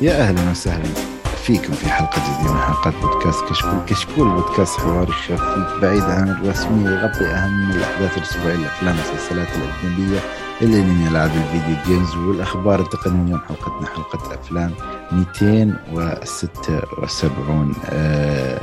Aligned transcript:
يا 0.00 0.20
أهلا 0.22 0.50
وسهلا 0.50 0.84
فيكم 1.44 1.72
في 1.72 1.88
حلقة 1.88 2.22
جديدة 2.22 2.52
من 2.54 2.60
حلقات 2.60 2.94
بودكاست 2.94 3.44
كشكول. 3.50 3.80
كشكول 3.86 4.28
بودكاست 4.30 4.80
حواري 4.80 5.12
خفيف 5.12 5.80
بعيد 5.82 6.02
عن 6.02 6.28
الرسمي 6.28 6.84
يغطي 6.90 7.26
أهم 7.26 7.70
الأحداث 7.70 8.18
الأسبوعية 8.18 8.54
الأفلام 8.54 8.96
والمسلسلات 8.96 9.48
الأجنبية 9.56 10.20
الانمي 10.62 11.08
العاب 11.08 11.30
الفيديو 11.30 11.76
جيمز 11.86 12.14
والأخبار 12.16 12.80
التقنية. 12.80 13.22
اليوم 13.24 13.40
حلقتنا 13.48 13.86
حلقة 13.86 14.34
أفلام 14.34 14.70
276 15.12 17.74
آه 17.90 18.60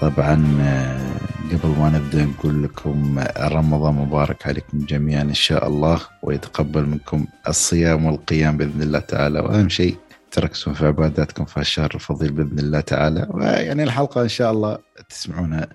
طبعا 0.00 0.56
آه 0.60 1.10
قبل 1.52 1.68
ما 1.78 1.88
نبدأ 1.94 2.24
نقول 2.24 2.62
لكم 2.62 3.18
رمضان 3.38 3.94
مبارك 3.94 4.46
عليكم 4.46 4.78
جميعا 4.78 5.22
إن 5.22 5.34
شاء 5.34 5.66
الله 5.68 6.00
ويتقبل 6.22 6.86
منكم 6.86 7.24
الصيام 7.48 8.04
والقيام 8.04 8.56
بإذن 8.56 8.82
الله 8.82 8.98
تعالى. 8.98 9.40
وأهم 9.40 9.68
شيء 9.68 9.96
تركزوا 10.30 10.72
في 10.72 10.86
عباداتكم 10.86 11.44
في 11.44 11.60
الشهر 11.60 11.90
الفضيل 11.94 12.32
بإذن 12.32 12.58
الله 12.58 12.80
تعالى. 12.80 13.26
ويعني 13.30 13.82
الحلقة 13.82 14.22
إن 14.22 14.28
شاء 14.28 14.52
الله 14.52 14.78
تسمعونها 15.08 15.68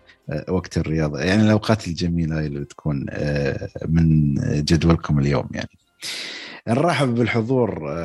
وقت 0.50 0.77
الرياضة. 0.77 1.20
يعني 1.20 1.44
الأوقات 1.44 1.88
الجميلة 1.88 2.40
اللي 2.40 2.60
بتكون 2.60 3.05
من 3.88 4.34
جدولكم 4.63 5.20
اليوم 5.20 5.49
يعني. 5.52 5.70
نرحب 6.68 7.16
بالحضور 7.16 7.96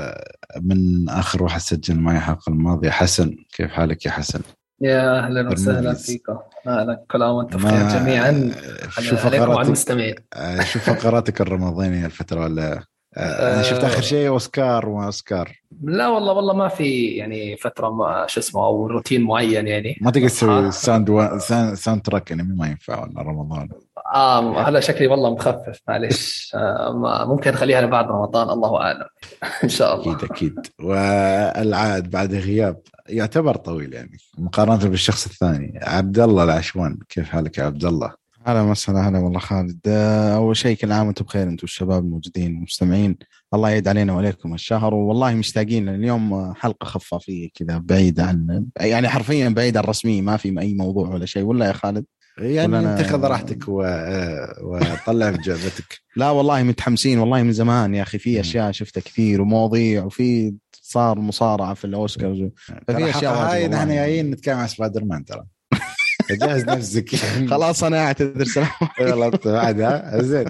من 0.60 1.08
آخر 1.08 1.42
واحد 1.42 1.60
سجل 1.60 1.98
معي 1.98 2.16
الحلقة 2.16 2.50
الماضية 2.50 2.90
حسن. 2.90 3.36
كيف 3.56 3.70
حالك 3.70 4.06
يا 4.06 4.10
حسن؟ 4.10 4.40
يا 4.80 5.18
أهلا 5.18 5.52
وسهلا 5.52 5.94
فيكم 5.94 6.38
أهلا. 6.66 7.04
كل 7.10 7.22
عام 7.22 7.34
وأنتم 7.34 7.58
بخير 7.58 7.88
جميعا. 7.88 8.52
شوف 8.98 9.26
المستمعين. 9.26 10.14
شوف 10.60 10.90
فقراتك 10.90 11.40
الرمضانية 11.40 12.06
الفترة 12.06 12.40
ولا 12.40 12.84
أنا 13.16 13.62
شفت 13.62 13.84
آخر 13.84 14.02
شيء 14.02 14.28
أوسكار 14.28 14.88
وما 14.88 15.06
أوسكار. 15.06 15.60
لا 15.82 16.08
والله 16.08 16.32
والله 16.32 16.54
ما 16.54 16.68
في 16.68 17.06
يعني 17.06 17.56
فترة 17.56 17.90
ما 17.90 18.26
شو 18.28 18.40
اسمه 18.40 18.64
أو 18.64 18.86
روتين 18.86 19.22
معين 19.22 19.66
يعني. 19.66 19.98
ما 20.00 20.10
تقدر 20.10 20.28
تسوي 20.28 20.70
sound 20.70 21.10
و... 21.10 21.38
soundtrack 21.74 22.30
يعني 22.30 22.42
ما 22.42 22.66
ينفع 22.66 23.02
ولا 23.02 23.22
رمضان. 23.22 23.68
آه 24.14 24.60
هلا 24.62 24.80
شكلي 24.80 25.06
والله 25.06 25.34
مخفف 25.34 25.80
معلش 25.88 26.50
آه 26.54 27.24
ممكن 27.28 27.50
نخليها 27.50 27.80
لبعد 27.80 28.08
رمضان 28.08 28.50
الله 28.50 28.80
أعلم. 28.80 29.06
إن 29.64 29.68
شاء 29.68 29.94
الله. 29.94 30.16
أكيد 30.16 30.30
أكيد. 30.30 30.66
والعاد 30.80 32.10
بعد 32.10 32.34
غياب 32.34 32.80
يعتبر 33.08 33.56
طويل 33.56 33.94
يعني 33.94 34.18
مقارنة 34.38 34.88
بالشخص 34.88 35.26
الثاني. 35.26 35.80
عبد 35.82 36.18
الله 36.18 36.44
العشوان 36.44 36.98
كيف 37.08 37.28
حالك 37.28 37.58
يا 37.58 37.64
عبد 37.64 37.84
الله؟ 37.84 38.20
أهلا 38.46 38.62
وسهلا 38.62 39.00
أهلا 39.00 39.18
والله 39.18 39.38
خالد. 39.38 39.88
أول 40.36 40.56
شيء 40.56 40.76
كل 40.76 40.92
عام 40.92 41.06
وأنتم 41.06 41.24
بخير 41.24 41.42
أنتم 41.42 41.64
الشباب 41.64 42.04
الموجودين 42.04 42.56
المستمعين 42.56 43.16
الله 43.54 43.70
يعيد 43.70 43.88
علينا 43.88 44.12
وعليكم 44.12 44.54
الشهر. 44.54 44.94
والله 44.94 45.34
مشتاقين 45.34 45.88
اليوم 45.88 46.54
حلقة 46.54 46.84
خفافية 46.84 47.48
كذا 47.54 47.78
بعيده 47.78 48.24
عن 48.24 48.66
يعني 48.80 49.08
حرفيا 49.08 49.48
بعيده 49.48 49.78
عن 49.78 49.84
الرسميه 49.84 50.22
ما 50.22 50.36
في 50.36 50.60
أي 50.60 50.74
موضوع 50.74 51.08
ولا 51.08 51.26
شيء. 51.26 51.42
ولا 51.42 51.66
يا 51.66 51.72
خالد؟ 51.72 52.04
يعني 52.38 52.94
اتخذ 52.94 53.24
راحتك 53.24 53.68
و... 53.68 53.82
وطلع 54.62 55.30
جعبتك 55.30 56.00
لا 56.16 56.30
والله 56.30 56.62
متحمسين 56.62 57.18
والله 57.18 57.42
من 57.42 57.52
زمان 57.52 57.94
يا 57.94 58.02
أخي. 58.02 58.18
في 58.18 58.40
أشياء 58.40 58.72
شفتها 58.72 59.00
كثير 59.00 59.40
ومواضيع 59.40 60.04
وفي 60.04 60.54
صار 60.72 61.18
مصارعة 61.18 61.74
في 61.74 61.84
الاوسكارز 61.84 62.48
ففي 62.88 63.10
أشياء 63.10 63.34
هاي 63.34 63.68
نحن 63.68 63.88
جايين 63.88 64.30
نتكلم 64.30 64.56
عن 64.56 64.68
سبايدر 64.68 65.04
مان 65.04 65.24
ترى. 65.24 65.44
جهز 66.34 66.64
نفسك 66.64 67.16
خلاص 67.50 67.84
أنا 67.84 67.98
اعتذر 67.98 68.44
سلام 68.44 68.68
غلطت 69.00 69.48
بعدها 69.48 70.22
زين. 70.22 70.46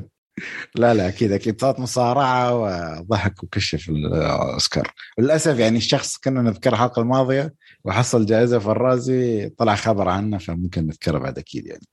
لا 0.75 0.95
لا 0.95 1.09
أكيد 1.09 1.33
أكيد. 1.33 1.61
صارت 1.61 1.81
مصارعة 1.81 2.55
وضحك 3.01 3.43
وكشف 3.43 3.89
الأوسكار. 3.89 4.93
للأسف 5.19 5.59
يعني 5.59 5.79
الشخص 5.79 6.17
كنا 6.17 6.43
نذكر 6.43 6.73
الحلقة 6.73 7.03
الماضية 7.03 7.55
وحصل 7.85 8.27
جائزة 8.27 8.59
فرازي 8.59 9.49
طلع 9.49 9.75
خبر 9.75 10.09
عنه 10.09 10.39
فممكن 10.39 10.87
نذكره 10.87 11.19
بعد 11.19 11.39
أكيد 11.39 11.67
يعني. 11.67 11.87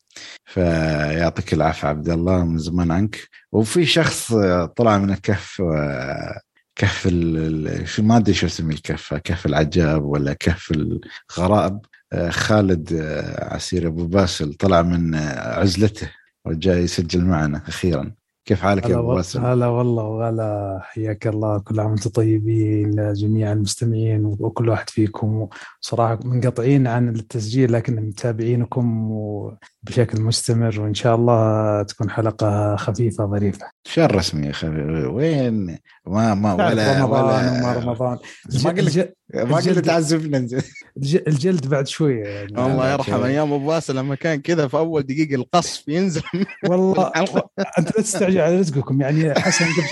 فيعطيك 0.46 1.54
العافية 1.54 1.88
عبد 1.88 2.10
الله 2.10 2.46
من 2.46 2.58
زمان 2.58 2.92
عنك. 2.92 3.18
وفي 3.52 3.86
شخص 3.86 4.34
طلع 4.76 4.98
من 4.98 5.10
الكهف 5.12 5.62
كهف 6.76 7.08
شو 7.84 8.04
ما 8.04 8.18
أدري 8.18 8.34
شو 8.34 8.46
اسمي 8.46 8.74
الكهف 8.74 9.14
كهف 9.14 9.46
العجاب 9.46 10.06
ولا 10.06 10.34
كهف 10.34 10.72
الغرائب. 11.38 11.80
خالد 12.30 12.94
عسير 13.40 13.88
أبو 13.88 14.06
باسل 14.06 14.54
طلع 14.54 14.82
من 14.82 15.16
عزلته 15.36 16.12
وجاي 16.46 16.78
يسجل 16.84 17.26
معنا 17.26 17.58
أخيرا 17.68 18.12
كيف 18.46 18.62
حالك 18.62 18.90
يا 18.90 19.00
أبو 19.00 19.16
باسل؟ 19.16 19.40
هلا 19.40 19.68
والله 19.68 20.04
وغلا 20.04 20.80
حياك 20.84 21.28
الله 21.28 21.60
كل 21.60 21.80
عام 21.80 21.90
وأنتم 21.90 22.10
طيبين 22.10 23.14
جميع 23.14 23.52
المستمعين 23.52 24.26
وكل 24.26 24.70
واحد 24.70 24.90
فيكم 24.90 25.48
صراحة 25.82 26.20
منقطعين 26.24 26.88
عن 26.88 27.10
التسجيل 27.10 27.74
لكن 27.74 27.96
متابعينكم 27.96 29.12
بشكل 29.84 30.22
مستمر 30.22 30.82
وإن 30.82 30.94
شاء 30.94 31.16
الله 31.16 31.84
تكون 31.84 32.10
حلقة 32.10 32.76
خفيفة 32.76 33.26
ظريفة. 33.26 33.66
شهر 33.94 34.16
رسمي 34.16 34.54
خفيف 34.54 35.06
وين؟ 35.10 35.78
ما 36.08 36.34
ما 36.34 36.54
ولا 36.54 37.02
رمضان 37.04 37.24
ولا 37.26 37.60
وما 37.60 37.74
رمضان. 37.74 38.18
ما 38.64 38.70
قلت 38.70 39.14
ما 39.34 39.56
قلت 39.56 39.80
تعذبنا 39.80 40.48
الجلد 41.28 41.68
بعد 41.68 41.88
شوية 41.88 42.24
يعني. 42.24 42.66
الله 42.66 42.92
يرحم 42.92 43.24
أيام 43.24 43.54
أبو 43.54 43.68
باسل 43.68 43.96
لما 43.96 44.16
كان 44.16 44.42
كذا 44.42 44.68
في 44.68 44.78
أول 44.78 45.04
دقيقة 45.04 45.36
القصف 45.36 45.88
ينزل 45.88 46.22
والله 46.70 47.12
أنت 47.80 47.96
لا 47.98 48.02
تستعجل 48.02 48.42
على 48.42 48.60
رزقكم 48.60 49.02
يعني 49.02 49.34
حسن 49.34 49.66
قبل 49.66 49.84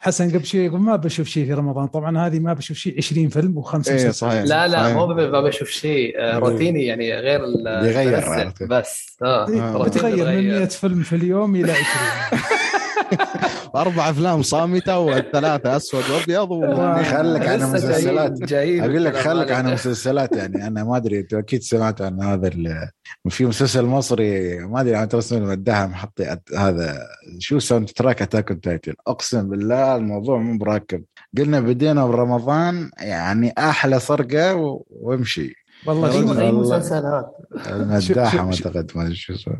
حسن 0.00 0.30
قبل 0.30 0.44
شوي 0.46 0.60
يقول 0.64 0.80
ما 0.80 0.96
بشوف 0.96 1.26
شيء 1.26 1.46
في 1.46 1.52
رمضان. 1.52 1.86
طبعا 1.86 2.26
هذه 2.26 2.38
ما 2.38 2.52
بشوف 2.52 2.76
شيء 2.76 2.96
20 2.98 3.28
فيلم 3.28 3.58
وخمسة 3.58 3.94
إيه 3.94 4.10
صحيح 4.10 4.42
لا 4.42 4.66
لا 4.68 4.82
صحيح. 4.82 4.96
مو 4.96 5.06
ما 5.06 5.40
بشوف 5.40 5.68
شيء 5.68 6.12
روتيني 6.34 6.86
يعني 6.86 7.14
غير 7.14 7.40
بيغير 7.82 8.52
بس. 8.70 9.16
آه 9.22 9.84
بتغير 9.84 10.26
من 10.26 10.48
100 10.48 10.64
فيلم 10.64 11.02
في 11.02 11.16
اليوم 11.16 11.56
إلى 11.56 11.72
20 11.72 11.84
أربع 13.76 14.10
أفلام 14.10 14.42
صامتة 14.42 14.98
والثلاثة 14.98 15.76
أسود 15.76 16.02
وأبيض 16.10 16.64
خلك 17.02 17.48
عن 17.48 17.58
لسه 17.58 17.72
مسلسلات 17.72 18.32
جايين- 18.32 18.84
أقول 18.84 19.04
لك 19.04 19.16
خلك 19.16 19.50
عن 19.50 19.56
علينا. 19.58 19.74
مسلسلات 19.74 20.36
يعني. 20.36 20.66
أنا 20.66 20.84
ما 20.84 20.96
أدري 20.96 21.20
أنت 21.20 21.34
أكيد 21.34 21.62
سمعت 21.62 22.02
عن 22.02 22.22
هذا 22.22 22.48
ال- 22.48 22.88
في 23.28 23.46
مسلسل 23.46 23.84
مصري 23.84 24.58
ما 24.58 24.80
أدري 24.80 24.94
عن 24.96 25.08
ترسم 25.08 25.36
المداها 25.36 25.86
محط 25.86 26.20
هذا 26.58 26.98
شو 27.38 27.58
ساوند 27.58 27.88
تراك 27.88 28.22
اتاك 28.22 28.48
تايتن 28.62 28.94
أقسم 29.06 29.48
بالله 29.48 29.96
الموضوع 29.96 30.38
مو 30.38 30.58
براكب. 30.58 31.04
قلنا 31.38 31.60
بدينا 31.60 32.06
برمضان 32.06 32.90
يعني 32.98 33.54
أحلى 33.58 34.00
سرقه 34.00 34.54
وامشي. 34.90 35.54
والله 35.86 36.40
اي. 36.42 36.52
مسلسلات. 36.52 37.36
المداحه 37.66 38.44
ما 38.44 38.50
أعتقد 38.54 38.90
ما 38.94 39.02
أدري 39.02 39.14
شو 39.14 39.32
اسمه 39.34 39.54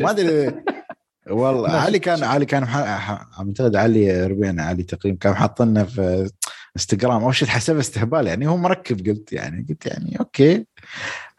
ما 0.00 0.10
أدري 0.10 0.52
والله 1.30 1.70
علي 1.70 1.98
كان 1.98 2.22
علي 2.24 2.46
كان 2.46 2.66
ح- 2.66 2.76
اعتقد 3.40 3.76
علي 3.76 4.26
ربينا 4.26 4.62
علي 4.62 4.82
تقييم 4.82 5.16
كان 5.16 5.34
حاطنا 5.34 5.84
في 5.84 6.30
انستغرام. 6.76 7.22
أول 7.22 7.34
شيء 7.34 7.48
حسب 7.48 7.78
استهبال 7.78 8.26
يعني 8.26 8.46
هو 8.48 8.56
مركب 8.56 9.06
قلت 9.08 9.32
يعني 9.32 9.66
قلت 9.68 9.86
يعني 9.86 10.16
أوكي. 10.20 10.66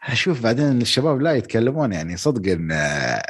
أشوف 0.02 0.42
بعدين 0.42 0.82
الشباب 0.82 1.20
لا 1.20 1.32
يتكلمون 1.32 1.92
يعني 1.92 2.16
صدق 2.16 2.52
إن 2.52 2.72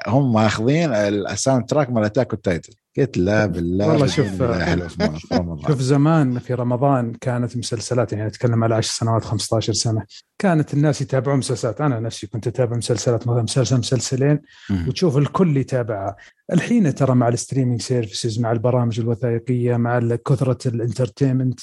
هم 0.07 0.33
ماخذين 0.33 0.95
الساوند 0.95 1.65
تراك 1.67 1.91
مال 1.91 2.05
اتاك 2.05 2.33
والتايتل 2.33 2.73
قلت 2.99 3.19
لا 3.19 3.47
بالله 3.47 3.89
والله 3.89 4.07
بإذن 4.07 4.89
شوف-. 4.89 5.67
شوف 5.67 5.81
زمان 5.81 6.39
في 6.39 6.55
رمضان 6.55 7.13
كانت 7.13 7.57
مسلسلات 7.57 8.13
يعني 8.13 8.27
أتكلم 8.27 8.65
على 8.65 8.75
10 8.75 8.93
سنوات 8.93 9.25
15 9.25 9.73
سنة 9.73 10.05
كانت 10.39 10.75
الناس 10.75 11.01
يتابعون 11.03 11.39
مسلسلات 11.39 11.81
أنا 11.81 12.01
نفسي 12.01 12.27
كنت 12.27 12.47
أتابع 12.47 12.77
مسلسلات 12.77 13.27
مثلا 13.29 13.43
مسلسل 13.43 13.79
مسلسلين. 13.79 14.41
وتشوف 14.89 15.17
الكل 15.17 15.57
يتابعها 15.57 16.17
الحين 16.53 16.95
ترى 16.95 17.15
مع 17.15 17.29
ال 17.29 17.34
streaming 17.34 17.81
services 17.83 18.41
مع 18.41 18.53
البرامج 18.53 19.01
الوثائقية 19.01 19.77
مع 19.77 19.99
كثرة 19.99 20.69
ال 20.69 20.75
entertainment 20.75 21.61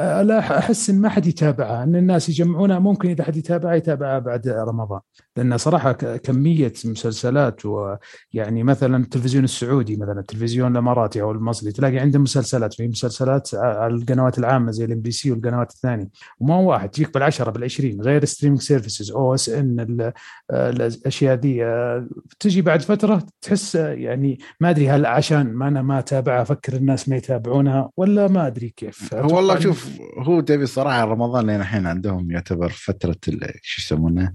آه، 0.00 0.22
لا 0.22 0.58
أحس 0.58 0.90
إن 0.90 1.00
ما 1.00 1.08
حد 1.08 1.26
يتابعها 1.26 1.82
إن 1.82 1.96
الناس 1.96 2.28
يجمعونها 2.28 2.78
ممكن 2.78 3.08
إذا 3.08 3.24
حد 3.24 3.36
يتابعها 3.36 3.74
يتابعها 3.74 4.18
بعد 4.18 4.48
رمضان 4.48 5.00
لأن 5.40 5.58
صراحة 5.58 5.92
ك- 5.92 6.16
كمية 6.20 6.72
مسلسلات 6.84 7.60
ويعني 7.66 8.62
مثلا 8.62 8.96
التلفزيون 8.96 9.44
السعودي 9.44 9.96
مثلا 9.96 10.20
التلفزيون 10.20 10.72
الإماراتي 10.72 11.22
أو 11.22 11.32
المصري 11.32 11.72
تلاقي 11.72 11.98
عنده 11.98 12.18
مسلسلات 12.18 12.74
في 12.74 12.88
مسلسلات 12.88 13.54
على 13.54 13.94
القنوات 13.94 14.38
العامة 14.38 14.70
زي 14.70 14.84
الإم 14.84 15.00
بي 15.00 15.10
سي 15.10 15.30
والقنوات 15.30 15.70
الثانية. 15.72 16.08
وما 16.40 16.54
هو 16.54 16.70
واحد 16.70 16.88
تجيك 16.88 17.14
بالعشرة 17.14 17.50
بالعشرين 17.50 18.00
غير 18.00 18.24
streaming 18.24 18.60
services 18.60 19.10
OSN 19.10 20.12
الأشياء 20.50 21.36
دي 21.36 21.64
تجي 22.40 22.62
بعد 22.62 22.82
فترة 22.82 23.22
تحس 23.42 23.74
يعني 23.74 24.38
ما 24.60 24.70
أدري 24.70 24.88
هل 24.90 25.06
عشان 25.06 25.52
ما 25.54 25.68
أنا 25.68 25.82
ما 25.82 25.98
أتابعها 25.98 26.42
أفكر 26.42 26.72
الناس 26.76 27.08
ما 27.08 27.16
يتابعونها 27.16 27.90
ولا 27.96 28.28
ما 28.28 28.46
أدري 28.46 28.68
كيف. 28.76 29.12
والله 29.14 29.58
شوف 29.60 29.88
هو 30.18 30.40
تبي 30.40 30.66
صراحة 30.66 31.04
رمضان 31.04 31.46
لين 31.46 31.60
الحين 31.60 31.86
عندهم 31.86 32.30
يعتبر 32.30 32.68
فترة 32.68 33.16
ال- 33.28 33.52
شو 33.62 33.82
يسمونه؟ 33.82 34.32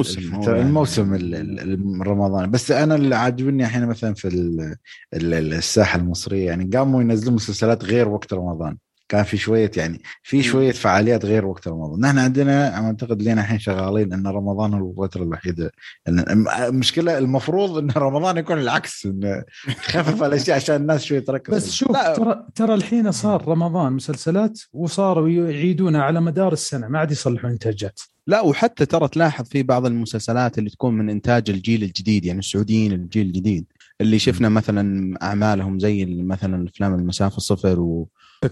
الموسم 0.00 0.34
هو 0.34 0.42
يعني. 0.42 0.60
الموسم 0.68 1.14
ال- 1.14 1.34
ال- 1.34 1.60
ال- 1.60 2.06
رمضان 2.06 2.50
بس 2.50 2.70
أنا 2.70 2.94
اللي 2.94 3.14
عاجبني 3.16 3.64
الحين 3.64 3.86
مثلا 3.86 4.14
في 4.14 4.28
ال- 4.28 4.76
ال- 5.14 5.54
الساحة 5.54 5.98
المصرية 5.98 6.46
يعني 6.46 6.64
قاموا 6.76 7.02
ينزلون 7.02 7.34
مسلسلات 7.34 7.84
غير 7.84 8.08
وقت 8.08 8.32
رمضان 8.32 8.76
كان 9.10 9.22
في 9.24 9.36
شوية 9.36 9.70
يعني 9.76 10.02
في 10.22 10.42
شوية 10.42 10.72
فعاليات 10.72 11.24
غير 11.24 11.46
وقت 11.46 11.68
رمضان. 11.68 12.00
نحن 12.00 12.18
عندنا 12.18 12.84
أعتقد 12.86 13.22
لنا 13.22 13.40
الحين 13.40 13.58
شغالين 13.58 14.12
إن 14.12 14.26
رمضان 14.26 14.74
هو 14.74 15.04
الفترة 15.04 15.22
الوحيده 15.22 15.72
المشكلة 16.08 17.18
المفروض 17.18 17.78
إن 17.78 17.90
رمضان 17.90 18.36
يكون 18.36 18.58
العكس 18.58 19.06
انه 19.06 19.44
خفف 19.82 20.22
الأشياء 20.26 20.56
عشان 20.56 20.76
الناس 20.76 21.04
شوية 21.04 21.20
تركز. 21.20 21.54
بس 21.54 21.72
شوف 21.72 21.92
ترى 21.92 22.46
ترى 22.54 22.74
الحين 22.74 23.12
صار 23.12 23.48
رمضان 23.48 23.92
مسلسلات 23.92 24.60
وصاروا 24.72 25.28
يعيدونها 25.28 26.02
على 26.02 26.20
مدار 26.20 26.52
السنة 26.52 26.88
ما 26.88 26.98
عاد 26.98 27.10
يصلحون 27.10 27.50
إنتاجات. 27.50 28.00
لا 28.26 28.40
وحتى 28.40 28.86
ترى 28.86 29.08
تلاحظ 29.08 29.44
في 29.44 29.62
بعض 29.62 29.86
المسلسلات 29.86 30.58
اللي 30.58 30.70
تكون 30.70 30.94
من 30.94 31.10
إنتاج 31.10 31.50
الجيل 31.50 31.82
الجديد 31.82 32.24
يعني 32.24 32.38
السعوديين 32.38 32.92
الجيل 32.92 33.26
الجديد 33.26 33.66
اللي 34.00 34.18
شفنا 34.18 34.48
مثلا 34.48 35.14
أعمالهم 35.22 35.78
زي 35.78 36.04
مثلا 36.04 36.68
افلام 36.68 36.94
المسافة 36.94 37.38
صفر 37.38 37.80
و 37.80 38.08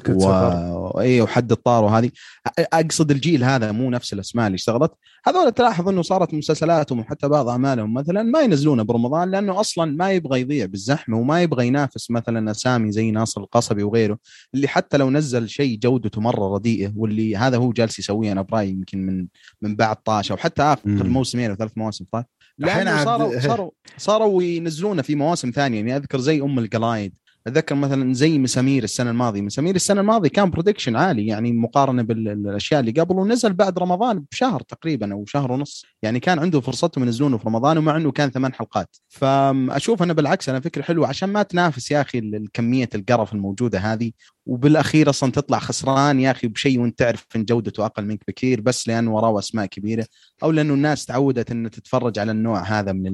و... 0.08 1.00
اي 1.00 1.20
وحد 1.20 1.52
الطار 1.52 1.85
وهذه. 1.85 2.11
أقصد 2.58 3.11
الجيل 3.11 3.44
هذا 3.44 3.73
مو 3.73 3.90
نفس 3.90 4.12
الأسماء 4.12 4.46
اللي 4.46 4.56
اشتغلت. 4.56 4.93
هذول 5.26 5.52
تلاحظ 5.52 5.88
إنه 5.88 6.02
صارت 6.02 6.35
مسلسلاتهم 6.35 7.00
وحتى 7.00 7.29
بعض 7.29 7.49
أعمالهم 7.49 7.94
مثلا 7.94 8.23
ما 8.23 8.40
ينزلونه 8.40 8.82
برمضان 8.82 9.31
لأنه 9.31 9.61
أصلا 9.61 9.96
ما 9.96 10.12
يبغى 10.12 10.40
يضيع 10.40 10.67
بالزحمة 10.67 11.19
وما 11.19 11.43
يبغى 11.43 11.67
ينافس 11.67 12.11
مثلا 12.11 12.50
أسامي 12.50 12.93
زي 12.93 13.11
ناصر 13.11 13.40
القصبي 13.40 13.82
وغيره 13.82 14.19
اللي 14.55 14.69
حتى 14.69 14.96
لو 14.96 15.11
نزل 15.11 15.49
شيء 15.49 15.79
جودته 15.79 16.20
مرة 16.20 16.55
رديئة 16.55 16.93
واللي 16.96 17.37
هذا 17.37 17.56
هو 17.56 17.73
جالس 17.73 17.99
يسويه 17.99 18.32
أنا 18.32 18.43
برأيي 18.43 18.70
يمكن 18.70 19.06
من 19.06 19.26
من 19.62 19.76
بعد 19.76 19.96
طاش 19.96 20.31
أو 20.31 20.37
حتى 20.37 20.62
آخر 20.62 20.81
موسمين 20.87 21.50
أو 21.50 21.56
ثلاث 21.56 21.73
مواسم 21.76 22.05
طاش 22.12 22.25
لأنه 22.58 23.05
صاروا 23.05 23.41
صاروا 23.49 23.70
صاروا 23.96 24.43
ينزلونه 24.43 25.02
في 25.02 25.14
مواسم 25.14 25.50
ثانية. 25.50 25.76
يعني 25.76 25.96
أذكر 25.96 26.19
زي 26.19 26.41
أم 26.41 26.58
القلايد. 26.58 27.14
أتذكر 27.48 27.74
مثلا 27.74 28.14
زي 28.14 28.38
مسامير 28.38 28.84
السنة 28.84 29.10
الماضية. 29.10 29.40
مسامير 29.40 29.74
السنة 29.74 30.00
الماضية 30.00 30.28
كان 30.28 30.50
برودكشن 30.50 30.96
عالي 30.96 31.26
يعني 31.26 31.52
مقارنة 31.52 32.02
بالأشياء 32.02 32.80
اللي 32.80 32.92
قبل 32.92 33.16
ونزل 33.16 33.52
بعد 33.52 33.78
رمضان 33.78 34.24
بشهر 34.32 34.60
تقريبا 34.60 35.12
أو 35.12 35.24
شهر 35.26 35.52
ونص. 35.52 35.84
يعني 36.02 36.20
كان 36.20 36.38
عنده 36.38 36.60
فرصتهم 36.60 37.04
ينزلونه 37.04 37.38
في 37.38 37.46
رمضان 37.46 37.78
ومع 37.78 37.96
إنه 37.96 38.12
كان 38.12 38.30
ثمان 38.30 38.54
حلقات. 38.54 38.96
فاشوف 39.08 40.02
أنا 40.02 40.12
بالعكس 40.12 40.48
أنا 40.48 40.60
فكرة 40.60 40.82
حلوة. 40.82 41.08
عشان 41.08 41.28
ما 41.28 41.42
تنافس 41.42 41.90
يا 41.90 42.00
أخي 42.00 42.46
كميه 42.52 42.88
القرف 42.94 43.32
الموجودة 43.32 43.78
هذه 43.78 44.12
وبالأخير 44.48 45.10
أصلا 45.10 45.32
تطلع 45.32 45.58
خسران 45.58 46.20
يا 46.20 46.30
أخي 46.30 46.48
بشيء 46.48 46.80
وأنت 46.80 46.98
تعرف 46.98 47.26
إن 47.36 47.44
جودته 47.44 47.86
أقل 47.86 48.04
منك 48.04 48.20
بكثير 48.28 48.60
بس 48.60 48.88
لأنه 48.88 49.14
وراه 49.14 49.38
أسماء 49.38 49.66
كبيرة 49.66 50.06
أو 50.42 50.50
لأنه 50.50 50.74
الناس 50.74 51.06
تعودت 51.06 51.50
إن 51.50 51.70
تتفرج 51.70 52.18
على 52.18 52.32
النوع 52.32 52.62
هذا 52.62 52.92
من 52.92 53.06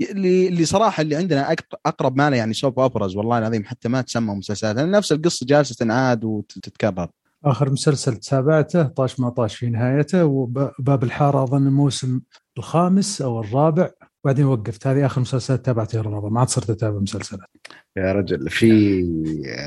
اللي 0.00 0.48
اللي 0.48 0.64
صراحة 0.64 1.00
اللي 1.00 1.16
عندنا 1.16 1.56
أقرب 1.86 2.18
ما 2.18 2.30
له 2.30 2.36
يعني 2.36 2.54
سوب 2.54 2.80
اوبراز 2.80 3.16
والله 3.16 3.38
العظيم 3.38 3.64
حتى 3.72 3.88
ما 3.88 4.00
تسمى 4.00 4.34
مسلسلات 4.34 4.76
نفس 4.76 5.12
القصة 5.12 5.46
جالسة 5.46 5.74
تنعاد 5.74 6.24
وتتكرر. 6.24 7.08
آخر 7.44 7.70
مسلسل 7.70 8.16
تابعته 8.16 8.82
طاش 8.82 9.20
ما 9.20 9.30
طاش 9.30 9.56
في 9.56 9.70
نهايته 9.70 10.24
وباب 10.24 11.04
الحارة 11.04 11.42
أظن 11.42 11.66
الموسم 11.66 12.20
الخامس 12.58 13.22
أو 13.22 13.40
الرابع. 13.40 13.90
بعدين 14.24 14.44
وقفت. 14.44 14.86
هذه 14.86 15.06
آخر 15.06 15.20
مسلسلات 15.20 15.66
تابعتها 15.66 16.02
رمضان. 16.02 16.32
ما 16.32 16.40
عاد 16.40 16.48
صرت 16.48 16.70
أتابع 16.70 16.98
مسلسلات. 16.98 17.48
يا 17.96 18.12
رجل 18.12 18.50
في 18.50 19.02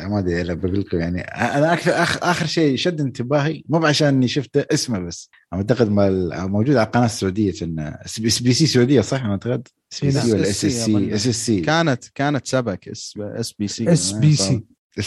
ما 0.09 0.19
أدري 0.19 0.55
بقول 0.55 0.79
لكم 0.79 0.99
يعني 0.99 1.21
أنا 1.21 1.73
أكثر 1.73 1.91
اخر, 1.91 2.19
آخر 2.23 2.45
شيء 2.45 2.75
شد 2.75 3.01
انتباهي 3.01 3.63
مو 3.69 3.85
عشان 3.85 4.07
إني 4.07 4.27
شفته 4.27 4.65
اسمه 4.73 4.99
بس 4.99 5.29
أعتقد 5.53 5.89
موجود 5.89 6.75
على 6.75 6.85
القناه 6.85 7.05
السعودية 7.05 7.53
SBC 7.79 8.65
سعودية 8.65 9.01
صح؟ 9.01 9.25
أعتقد. 9.25 9.67
اس 9.93 10.05
بي 10.05 10.11
سي 10.11 10.33
ولا 10.33 10.49
إس 10.49 10.65
إس 10.65 10.85
سي؟ 10.85 11.15
إس 11.15 11.27
إس 11.27 11.45
سي 11.45 11.61
كانت 11.61 12.03
كانت 12.15 12.47
سبك 12.47 12.87
اس 12.87 13.53
بي 13.59 13.67
سي. 13.67 13.93
إس 13.93 14.11
بي 14.11 14.35
سي. 14.35 14.65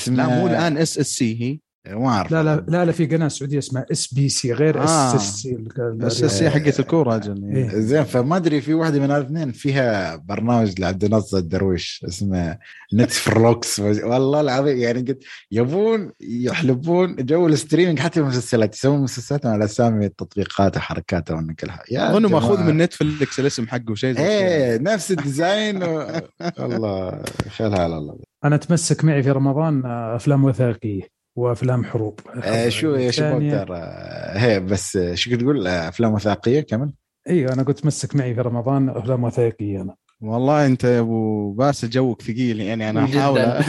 لا 0.08 0.28
مو 0.28 0.46
الآن 0.46 0.78
SSC 0.78 1.42
هي. 1.42 1.58
ما 1.86 2.08
أعرف. 2.08 2.32
لا 2.32 2.42
لا 2.42 2.64
لا 2.68 2.84
لا 2.84 2.92
في 2.92 3.06
قناة 3.06 3.28
سعودية 3.28 3.58
اسمها 3.58 3.86
اس 3.92 4.14
بي 4.14 4.28
سي 4.28 4.52
غير 4.52 4.84
اس 4.84 4.90
اس 4.90 5.42
سي 5.42 5.58
SSC 6.02 6.50
حقت 6.50 6.80
الكورة 6.80 7.16
أجل 7.16 7.56
إيه. 7.56 7.68
زين 7.68 8.04
فما 8.04 8.36
أدري 8.36 8.60
في 8.60 8.74
واحدة 8.74 9.00
من 9.00 9.10
الاثنين 9.10 9.52
فيها 9.52 10.16
برنامج 10.16 10.80
لعبد 10.80 11.04
الناصر 11.04 11.36
درويش 11.38 12.04
اسمه 12.08 12.58
نتفلوكس 12.94 13.80
والله 13.80 14.40
العظيم 14.40 14.76
يعني 14.78 15.00
قلت 15.00 15.24
يبون 15.50 16.12
يحلبون 16.20 17.16
جو 17.16 17.46
ال 17.46 17.51
streaming 17.51 17.98
حتى 17.98 18.20
المسلسلات 18.20 18.74
يسوون 18.74 19.00
مسلسلات 19.00 19.46
على 19.46 19.64
أسامي 19.64 20.06
التطبيقات 20.06 20.76
وحركات 20.76 21.28
كلها 21.32 21.82
يا 21.90 22.10
اظن 22.10 22.26
ماخوذ 22.26 22.62
من 22.62 22.76
نتفلكس 22.76 23.40
الاسم 23.40 23.68
حقه 23.68 23.94
شيء 23.94 24.14
زي 24.14 24.20
إيه 24.20 24.78
نفس 24.78 25.10
ال 25.10 25.21
design 25.21 25.82
و... 25.82 26.06
الله 26.60 27.22
خلها 27.56 27.78
على 27.82 27.98
الله. 27.98 28.18
أنا 28.44 28.56
تمسك 28.56 29.04
معي 29.04 29.22
في 29.22 29.30
رمضان 29.30 29.82
أفلام 29.86 30.44
وثائقية. 30.44 31.17
وأفلام 31.38 31.84
حروب. 31.84 32.20
آه 32.44 32.68
شو 32.68 32.94
يا 32.94 33.10
شو 33.10 33.22
ترى 33.38 33.78
هي 34.32 34.60
بس 34.60 34.98
شو 35.14 35.30
كنت 35.30 35.40
تقول؟ 35.40 35.66
أفلام 35.66 36.14
وثائقية 36.14 36.60
كمان؟ 36.60 36.92
أيوه 37.28 37.52
أنا 37.52 37.62
قلت 37.62 37.86
مسك 37.86 38.16
معي 38.16 38.34
في 38.34 38.40
رمضان 38.40 38.88
أفلام 38.88 39.24
وثائقية 39.24 39.80
أنا. 39.82 39.94
والله 40.20 40.66
أنت 40.66 40.84
يا 40.84 41.00
أبو 41.00 41.52
باسل 41.52 41.90
جوك 41.90 42.22
ثقيل 42.22 42.60
يعني. 42.60 42.90
أنا 42.90 43.04
أحاول 43.04 43.64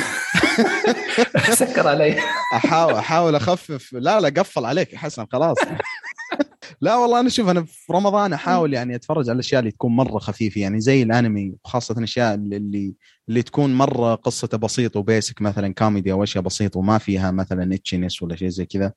سكر 1.54 1.88
علي. 1.88 2.16
احاول 2.56 2.94
أحاول 2.94 3.36
أخفف. 3.36 3.94
لا 3.94 4.20
لا 4.20 4.30
قفل 4.30 4.66
عليك 4.66 4.96
حسن 4.96 5.26
خلاص. 5.32 5.58
لا 6.82 6.96
والله 6.96 7.20
أنا 7.20 7.30
شوف 7.30 7.50
أنا 7.50 7.64
في 7.66 7.94
رمضان 7.94 8.34
أحاول 8.34 8.74
يعني 8.74 8.96
أتفرج 8.96 9.30
على 9.30 9.34
الأشياء 9.34 9.60
اللي 9.60 9.72
تكون 9.72 9.92
مرة 9.96 10.20
خفيفة 10.20 10.62
يعني 10.62 10.80
زي 10.82 11.04
الأنمي 11.04 11.54
وخاصة 11.64 11.96
الأشياء 11.98 12.34
اللي 12.36 12.94
اللي 13.30 13.42
تكون 13.42 13.74
مرة 13.76 14.16
قصته 14.16 14.58
بسيطه 14.58 15.00
و 15.00 15.07
basic 15.07 15.42
مثلا 15.42 15.74
كوميدي 15.74 16.12
أو 16.12 16.24
أشياء 16.24 16.44
بسيطة 16.44 16.80
وما 16.80 16.98
فيها 16.98 17.32
مثلا 17.32 17.76
intenseness 17.76 18.22
ولا 18.24 18.36
شيء 18.36 18.48
زي 18.50 18.66
كذا. 18.66 18.94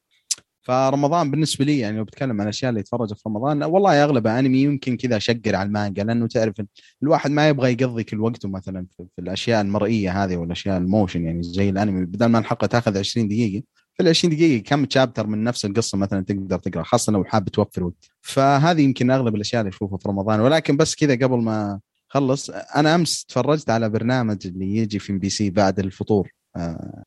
فرمضان 0.62 1.30
بالنسبة 1.30 1.64
لي 1.64 1.78
يعني 1.78 1.98
لو 1.98 2.04
بتكلم 2.04 2.40
عن 2.40 2.42
الأشياء 2.42 2.68
اللي 2.70 2.80
يتفرجها 2.80 3.14
في 3.14 3.22
رمضان 3.26 3.62
والله 3.62 4.04
اغلبها 4.04 4.38
أنمي 4.38 4.62
يمكن 4.62 4.96
كذا 4.96 5.16
أشطر 5.16 5.56
على 5.56 5.66
المانجا 5.66 6.04
لأنه 6.04 6.26
تعرف 6.26 6.54
الواحد 7.02 7.30
ما 7.30 7.48
يبغى 7.48 7.72
يقضي 7.72 8.04
كل 8.04 8.20
وقته 8.20 8.48
مثلا 8.48 8.86
في 8.98 9.04
الأشياء 9.18 9.60
المرئية 9.60 10.24
هذه 10.24 10.36
والأشياء 10.36 10.78
ال 10.78 10.85
motion 10.85 11.24
يعني 11.24 11.42
زي 11.42 11.68
الأنمي 11.68 12.04
بدل 12.06 12.26
ما 12.26 12.38
الحلقة 12.38 12.66
تأخذ 12.66 12.98
20 12.98 13.28
دقيقة 13.28 13.64
في 13.94 14.02
ال 14.02 14.08
20 14.08 14.34
دقيقة 14.36 14.62
كم 14.62 14.84
chapter 14.84 15.26
من 15.26 15.44
نفس 15.44 15.64
القصة 15.64 15.98
مثلا 15.98 16.24
تقدر 16.24 16.58
تقرأ 16.58 16.82
خاصة 16.82 17.12
لو 17.12 17.24
حاب 17.24 17.48
توفر 17.48 17.84
وقت. 17.84 18.10
فهذه 18.20 18.80
يمكن 18.82 19.10
أغلب 19.10 19.34
الأشياء 19.34 19.60
اللي 19.62 19.70
أشوفها 19.70 19.98
في 19.98 20.08
رمضان. 20.08 20.40
ولكن 20.40 20.76
بس 20.76 20.94
كذا 20.94 21.14
قبل 21.14 21.38
ما 21.38 21.80
خلص 22.08 22.50
أنا 22.50 22.94
أمس 22.94 23.24
تفرجت 23.24 23.70
على 23.70 23.88
برنامج 23.88 24.46
اللي 24.46 24.76
يجي 24.76 24.98
في 24.98 25.12
MBC 25.12 25.50
بعد 25.50 25.78
الفطور. 25.78 26.30
آه 26.56 27.02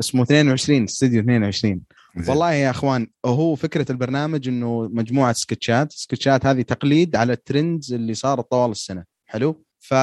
اسمه 0.00 0.22
22 0.22 0.84
استوديو 0.84 1.20
22 1.20 1.80
والله 2.28 2.52
يا 2.52 2.70
أخوان 2.70 3.06
هو 3.26 3.54
فكرة 3.54 3.92
البرنامج 3.92 4.48
إنه 4.48 4.88
مجموعة 4.92 5.32
sketchات. 5.32 5.92
sketchات 5.92 6.46
هذه 6.46 6.62
تقليد 6.62 7.16
على 7.16 7.32
ال 7.32 7.41
trends 7.41 7.92
اللي 7.92 8.14
صارت 8.14 8.50
طوال 8.50 8.70
السنة. 8.70 9.04
حلو؟ 9.26 9.64
ف 9.78 9.94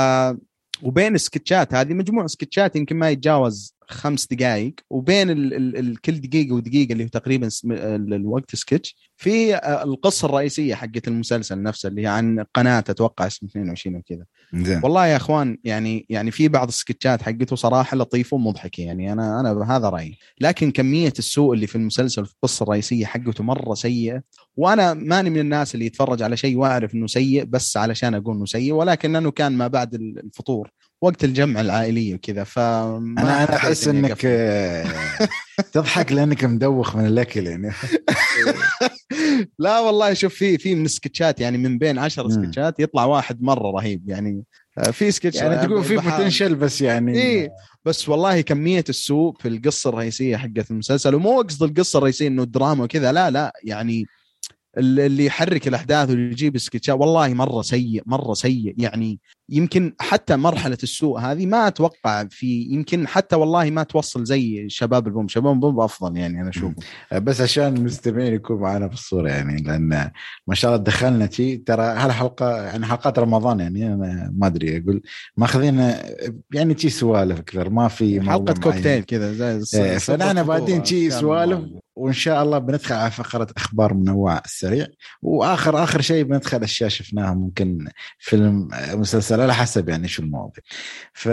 وبين 0.84 1.16
ال 1.16 1.23
sketchات 1.23 1.74
هذه 1.74 1.94
مجموعة 1.94 2.28
sketchات 2.28 2.76
يمكن 2.76 2.96
ما 2.96 3.10
يتجاوز 3.10 3.76
خمس 3.88 4.28
دقائق 4.28 4.74
وبين 4.90 5.30
ال 5.30 5.54
ال 5.54 5.78
ال 5.78 6.02
كل 6.02 6.22
دقيقة 6.22 6.56
ودقيقة 6.56 6.94
اللي 6.94 7.04
هو 7.04 7.08
تقريبا 7.08 7.50
الوقت 8.16 8.56
سكتش. 8.56 9.05
في 9.18 9.56
آه، 9.56 9.84
القصة 9.84 10.26
الرئيسية 10.26 10.76
حقت 10.76 11.08
المسلسل 11.08 11.64
نفسه 11.64 11.90
اللي 11.90 12.02
هي 12.02 12.08
عن 12.08 12.46
قناة 12.54 12.80
أتوقع 12.80 13.28
اسمه 13.28 13.50
22 13.50 13.96
وكذا. 13.96 14.26
والله 14.84 15.06
يا 15.08 15.16
اخوان 15.16 15.58
يعني 15.64 16.06
يعني 16.10 16.32
في 16.32 16.48
بعض 16.48 16.68
السكتشات 16.68 17.22
حقته 17.22 17.56
صراحة 17.56 17.98
لطيفة 17.98 18.36
ومضحكة 18.36 18.82
يعني 18.82 19.14
أنا 19.14 19.40
أنا 19.40 19.54
بهذا 19.54 19.90
رأيي. 19.90 20.18
لكن 20.42 20.72
كمية 20.72 21.14
السوء 21.20 21.54
اللي 21.54 21.68
في 21.68 21.76
المسلسل 21.76 22.26
في 22.26 22.34
القصة 22.34 22.64
الرئيسية 22.64 23.06
حقته 23.06 23.44
مرة 23.44 23.74
سيئة 23.74 24.22
وأنا 24.58 24.94
ماني 24.94 25.30
من 25.30 25.40
الناس 25.40 25.76
اللي 25.76 25.86
يتفرج 25.86 26.22
على 26.22 26.38
شيء 26.38 26.58
وأعرف 26.58 26.94
إنه 26.94 27.08
سيء 27.08 27.44
بس 27.44 27.78
علشان 27.78 28.14
أقول 28.16 28.36
إنه 28.36 28.46
سيء 28.46 28.74
ولكن 28.74 29.14
لأنه 29.14 29.32
كان 29.32 29.52
ما 29.52 29.68
بعد 29.68 29.94
الفطور. 29.94 30.72
وقت 31.02 31.24
الجمع 31.24 31.62
العائلي 31.62 32.14
وكذا 32.14 32.44
ف 32.44 32.60
أنا 32.60 33.44
أنا 33.44 33.56
أحس 33.56 33.88
إنك 33.88 34.22
تضحك 35.74 36.12
لأنك 36.12 36.44
مدوخ 36.44 36.96
من 36.96 37.06
الأكل 37.06 37.48
يعني. 37.48 37.72
لا 39.60 39.80
والله 39.80 40.14
شوف 40.14 40.34
في 40.34 40.58
في 40.58 40.76
من 40.76 40.86
السكتشات 40.86 41.40
يعني 41.42 41.58
من 41.58 41.78
بين 41.78 42.00
عشر 42.00 42.30
سكتشات 42.30 42.80
يطلع 42.80 43.06
واحد 43.06 43.42
مرة 43.42 43.72
رهيب 43.72 44.10
يعني. 44.10 44.44
آه، 44.78 44.92
في 44.92 45.12
سكتش 45.12 45.36
يعني 45.36 45.68
تقول 45.68 45.84
في 45.84 45.96
بوتنشل 45.96 46.56
بس 46.56 46.82
يعني. 46.82 47.18
إيه 47.18 47.50
بس 47.86 48.10
والله 48.10 48.42
كمية 48.42 48.84
السوء 48.90 49.36
في 49.40 49.48
القصة 49.48 49.90
الرئيسية 49.90 50.38
حقت 50.38 50.72
المسلسل 50.72 51.16
ومو 51.16 51.42
أقصد 51.42 51.64
القصة 51.64 51.98
الرئيسية 51.98 52.28
إنه 52.28 52.44
دراما 52.44 52.84
وكذا 52.84 53.12
لا 53.12 53.32
لا 53.32 53.54
يعني 53.64 54.06
اللي 54.78 55.26
يحرك 55.26 55.68
الأحداث 55.68 56.10
واللي 56.10 56.32
يجيب 56.32 56.58
سكتشات 56.58 56.96
والله 57.00 57.34
مرة 57.34 57.62
سيء 57.62 58.04
مرة 58.06 58.34
سيء 58.34 58.76
يعني. 58.78 59.20
يمكن 59.50 59.94
حتى 60.00 60.36
مرحلة 60.36 60.78
السوء 60.84 61.20
هذه 61.20 61.46
ما 61.46 61.68
أتوقع 61.68 62.24
في 62.24 62.62
يمكن 62.62 63.08
حتى 63.08 63.36
والله 63.36 63.70
ما 63.70 63.84
توصل 63.84 64.24
زي 64.24 64.70
شباب 64.70 65.08
البوم. 65.08 65.28
شباب 65.28 65.54
البوم 65.54 65.80
أفضل 65.80 66.18
يعني 66.18 66.42
أنا 66.42 66.50
أشوف 66.50 66.74
بس 67.14 67.42
عشان 67.42 67.78
المستمعين 67.78 68.34
يكون 68.34 68.62
معنا 68.62 68.88
في 68.88 68.94
الصورة 68.94 69.30
يعني 69.30 69.62
لأن 69.62 70.12
ما 70.48 70.56
شاء 70.56 70.72
الله 70.72 70.84
دخلنا 70.84 71.30
شيء 71.32 71.64
ترى 71.66 71.84
هالحلقه 71.84 72.64
يعني 72.64 72.86
حلقات 72.86 73.20
رمضان 73.20 73.60
يعني 73.60 73.94
أنا 73.94 74.34
ما 74.38 74.48
أدري 74.48 74.78
أقول 74.78 75.02
ماخذين 75.38 75.94
يعني 76.54 76.78
شي 76.78 76.90
سوالف 76.90 77.40
أكثر 77.40 77.70
ما 77.70 77.88
في 77.88 78.22
حلقة 78.22 78.54
كوكتيل 78.54 79.04
كذا 79.04 79.60
زي 79.60 79.84
إيه، 79.84 79.98
فنحن 79.98 80.44
بعدين 80.44 80.86
شي 80.86 81.10
سوالف. 81.10 81.85
وإن 81.96 82.14
شاء 82.14 82.44
الله 82.44 82.58
بندخل 82.58 82.96
على 82.96 83.12
فقرة 83.12 83.48
أخبار 83.58 83.94
منوعة 83.94 84.42
السريع 84.46 84.88
وآخر 85.22 85.84
آخر 85.84 86.02
شيء 86.02 86.24
بندخل 86.24 86.64
أشياء 86.64 86.90
شفناها 86.90 87.34
ممكن 87.34 87.88
فيلم 88.20 88.68
مسلسل 88.94 89.42
على 89.42 89.54
حسب 89.54 89.90
يعني 89.90 90.08
شو 90.08 90.24
المواضيع. 90.24 90.64
ف 91.14 91.30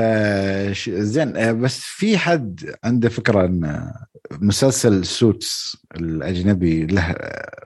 زين 0.88 1.61
بس 1.61 1.81
في 1.81 2.19
حد 2.19 2.75
عنده 2.85 3.09
فكرة 3.09 3.45
إن 3.45 3.92
مسلسل 4.33 5.04
Suits 5.04 5.76
الأجنبي 5.97 6.87
له 6.87 7.14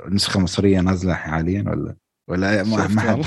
نسخة 0.08 0.40
مصرية 0.40 0.80
نازلة 0.80 1.14
حاليا 1.14 1.64
ولا؟ 1.66 1.96
ولا 2.28 2.62
ما 2.62 2.86
ما 2.86 3.00
حد؟ 3.00 3.24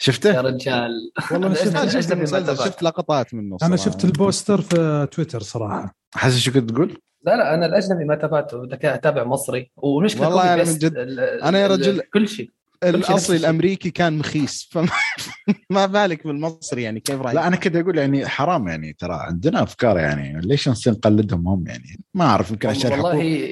شفته؟ 0.00 0.34
يا 0.34 0.40
رجال 0.40 0.90
والله 1.32 1.46
أنا 1.46 2.54
شفت 2.54 2.82
لقطات 2.82 3.34
منه 3.34 3.56
أنا 3.62 3.76
صراحة. 3.76 3.90
شفت 3.90 4.04
ال 4.04 4.12
poster 4.12 4.60
في 4.60 5.08
تويتر 5.12 5.40
صراحة 5.42 5.94
حسن 6.14 6.38
شو 6.38 6.52
كنت 6.52 6.70
تقول؟ 6.70 6.98
لا 7.22 7.36
لا 7.36 7.54
أنا 7.54 7.66
الأجنبي 7.66 8.04
ما 8.04 8.14
تابعته 8.14 8.68
أتابع 8.72 9.24
مصري 9.24 9.70
والمشكلة 9.76 10.28
والله 10.28 10.56
beast 10.56 10.72
من 10.84 10.90
جد- 10.90 10.96
أنا 11.42 11.58
يا 11.58 11.66
رجل- 11.66 12.00
كل 12.14 12.28
شيء 12.28 12.50
الاصلي. 12.84 13.36
الأمريكي 13.36 13.90
كان 13.90 14.18
مخيس 14.18 14.68
فما 14.72 14.88
ما 15.70 15.86
بالك 15.86 16.26
بالمصري 16.26 16.82
يعني 16.82 17.00
كيف 17.00 17.20
رأيك؟ 17.20 17.34
لا 17.34 17.46
أنا 17.46 17.56
كنت 17.56 17.76
أقول 17.76 17.98
يعني 17.98 18.26
حرام 18.26 18.68
يعني 18.68 18.92
ترى 18.92 19.14
عندنا 19.20 19.62
أفكار 19.62 19.98
يعني 19.98 20.40
ليش 20.40 20.68
نصير 20.68 20.92
نقلدهم 20.92 21.48
هم 21.48 21.64
يعني 21.66 22.00
ما 22.14 22.24
أعرف 22.24 22.50
يمكن 22.50 22.68
عشان 22.68 22.92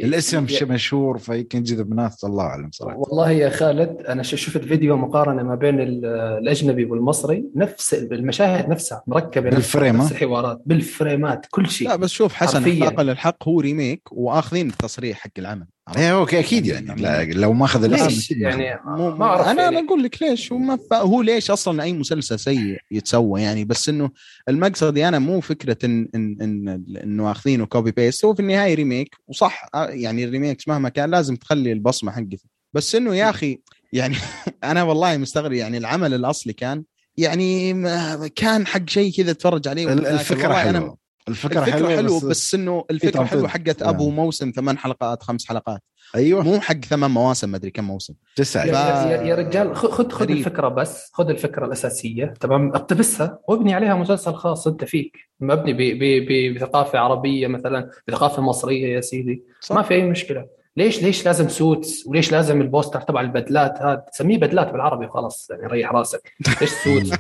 الاسم 0.05 0.47
ي- 0.51 0.65
مشهور 0.65 1.19
فيمكن 1.19 1.59
يجذب 1.59 1.95
ناس 1.95 2.25
الله 2.25 2.45
أعلم 2.45 2.71
صراحة 2.73 2.97
والله 2.99 3.31
يا 3.31 3.51
خالد 3.51 3.97
أنا 4.09 4.23
شفت 4.23 4.59
فيديو 4.65 4.97
مقارنة 4.97 5.43
ما 5.43 5.55
بين 5.55 5.81
ال- 5.81 6.05
الأجنبي 6.43 6.85
والمصري 6.85 7.45
نفس 7.57 7.95
المشاهد 7.95 8.69
نفسها 8.69 9.03
مركبة 9.07 9.47
نفس- 9.47 9.57
بال 9.57 9.67
frame، 9.67 9.97
نفس 9.97 10.07
ها؟ 10.07 10.17
الحوارات 10.17 10.63
بال 10.67 10.87
frameات 10.87 11.47
كل 11.51 11.71
شيء 11.71 11.89
لا 11.89 11.97
بس 11.97 12.11
شوف 12.11 12.35
حسن 12.35 12.59
حرفياً. 12.65 12.85
احقاقا 12.85 13.03
للحق 13.03 13.49
هو 13.49 13.61
remake 13.61 14.03
وآخذين 14.13 14.69
التصريح 14.71 15.19
حق 15.19 15.31
العمل 15.39 15.67
إيه 15.97 16.19
okay 16.19 16.39
أكيد 16.41 16.67
يعني 16.67 17.03
لا 17.03 17.25
لو 17.25 17.53
ما 17.53 17.65
أخذ 17.65 17.85
الاسم 17.85 18.05
ليش؟ 18.07 18.31
يعني 18.31 18.81
مو 18.85 19.11
ما 19.17 19.25
أعرف 19.25 19.47
أنا 19.47 19.63
يعني. 19.63 19.79
أنا 19.79 19.87
أقول 19.87 20.03
لك 20.03 20.23
ليش. 20.23 20.53
هو 20.53 20.59
ما 20.59 20.77
ف... 20.77 20.93
هو 20.95 21.23
ليش 21.23 21.51
أصلا 21.51 21.83
أي 21.83 21.93
مسلسل 21.93 22.39
سيء 22.39 22.79
يتسوى 22.91 23.43
يعني. 23.43 23.65
بس 23.65 23.89
إنه 23.89 24.11
المقصد 24.49 24.99
أنا 24.99 25.19
مو 25.19 25.41
فكرة 25.41 25.77
ان 25.85 26.09
ان 26.15 26.37
إن 26.43 26.85
إنه 27.03 27.31
أخذينه 27.31 27.67
copy 27.67 27.91
paste 27.91 28.25
هو 28.25 28.35
في 28.35 28.41
النهاية 28.41 28.75
remake 28.75 29.17
وصح 29.29 29.67
آه، 29.75 29.87
يعني 29.89 30.25
ال 30.25 30.30
remakes 30.30 30.69
مهما 30.69 30.89
كان 30.89 31.11
لازم 31.11 31.37
تخلي 31.37 31.73
البصمة 31.73 32.13
حقتك 32.13 32.41
بس 32.73 32.95
إنه 32.95 33.15
يا 33.15 33.31
أخي 33.31 33.61
يعني 33.93 34.17
أنا 34.65 34.83
والله 34.83 35.17
مستغرب 35.17 35.53
يعني 35.53 35.79
العمل 35.79 36.15
الأصلي 36.15 36.53
كان 36.53 36.85
يعني 37.17 37.75
ما- 37.75 38.31
كان 38.37 38.67
حق 38.67 38.89
شيء 38.89 39.13
كذا 39.13 39.33
تتفرج 39.33 39.69
عليه. 39.69 39.93
الفكرة 39.93 40.55
حلوة 40.55 40.71
أنا 40.71 40.97
الفكرة, 41.29 41.61
الفكرة 41.61 41.73
حلوة, 41.77 41.97
حلوة 41.97 42.17
بس, 42.19 42.25
بس 42.25 42.55
إنه 42.55 42.85
الفكرة 42.91 43.11
تنطيط. 43.11 43.29
حلوة 43.29 43.49
حقت 43.49 43.83
أبو 43.83 44.07
نعم. 44.09 44.17
موسم 44.17 44.53
ثمان 44.57 44.79
حلقات 44.79 45.23
خمس 45.23 45.47
حلقات. 45.47 45.81
أيوه. 46.17 46.43
مو 46.43 46.61
حق 46.61 46.85
ثمان 46.85 47.11
مواسم 47.11 47.49
ما 47.49 47.57
أدري 47.57 47.71
كم 47.71 47.85
موسم. 47.85 48.15
تسعة. 48.37 48.65
يا, 48.65 48.73
ف- 48.73 49.07
يا, 49.11 49.23
يا 49.23 49.35
رجال 49.35 49.77
خ- 49.77 49.87
خذ 49.91 50.11
خذ. 50.11 50.31
الفكرة 50.31 50.69
بس 50.69 51.11
خذ 51.13 51.29
الفكرة 51.31 51.67
الأساسية. 51.67 52.25
تمام؟ 52.41 52.69
اقتبسها 52.75 53.39
وابني 53.49 53.75
عليها 53.75 53.95
مسلسل 53.95 54.35
خاص 54.35 54.67
أنت 54.67 54.85
فيك. 54.85 55.17
مبني 55.41 55.73
ب- 55.73 55.77
ب- 55.99 56.27
ب- 56.29 56.55
بثقافة 56.55 56.99
عربية 56.99 57.47
مثلا 57.47 57.91
بثقافة 58.09 58.43
مصرية 58.43 58.95
يا 58.95 59.01
سيدي. 59.01 59.43
صح. 59.61 59.77
ما 59.77 59.83
في 59.83 59.95
أي 59.95 60.03
مشكلة. 60.03 60.47
ليش 60.77 61.03
ليش 61.03 61.27
لازم 61.27 61.49
Suits؟ 61.49 62.07
وليش 62.07 62.33
لازم 62.33 62.61
ال 62.61 62.66
poster 62.66 63.01
تبع 63.01 63.21
البدلات 63.21 63.79
هذا؟ 63.83 64.05
سميه 64.13 64.39
بدلات 64.39 64.73
بالعربي 64.73 65.09
خلاص 65.09 65.49
يعني 65.51 65.67
ريح 65.67 65.93
راسك. 65.93 66.33
ليش 66.61 66.71
Suits؟ 66.85 67.11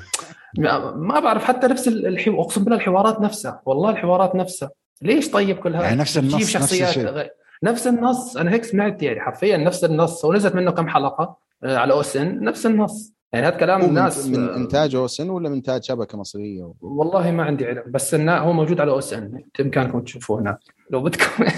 ما 0.58 1.20
بعرف 1.20 1.44
حتى 1.44 1.66
نفس 1.66 1.88
الحوار 1.88 2.40
أقسم 2.40 2.64
بالله 2.64 2.76
الحوارات 2.76 3.20
نفسها 3.20 3.62
والله 3.66 3.90
الحوارات 3.90 4.34
نفسها. 4.34 4.70
ليش 5.02 5.30
طيب 5.30 5.58
كل 5.58 5.74
هذا؟ 5.76 5.84
يعني 5.84 5.96
نفس 5.96 6.18
النص، 6.18 6.34
نفس 6.34 6.50
شخصيات. 6.50 6.98
غير- 6.98 7.30
نفس 7.62 7.86
النص 7.86 8.36
أنا 8.36 8.50
هيك 8.52 8.64
سمعت 8.64 9.02
يعني 9.02 9.20
حرفيا 9.20 9.56
نفس 9.56 9.84
النص 9.84 10.24
ونزلت 10.24 10.54
منه 10.54 10.70
كم 10.70 10.88
حلقة 10.88 11.36
آه، 11.64 11.76
على 11.76 11.92
OSN 11.92 12.40
نفس 12.44 12.66
النص. 12.66 13.12
يعني 13.32 13.46
هذا 13.46 13.56
كلام 13.56 13.80
الناس 13.82 14.26
من 14.26 14.48
آه، 14.48 14.56
إنتاج 14.56 14.94
OSN 14.94 15.30
ولا 15.30 15.48
من 15.48 15.54
إنتاج 15.54 15.82
شبكة 15.84 16.18
مصرية؟ 16.18 16.72
والله 16.80 17.30
ما 17.30 17.42
عندي 17.44 17.66
علم 17.66 17.82
بس 17.90 18.14
إنه 18.14 18.36
هو 18.36 18.52
موجود 18.52 18.80
على 18.80 18.90
OSN 18.92 19.42
بامكانكم 19.58 20.00
تشوفوه 20.00 20.40
هناك. 20.40 20.58
لو 20.90 21.02
بدكم 21.02 21.44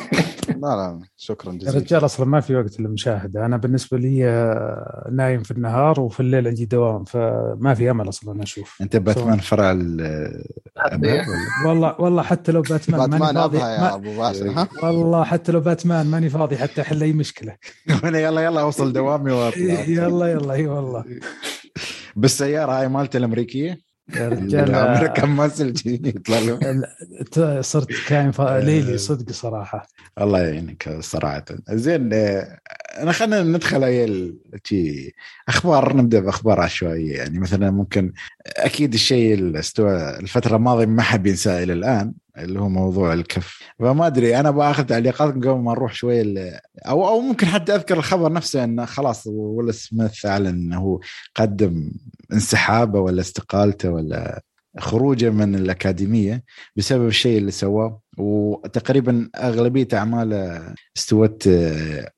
لا 0.48 0.66
لا 0.66 1.00
شكرا 1.16 1.52
يا 1.52 1.58
جزيلا. 1.58 1.78
رجال 1.78 2.04
أصلا 2.04 2.26
ما 2.26 2.40
في 2.40 2.54
وقت 2.56 2.80
للمشاهدة. 2.80 3.46
أنا 3.46 3.56
بالنسبة 3.56 3.98
لي 3.98 4.28
آه، 4.28 5.08
نايم 5.12 5.42
في 5.42 5.50
النهار 5.50 6.00
وفي 6.00 6.20
الليل 6.20 6.48
عندي 6.48 6.64
دوام 6.64 7.04
فما 7.04 7.74
في 7.74 7.90
أمل 7.90 8.08
أصلا 8.08 8.42
أشوف. 8.42 8.78
أنت 8.82 8.96
باتمان 8.96 9.38
فرع؟ 9.38 9.70
والله 11.66 12.00
والله 12.00 12.22
حتى 12.22 12.52
لو 12.52 12.62
باتمان 12.62 13.00
ماني 13.10 13.10
باتمان 13.24 13.34
فاضي 13.34 13.56
أبها 13.58 13.70
يا 13.74 13.80
ما 13.80 13.94
أبو 13.94 14.16
باسل 14.18 14.48
ها؟ 14.48 14.68
والله 14.82 15.24
حتى 15.24 15.52
لو 15.52 15.60
باتمان 15.60 16.06
ماني 16.06 16.28
فاضي 16.28 16.56
حتى 16.56 16.80
احل 16.80 17.02
أي 17.02 17.12
مشكلة. 17.12 17.56
أنا 18.04 18.18
يلا 18.24 18.40
يلا 18.40 18.60
اوصل 18.60 18.92
دوامي 18.92 19.30
وأطلع. 19.32 19.62
يلا 19.88 20.26
يلا 20.32 20.52
أي 20.54 20.66
والله. 20.66 21.04
بالسيارة 22.16 22.72
هاي 22.80 22.88
مالته 22.88 23.16
الأمريكية؟ 23.16 23.78
يا 24.16 24.28
رجال 24.28 24.70
الامريكان 24.70 25.28
ماسل 25.28 25.74
يطلع 25.86 26.38
له. 26.38 27.60
صرت 27.60 27.88
كائن 28.08 28.30
ف- 28.30 28.40
ليلي 28.40 28.98
صدق 28.98 29.32
صراحة. 29.32 29.86
الله 30.20 30.38
يعينك 30.40 30.96
صراحة. 31.00 31.44
زين 31.70 32.10
آه، 32.12 32.58
أنا 32.98 33.12
خلينا 33.12 33.42
ندخل 33.42 33.84
شي 34.64 35.14
أخبار 35.48 35.96
نبدأ 35.96 36.20
بأخبار 36.20 36.60
عشوائية. 36.60 37.16
يعني 37.16 37.38
مثلا 37.38 37.70
ممكن 37.70 38.12
أكيد 38.46 38.94
الشيء 38.94 39.34
اللي 39.34 39.58
استوى 39.58 40.18
الفترة 40.18 40.56
الماضية 40.56 40.86
ما 40.86 41.02
حد 41.02 41.26
ينساه 41.26 41.62
إلى 41.62 41.72
الآن. 41.72 42.12
اللي 42.38 42.60
هو 42.60 42.68
موضوع 42.68 43.12
الكف. 43.12 43.62
فما 43.78 44.06
أدري 44.06 44.40
أنا 44.40 44.50
بأخذ 44.50 44.84
تعليقات 44.84 45.34
قبل 45.34 45.50
ما 45.50 45.72
نروح 45.72 45.94
شوي 45.94 46.50
أو 46.86 47.08
أو 47.08 47.20
ممكن 47.20 47.46
حتى 47.46 47.74
أذكر 47.74 47.98
الخبر 47.98 48.32
نفسه 48.32 48.64
إنه 48.64 48.84
خلاص 48.84 49.26
ويل 49.26 49.74
سميث 49.74 50.26
اعلن 50.26 50.46
إنه 50.46 50.78
هو 50.78 51.00
انسحابه 52.32 53.00
ولا 53.00 53.20
استقالته 53.20 53.90
ولا 53.90 54.42
خروجه 54.78 55.30
من 55.30 55.54
الأكاديمية 55.54 56.44
بسبب 56.76 57.06
الشيء 57.06 57.38
اللي 57.38 57.50
سواه. 57.50 58.00
وتقريبا 58.18 59.28
أغلبية 59.36 59.88
أعماله 59.94 60.74
استوت 60.96 61.46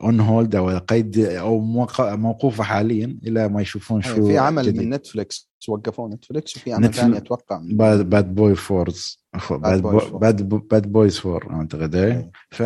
on 0.02 0.20
hold 0.20 0.54
أو 0.54 0.78
قيد 0.78 1.18
أو 1.18 1.60
موق- 1.60 2.00
موقوفة 2.14 2.64
حاليا 2.64 3.18
إلى 3.26 3.48
ما 3.48 3.62
يشوفون 3.62 4.02
شو 4.02 4.26
في 4.26 4.38
عمل 4.38 4.62
جديد. 4.62 4.82
من 4.82 4.90
نتفلكس 4.90 5.50
وقفوه 5.68 6.08
نتفلكس 6.08 6.56
وفي 6.56 6.72
عمل 6.72 6.94
ثاني 6.94 7.16
أتوقع. 7.16 7.60
Bad 7.62 8.10
Bad 8.10 8.34
Boy 8.34 8.54
Fours 8.54 9.19
Bad. 9.50 9.82
Bad 10.12 10.48
Bad 10.68 10.92
Boys 10.92 11.18
Four 11.18 11.52
أعتقد 11.52 11.94
إيه 11.94 12.12
إيه. 12.12 12.30
ف 12.50 12.62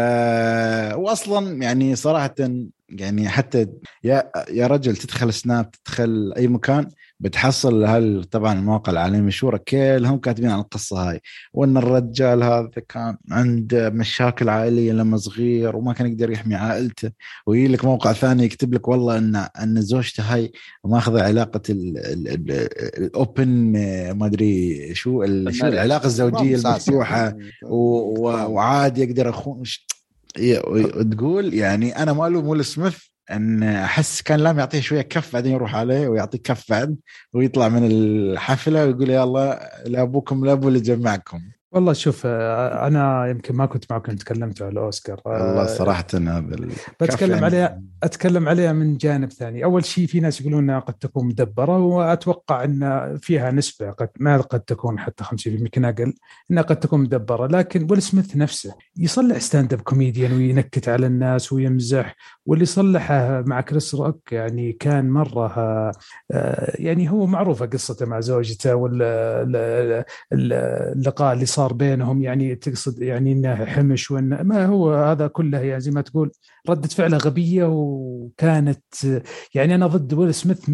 واصلا 0.97 1.62
يعني 1.62 1.97
صراحة 1.97 2.35
يعني 2.88 3.28
حتى 3.28 3.66
يا 4.04 4.30
يا 4.50 4.66
رجل 4.66 4.97
تدخل 4.97 5.33
سناب 5.33 5.71
تدخل 5.71 6.33
أي 6.37 6.49
مكان 6.49 6.88
بتحصل 7.25 7.85
هل 7.85 8.25
طبعا 8.25 8.52
المواقع 8.52 8.93
العالمية 8.93 9.19
المشهوره 9.19 9.61
كلهم 9.69 10.19
كاتبين 10.19 10.50
عن 10.50 10.59
القصة 10.61 11.11
هاي. 11.11 11.21
وإن 11.52 11.76
الرجال 11.76 12.43
هذا 12.43 12.71
كان 12.88 13.16
عنده 13.31 13.90
مشاكل 13.90 14.49
عائلية 14.49 14.93
لما 14.93 15.16
صغير 15.16 15.76
وما 15.76 15.93
كان 15.93 16.07
يقدر 16.12 16.31
يحمي 16.31 16.54
عائلته. 16.54 17.11
ويجي 17.47 17.69
لك 17.73 17.85
موقع 17.85 18.12
ثاني 18.12 18.45
يكتب 18.45 18.75
لك 18.75 18.88
والله 18.88 19.19
إن 19.19 19.37
إن 19.62 19.81
زوجته 19.81 20.23
هاي 20.35 20.52
ماخذه 20.85 21.23
علاقة 21.23 21.61
ال- 21.71 21.99
ال- 21.99 22.28
ال- 22.28 22.69
الاوبن 23.04 23.73
ما 24.12 24.26
أدري 24.26 24.95
شو 24.95 25.25
شو 25.50 25.66
العلاقة 25.66 26.07
الزوجية. 26.07 26.57
المفتوحة. 26.57 27.37
وعادي 28.49 29.02
يقدر 29.02 29.31
أخون. 29.31 29.62
ي- 30.38 30.59
وتقول 30.66 31.54
يعني 31.54 32.02
أنا 32.02 32.12
ما 32.12 32.26
ألوم 32.26 32.47
ويل 32.49 32.64
سميث 32.64 32.99
أن 33.31 33.62
أحس 33.62 34.23
كان 34.23 34.40
لازم 34.40 34.59
يعطيه 34.59 34.81
شوية 34.81 35.02
كف 35.02 35.33
بعدين 35.33 35.52
يروح 35.52 35.75
عليه 35.75 36.09
ويعطيه 36.09 36.38
كف 36.38 36.71
بعد 36.71 36.97
ويطلع 37.33 37.69
من 37.69 37.87
الحفلة 37.87 38.85
ويقول 38.87 39.11
يلا 39.11 39.73
لا 39.87 40.02
أبوكم 40.02 40.45
لا 40.45 40.52
أبو 40.52 40.69
اللي 40.69 40.81
جمعكم. 40.81 41.40
والله 41.75 41.93
شوف 41.93 42.23
آه، 42.26 42.87
أنا 42.87 43.26
يمكن 43.26 43.54
ما 43.54 43.66
كنت 43.66 43.93
معكم 43.93 44.16
تكلمتوا 44.16 44.66
على 44.66 44.73
الأوسكار. 44.73 45.21
آه، 45.26 45.50
الله 45.50 45.66
صراحة 45.66 46.07
الكف 46.14 46.90
بتكلم 47.00 47.45
عليها 47.45 47.83
أتكلم 48.02 48.49
عليها 48.49 48.73
من 48.73 48.97
جانب 48.97 49.33
ثاني. 49.33 49.64
أول 49.64 49.85
شيء 49.85 50.07
في 50.07 50.21
ناس 50.21 50.40
يقولون 50.40 50.62
إنها 50.62 50.78
قد 50.78 50.95
تكون 50.95 51.26
مدبرة 51.26 51.78
وأتوقع 51.78 52.64
إن 52.64 53.14
فيها 53.23 53.50
نسبة 53.50 53.90
قد 53.90 54.09
ما 54.21 54.37
قد 54.37 54.61
تكون 54.61 54.99
حتى 54.99 55.25
50% 55.25 55.47
يمكن 55.47 55.85
أقل 55.85 56.14
إنها 56.50 56.62
قد 56.62 56.81
تكون 56.81 57.00
مدبرة. 57.00 57.47
لكن 57.47 57.87
ويل 57.90 58.02
سميث 58.02 58.37
نفسه 58.37 58.75
يصلح 58.97 59.38
stand-up 59.38 59.81
comedian 59.81 60.33
وينكت 60.33 60.88
على 60.88 61.07
الناس 61.07 61.52
ويمزح 61.52 62.16
واللي 62.47 62.64
صلحه 62.64 63.43
مع 63.47 63.61
كريس 63.61 63.95
روك 63.95 64.33
يعني 64.33 64.73
كان 64.73 65.11
مرة 65.11 65.93
يعني 66.75 67.11
هو 67.11 67.26
معروفة 67.26 67.66
قصته 67.66 68.07
مع 68.07 68.21
زوجته 68.21 68.75
واللقاء 68.75 70.04
اللي 71.33 71.47
صار 71.47 71.63
بينهم 71.73 72.23
يعني 72.23 72.54
تقصد 72.54 73.02
يعني 73.02 73.33
إنه 73.33 73.64
حمش 73.64 74.11
وانه 74.11 74.42
ما 74.42 74.66
هو 74.66 74.94
هذا 74.94 75.26
كله 75.26 75.59
يعني 75.59 75.80
زي 75.80 75.90
ما 75.90 76.00
تقول 76.00 76.30
ردة 76.68 76.88
فعله 76.88 77.16
غبية 77.16 77.64
وكانت 77.64 78.85
يعني 79.54 79.75
أنا 79.75 79.87
ضد 79.87 80.14
ويل 80.14 80.35
سميث 80.35 80.71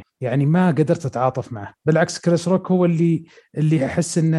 100% 0.00 0.02
يعني 0.20 0.46
ما 0.46 0.68
قدرت 0.68 1.06
أتعاطف 1.06 1.52
معه. 1.52 1.74
بالعكس 1.84 2.18
كريس 2.18 2.48
روك 2.48 2.70
هو 2.70 2.84
اللي 2.84 3.24
اللي 3.58 3.86
أحس 3.86 4.18
أنه 4.18 4.38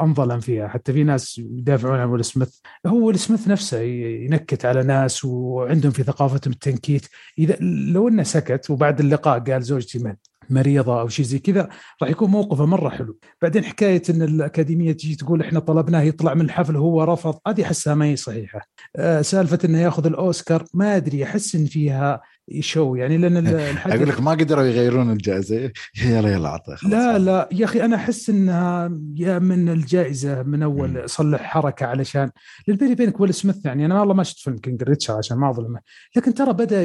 أنظلم 0.00 0.40
فيها. 0.40 0.68
حتى 0.68 0.92
في 0.92 1.04
ناس 1.04 1.38
يدافعون 1.38 1.98
عن 1.98 2.08
ويل 2.08 2.24
سميث 2.24 2.58
هو 2.86 3.06
ويل 3.06 3.18
سميث 3.18 3.48
نفسه 3.48 3.80
ينكت 3.80 4.64
على 4.64 4.82
ناس 4.82 5.24
وعندهم 5.24 5.92
في 5.92 6.02
ثقافتهم 6.02 6.52
التنكيت. 6.52 7.06
إذا 7.38 7.56
لو 7.92 8.08
أنه 8.08 8.22
سكت 8.22 8.70
وبعد 8.70 9.00
اللقاء 9.00 9.38
قال 9.40 9.62
زوجتي 9.62 9.98
من 9.98 10.14
مريضة 10.50 11.00
أو 11.00 11.08
شيء 11.08 11.24
زي 11.24 11.38
كذا 11.38 11.68
راح 12.02 12.10
يكون 12.10 12.30
موقفه 12.30 12.66
مرة 12.66 12.88
حلو. 12.88 13.18
بعدين 13.42 13.64
حكاية 13.64 14.02
إن 14.10 14.22
الأكاديمية 14.22 14.92
تجي 14.92 15.14
تقول 15.14 15.40
إحنا 15.40 15.60
طلبناه 15.60 16.00
يطلع 16.00 16.34
من 16.34 16.44
الحفل 16.44 16.76
وهو 16.76 17.04
رفض 17.04 17.38
هذه 17.46 17.64
أحسها 17.64 17.94
ما 17.94 18.04
هي 18.04 18.16
صحيحة. 18.16 18.60
آه 18.96 19.22
سالفة 19.22 19.58
إنه 19.64 19.80
ياخذ 19.80 20.06
الأوسكار 20.06 20.64
ما 20.74 20.96
أدري 20.96 21.24
أحس 21.24 21.54
إن 21.54 21.66
فيها 21.66 22.20
شو 22.60 22.94
يعني 22.94 23.16
لأن 23.18 23.46
أقول 23.86 24.08
لك 24.08 24.20
ما 24.20 24.30
قدروا 24.30 24.64
يغيرون 24.64 25.10
الجائزة. 25.10 25.56
يلا 26.04 26.32
يلا 26.32 26.48
اعطيه 26.48 26.76
لا 26.88 27.18
لا 27.18 27.48
يا 27.52 27.64
أخي 27.64 27.84
أنا 27.84 27.96
أحس 27.96 28.30
إنها 28.30 28.98
يا 29.16 29.38
من 29.38 29.68
الجائزة 29.68 30.42
من 30.42 30.62
أول. 30.62 31.08
صلح 31.08 31.42
حركة 31.42 31.86
علشان 31.86 32.30
لأن 32.66 32.76
بيني 32.76 32.92
وبينك 32.92 33.20
ويل 33.20 33.34
سميث 33.34 33.66
يعني 33.66 33.86
أنا 33.86 34.00
والله 34.00 34.14
ما 34.14 34.22
شفت 34.22 34.38
فيلم 34.38 34.56
King 34.56 34.82
Richard 34.82 35.18
عشان 35.18 35.36
ما 35.36 35.50
أظلمه. 35.50 35.80
لكن 36.16 36.34
ترى 36.34 36.52
بدأ 36.52 36.82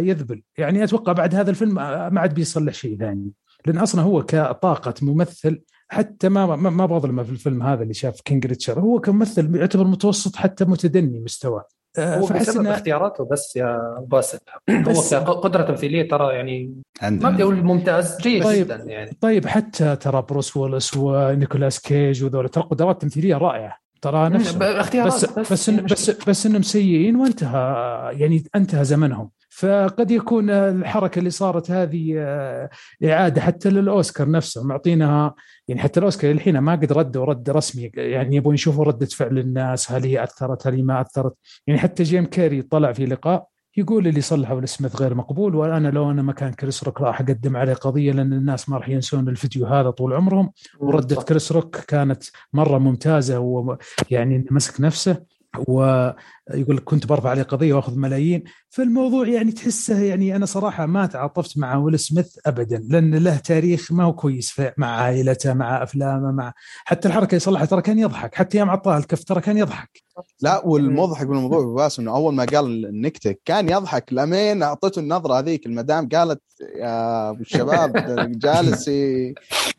يذبل. 0.00 0.42
يعني 0.58 0.84
أتوقع 0.84 1.12
بعد 1.12 1.34
هذا 1.34 1.50
الفيلم 1.50 1.74
ما 1.74 2.20
عاد 2.20 2.34
بيصلح 2.34 2.74
شيء 2.74 2.98
ثاني. 2.98 3.30
لأن 3.66 3.78
أصلا 3.78 4.02
هو 4.02 4.22
كطاقة 4.22 4.94
ممثل 5.02 5.60
حتى 5.88 6.28
ما 6.28 6.56
ما, 6.56 6.70
ما 6.70 6.86
بظلمه 6.86 7.22
في 7.22 7.30
الفيلم 7.30 7.62
هذا 7.62 7.82
اللي 7.82 7.94
شاف 7.94 8.20
King 8.20 8.46
Richard. 8.46 8.78
هو 8.78 9.00
كممثل 9.00 9.56
يعتبر 9.56 9.84
متوسط 9.84 10.36
حتى 10.36 10.64
متدني 10.64 11.20
مستواه. 11.20 11.77
هو 11.98 12.26
بسبب 12.26 12.60
إن... 12.60 12.66
اختياراته 12.66 13.24
بس 13.24 13.56
يا 13.56 14.04
باسل. 14.06 14.38
بس 14.86 15.14
هو 15.14 15.24
كقدره 15.24 15.62
تمثيليه 15.62 16.08
ترى 16.08 16.34
يعني 16.34 16.74
ما 17.02 17.30
بدي 17.30 17.42
أقول 17.42 17.56
ممتاز 17.56 18.20
جيد 18.20 18.44
طيب 18.44 18.66
جدا 18.66 18.76
يعني. 18.76 19.16
طيب 19.20 19.46
حتى 19.46 19.96
ترى 19.96 20.22
بروس 20.22 20.56
ويلس 20.56 20.96
ونيكولاس 20.96 21.80
كيج 21.80 22.24
وذول 22.24 22.48
ترى 22.48 22.64
قدرات 22.64 23.02
تمثيلية 23.02 23.36
رائعة. 23.36 23.78
ترى 24.02 24.28
نفس 24.28 24.56
اختيارات 24.60 25.12
بس 25.12 25.24
بس 25.24 25.70
بس, 25.70 25.70
بس, 25.70 26.28
بس 26.28 26.46
إنهم 26.46 26.62
سيئين 26.62 27.16
وانتهى 27.16 28.10
يعني 28.12 28.44
انتهى 28.56 28.84
زمنهم. 28.84 29.30
فقد 29.58 30.10
يكون 30.10 30.50
الحركة 30.50 31.18
اللي 31.18 31.30
صارت 31.30 31.70
هذه 31.70 32.14
آه، 32.18 32.70
إعادة 33.04 33.40
حتى 33.40 33.70
للأوسكار 33.70 34.30
نفسه 34.30 34.64
معطينها 34.64 35.34
يعني 35.68 35.80
حتى 35.80 36.00
الأوسكار 36.00 36.30
الحين 36.30 36.58
ما 36.58 36.72
قد 36.72 36.92
ردوا 36.92 37.24
رد 37.24 37.50
رسمي 37.50 37.90
يعني 37.94 38.36
يبون 38.36 38.54
يشوفوا 38.54 38.84
ردة 38.84 39.06
فعل 39.06 39.38
الناس 39.38 39.92
هل 39.92 40.04
هي 40.04 40.24
أثرت 40.24 40.66
هل 40.66 40.74
هي 40.74 40.82
ما 40.82 41.00
أثرت. 41.00 41.34
يعني 41.66 41.80
حتى 41.80 42.02
جيم 42.02 42.24
كيري 42.24 42.62
طلع 42.62 42.92
في 42.92 43.06
لقاء 43.06 43.48
يقول 43.76 44.06
اللي 44.06 44.20
صلحوا 44.20 44.56
ويل 44.56 44.68
سميث 44.68 44.96
غير 44.96 45.14
مقبول 45.14 45.54
وأنا 45.54 45.88
لو 45.88 46.10
أنا 46.10 46.22
مكان 46.22 46.52
كريس 46.52 46.84
روك 46.84 47.00
راح 47.00 47.20
أقدم 47.20 47.56
عليه 47.56 47.74
قضية 47.74 48.12
لأن 48.12 48.32
الناس 48.32 48.68
ما 48.68 48.76
راح 48.76 48.88
ينسون 48.88 49.28
الفيديو 49.28 49.66
هذا 49.66 49.90
طول 49.90 50.12
عمرهم. 50.12 50.52
وردة 50.78 51.16
كريس 51.16 51.52
روك 51.52 51.76
كانت 51.76 52.22
مرة 52.52 52.78
ممتازة 52.78 53.38
ويعني 53.38 54.46
مسك 54.50 54.80
نفسه. 54.80 55.16
ويقول 55.56 56.80
كنت 56.84 57.06
برفع 57.06 57.30
عليه 57.30 57.42
قضية 57.42 57.74
وأخذ 57.74 57.96
ملايين. 57.96 58.44
فالموضوع 58.70 59.28
يعني 59.28 59.52
تحسه 59.52 60.00
يعني 60.00 60.36
أنا 60.36 60.46
صراحة 60.46 60.86
ما 60.86 61.06
تعاطفت 61.06 61.58
مع 61.58 61.76
ويل 61.76 61.98
سميث 61.98 62.38
ابدا 62.46 62.82
لأن 62.88 63.14
له 63.14 63.36
تاريخ 63.36 63.92
ما 63.92 64.04
هو 64.04 64.12
كويس 64.12 64.62
مع 64.76 65.00
عائلته 65.00 65.54
مع 65.54 65.82
أفلامه 65.82 66.32
مع 66.32 66.52
حتى 66.84 67.08
الحركة 67.08 67.30
اللي 67.30 67.40
صلحها 67.40 67.64
ترى 67.66 67.82
كان 67.82 67.98
يضحك 67.98 68.34
حتى 68.34 68.58
يوم 68.58 68.70
عطاه 68.70 68.98
الكف 68.98 69.24
ترى 69.24 69.40
كان 69.40 69.58
يضحك. 69.58 70.02
لا 70.40 70.66
والمضحك 70.66 71.26
بالموضوع 71.26 71.74
باس 71.74 71.98
إنه 71.98 72.14
أول 72.14 72.34
ما 72.34 72.44
قال 72.44 72.86
النكتة 72.86 73.34
كان 73.44 73.68
يضحك 73.68 74.12
لمين 74.12 74.62
أعطيته 74.62 75.00
النظرة 75.00 75.38
هذيك 75.38 75.66
المدام 75.66 76.08
قالت 76.08 76.42
يا 76.76 77.30
أبو 77.30 77.40
الشباب 77.40 77.92
جالس 78.44 78.88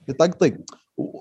يطقطق. 0.10 0.54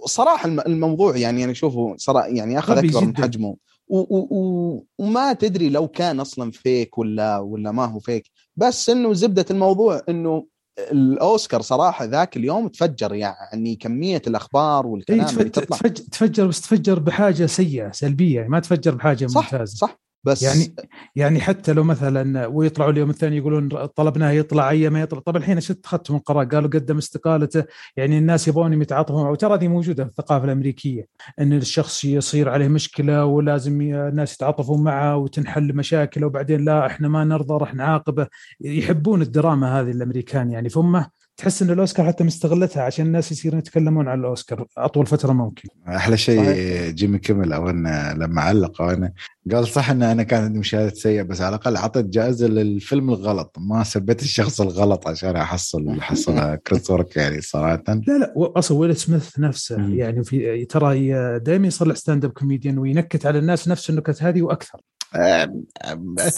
صراحة 0.04 0.48
الموضوع 0.48 1.16
يعني 1.16 1.44
أنا 1.44 1.52
أشوفه 1.52 1.94
صراحة 1.96 2.26
يعني 2.26 2.58
أخذ 2.58 2.78
أكبر 2.78 3.04
من 3.04 3.16
حجمه. 3.16 3.56
وما 3.88 5.32
تدري 5.32 5.68
لو 5.68 5.88
كان 5.88 6.20
أصلا 6.20 6.50
فيك 6.50 6.98
ولا 6.98 7.38
ولا 7.38 7.72
ما 7.72 7.84
هو 7.84 7.98
فيك. 7.98 8.30
بس 8.56 8.90
إنه 8.90 9.12
زبدة 9.12 9.46
الموضوع 9.50 10.00
إنه 10.08 10.46
الأوسكار 10.78 11.60
صراحة 11.60 12.04
ذاك 12.04 12.36
اليوم 12.36 12.68
تفجر 12.68 13.14
يعني 13.14 13.76
كمية 13.76 14.22
الأخبار 14.26 14.86
والكلام 14.86 15.20
إيه 15.20 15.30
اللي 15.30 15.44
تطلع. 15.48 15.76
تفجر 16.12 16.46
بس 16.46 16.60
تفجر 16.60 16.98
بحاجة 16.98 17.46
سيئة 17.46 17.92
سلبية 17.92 18.46
ما 18.48 18.60
تفجر 18.60 18.94
بحاجة 18.94 19.26
صح 19.26 19.52
ممتازة. 19.52 19.76
صح. 19.76 19.98
بس 20.24 20.42
يعني 20.42 20.74
يعني 21.16 21.40
حتى 21.40 21.72
لو 21.72 21.84
مثلا 21.84 22.46
ويطلعوا 22.46 22.90
اليوم 22.90 23.10
الثاني 23.10 23.36
يقولون 23.36 23.68
طلبناه 23.86 24.30
يطلع 24.30 24.70
أي 24.70 24.90
ما 24.90 25.00
يطلع. 25.00 25.20
طب 25.20 25.36
الحين 25.36 25.60
شفت 25.60 25.84
اخذت 25.84 26.10
من 26.10 26.18
قرار 26.18 26.44
قالوا 26.44 26.70
قدم 26.70 26.98
استقالته. 26.98 27.64
يعني 27.96 28.18
الناس 28.18 28.48
يبغون 28.48 28.82
يتعاطفون 28.82 29.22
معه. 29.22 29.30
وترى 29.30 29.54
هذه 29.54 29.68
موجودة 29.68 30.04
في 30.04 30.10
الثقافة 30.10 30.44
الأمريكية 30.44 31.06
إن 31.40 31.52
الشخص 31.52 32.04
يصير 32.04 32.48
عليه 32.48 32.68
مشكلة 32.68 33.24
ولازم 33.24 33.80
الناس 33.80 34.34
يتعاطفون 34.34 34.84
معه 34.84 35.16
وتنحل 35.16 35.76
مشاكله. 35.76 36.26
وبعدين 36.26 36.64
لا 36.64 36.86
إحنا 36.86 37.08
ما 37.08 37.24
نرضى 37.24 37.54
راح 37.54 37.74
نعاقبه. 37.74 38.26
يحبون 38.60 39.22
الدراما 39.22 39.80
هذه 39.80 39.90
الأمريكان 39.90 40.50
يعني. 40.50 40.68
ثم 40.68 41.00
تحس 41.38 41.62
إن 41.62 41.70
الأوسكار 41.70 42.06
حتى 42.06 42.24
مستغلتها 42.24 42.82
عشان 42.82 43.06
الناس 43.06 43.32
يصيرون 43.32 43.58
يتكلمون 43.58 44.08
عن 44.08 44.20
الأوسكار 44.20 44.66
أطول 44.78 45.06
فترة 45.06 45.32
ممكن. 45.32 45.68
أحلى 45.88 46.16
شيء 46.16 46.42
جيمي 46.90 47.18
كيمل 47.18 47.52
أو 47.52 47.70
إنه 47.70 48.12
لما 48.12 48.42
علق 48.42 48.82
أو 48.82 48.90
إنه 48.90 49.12
قال 49.52 49.68
صح 49.68 49.90
ان 49.90 50.02
أنا 50.02 50.22
كان 50.22 50.44
عندي 50.44 50.58
مشاهدات 50.58 50.96
سيئة 50.96 51.22
بس 51.22 51.40
على 51.40 51.48
الأقل 51.48 51.76
اعطيت 51.76 52.06
جائزة 52.06 52.46
للفيلم 52.46 53.10
الغلط. 53.10 53.56
ما 53.58 53.84
سبيت 53.84 54.22
الشخص 54.22 54.60
الغلط 54.60 55.08
عشان 55.08 55.36
احصل 55.36 55.78
اللي 55.78 56.02
حصل 56.02 56.54
كريس 56.66 56.90
روك 56.90 57.16
يعني 57.16 57.40
صراحة. 57.40 57.82
لا 57.88 58.18
لا 58.18 58.32
أصلا 58.36 58.78
ويل 58.78 58.96
سميث 58.96 59.38
نفسه. 59.38 59.88
يعني 59.88 60.24
في 60.24 60.64
ترى 60.64 61.08
دائما 61.38 61.66
يصلح 61.66 61.96
stand 61.96 62.24
up 62.24 62.30
comedian 62.30 62.78
وينكت 62.78 63.26
على 63.26 63.38
الناس 63.38 63.68
نفس 63.68 63.90
النكت 63.90 64.22
هذه 64.22 64.42
وأكثر. 64.42 64.80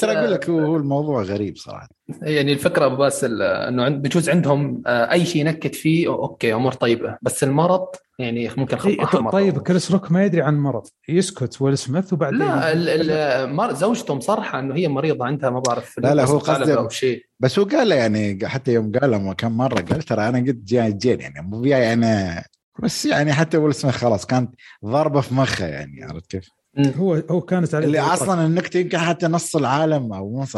ترى 0.01 0.13
أقول 0.13 0.33
لك 0.33 0.51
هو 0.51 0.77
الموضوع 0.77 1.23
غريب 1.23 1.57
صراحة. 1.57 1.89
يعني 2.23 2.53
الفكرة 2.53 2.87
أبو 2.87 2.97
باسل 2.97 3.43
إنه 3.43 3.89
بجوز 3.89 4.29
عندهم 4.31 4.83
آه، 4.87 5.13
أي 5.13 5.25
شيء 5.25 5.41
ينكت 5.41 5.75
فيه 5.75 6.09
okay 6.09 6.55
أمور 6.55 6.73
طيبة. 6.73 7.19
بس 7.23 7.45
المرض 7.45 7.87
يعني 8.19 8.51
ممكن 8.57 8.77
خط 8.77 9.33
طيب 9.33 9.59
كريس 9.59 9.91
روك 9.91 10.13
ما 10.13 10.25
يدري 10.25 10.43
عن 10.43 10.59
مرض. 10.59 10.87
يسكت 11.09 11.63
ويل 11.63 11.79
سميث 11.79 12.13
وبعدين 12.13 12.39
لا 12.39 13.73
زوجته 13.73 14.15
مصرحة 14.15 14.59
إنه 14.59 14.75
هي 14.75 14.89
مريضة 14.89 15.27
عندها 15.27 15.51
ما 15.51 15.61
بعرف 15.61 15.99
لا 15.99 16.15
لا 16.15 16.25
هو 16.25 16.39
قصده 16.39 16.79
أو 16.79 16.89
شيء. 16.89 17.25
بس 17.41 17.59
هو 17.59 17.65
قال 17.65 17.93
يعني 17.93 18.39
حتى 18.49 18.73
يوم 18.73 18.93
قال 18.93 19.35
كم 19.37 19.53
مرة 19.57 19.81
قال 19.81 20.03
ترى 20.03 20.29
أنا 20.29 20.39
قد 20.39 20.65
جاي 20.65 20.93
جين 20.93 21.21
يعني 21.21 21.43
مو 21.43 21.65
يعني 21.65 22.45
بس 22.83 23.07
يعني 23.07 23.33
حتى 23.33 23.57
ويل 23.57 23.75
سميث 23.75 23.95
خلاص 23.95 24.27
كانت 24.27 24.55
ضربه 24.85 25.21
في 25.21 25.35
مخه 25.35 25.67
يعني 25.67 26.05
عرفت 26.05 26.31
كيف؟ 26.31 26.60
هو 26.79 27.15
هو 27.31 27.41
كانت 27.41 27.75
عليه 27.75 27.87
اللي 27.87 28.01
أصلا 28.01 28.47
النكته 28.47 28.79
يمكن 28.79 28.99
حتى 28.99 29.27
نص 29.27 29.57
العالم 29.57 30.13
أو 30.13 30.41
نص 30.43 30.57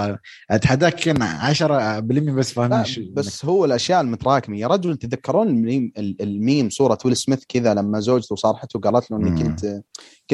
أتحداك 0.51 0.95
كان 0.95 1.23
10% 1.23 2.35
بس 2.35 2.53
فاهمين 2.53 3.15
بس 3.15 3.45
هو 3.45 3.65
الأشياء 3.65 4.01
المتراكمة. 4.01 4.59
يا 4.59 4.67
رجل 4.67 4.97
تذكرون 4.97 5.49
ال 5.49 5.56
meme, 5.56 5.93
ال 5.99 6.13
meme 6.13 6.71
صورة 6.71 6.99
ويل 7.05 7.17
سميث 7.17 7.45
كذا 7.49 7.75
لما 7.75 8.01
زوجته 8.01 8.37
صارحته 8.37 8.79
وقالت 8.79 9.11
له 9.11 9.17
إني 9.17 9.43
كنت 9.43 9.83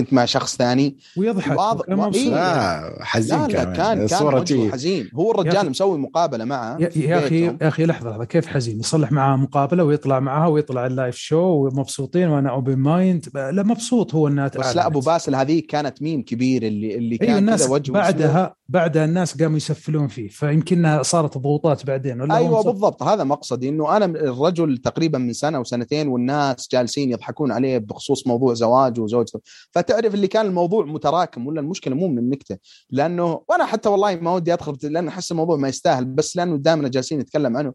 كنت 0.00 0.12
مع 0.12 0.24
شخص 0.24 0.56
ثاني. 0.56 0.96
ويضحك 1.16 1.58
وعض... 1.58 1.82
إيه؟ 2.14 2.30
لا 2.30 2.98
حزين 3.00 3.38
لا 3.38 3.46
لا 3.46 3.64
كان 3.64 3.72
كان 3.72 4.06
كان 4.06 4.72
حزين. 4.72 5.11
هو 5.14 5.30
الرجال 5.30 5.70
مسوي 5.70 5.98
مقابلة 5.98 6.44
معه 6.44 6.76
يا, 6.80 6.90
يا 6.96 7.18
أخي 7.18 7.44
يا 7.44 7.56
أخي 7.62 7.87
لحظة 7.87 8.11
لحظة. 8.11 8.24
كيف 8.24 8.46
حزين؟ 8.46 8.80
يصلح 8.80 9.12
معها 9.12 9.37
مقابلة 9.37 9.84
ويطلع 9.84 10.20
معها 10.20 10.46
ويطلع 10.46 10.87
ال 10.87 10.92
live 10.92 11.16
show 11.16 11.38
ومبسوطين 11.38 12.28
وأنا 12.28 12.50
open 12.50 12.76
mind 12.76 13.26
لا 13.34 13.62
مبسوط 13.62 14.14
هو 14.14 14.28
إنها 14.28 14.48
بس 14.58 14.76
لا 14.76 14.87
أبو 14.87 15.00
باسل 15.00 15.34
هذه 15.34 15.62
كانت 15.68 16.02
ميم 16.02 16.22
كبير 16.22 16.62
اللي 16.62 16.94
اللي 16.96 17.11
أيوة، 17.11 17.18
كان 17.18 17.28
أيوة 17.28 17.38
الناس 17.38 17.70
وجه 17.70 17.92
بعدها 17.92 18.58
بعدها 18.70 19.04
الناس 19.04 19.42
قاموا 19.42 19.57
يسفلون 19.57 20.09
فيه 20.09 20.28
فيمكنها 20.28 21.02
صارت 21.02 21.38
ضغوطات 21.38 21.87
بعدين 21.87 22.20
ولا 22.20 22.37
أيوه 22.37 22.62
بالضبط. 22.62 23.02
هذا 23.02 23.24
مقصدي 23.24 23.68
إنه 23.68 23.96
أنا 23.96 24.04
الرجل 24.04 24.78
تقريبا 24.78 25.18
من 25.18 25.33
سنة 25.33 25.61
وسنتين 25.61 26.09
والناس 26.09 26.68
جالسين 26.72 27.11
يضحكون 27.11 27.52
عليه 27.52 27.78
بخصوص 27.78 28.26
موضوع 28.26 28.54
زواجه 28.54 29.00
وزوجته 29.00 29.40
فتعرف 29.72 30.14
اللي 30.14 30.26
كان 30.26 30.46
الموضوع 30.46 30.85
متراكم 30.85 31.46
ولا 31.46 31.61
المشكلة 31.61 31.94
مو 31.94 32.09
من 32.09 32.18
النكته 32.18 32.57
لأنه 32.90 33.40
وأنا 33.48 33.64
حتى 33.64 33.88
والله 33.88 34.16
ما 34.16 34.35
ودي 34.35 34.52
أدخل 34.52 34.76
لأن 34.83 35.09
أحس 35.09 35.33
الموضوع 35.33 35.57
ما 35.57 35.68
يستاهل 35.68 36.04
بس 36.04 36.37
لأنه 36.37 36.57
دائما 36.57 36.88
جالسين 36.88 37.18
نتكلم 37.18 37.57
عنه. 37.57 37.72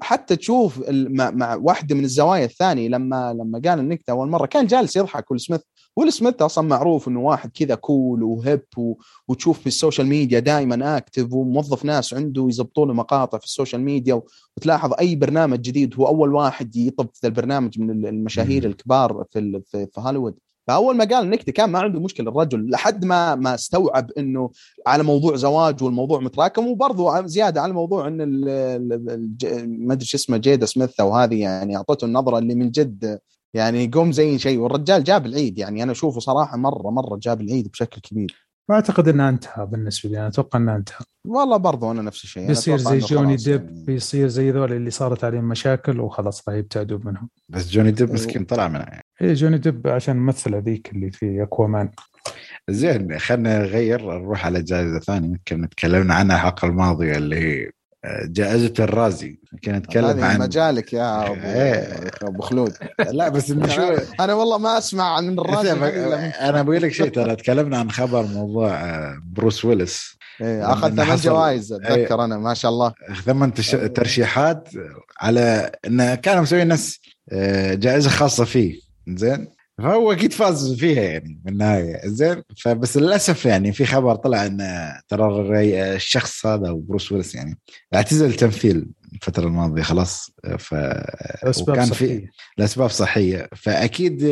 حتى 0.00 0.36
تشوف 0.36 0.82
مع 0.90 1.54
واحدة 1.54 1.94
من 1.94 2.04
الزوايا 2.04 2.44
الثانية 2.44 2.88
لما 2.88 3.32
لما 3.32 3.60
قال 3.64 3.78
النكتة 3.78 4.10
أول 4.10 4.28
مرة 4.28 4.46
كان 4.46 4.66
جالس 4.66 4.96
يضحك 4.96 5.30
ويل 5.30 5.40
سميث 5.40 5.60
ويل 5.98 6.12
سميث 6.12 6.42
أصلا 6.42 6.68
معروف 6.68 7.08
إنه 7.08 7.20
واحد 7.20 7.50
كذا 7.50 7.74
cool 7.74 8.22
و 8.22 8.32
hip 8.32 8.62
و... 8.76 8.94
وتشوف 9.28 9.60
في 9.60 9.66
ال 9.66 9.72
social 9.72 10.06
media 10.06 10.38
دائما 10.38 10.96
active 10.96 11.32
وموظف 11.32 11.84
ناس 11.84 12.14
عنده 12.14 12.46
يزبطوا 12.48 12.86
له 12.86 12.94
مقاطع 12.94 13.38
في 13.38 13.44
ال 13.44 13.49
social 13.49 13.82
media 13.82 14.22
وتلاحظ 14.56 14.92
أي 15.00 15.14
برنامج 15.14 15.60
جديد 15.60 15.94
هو 15.94 16.06
أول 16.06 16.34
واحد 16.34 16.76
يطب 16.76 17.08
في 17.14 17.26
البرنامج 17.26 17.80
من 17.80 18.06
المشاهير 18.06 18.64
الكبار 18.64 19.24
في 19.30 19.62
في, 19.66 19.86
في 19.86 20.00
هوليوود. 20.00 20.34
فأول 20.66 20.96
ما 20.96 21.04
قال 21.04 21.30
نكته 21.30 21.52
كان 21.52 21.70
ما 21.70 21.78
عنده 21.78 22.00
مشكلة 22.00 22.30
الرجل 22.30 22.70
لحد 22.70 23.04
ما 23.04 23.34
ما 23.34 23.54
استوعب 23.54 24.10
إنه 24.18 24.50
على 24.86 25.02
موضوع 25.02 25.36
زواج 25.36 25.82
والموضوع 25.82 26.20
متراكم 26.20 26.66
وبرضه 26.66 27.26
زيادة 27.26 27.62
على 27.62 27.72
موضوع 27.72 28.08
إن 28.08 28.44
ما 29.66 29.92
أدري 29.94 30.06
شو 30.06 30.16
اسمه 30.16 30.36
جيدا 30.36 30.66
سميث 30.66 31.00
أو 31.00 31.14
هذه 31.14 31.40
يعني 31.40 31.76
أعطته 31.76 32.04
النظرة 32.04 32.38
اللي 32.38 32.54
من 32.54 32.70
جد 32.70 33.18
يعني 33.58 33.84
يقوم 33.84 34.12
زي 34.12 34.38
شيء. 34.38 34.58
والرجال 34.58 35.04
جاب 35.04 35.26
العيد 35.26 35.58
يعني 35.58 35.82
أنا 35.82 35.92
أشوفه 35.92 36.20
صراحة 36.20 36.56
مرة 36.56 36.90
مرة 36.90 37.18
جاب 37.22 37.40
العيد 37.40 37.68
بشكل 37.68 38.00
كبير. 38.00 38.48
ما 38.68 38.74
أعتقد 38.74 39.08
إنه 39.08 39.28
انتهى 39.28 39.66
بالنسبة 39.66 40.10
لي. 40.10 40.18
أنا 40.18 40.28
أتوقع 40.28 40.58
إنه 40.58 40.76
انتهى. 40.76 41.04
والله 41.26 41.56
برضو 41.56 41.90
أنا 41.90 42.02
نفس 42.02 42.24
الشيء. 42.24 42.46
بيصير 42.46 42.76
زي 42.76 42.98
جوني 42.98 43.36
ديب 43.36 43.64
يعني. 43.64 43.84
بيصير 43.84 44.28
زي 44.28 44.50
ذول 44.50 44.72
اللي 44.72 44.90
صارت 44.90 45.24
عليهم 45.24 45.44
مشاكل 45.44 46.00
وخلاص 46.00 46.48
راح 46.48 46.56
يبتعدوا 46.56 46.98
منهم. 47.04 47.28
بس 47.48 47.70
جوني 47.70 47.90
ديب 47.90 48.12
مسكين 48.12 48.44
طلع 48.44 48.68
منها 48.68 48.86
يعني. 48.88 49.04
إيه 49.20 49.34
جوني 49.34 49.58
ديب 49.58 49.86
عشان 49.86 50.16
ممثل 50.16 50.54
هذيك 50.54 50.92
اللي 50.92 51.10
في 51.10 51.42
أكوامان. 51.42 51.90
زين 52.70 53.18
خلينا 53.18 53.58
نغير 53.58 54.18
نروح 54.18 54.46
على 54.46 54.62
جائزة 54.62 54.98
ثانية 54.98 55.36
كنا 55.48 55.66
تكلمنا 55.66 56.14
عنها 56.14 56.36
الحلقة 56.36 56.68
الماضيه 56.68 57.16
اللي 57.16 57.36
هي 57.36 57.70
جائزة 58.24 58.72
الرازي. 58.80 59.40
كنا 59.64 59.78
نتكلم 59.78 60.24
عن 60.24 60.38
مجالك 60.38 60.92
يا 60.92 61.26
ابو 61.26 61.34
إيه. 61.34 62.10
أبو 62.22 62.42
خلود. 62.42 62.72
لا 63.10 63.28
بس 63.28 63.46
شوي 63.46 63.96
أنا 64.20 64.34
والله 64.34 64.58
ما 64.58 64.78
أسمع 64.78 65.20
من 65.20 65.38
الرازي 65.38 65.72
أنا 66.40 66.62
بقول 66.62 66.82
لك 66.82 66.92
شيء 66.92 67.08
ترى 67.08 67.36
تكلمنا 67.36 67.78
عن 67.78 67.90
خبر 67.90 68.22
موضوع 68.22 68.70
آه، 68.74 69.22
بروس 69.24 69.64
ويلس 69.64 70.18
إيه 70.40 70.72
اخذ 70.72 70.96
ثمان 70.96 71.16
جوائز 71.16 71.72
أتذكر 71.72 71.94
إيه 71.94 72.24
أنا 72.24 72.38
ما 72.38 72.54
شاء 72.54 72.70
الله. 72.70 72.92
ثمان 73.26 73.54
تش... 73.54 73.70
ترشيحات 73.70 74.68
على 75.20 75.72
انه 75.86 76.14
كانوا 76.14 76.42
مسويين 76.42 76.68
ناس 76.68 77.00
آه، 77.32 77.74
جائزة 77.74 78.10
خاصة 78.10 78.44
فيه. 78.44 78.80
زين؟ 79.08 79.48
فهو 79.78 80.12
أكيد 80.12 80.32
فاز 80.32 80.74
فيها 80.74 81.02
يعني 81.02 81.40
بالنهايه 81.44 82.00
زين؟ 82.04 82.42
فبس 82.56 82.96
للأسف 82.96 83.46
يعني 83.46 83.72
في 83.72 83.84
خبر 83.84 84.14
طلع 84.14 84.46
إن 84.46 84.92
ترى 85.08 85.64
الشخص 85.94 86.46
هذا 86.46 86.72
بروس 86.72 87.12
ويلس 87.12 87.34
يعني 87.34 87.58
اعتزل 87.94 88.26
التمثيل 88.26 88.86
الفترة 89.14 89.46
الماضية 89.46 89.82
خلاص. 89.82 90.30
ف 90.58 90.74
وكان 91.60 91.84
في 91.84 92.28
لاسباب 92.58 92.90
صحية. 92.90 93.48
فأكيد 93.56 94.24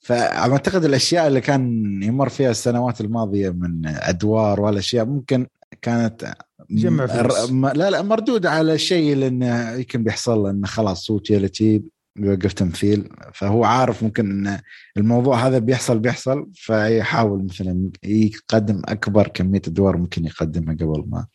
فاعتقد 0.00 0.84
الأشياء 0.84 1.26
اللي 1.26 1.40
كان 1.40 1.62
يمر 2.02 2.28
فيها 2.28 2.50
السنوات 2.50 3.00
الماضية 3.00 3.50
من 3.50 3.86
أدوار 3.86 4.60
والأشياء 4.60 5.04
ممكن 5.04 5.46
كانت 5.82 6.34
جمع 6.70 7.06
فلوس. 7.06 7.50
لا 7.50 7.90
لا 7.90 8.02
مردود 8.02 8.46
على 8.46 8.74
الشيء 8.74 9.16
لأنه 9.16 9.70
يمكن 9.72 10.02
بيحصل 10.02 10.48
انه 10.48 10.66
خلاص 10.66 11.06
صوت 11.06 11.30
يلتي 11.30 11.82
بيوقف 12.18 12.52
تمثيل 12.52 13.08
فهو 13.34 13.64
عارف 13.64 14.02
ممكن 14.02 14.46
إن 14.46 14.60
الموضوع 14.96 15.46
هذا 15.46 15.58
بيحصل 15.58 15.98
بيحصل 15.98 16.50
فيحاول 16.54 17.44
مثلا 17.44 17.90
يقدم 18.04 18.82
أكبر 18.84 19.28
كمية 19.28 19.62
أدوار 19.66 19.96
ممكن 19.96 20.26
يقدمها 20.26 20.74
قبل 20.74 21.04
ما 21.08 21.26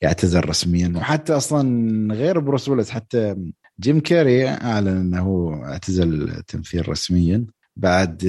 يعتزل 0.00 0.48
رسميا. 0.48 0.92
وحتى 0.96 1.32
أصلا 1.32 2.14
غير 2.14 2.38
بروس 2.38 2.68
ويلس 2.68 2.90
حتى 2.90 3.36
جيم 3.80 4.00
كاري 4.00 4.48
أعلن 4.48 4.88
إنه 4.88 5.60
اعتزل 5.64 6.22
التمثيل 6.22 6.88
رسميا. 6.88 7.46
بعد 7.76 8.24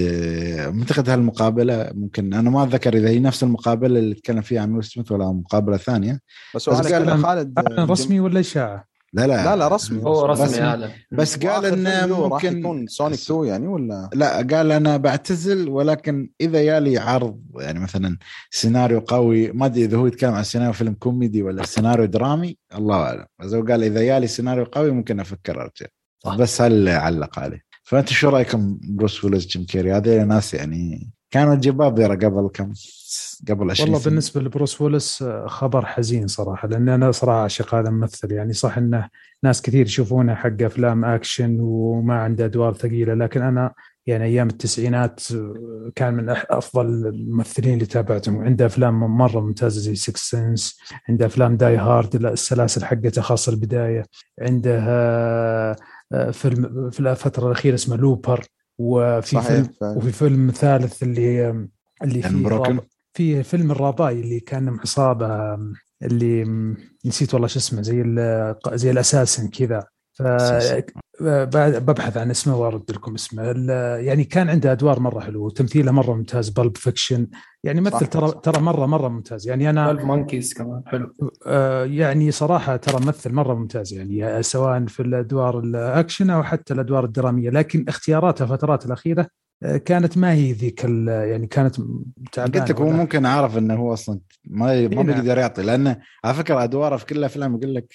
أعتقد 0.80 1.10
هالمقابلة 1.10 1.92
ممكن 1.94 2.34
أنا 2.34 2.50
ما 2.50 2.64
أتذكر 2.64 2.98
إذا 2.98 3.10
هي 3.10 3.20
نفس 3.20 3.44
المقابلة 3.44 4.00
اللي 4.00 4.16
تكلم 4.16 4.42
فيها 4.42 4.62
عن 4.62 4.74
ويل 4.74 4.84
سميث 4.84 5.12
ولا 5.12 5.32
مقابلة 5.32 5.78
ثانية. 5.78 6.20
بس, 6.56 6.70
بس 6.70 6.94
قال 6.94 7.24
خالد 7.24 7.60
رسمي 7.80 8.20
ولا 8.20 8.40
إشاعة؟ 8.40 8.97
لا 9.18 9.28
لا. 9.28 9.44
لا 9.44 9.56
لا 9.56 9.68
رسمي 9.68 10.04
هو 10.04 10.26
رسمي. 10.26 10.62
اعلن 10.62 10.92
بس 11.12 11.38
قال 11.38 11.66
إنه 11.66 12.28
ممكن 12.28 12.60
يكون 12.60 12.88
سونيك 12.88 13.20
2 13.20 13.44
يعني 13.44 13.68
ولا؟ 13.68 14.10
لا 14.14 14.38
قال 14.38 14.72
أنا 14.72 14.98
بعتزل 14.98 15.70
ولكن 15.70 16.30
إذا 16.42 16.62
يالي 16.62 16.98
عرض 16.98 17.42
يعني 17.56 17.80
مثلا 17.80 18.18
سيناريو 18.52 19.00
قوي 19.00 19.52
ما 19.52 19.66
أدري 19.66 19.86
إذا 19.86 19.98
هو 19.98 20.08
يتكلم 20.08 20.34
عن 20.34 20.44
سيناريو 20.44 20.74
فيلم 20.74 20.94
كوميدي 20.94 21.44
ولا 21.44 21.66
سيناريو 21.66 22.06
درامي 22.06 22.58
الله 22.76 22.96
أعلم. 22.96 23.26
بس 23.40 23.54
هو 23.54 23.66
قال 23.66 23.84
إذا 23.84 24.02
يالي 24.02 24.28
سيناريو 24.28 24.66
قوي 24.66 24.92
ممكن 24.92 25.20
أفكر 25.20 25.62
أرجع. 25.62 25.86
بس 26.40 26.62
هل 26.62 26.90
علق 26.90 27.40
عليه؟ 27.40 27.62
فأنت 27.84 28.10
شو 28.10 28.30
رأيكم 28.30 28.80
بروس 28.82 29.24
ويلز 29.24 29.46
جيم 29.46 29.66
كيري؟ 29.66 29.94
هذه 29.94 30.24
ناس 30.24 30.54
يعني 30.54 31.10
كانوا 31.32 31.56
جبابره 31.56 32.16
قبل 32.16 32.50
كم 32.54 32.74
قبل 33.50 33.72
20 33.72 33.90
والله 33.90 34.06
بالنسبة 34.06 34.42
لبروس 34.42 34.82
ويلس 34.82 35.22
آه، 35.22 35.48
خبر 35.48 35.86
حزين 35.86 36.28
صراحة 36.28 36.68
لأن 36.68 36.90
أنا 36.90 37.12
صراحة 37.12 37.40
اعشق 37.42 37.76
هذا 37.76 37.90
الممثل. 37.90 38.32
يعني 38.32 38.54
صح 38.54 38.78
انه 38.78 39.10
ناس 39.44 39.62
كثير 39.62 39.86
يشوفونه 39.86 40.36
حق 40.36 40.62
أفلام 40.62 41.06
أكشن 41.06 41.58
وما 41.60 42.16
عنده 42.22 42.46
أدوار 42.46 42.74
ثقيلة 42.74 43.14
لكن 43.14 43.42
أنا 43.42 43.74
يعني 44.06 44.24
أيام 44.26 44.48
التسعينات 44.48 45.32
آه، 45.32 45.92
كان 45.96 46.14
من 46.14 46.30
أفضل 46.30 46.86
الممثلين 46.86 47.74
اللي 47.74 47.86
تابعتهم. 47.86 48.44
عنده 48.44 48.66
أفلام 48.66 49.00
مرة 49.00 49.40
ممتازة 49.40 49.82
زي 49.82 49.96
Sixth 49.96 50.30
Sense 50.30 50.80
عنده 51.10 51.26
أفلام 51.26 51.58
Die 51.58 51.78
Hard 51.78 52.26
السلاسل 52.26 52.86
حقته 52.86 53.22
خاصة 53.22 53.52
البداية. 53.52 54.06
عنده 54.42 54.80
آه، 54.88 55.76
في 56.32 57.00
الفترة 57.00 57.48
الأخيرة 57.48 57.76
اسمه 57.76 57.96
Looper 57.96 58.46
وفي 58.78 59.36
صحيح 59.36 59.48
فيلم 59.48 59.70
فعلا. 59.82 59.98
وفي 59.98 60.12
فيلم 60.12 60.52
ثالث 60.52 61.04
اللي 61.04 61.50
اللي 62.04 62.22
فيه 62.22 62.88
في 63.14 63.44
فيلم 63.44 63.72
ال 63.72 63.80
Rabbi 63.80 64.20
اللي 64.20 64.40
كان 64.40 64.70
عصابه 64.70 65.58
اللي 66.04 66.44
نسيت 67.06 67.34
والله 67.34 67.48
شو 67.48 67.60
اسمه 67.60 67.82
زي 67.82 68.04
زي 68.74 68.92
ال 68.92 68.98
assassin 68.98 69.48
كذا. 69.48 69.86
ف 70.14 70.22
ببحث 71.22 72.18
عن 72.18 72.30
اسمه 72.30 72.58
وأرد 72.58 72.92
لكم 72.92 73.14
اسمه. 73.14 73.44
يعني 73.98 74.24
كان 74.24 74.50
عنده 74.50 74.72
أدوار 74.72 75.00
مرة 75.00 75.20
حلوة 75.20 75.44
وتمثيله 75.44 75.92
مرة 75.92 76.14
ممتاز. 76.14 76.50
Pulp 76.50 76.78
Fiction 76.78 77.28
يعني 77.64 77.82
مثل 77.82 78.06
ترى 78.08 78.32
ترى 78.44 78.62
مرة 78.62 78.86
مرة 78.86 79.08
ممتاز. 79.08 79.48
يعني 79.48 79.70
أنا 79.70 79.92
Twelve 79.92 80.06
Monkeys 80.06 80.54
كمان 80.54 80.82
حلو. 80.86 81.14
آه 81.48 81.86
يعني 81.86 82.32
صراحة 82.32 82.76
ترى 82.76 83.06
ممثل 83.06 83.34
مرة 83.34 83.54
ممتاز 83.54 83.94
يعني 83.94 84.44
سواء 84.44 84.86
في 84.86 85.00
الأدوار 85.00 85.60
الأكشن 85.60 86.30
أو 86.30 86.44
حتى 86.44 86.74
الأدوار 86.74 87.06
الدرامية. 87.06 87.50
لكن 87.50 87.86
اختياراته 87.88 88.44
الفترات 88.44 88.86
الأخيرة 88.86 89.28
كانت 89.86 90.18
ما 90.18 90.34
هي 90.34 90.52
ذيك 90.52 90.84
يعني 91.08 91.48
كانت 91.48 91.76
تعبانة 92.32 92.66
قلت 92.66 92.72
لك 92.72 92.82
هو 92.82 92.90
ممكن 92.90 93.26
عارف 93.26 93.58
إنه 93.58 93.76
هو 93.76 93.94
أصلا 93.94 94.20
ما 94.46 94.66
ما 94.66 94.72
إيه، 94.72 94.88
بيقدر. 94.88 95.38
يعطي 95.38 95.62
لأنه 95.62 95.98
على 96.24 96.34
فكرة 96.34 96.64
ادواره 96.64 96.96
في 96.96 97.06
كل 97.06 97.18
الافلام 97.18 97.56
يقول 97.56 97.76
لك 97.76 97.94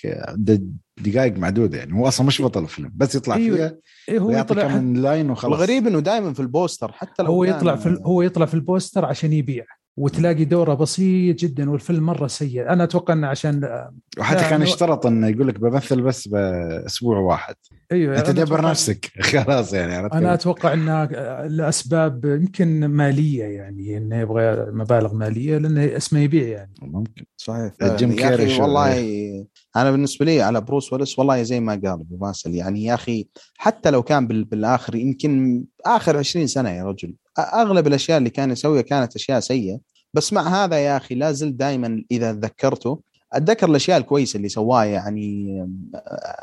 دقائق 1.01 1.39
معدودة 1.39 1.79
يعني 1.79 1.95
هو 1.95 2.09
أصلا 2.09 2.27
مش 2.27 2.43
بطل 2.43 2.63
الفيلم 2.63 2.93
بس 2.95 3.15
يطلع 3.15 3.35
أيوه. 3.35 3.57
فيها 3.57 3.77
إيه 4.09 4.19
هو 4.19 4.31
يطلع 4.31 4.69
كم 4.69 4.97
line 4.97 5.31
وخلاص. 5.31 5.55
الغريب 5.55 5.87
إنه 5.87 6.01
دائما 6.01 6.33
في 6.33 6.41
البوستر 6.41 6.93
حتى 6.93 7.23
لو 7.23 7.33
هو 7.33 7.45
يطلع 7.45 7.77
في 7.77 7.99
هو 8.03 8.23
يطلع 8.23 8.47
في 8.47 8.55
البوستر 8.55 9.05
عشان 9.05 9.33
يبيع 9.33 9.65
وتلاقي 9.97 10.45
دوره 10.45 10.75
بسيط 10.75 11.37
جدا 11.37 11.71
والفيلم 11.71 12.07
مرة 12.07 12.27
سيء. 12.27 12.73
أنا 12.73 12.85
أتوقع 12.85 13.15
إنه 13.15 13.27
عشان 13.27 13.89
وحتى 14.19 14.41
كان 14.51 14.63
يشترط 14.63 15.07
إنه 15.07 15.29
يقول 15.29 15.49
لك 15.49 15.61
بمثل 15.61 16.03
بس 16.03 16.29
بأسبوع 16.29 17.19
واحد. 17.19 17.55
أيوه 17.93 18.19
أنت 18.19 18.31
دبر 18.31 18.71
نفسك. 18.71 19.11
خلاص 19.33 19.73
يعني 19.73 19.99
أنا 19.99 20.35
أتوقع 20.35 20.73
انها 20.73 21.07
لاسباب 21.49 22.25
يمكن 22.25 22.85
مالية 22.85 23.45
يعني 23.45 23.97
انه 23.97 24.21
يبغى 24.21 24.67
مبالغ 24.71 25.15
مالية 25.15 25.59
لأنه 25.59 25.97
اسمه 25.97 26.21
يبيع 26.21 26.49
يعني. 26.49 26.73
ممكن. 26.83 27.25
صحيح. 27.37 27.73
جيم 27.83 28.17
كيري 28.17 28.61
والله 28.61 28.95
أنا 29.77 29.91
بالنسبة 29.91 30.25
لي 30.27 30.43
على 30.43 30.61
بروس 30.61 30.93
ويلس 30.93 31.19
والله 31.19 31.43
زي 31.43 31.61
ما 31.61 31.73
قال 31.73 31.87
أبو 31.87 32.17
باسل 32.17 32.55
يعني 32.55 32.85
يا 32.85 32.95
أخي 32.95 33.27
حتى 33.57 33.91
لو 33.91 34.03
كان 34.03 34.27
بالآخر 34.27 34.95
يمكن 34.95 35.65
آخر 35.87 36.17
20 36.17 36.47
سنة 36.47 36.71
يا 36.71 36.85
رجل 36.85 37.15
أغلب 37.39 37.87
الأشياء 37.87 38.19
اللي 38.19 38.31
كان 38.31 38.51
يسويها 38.51 38.83
كانت 38.83 39.17
أشياء 39.17 39.41
سيئة 39.41 39.79
بس 40.15 40.33
مع 40.33 40.65
هذا 40.65 40.77
يا 40.77 40.97
أخي 40.97 41.15
لا 41.15 41.33
زلت 41.33 41.55
دائما 41.55 42.05
إذا 42.11 42.33
تذكرته 42.33 43.01
أتذكر 43.33 43.71
الأشياء 43.71 43.99
الكويسة 43.99 44.37
اللي 44.37 44.49
سواها 44.49 44.85
يعني 44.85 45.59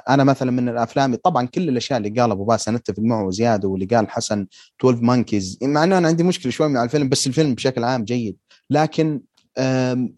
أنا 0.10 0.24
مثلا 0.24 0.52
من 0.52 0.70
الأفلام 0.70 1.16
طبعا 1.16 1.46
كل 1.46 1.70
الأشياء 1.70 1.98
اللي 2.00 2.22
قال 2.22 2.32
أبو 2.32 2.46
باس 2.46 2.70
نتفق 2.70 3.00
معه 3.00 3.30
زيادة 3.30 3.68
واللي 3.68 3.86
قال 3.86 4.10
حسن 4.10 4.48
12 4.80 5.02
Monkeys 5.04 5.60
مع 5.62 5.84
إنه 5.84 5.98
أنا 5.98 6.08
عندي 6.08 6.24
مشكلة 6.24 6.52
شوي 6.52 6.70
مع 6.70 6.84
الفيلم 6.84 7.10
بس 7.10 7.28
الفيلم 7.28 7.56
بشكل 7.56 7.84
عام 7.84 8.04
جيد 8.04 8.38
لكن 8.70 9.22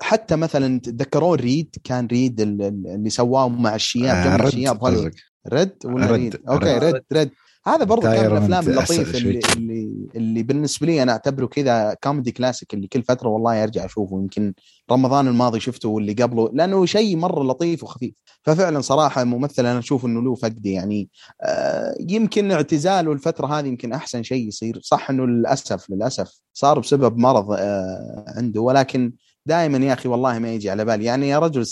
حتى 0.02 0.36
مثلا 0.36 0.80
تذكرون 0.80 1.40
Red؟ 1.40 1.76
كان 1.84 2.08
Red 2.08 2.42
اللي 2.42 3.10
سواه 3.10 3.50
مع 3.50 3.76
الشياب 3.76 4.26
جمع 4.26 4.48
الشياب 4.48 4.86
Red 4.86 5.72
ولا. 5.84 6.06
Red؟ 6.06 6.42
okay. 6.50 6.78
Red 6.78 7.02
Red 7.14 7.32
هذا 7.68 7.84
برضه 7.84 8.02
كان 8.02 8.32
من 8.32 8.38
الأفلام 8.38 8.68
اللطيفة. 8.70 9.18
اللي, 9.18 9.40
اللي 9.56 10.08
اللي 10.16 10.44
بالنسبة 10.44 10.88
لي 10.88 11.04
أنا 11.04 11.12
أعتبره 11.12 11.46
كذا 11.46 11.94
كوميدي 12.04 12.32
كلاسيك 12.32 12.74
اللي 12.74 12.88
كل 12.88 13.04
فترة 13.04 13.30
والله 13.30 13.64
أرجع 13.64 13.86
أشوفه. 13.86 14.20
يمكن 14.20 14.54
رمضان 14.92 15.28
الماضي 15.28 15.60
شفته 15.60 15.90
واللي 15.90 16.14
قبله 16.14 16.50
لأنه 16.54 16.86
شيء 16.86 17.18
مرة 17.18 17.44
لطيف 17.44 17.84
وخفيف. 17.84 18.14
ففعلا 18.44 18.82
صراحة 18.82 19.24
ممثل 19.24 19.66
أنا 19.66 19.80
أشوف 19.80 20.06
إنه 20.06 20.22
له 20.22 20.36
فقد 20.36 20.66
يعني 20.66 21.10
آه 21.42 21.96
يمكن 22.00 22.52
اعتزاله 22.52 23.12
الفترة 23.12 23.48
هذه 23.48 23.68
يمكن 23.68 23.94
أحسن 23.94 24.24
شيء 24.24 24.48
يصير. 24.48 24.80
صح 24.84 25.10
إنه 25.10 25.28
للأسف 25.28 25.90
للأسف 25.90 26.40
صار 26.54 26.80
بسبب 26.80 27.18
مرض 27.18 27.52
آه 27.52 28.26
عنده. 28.28 28.62
ولكن 28.62 29.14
دائما 29.46 29.78
يا 29.78 29.94
أخي 29.94 30.10
والله 30.10 30.40
ما 30.40 30.54
يجي 30.54 30.70
على 30.70 30.86
بالي. 30.86 31.06
يعني 31.06 31.30
يا 31.30 31.40
رجل 31.40 31.66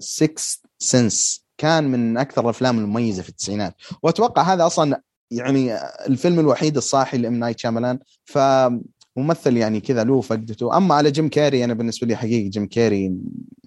Sixth 0.00 0.62
Sense 0.78 1.46
كان 1.58 1.84
من 1.84 2.16
أكثر 2.16 2.44
الأفلام 2.44 2.78
المميزة 2.78 3.22
في 3.22 3.28
التسعينات. 3.28 3.74
وأتوقع 4.02 4.42
هذا 4.42 4.66
أصلا 4.66 5.02
يعني 5.30 5.76
الفيلم 6.06 6.40
الوحيد 6.40 6.76
الصاحي 6.76 7.18
لإم 7.18 7.34
نايت 7.34 7.58
شاملان 7.58 7.98
فممثل 8.24 9.56
يعني 9.56 9.80
كذا 9.80 10.04
له 10.04 10.20
فقدته 10.20 10.76
أما 10.76 10.94
على 10.94 11.10
جيم 11.10 11.28
كاري 11.28 11.64
أنا 11.64 11.74
بالنسبة 11.74 12.06
لي 12.06 12.16
حقيقي 12.16 12.48
جيم 12.48 12.66
كاري 12.66 13.16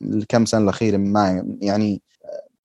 الكم 0.02 0.46
سنة 0.46 0.64
الاخيره 0.64 0.98
ما 0.98 1.46
يعني 1.62 2.02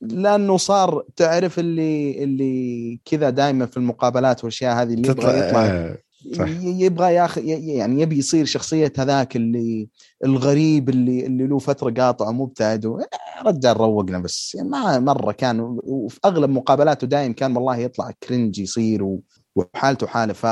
لأنه 0.01 0.57
صار 0.57 1.05
تعرف 1.17 1.59
اللي 1.59 2.25
اللي 2.25 3.01
كذا 3.05 3.31
دائما 3.31 3.67
في 3.67 3.77
المقابلات 3.77 4.45
والأشياء 4.45 4.83
هذه 4.83 4.95
اللي 4.95 5.09
يبغى 5.09 5.39
يطلع. 5.39 5.67
آه، 5.67 5.99
صح. 6.33 6.49
يبغى 6.63 7.15
ياخذ 7.15 7.45
يعني 7.45 8.03
يبي 8.03 8.19
يصير 8.19 8.45
شخصية 8.45 8.93
هذاك 8.99 9.37
اللي 9.37 9.89
الغريب 10.25 10.89
اللي 10.89 11.27
اللي 11.27 11.47
له 11.47 11.59
فترة 11.59 11.91
قاطع 11.91 12.29
ومبتعد 12.29 12.87
و- 12.87 13.01
رجال 13.47 13.77
روقنا 13.77 14.19
بس. 14.19 14.55
يعني 14.55 14.69
ما 14.69 14.99
مرة 14.99 15.33
كان 15.33 15.61
وفي 15.85 16.19
أغلب 16.25 16.51
مقابلاته 16.51 17.07
دايم 17.07 17.33
كان 17.33 17.57
والله 17.57 17.77
يطلع 17.77 18.11
cringe 18.23 18.59
يصير 18.59 19.19
وحالته 19.57 20.07
حالة. 20.07 20.33
ف 20.33 20.47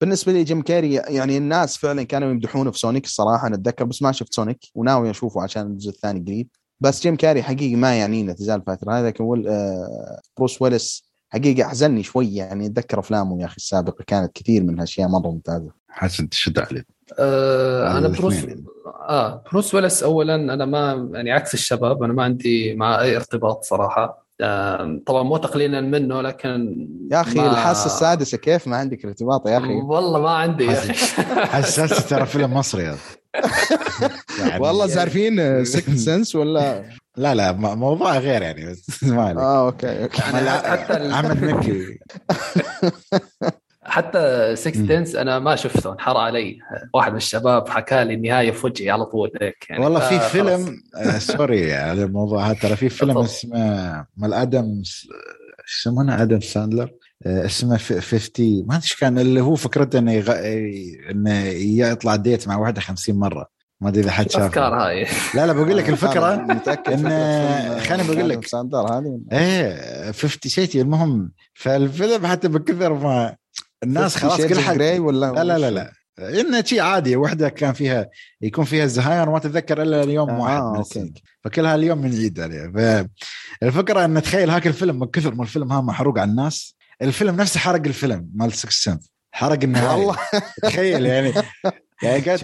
بالنسبة 0.00 0.32
لي 0.32 0.44
جيم 0.44 0.62
كاري 0.62 0.94
يعني 0.94 1.36
الناس 1.38 1.76
فعلا 1.76 2.02
كانوا 2.02 2.30
يمدحونه 2.30 2.70
في 2.70 2.78
سونيك 2.78 3.04
الصراحة 3.04 3.46
أنا 3.46 3.56
أتذكر 3.56 3.84
بس 3.84 4.02
ما 4.02 4.12
شفت 4.12 4.34
سونيك. 4.34 4.58
وناوي 4.74 5.10
أشوفه 5.10 5.42
عشان 5.42 5.62
الجزء 5.66 5.90
الثاني 5.90 6.20
قريب. 6.26 6.48
بس 6.80 7.02
جيم 7.02 7.16
كاري 7.16 7.42
حقيقي 7.42 7.74
ما 7.76 7.98
يعنينا 7.98 8.32
تزال 8.32 8.62
فترة. 8.66 8.92
هذا 8.92 9.12
ول- 9.20 9.48
آه، 9.48 10.20
بروس 10.36 10.62
ويلس 10.62 11.04
حقيقة 11.34 11.66
احزني 11.66 12.02
شوي 12.02 12.34
يعني 12.34 12.66
أتذكر 12.66 12.98
أفلامه 12.98 13.40
يا 13.40 13.46
أخي 13.46 13.56
السابقة 13.56 14.04
كانت 14.06 14.32
كثير 14.34 14.62
من 14.62 14.74
هالأشياء 14.74 15.08
مره 15.08 15.30
ممتازة. 15.30 15.70
حسن 15.88 16.28
تشد 16.28 16.58
عليه 16.58 16.84
آه 17.18 17.98
أنا 17.98 18.08
بروس 18.08 18.34
يعني. 18.34 18.64
آه 19.08 19.44
بروس 19.52 19.74
ويلس 19.74 20.02
اولا 20.02 20.34
أنا 20.34 20.64
ما 20.64 21.08
يعني 21.14 21.32
عكس 21.32 21.54
الشباب 21.54 22.02
أنا 22.02 22.12
ما 22.12 22.22
عندي 22.24 22.74
مع 22.74 23.00
أي 23.00 23.16
ارتباط 23.16 23.64
صراحة. 23.64 24.24
آه 24.40 25.00
طبعا 25.06 25.22
مو 25.22 25.36
تقليلا 25.36 25.80
منه 25.80 26.20
لكن 26.20 26.88
يا 27.12 27.20
أخي 27.20 27.38
ما- 27.38 27.50
الحاسة 27.50 27.86
السادسة 27.86 28.38
كيف 28.38 28.68
ما 28.68 28.76
عندك 28.76 29.04
ارتباط 29.04 29.48
يا 29.48 29.58
أخي؟ 29.58 29.74
والله 29.74 30.20
ما 30.20 30.30
عندي. 30.30 30.64
يا 30.64 30.72
أخي 30.72 32.02
ترى 32.08 32.26
فيلم 32.26 32.54
مصري 32.54 32.86
هذا. 32.86 32.98
يعني 34.40 34.62
والله 34.62 34.86
زارفين 34.86 35.64
Sixth 35.64 35.90
Sense 35.96 36.36
ولا؟ 36.36 36.84
لا 37.16 37.34
لا 37.34 37.52
موضوع 37.74 38.18
غير 38.18 38.42
يعني 38.42 38.66
بس 38.70 39.04
ما 39.04 39.22
عليك 39.22 39.38
آه 39.38 39.66
أوكي 39.66 40.02
أوكي 40.02 40.22
حتى 40.22 41.12
أحمد 41.12 41.44
مكي 41.44 41.98
حتى 43.86 44.56
سكس 44.56 44.76
مم. 44.76 44.86
دنس 44.86 45.14
أنا 45.14 45.38
ما 45.38 45.56
شفته 45.56 45.92
انحر 45.92 46.16
علي 46.16 46.58
واحد 46.94 47.10
من 47.10 47.16
الشباب 47.16 47.68
حكى 47.68 48.04
لي 48.04 48.14
النهاية 48.14 48.50
في 48.50 48.66
وجهي 48.66 48.90
على 48.90 49.04
طول 49.04 49.30
هيك 49.42 49.66
يعني 49.70 49.84
والله 49.84 50.00
في. 50.00 50.20
فيلم 50.28 50.82
آه 50.96 51.18
سوري 51.18 51.74
على 51.74 52.04
الموضوع 52.04 52.46
هذا 52.46 52.54
ترى 52.54 52.76
في 52.76 52.88
فيلم. 52.88 53.18
اسمه 53.18 54.06
مال 54.16 54.34
آدم 54.34 54.82
س- 54.84 55.06
شو 55.66 55.90
يسمونه 55.90 56.22
آدم 56.22 56.40
ساندلر 56.40 56.90
آه، 57.26 57.46
اسمه 57.46 57.76
ف- 57.76 57.92
50 57.98 58.64
ما 58.66 58.74
أدري 58.74 58.82
إيش 58.84 58.96
كان 58.96 59.18
اللي 59.18 59.40
هو 59.40 59.54
فكرته 59.54 59.98
إنه 59.98 60.12
يغ... 60.12 60.32
إنه 61.10 61.38
يطلع 61.88 62.16
ديت 62.16 62.48
مع 62.48 62.56
واحدة 62.56 62.80
50 62.80 63.16
مرة 63.16 63.48
ما 63.84 63.90
أدري 63.90 64.02
إذا 64.02 64.10
حد 64.10 64.30
شافه. 64.30 64.46
افكار 64.46 64.74
هاي. 64.74 65.06
لا 65.34 65.46
لا 65.46 65.52
بقول 65.52 65.76
لك 65.76 65.88
الفكرة. 65.88 66.36
متأكد 66.36 66.96
فيلم 66.96 67.78
خليني 67.78 68.02
بقول 68.02 68.28
لك. 68.28 68.54
هذه 68.54 69.20
إيه 69.32 70.12
50 70.12 70.38
شيء 70.46 70.82
المهم 70.82 71.32
فالفيلم 71.54 72.26
حتى 72.26 72.48
بكثر 72.48 72.94
ما 72.94 73.36
الناس 73.82 74.16
خلاص 74.16 74.40
كل 74.40 74.58
حد 74.58 74.80
ولا 74.98 75.32
لا 75.32 75.44
لا 75.44 75.58
لا 75.58 75.70
لا. 75.70 75.92
انه 76.40 76.62
شيء 76.62 76.80
عادي 76.80 77.16
وحدة 77.16 77.48
كان 77.48 77.72
فيها 77.72 78.08
يكون 78.42 78.64
فيها 78.64 78.84
الزهايمر 78.84 79.30
ما 79.30 79.38
تتذكر 79.38 79.82
إلا 79.82 80.02
اليوم 80.02 80.30
آه، 80.30 80.40
واحد 80.40 80.62
من 80.62 80.66
أوكي. 80.66 80.80
السنة. 80.80 81.10
فكل 81.44 81.66
هاليوم 81.66 82.00
بنعيد 82.00 82.40
عليه. 82.40 82.72
فالفكرة 83.62 84.04
إن 84.04 84.22
تخيل 84.22 84.50
هاك 84.50 84.66
الفيلم 84.66 84.98
من 84.98 85.06
كثر 85.06 85.34
ما 85.34 85.42
الفيلم 85.42 85.72
ها 85.72 85.80
محروق 85.80 86.18
على 86.18 86.30
الناس 86.30 86.76
الفيلم 87.02 87.36
نفسه 87.36 87.60
حرق 87.60 87.82
الفيلم 87.86 88.30
مال 88.34 88.52
سكس 88.52 88.82
سنس 88.84 89.10
حرق 89.32 89.58
النهاية. 89.62 89.96
والله. 89.96 90.16
تخيل 90.62 91.06
يعني. 91.06 91.32
يعني 92.04 92.20
قال 92.28 92.40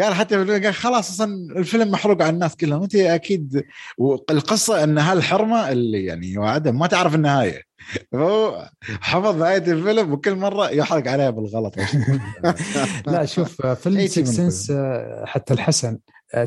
قال 0.00 0.14
حتى 0.14 0.36
قال 0.36 0.74
خلاص 0.74 1.10
أصلا 1.10 1.58
الفيلم 1.58 1.90
محروق 1.90 2.22
على 2.22 2.30
الناس 2.30 2.56
كلهم. 2.56 2.82
أنت 2.82 2.94
أكيد 2.94 3.64
والقصة 3.98 4.84
إن 4.84 4.98
هالحرمة 4.98 5.72
اللي 5.72 6.04
يعني 6.04 6.38
وعدم 6.38 6.78
ما 6.78 6.86
تعرف 6.86 7.14
النهاية. 7.14 7.68
هو 8.14 8.68
حفظ 9.00 9.36
نهاية 9.36 9.72
الفيلم 9.72 10.12
وكل 10.12 10.34
مرة 10.34 10.70
يحرق 10.70 11.08
عليها 11.08 11.30
بالغلط. 11.30 11.74
لا 13.06 13.24
شوف 13.24 13.66
فيلم 13.66 13.96
من 13.96 14.08
سنس 14.08 14.72
حتى 15.24 15.54
الحسن 15.54 15.98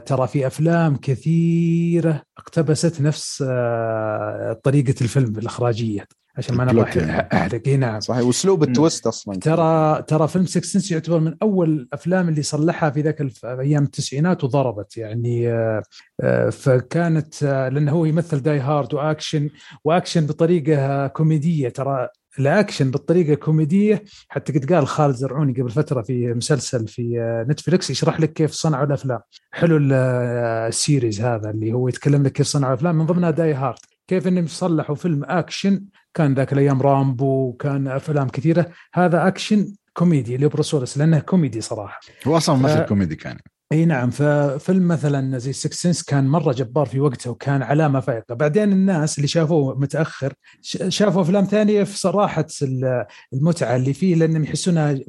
ترى 0.06 0.28
في 0.28 0.48
أفلام 0.48 0.96
كثيرة 0.96 2.22
اقتبست 2.38 3.02
نفس 3.02 3.44
آه، 3.48 4.60
طريقة 4.63 4.96
الفيلم 5.02 5.38
الإخراجية 5.38 6.06
عشان 6.38 6.56
ما. 6.56 6.86
أح- 6.86 7.34
احرق 7.34 7.62
اي 7.67 7.78
نعم 7.78 8.00
صحيح 8.00 8.24
وأسلوب 8.24 8.63
ال 8.63 8.71
twist 8.71 9.08
أصلا 9.08 9.36
ترى 9.39 10.02
ترى 10.02 10.28
فيلم 10.28 10.46
Sixth 10.46 10.72
Sense 10.74 10.91
يعتبر 10.91 11.20
من 11.20 11.36
أول 11.41 11.70
الأفلام 11.70 12.30
اللي 12.30 12.41
صلحها 12.41 12.89
في 12.89 13.02
ذاك 13.02 13.22
الف... 13.22 13.46
أيام 13.46 13.84
التسعينات 13.84 14.44
وضربت 14.44 14.98
يعني 14.98 15.50
آه، 15.52 15.84
آه، 16.22 16.50
فكانت 16.50 17.44
آه، 17.44 17.70
لأنه 17.70 17.91
هو 17.91 18.06
يمثل 18.06 18.39
Die 18.39 18.60
Hard 18.60 18.94
وأكشن 18.94 19.50
وأكشن 19.84 20.26
بطريقة 20.26 20.76
آه، 20.80 21.08
كوميدية 21.08 21.70
ترى 21.70 22.08
الأكشن 22.39 22.91
بالطريقة 22.91 23.36
كوميديه 23.36 24.04
حتى 24.30 24.54
قد 24.54 24.74
قال 24.74 24.88
خالد 24.88 25.15
زرعوني 25.15 25.54
قبل 25.62 25.70
فترة 25.70 26.02
في 26.02 26.34
مسلسل 26.34 26.88
في 26.88 27.17
نتفلكس 27.50 27.89
يشرح 27.89 28.20
لك 28.20 28.34
كيف 28.34 28.52
صنعوا 28.52 28.86
الأفلام. 28.86 29.20
حلو 29.52 29.78
ال- 29.78 29.94
ال 30.67 30.75
series 30.75 31.22
هذا 31.22 31.50
اللي 31.50 31.74
هو 31.74 31.88
يتكلم 31.88 32.24
لك 32.24 32.32
كيف 32.32 32.48
صنعوا 32.48 32.74
الافلام 32.74 32.96
من 32.98 33.06
ضمنها 33.06 33.32
Die 33.32 33.54
Hard 33.54 33.78
كيف 34.08 34.28
إنهم 34.28 34.48
صلحوا 34.48 34.96
فيلم 34.96 35.24
أكشن 35.24 35.82
كان 36.13 36.34
ذاك 36.34 36.54
الأيام 36.54 36.82
رامبو 36.82 37.54
كان 37.54 37.88
أفلام 37.88 38.30
كثيرة. 38.30 38.72
هذا 38.94 39.28
أكشن 39.28 39.74
كوميدي 39.94 40.38
لبروس 40.38 40.71
ويلس 40.71 40.98
لأنه 40.98 41.20
كوميدي 41.20 41.62
صراحة. 41.62 42.00
هو 42.28 42.38
أصلا 42.38 42.56
ف- 42.56 42.60
مثل 42.62 42.82
كوميدي 42.86 43.15
كان. 43.15 43.38
إي 43.72 43.86
نعم 43.86 44.10
ففيلم 44.10 44.88
مثلا 44.88 45.38
زي 45.38 45.54
Sixth 45.54 45.82
Sense 45.82 46.04
كان 46.04 46.28
مرة 46.28 46.54
جبار 46.54 46.86
في 46.86 47.00
وقته 47.00 47.32
وكان 47.32 47.62
علامة 47.64 48.00
فارقة. 48.00 48.36
بعدين 48.36 48.72
الناس 48.72 49.18
اللي 49.18 49.28
شافوه 49.28 49.80
متأخر 49.80 50.34
شافوا 50.88 51.22
أفلام 51.22 51.46
ثانية 51.46 51.84
في 51.84 51.98
صراحة 52.00 52.46
ال- 52.62 53.06
المتعة 53.34 53.76
اللي 53.76 53.94
فيه 53.94 54.16
لأنهم 54.16 54.44
يحسونها 54.44 55.00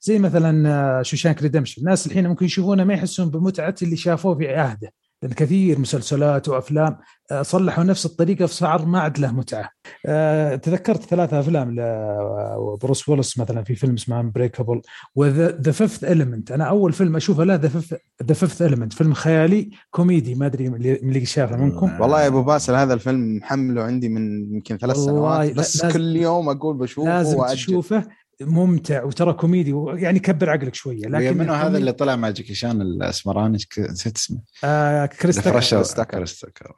زي 0.00 0.18
مثلا 0.18 1.02
Shawshank 1.02 1.42
Redemption 1.42 1.82
الناس 1.82 2.06
الحين 2.06 2.26
ممكن 2.28 2.46
يشوفونه 2.46 2.84
ما 2.84 2.94
يحسون 2.94 3.30
بمتعة 3.30 3.74
اللي 3.82 3.96
شافوه 3.96 4.34
في 4.38 4.48
عهده. 4.54 4.92
لأن 5.22 5.32
كثير 5.32 5.78
مسلسلات 5.78 6.48
وأفلام 6.48 6.96
آه، 7.30 7.42
صلحوا 7.42 7.84
نفس 7.84 8.06
الطريقة 8.06 8.46
فصار 8.46 8.86
ما 8.86 9.00
عاد 9.00 9.18
له 9.18 9.32
متعة. 9.32 9.70
آه، 10.06 10.56
تذكرت 10.56 11.02
ثلاثة 11.02 11.40
أفلام 11.40 11.70
لبروس 11.80 13.08
ويلس 13.08 13.38
مثلا 13.38 13.64
في 13.64 13.74
فيلم 13.74 13.94
اسمه 13.94 14.20
Unbreakable 14.20 14.82
و 15.14 15.29
The 15.29 15.72
Fifth 15.72 16.04
Element 16.04 16.52
أنا 16.52 16.64
أول 16.64 16.92
فيلم 16.92 17.16
أشوفه 17.16 17.44
له 17.44 17.54
The 17.54 18.34
Fifth 18.34 18.62
Element 18.62 18.92
فيلم 18.92 19.14
خيالي 19.14 19.70
كوميدي 19.90 20.34
ما 20.34 20.46
أدري 20.46 20.66
اللي 20.66 20.92
اللي 20.96 21.24
شافه 21.24 21.56
منكم 21.56 22.00
والله 22.00 22.22
يا 22.22 22.26
أبو 22.26 22.42
باسل 22.42 22.74
هذا 22.74 22.94
الفيلم 22.94 23.36
محمله 23.36 23.82
عندي 23.82 24.08
من 24.08 24.54
يمكن 24.54 24.76
ثلاث 24.76 24.96
سنوات 24.96 25.52
بس 25.56 25.86
كل 25.86 26.16
يوم 26.16 26.48
أقول 26.48 26.76
بشوفه 26.76 27.08
لازم 27.08 27.38
وأأجل. 27.38 27.56
تشوفه 27.56 28.04
ممتع 28.40 29.04
وترى 29.04 29.32
كوميدي 29.32 29.74
يعني 30.02 30.18
كبر 30.18 30.50
عقلك 30.50 30.74
شوية 30.74 31.06
لكن 31.06 31.38
منو 31.38 31.52
هذا 31.52 31.78
اللي 31.78 31.92
طلع 31.92 32.16
مع 32.16 32.30
جاكي 32.30 32.54
شان 32.54 32.80
الاسمراني 32.82 33.58
نسيت 33.78 34.16
اسمه. 34.16 34.38
آه 34.64 35.06
كريس. 35.06 35.40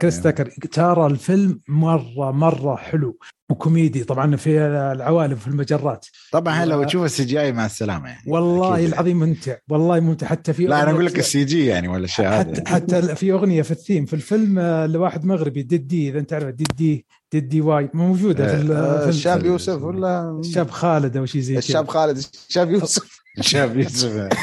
كريس 0.01 0.23
تاكر 0.23 0.51
ترى 0.73 1.07
الفيلم 1.07 1.61
مرة 1.69 2.31
مرة 2.31 2.77
حلو. 2.77 3.19
وكوميدي 3.51 4.05
طبعا 4.05 4.37
في 4.37 4.59
العوالم 4.93 5.37
في 5.37 5.49
المجرات. 5.49 6.07
طبعا 6.33 6.65
لو 6.65 6.85
تشوف 6.85 7.05
ال 7.05 7.25
CGI 7.25 7.53
مع 7.53 7.67
السلامة 7.67 8.09
يعني 8.09 8.23
والله 8.27 8.75
أكيد. 8.75 8.89
العظيم 8.89 9.21
ممتع 9.21 9.57
والله 9.69 10.01
ممتع. 10.01 10.27
حتى 10.27 10.53
في 10.53 10.67
لا 10.67 10.83
أنا 10.83 10.91
أقول 10.91 11.07
لك 11.07 11.19
ال 11.19 11.32
C 11.32 11.45
G 11.45 11.67
يعني 11.67 11.89
ولا 11.89 12.05
الشيء 12.05 12.27
هذا 12.27 12.55
حتى 12.67 12.71
حتى 12.71 13.15
في 13.15 13.33
أغنية 13.33 13.63
في 13.63 13.71
الثيم 13.71 14.07
في 14.07 14.15
الفيلم 14.15 14.59
آه، 14.59 14.87
لواحد 14.87 15.25
مغربي 15.25 15.63
ديدي 15.63 16.09
إذا 16.11 16.19
أنت 16.19 16.31
تعرف 16.31 16.55
ديدي 16.55 17.07
ديدي 17.33 17.61
واي 17.61 17.91
موجودة 17.95 18.47
في 18.47 18.73
آه، 18.73 19.03
في 19.03 19.09
الشاب 19.09 19.41
ال- 19.41 19.47
يوسف 19.47 19.83
ولا؟ 19.83 20.41
الشاب 20.45 20.71
خالد 20.71 21.17
أو 21.17 21.27
شيء 21.27 21.41
زي 21.41 21.53
كذا. 21.55 21.59
الشاب 21.59 21.89
خالد 21.89 22.19
الشاب 22.49 22.71
يوسف. 22.71 23.19
شاب 23.41 23.77
يوسف. 23.77 24.29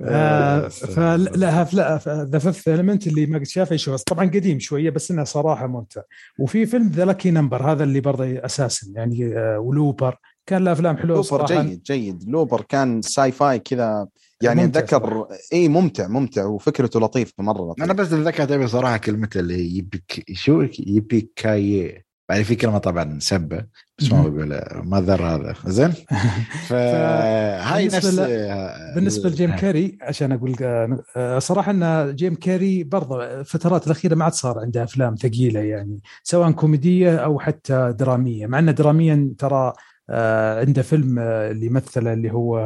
آه، 0.00 0.68
فلا 0.94 1.16
لا 1.16 1.98
The 2.06 2.38
Fifth 2.38 2.68
Element 2.68 3.06
اللي 3.06 3.26
ما 3.26 3.38
قد 3.38 3.46
شافه 3.46 3.74
يشوفه 3.74 4.04
طبعا 4.06 4.26
قديم 4.26 4.58
شوية 4.58 4.90
بس 4.90 5.10
إنه 5.10 5.24
صراحة 5.24 5.66
ممتع. 5.66 6.02
وفي 6.38 6.66
فيلم 6.66 6.88
The 6.88 7.04
Lucky 7.04 7.30
Number 7.30 7.72
هذا 7.72 7.84
اللي 7.84 8.00
برضه 8.00 8.24
أساسا 8.44 8.86
يعني 8.94 9.38
آه، 9.38 9.58
و 9.58 9.65
Looper. 9.65 10.16
كان 10.46 10.64
له 10.64 10.72
أفلام 10.72 10.96
حلوة 10.96 11.16
Looper 11.16 11.22
صراحة. 11.22 11.62
جيد 11.62 11.82
جيد. 11.82 12.24
Looper 12.28 12.60
كان 12.60 13.02
sci-fi 13.02 13.58
كذا 13.58 14.08
يعني 14.42 14.64
أتذكر 14.64 15.26
إي 15.52 15.68
ممتع 15.68 16.08
ممتع 16.08 16.44
وفكرته 16.44 17.00
لطيفة 17.00 17.32
مرة 17.38 17.70
لطيفة. 17.70 17.84
أنا 17.84 17.92
بس 17.92 18.12
أتذكر 18.12 18.54
ابي 18.54 18.66
صراحة 18.66 18.96
كلمته 18.96 19.40
اللي 19.40 19.76
yippee 19.76 20.24
شو 20.32 20.66
yippee 20.78 21.41
ki-yay 21.41 22.04
بعدين 22.28 22.44
في 22.44 22.54
كلمة 22.54 22.78
طبعا 22.78 23.18
سبه 23.20 23.64
بس 23.98 24.12
ما. 24.12 24.22
بقولها 24.28 24.82
mother 24.84 25.22
هذا. 25.22 25.54
زين؟ 25.66 25.92
فهاي 26.68 27.86
نفس 27.86 28.18
ل- 28.18 28.94
بالنسبة 28.94 29.30
لجيم 29.30 29.56
كاري 29.56 29.98
عشان 30.02 30.32
أقول 30.32 30.54
آه، 30.62 30.98
آه، 31.16 31.38
صراحة 31.38 31.70
إن 31.72 32.14
جيم 32.14 32.34
كاري 32.34 32.84
برضه 32.84 33.24
الفترات 33.40 33.86
الأخيرة 33.86 34.14
ما 34.14 34.24
عاد 34.24 34.32
صار 34.32 34.58
عنده 34.58 34.82
أفلام 34.82 35.14
ثقيلة 35.14 35.60
يعني 35.60 36.00
سواء 36.22 36.50
كوميدية 36.50 37.16
أو 37.16 37.38
حتى 37.40 37.94
درامية. 37.98 38.46
مع 38.46 38.58
انه 38.58 38.72
دراميا 38.72 39.34
ترى 39.38 39.72
آه، 40.10 40.60
عنده 40.60 40.82
فيلم 40.82 41.18
آه، 41.18 41.50
اللي 41.50 41.68
مثله 41.68 42.12
اللي 42.12 42.32
هو 42.32 42.58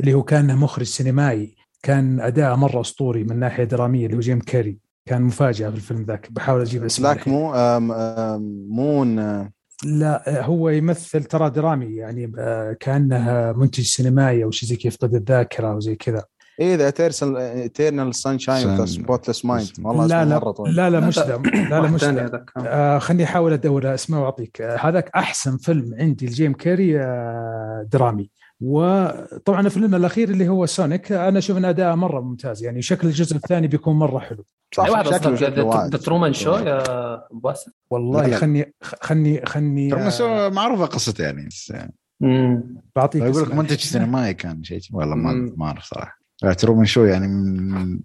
اللي 0.00 0.14
هو 0.14 0.22
كان 0.22 0.56
مخرج 0.56 0.86
سينمائي 0.86 1.56
كان 1.82 2.20
اداءه 2.20 2.54
مرة 2.56 2.80
أسطوري 2.80 3.24
من 3.24 3.38
ناحية 3.38 3.64
درامية 3.64 4.06
اللي 4.06 4.16
هو 4.16 4.20
جيم 4.20 4.40
كاري. 4.40 4.78
كان 5.08 5.22
مفاجأة 5.22 5.70
في 5.70 5.76
الفيلم 5.76 6.02
ذاك. 6.02 6.32
بحاول 6.32 6.60
أجيب 6.60 6.84
اسمه 6.84 7.12
بلاك. 7.12 7.28
مو 7.28 7.54
آم، 7.54 7.92
آم، 7.92 8.66
Moon 8.70 9.18
آه، 9.18 9.50
لا 9.84 10.44
هو 10.44 10.68
يمثل 10.68 11.24
ترى 11.24 11.50
درامي 11.50 11.96
يعني 11.96 12.32
آه، 12.38 12.76
كأنه 12.80 13.52
منتج 13.52 13.84
سينمائي 13.84 14.44
أو 14.44 14.50
شيء 14.50 14.68
زي 14.68 14.76
كيف 14.76 14.96
فقد 14.96 15.14
الذاكرة 15.14 15.74
وزي 15.74 15.94
كذا. 15.96 16.24
إيه 16.60 16.74
ذا 16.74 16.92
ايترنال 17.32 18.14
سانشاين 18.14 18.68
اوف 18.68 18.88
سبوتلess 18.88 19.44
مايند 19.44 19.68
والله 19.82 20.06
لا 20.06 20.24
لا 20.24 20.50
طويل. 20.50 20.76
لا 20.76 20.90
لا 20.90 21.00
مش 21.00 21.18
لا. 21.18 21.26
ذا 21.26 21.36
لا 21.70 21.80
لا 21.80 21.90
مش 21.90 22.04
ذا. 22.04 22.44
آه 22.56 22.98
خليني 22.98 23.24
أحاول 23.24 23.52
أدور 23.52 23.94
اسمه 23.94 24.22
وأعطيك. 24.22 24.60
آه 24.60 24.76
هذاك 24.76 25.10
أحسن 25.16 25.56
فيلم 25.56 25.94
عندي 25.98 26.26
لجيم 26.26 26.52
كاري 26.52 27.00
آه 27.00 27.86
درامي. 27.92 28.30
وطبعا 28.60 29.60
الفيلم 29.60 29.94
الأخير 29.94 30.28
اللي 30.28 30.48
هو 30.48 30.66
Sonic 30.66 31.12
آه، 31.12 31.28
أنا 31.28 31.38
أشوف 31.38 31.56
إن 31.56 31.64
أداءه 31.64 31.94
مرة 31.94 32.20
ممتاز 32.20 32.62
يعني 32.64 32.82
شكل 32.82 33.08
الجزء 33.08 33.36
الثاني 33.36 33.66
بيكون 33.66 33.96
مرة 33.96 34.18
حلو 34.18 34.44
صح 34.74 34.90
واحد 34.90 35.04
شكله. 35.06 35.86
The 35.88 35.98
Truman 35.98 36.32
Show 36.32 36.52
يا 36.54 37.22
باسل 37.32 37.72
والله. 37.90 38.36
خلني 38.36 38.74
خلني 38.82 39.46
خلني 39.46 39.90
ترى 39.90 40.00
آه، 40.00 40.06
مسوي- 40.06 40.50
معروفة 40.50 40.84
قصته 40.86 41.24
يعني 41.24 41.46
بس 41.46 41.72
مم. 42.20 42.76
بعطيك 42.96 43.22
يقول 43.22 43.42
لك. 43.42 43.54
منتج 43.54 43.76
سينمائي 43.80 44.34
كان 44.34 44.62
شيء 44.62 44.80
والله. 44.92 45.14
ما 45.14 45.66
أعرف 45.66 45.84
صراحة 45.84 46.18
Truman 46.58 46.84
Show 46.86 47.04
يعني 47.04 47.28
من 47.28 48.00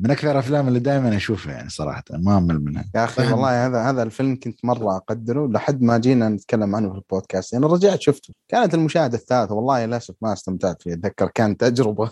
من 0.00 0.10
أكثر 0.10 0.30
الأفلام 0.30 0.68
اللي 0.68 0.78
دائما 0.78 1.16
أشوفها 1.16 1.52
يعني 1.52 1.68
صراحة 1.68 2.04
ما 2.12 2.38
أمل 2.38 2.64
منها. 2.64 2.84
يا 2.94 3.04
أخي 3.04 3.14
فاهم. 3.14 3.32
والله 3.32 3.66
هذا 3.66 3.90
هذا 3.90 4.02
الفيلم 4.02 4.38
كنت 4.42 4.64
مرة 4.64 4.96
أقدره 4.96 5.46
لحد 5.48 5.82
ما 5.82 5.98
جينا 5.98 6.28
نتكلم 6.28 6.76
عنه 6.76 6.90
في 6.90 6.98
البودكاست. 6.98 7.52
يعني 7.52 7.66
رجعت 7.66 8.00
شفته. 8.00 8.34
كانت 8.48 8.74
المشاهدة 8.74 9.18
الثالثة 9.18 9.54
والله 9.54 9.86
للأسف 9.86 10.14
ما 10.22 10.32
استمتعت 10.32 10.82
فيه 10.82 10.92
أتذكر 10.92 11.28
كانت 11.34 11.60
تجربه 11.60 12.10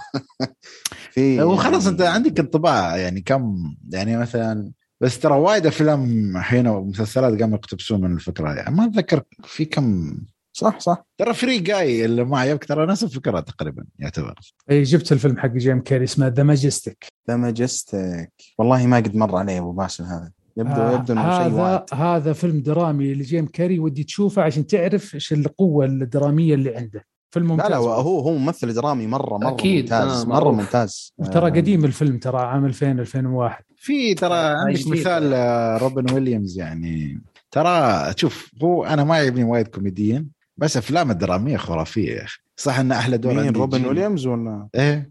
في 1.12 1.42
وخلاص 1.42 1.86
أنت 1.86 2.02
عندك 2.02 2.40
انطباع 2.40 2.96
يعني 2.96 3.20
كم 3.20 3.74
يعني 3.92 4.16
مثلا 4.16 4.72
بس 5.00 5.18
ترى 5.18 5.34
وايد 5.34 5.66
أفلام 5.66 6.36
الحين 6.36 6.66
ومسلسلات 6.66 7.40
قاموا 7.40 7.56
يقتبسون 7.56 8.00
من 8.00 8.12
الفكرة. 8.12 8.54
يعني 8.54 8.76
ما 8.76 8.84
أتذكر 8.84 9.22
في 9.44 9.64
كم 9.64 10.16
صح 10.56 10.80
صح. 10.80 11.06
ترى 11.18 11.34
Free 11.34 11.58
Guy 11.58 12.04
اللي 12.04 12.24
معي 12.24 12.58
ترى 12.58 12.86
نفس 12.86 13.04
الفكرة 13.04 13.40
تقريبا 13.40 13.84
يعتبر. 13.98 14.34
اي 14.70 14.82
جبت 14.82 15.12
الفيلم 15.12 15.38
حق 15.38 15.48
جيم 15.48 15.80
كاري 15.80 16.04
اسمه 16.04 16.28
The 16.28 16.42
Majestic 16.42 17.06
The 17.28 17.36
Majestic 17.36 18.32
والله 18.58 18.86
ما 18.86 18.96
قد 18.96 19.16
مر 19.16 19.36
علي 19.36 19.58
أبو 19.58 19.72
باسل 19.72 20.04
هذا. 20.04 20.30
يبدو 20.56 20.94
يبدو 20.94 21.12
إنه 21.12 21.38
شيء 21.38 21.46
هذا 21.46 21.62
وايد. 21.62 21.82
هذا 21.94 22.32
فيلم 22.32 22.60
درامي 22.60 23.14
لجيم 23.14 23.46
كاري 23.46 23.78
ودي 23.78 24.04
تشوفه 24.04 24.42
عشان 24.42 24.66
تعرف 24.66 25.14
إيش 25.14 25.32
القوة 25.32 25.84
الدرامية 25.84 26.54
اللي 26.54 26.76
عنده. 26.76 27.04
فيلم 27.30 27.46
لا 27.46 27.52
ممتاز. 27.52 27.70
لا 27.70 27.76
هو 27.76 28.20
هو 28.20 28.38
ممثل 28.38 28.74
درامي 28.74 29.06
مره 29.06 29.38
مرة 29.38 29.54
أكيد، 29.54 29.84
ممتاز 29.84 30.22
آه، 30.22 30.28
مرة. 30.28 30.50
ممتاز. 30.50 31.14
ترى 31.32 31.46
آه، 31.46 31.50
قديم 31.50 31.84
الفيلم 31.84 32.18
ترى 32.18 32.38
عام 32.38 32.64
2000 32.64 33.00
2001 33.00 33.64
في 33.76 34.14
ترى 34.14 34.34
عندك 34.34 34.80
جديد. 34.80 34.92
مثال 34.92 35.32
آه، 35.34 35.78
روبن 35.78 36.14
ويليامز 36.14 36.58
يعني. 36.58 37.22
ترى 37.50 38.12
شوف 38.16 38.50
هو 38.62 38.84
أنا 38.84 39.04
ما 39.04 39.18
يعجبني 39.18 39.44
وايد 39.44 39.68
كوميديا 39.68 40.26
بس 40.56 40.76
أفلام 40.76 41.10
الدرامية 41.10 41.56
خرافية 41.56 42.12
يا 42.16 42.24
أخي. 42.24 42.38
صح 42.56 42.78
إن 42.78 42.92
أحلى 42.92 43.16
دور 43.18 43.34
مين 43.34 43.52
روبن. 43.56 43.86
ويليامز 43.86 44.26
ولا؟ 44.26 44.68
إيه. 44.74 45.10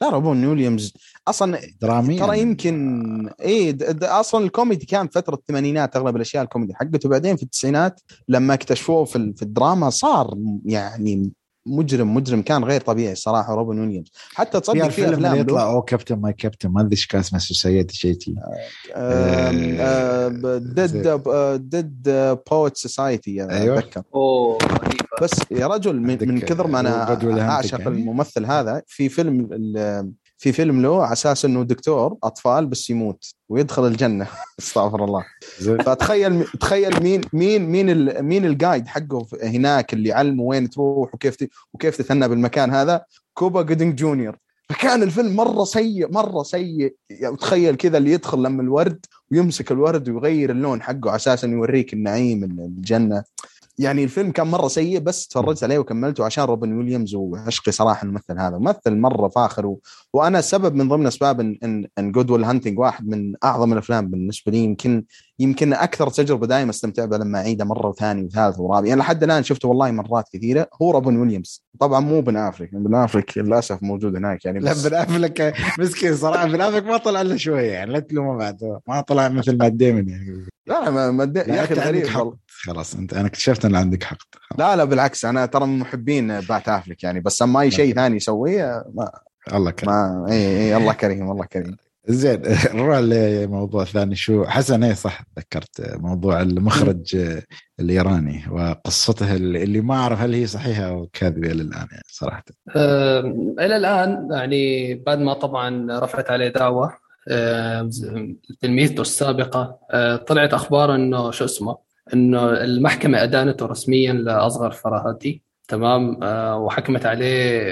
لا 0.00 0.08
روبن 0.10 0.44
ويليامز. 0.46 0.94
أصلا 1.28 1.58
درامي 1.80 2.18
ترى 2.18 2.40
يمكن 2.40 3.30
د- 3.70 4.04
أصلا 4.04 4.44
الكوميدي 4.44 4.86
كان 4.86 5.08
فترة 5.08 5.34
الثمانينات 5.34 5.96
أغلب 5.96 6.16
الأشياء 6.16 6.42
الكوميدي 6.44 6.74
حقته. 6.74 7.08
بعدين 7.08 7.36
في 7.36 7.42
التسعينات 7.42 8.00
لما 8.28 8.54
اكتشفوه 8.54 9.04
في, 9.04 9.32
في 9.36 9.42
الدراما 9.42 9.90
صار 9.90 10.34
يعني 10.64 11.32
مجرم 11.66 12.14
مجرم 12.14 12.42
كان 12.42 12.64
غير 12.64 12.80
طبيعي 12.80 13.14
صراحة 13.14 13.54
روبن 13.54 13.78
ويليامز 13.80 14.12
حتى 14.34 14.60
تصدق 14.60 14.88
في 14.88 15.04
اللي 15.04 15.14
افلام 15.14 15.32
يطلع 15.40 15.70
أو 15.70 15.82
Captain 15.82 16.16
my 16.16 16.32
Captain 16.32 16.68
ما 16.68 16.80
أدري 16.80 16.92
إيش 16.92 17.06
كان 17.06 17.20
اسمه 17.20 17.38
Society 17.38 17.96
شيء 17.96 18.14
تي 18.14 18.34
Dead 20.58 21.08
Dead 21.56 22.08
Poets 22.50 22.76
Society. 22.76 23.44
أتذكر. 23.44 24.02
بس 25.22 25.30
يا 25.50 25.66
رجل 25.66 26.00
من, 26.00 26.28
من 26.28 26.40
كثر 26.40 26.66
ما 26.66 26.80
أنا 26.80 27.18
ويليامز 27.24 27.50
أعشق. 27.50 27.86
الممثل 27.86 28.44
هذا 28.46 28.82
في 28.86 29.08
فيلم 29.08 29.48
ال- 29.52 30.12
في 30.44 30.52
فيلم 30.52 30.82
له 30.82 31.02
على 31.02 31.12
أساس 31.12 31.44
إنه 31.44 31.62
دكتور 31.62 32.16
أطفال 32.22 32.66
بس 32.66 32.90
يموت 32.90 33.34
ويدخل 33.48 33.86
الجنة. 33.86 34.26
استغفر 34.58 35.04
الله. 35.04 35.24
فتخيل 35.86 36.44
تخيل 36.44 37.02
مين 37.02 37.20
مين 37.32 37.62
مين 37.70 37.90
ال- 37.90 38.22
مين 38.22 38.44
ال 38.44 38.51
guide 38.51 38.86
حقه 38.86 39.26
هناك 39.42 39.92
اللي 39.94 40.08
يعلمه 40.08 40.42
وين 40.42 40.70
تروح 40.70 41.14
وكيف 41.14 41.36
وكيف 41.74 41.96
تتهنى 41.96 42.28
بالمكان 42.28 42.70
هذا؟ 42.70 43.04
كوبا 43.34 43.62
جودينج 43.62 43.94
جونيور. 43.94 44.36
فكان 44.68 45.02
الفيلم 45.02 45.36
مرة 45.36 45.64
سيء 45.64 46.12
مرة 46.12 46.42
سيء. 46.42 46.94
يعني 47.10 47.36
تخيل 47.36 47.76
كذا 47.76 47.98
اللي 47.98 48.12
يدخل 48.12 48.38
لما 48.42 48.62
الورد 48.62 49.06
ويمسك 49.30 49.72
الورد 49.72 50.08
ويغير 50.08 50.50
اللون 50.50 50.82
حقه 50.82 51.08
على 51.10 51.16
أساس 51.16 51.44
إنه 51.44 51.52
يوريك 51.56 51.92
النعيم 51.92 52.44
الجنة. 52.44 53.24
يعني 53.78 54.04
الفيلم 54.04 54.30
كان 54.30 54.46
مرة 54.46 54.68
سيء 54.68 54.98
بس 54.98 55.28
تفرجت 55.28 55.64
عليه 55.64 55.78
وكملته 55.78 56.24
عشان 56.24 56.44
روبن 56.44 56.78
ويليامز 56.78 57.14
وعشقي 57.14 57.72
صراحة 57.72 58.04
الممثل 58.04 58.38
هذا 58.38 58.58
ممثل 58.58 58.96
مرة 58.96 59.28
فاخر. 59.28 59.66
و... 59.66 59.80
وأنا 60.12 60.40
سبب 60.40 60.74
من 60.74 60.88
ضمن 60.88 61.06
أسباب 61.06 61.40
ان 61.40 61.58
ان, 61.62 61.86
إن 61.98 62.12
Good 62.12 62.30
Will 62.30 62.44
Hunting 62.44 62.78
واحد 62.78 63.08
من 63.08 63.34
أعظم 63.44 63.72
الأفلام 63.72 64.10
بالنسبة 64.10 64.52
لي 64.52 64.58
يمكن 64.58 65.04
يمكن 65.38 65.72
أكثر 65.72 66.10
تجربة 66.10 66.46
دائما 66.46 66.70
أستمتع 66.70 67.04
بها 67.04 67.18
لما 67.18 67.38
أعيده 67.38 67.64
مرة 67.64 67.88
وثاني 67.88 68.24
وثالث 68.24 68.58
ورابع. 68.58 68.88
يعني 68.88 69.00
لحد 69.00 69.22
الآن 69.22 69.42
شفته 69.42 69.68
والله 69.68 69.90
مرات 69.90 70.28
كثيرة. 70.32 70.68
هو 70.82 70.90
روبن 70.90 71.16
ويليامز. 71.16 71.64
طبعا 71.80 72.00
مو 72.00 72.20
بن 72.20 72.36
أفليك. 72.36 72.74
بن 72.74 72.94
أفليك 72.94 73.38
للأسف 73.38 73.82
موجود 73.82 74.16
هناك. 74.16 74.44
يعني 74.44 74.58
لا 74.58 74.70
بس 74.70 74.86
بن 74.86 74.94
افلك 74.94 75.54
مسكين 75.78 76.16
صراحة. 76.16 76.46
بن 76.46 76.60
افلك 76.60 76.84
ما 76.84 76.96
طلع 76.96 77.20
إلا 77.20 77.36
شوية 77.36 77.72
يعني 77.72 77.92
لا 77.92 77.98
تلومه 77.98 78.38
بعد. 78.38 78.78
ما 78.88 79.00
طلع 79.00 79.28
مثل 79.28 79.58
ما 79.58 79.68
ديمن 79.68 80.08
يعني. 80.08 80.46
لا 80.66 80.90
ما 80.90 81.10
ما 81.10 81.32
يا 81.36 81.54
يا 81.54 81.64
أخي 81.64 81.74
غريب. 81.74 82.06
خلاص 82.62 82.94
أنت 82.94 83.14
أنا 83.14 83.26
اكتشفت 83.26 83.64
إن 83.64 83.74
عندك 83.74 84.02
حق. 84.02 84.18
لا 84.58 84.76
لا 84.76 84.84
بالعكس 84.84 85.24
أنا 85.24 85.46
ترى 85.46 85.66
من 85.66 85.78
محبين 85.78 86.40
Batfleck 86.40 87.04
يعني 87.04 87.20
بس 87.20 87.42
أما 87.42 87.60
أي 87.60 87.70
شيء 87.70 87.94
ثاني 87.94 88.16
يسويه 88.16 88.84
ما. 88.94 89.10
الله 89.54 89.70
كريم. 89.70 89.94
ما 89.94 90.26
إي 90.30 90.36
إي 90.36 90.76
الله 90.76 90.92
كريم 90.92 91.30
الله 91.30 91.44
كريم. 91.44 91.76
زين 92.06 92.42
نروح 92.74 92.98
لموضوع 92.98 93.84
ثاني. 93.84 94.16
شو 94.16 94.44
حسن 94.44 94.84
إيه 94.84 94.94
صح 94.94 95.22
تذكرت 95.36 95.96
موضوع 95.96 96.42
المخرج 96.42 97.16
الإيراني 97.80 98.44
وقصته 98.50 99.34
اللي 99.34 99.62
اللي 99.62 99.80
ما 99.80 99.94
أعرف 99.94 100.20
هل 100.20 100.34
هي 100.34 100.46
صحيحة 100.46 100.82
أو 100.82 101.08
كاذبة 101.12 101.46
إلى 101.52 101.62
الآن 101.62 101.86
يعني 101.90 102.02
صراحة. 102.08 102.44
إلى 103.58 103.76
الآن 103.76 104.28
يعني 104.32 104.94
بعد 104.94 105.18
ما 105.18 105.32
طبعا 105.34 105.86
رفعت 106.00 106.30
عليه 106.30 106.48
دعوة 106.48 107.04
تلميذته 108.60 109.00
السابقة 109.00 109.78
آه، 109.90 110.16
طلعت 110.16 110.54
أخبار 110.54 110.94
إنه 110.94 111.30
شو 111.30 111.44
اسمه 111.44 111.76
إنه 112.12 112.50
المحكمة 112.50 113.22
أدانته 113.22 113.66
رسميا 113.66 114.12
لأصغر 114.12 114.70
فرهاتي 114.70 115.42
تمام؟ 115.68 116.22
آه، 116.22 116.58
وحكمت 116.58 117.06
عليه 117.06 117.62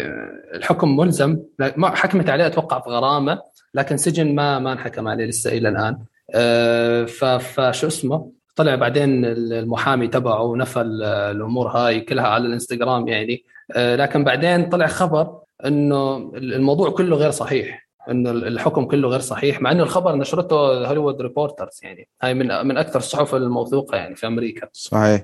الحكم 0.54 0.96
ملزم 0.96 1.38
ما 1.76 1.90
حكمت 1.90 2.30
عليه 2.30 2.46
أتوقع 2.46 2.80
في 2.80 2.90
غرامة 2.90 3.38
لكن 3.74 3.96
سجن 3.96 4.34
ما 4.34 4.58
ما 4.58 4.72
انحكم 4.72 5.08
عليه 5.08 5.24
لسه 5.24 5.52
إلى 5.52 5.68
الآن. 5.68 5.98
آه، 6.34 7.04
فشو 7.38 7.86
اسمه؟ 7.86 8.32
طلع 8.56 8.74
بعدين 8.74 9.24
المحامي 9.24 10.08
تبعه 10.08 10.42
ونفى 10.42 10.80
ال- 10.80 11.02
الأمور 11.02 11.68
هاي 11.68 12.00
كلها 12.00 12.26
على 12.26 12.46
الإنستغرام 12.46 13.08
يعني. 13.08 13.44
آه، 13.72 13.96
لكن 13.96 14.24
بعدين 14.24 14.68
طلع 14.68 14.86
خبر 14.86 15.38
إنه 15.66 16.32
الموضوع 16.34 16.90
كله 16.90 17.16
غير 17.16 17.30
صحيح. 17.30 17.81
انه 18.10 18.30
الحكم 18.30 18.84
كله 18.84 19.08
غير 19.08 19.20
صحيح 19.20 19.62
مع 19.62 19.72
انه 19.72 19.82
الخبر 19.82 20.16
نشرته 20.16 20.86
Hollywood 20.86 21.22
Reporters 21.22 21.80
يعني. 21.82 22.08
هاي 22.22 22.34
من 22.34 22.46
من 22.66 22.76
أكثر 22.76 22.98
الصحف 22.98 23.34
الموثوقة 23.34 23.96
يعني 23.96 24.14
في 24.14 24.26
أمريكا. 24.26 24.68
صحيح. 24.72 25.22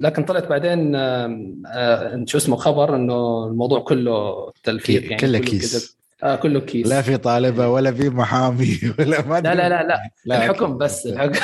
لكن 0.00 0.24
طلعت 0.24 0.46
بعدين 0.46 0.94
آه، 0.96 2.24
شو 2.26 2.38
اسمه 2.38 2.56
خبر 2.56 2.96
إنه 2.96 3.46
الموضوع 3.46 3.80
كله 3.80 4.34
تلفيق 4.64 5.02
يعني 5.02 5.16
كله 5.16 5.38
كيس. 5.38 5.96
آه 6.22 6.36
كله 6.36 6.60
كيس. 6.60 6.86
لا 6.86 7.02
في 7.02 7.16
طالبة 7.16 7.68
ولا 7.68 7.92
في 7.92 8.10
محامي 8.10 8.78
ولا 8.98 9.26
ما 9.26 9.40
لا 9.40 9.54
لا 9.54 9.68
لا 9.68 9.82
لا, 9.82 10.10
لا 10.24 10.36
الحكم 10.36 10.78
بس. 10.78 11.06
الحكم 11.06 11.40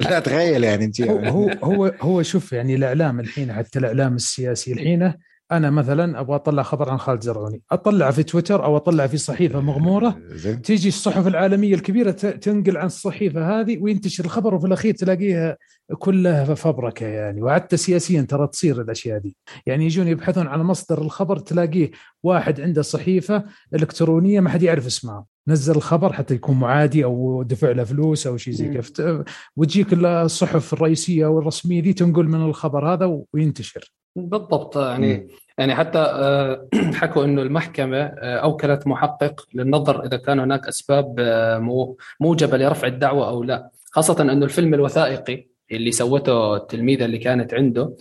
لا 0.10 0.20
تخيل 0.20 0.64
يعني 0.64 0.84
انت 0.84 1.00
هو 1.00 1.18
هو 1.18 1.50
هو 1.62 1.92
هو 2.00 2.22
شوف 2.22 2.52
يعني 2.52 2.74
الإعلام 2.74 3.20
الحين 3.20 3.52
حتى 3.52 3.78
الإعلام 3.78 4.14
السياسي 4.14 4.72
الحين 4.72 5.12
أنا 5.52 5.70
مثلا 5.70 6.20
أبغى 6.20 6.36
أطلع 6.36 6.62
خبر 6.62 6.90
عن 6.90 6.98
خالد 6.98 7.22
زرعوني. 7.22 7.62
أطلع 7.72 8.10
في 8.10 8.22
تويتر 8.22 8.64
أو 8.64 8.76
أطلع 8.76 9.06
في 9.06 9.16
صحيفة 9.16 9.60
مغمورة. 9.60 10.18
زين. 10.28 10.62
تيجي 10.62 10.88
الصحف 10.88 11.26
العالمية 11.26 11.74
الكبيرة 11.74 12.10
تنقل 12.10 12.76
عن 12.76 12.86
الصحيفة 12.86 13.60
هذه 13.60 13.78
وينتشر 13.78 14.24
الخبر 14.24 14.54
وفي 14.54 14.66
الأخير 14.66 14.94
تلاقيها 14.94 15.56
كلها 15.98 16.54
فبركة 16.54 17.06
يعني. 17.06 17.42
وحتى 17.42 17.76
سياسيا 17.76 18.22
ترى 18.22 18.46
تصير 18.46 18.80
الأشياء 18.80 19.18
دي. 19.18 19.36
يعني 19.66 19.84
يجون 19.84 20.08
يبحثون 20.08 20.46
عن 20.46 20.60
مصدر 20.60 21.02
الخبر 21.02 21.38
تلاقيه 21.38 21.90
واحد 22.22 22.60
عنده 22.60 22.82
صحيفة 22.82 23.44
إلكترونية 23.74 24.40
ما 24.40 24.50
حد 24.50 24.62
يعرف 24.62 24.86
اسمها 24.86 25.24
نزل 25.48 25.76
الخبر 25.76 26.12
حتى 26.12 26.34
يكون 26.34 26.58
معادي 26.58 27.04
أو 27.04 27.42
دفع 27.42 27.70
له 27.70 27.84
فلوس 27.84 28.26
أو 28.26 28.36
شيء 28.36 28.54
زي. 28.54 28.68
كذا 28.68 29.24
وتجيك 29.56 29.92
الصحف 29.92 30.72
الرئيسية 30.72 31.26
أو 31.26 31.38
الرسميه 31.38 31.80
دي 31.80 31.92
تنقل 31.92 32.24
من 32.24 32.42
الخبر 32.42 32.92
هذا 32.92 33.22
وينتشر. 33.32 33.92
بالضبط 34.16 34.76
يعني 34.76 35.28
يعني 35.60 35.74
حتى 35.74 35.98
آه، 35.98 36.68
حكوا 37.00 37.24
إنه 37.24 37.42
المحكمة 37.42 37.98
آه، 37.98 38.36
أوكلت 38.36 38.86
محقق 38.86 39.46
للنظر 39.54 40.04
إذا 40.06 40.16
كان 40.16 40.40
هناك 40.40 40.68
أسباب 40.68 41.16
آه، 41.18 41.58
مو- 41.58 41.96
موجبه 42.20 42.56
لرفع 42.58 42.86
الدعوة 42.88 43.28
أو 43.28 43.42
لا. 43.42 43.70
خاصة 43.92 44.22
إنه 44.22 44.44
الفيلم 44.44 44.74
الوثائقي 44.74 45.46
اللي 45.72 45.92
سوته 45.92 46.56
التلميذة 46.56 47.04
اللي 47.04 47.18
كانت 47.18 47.54
عنده 47.54 47.94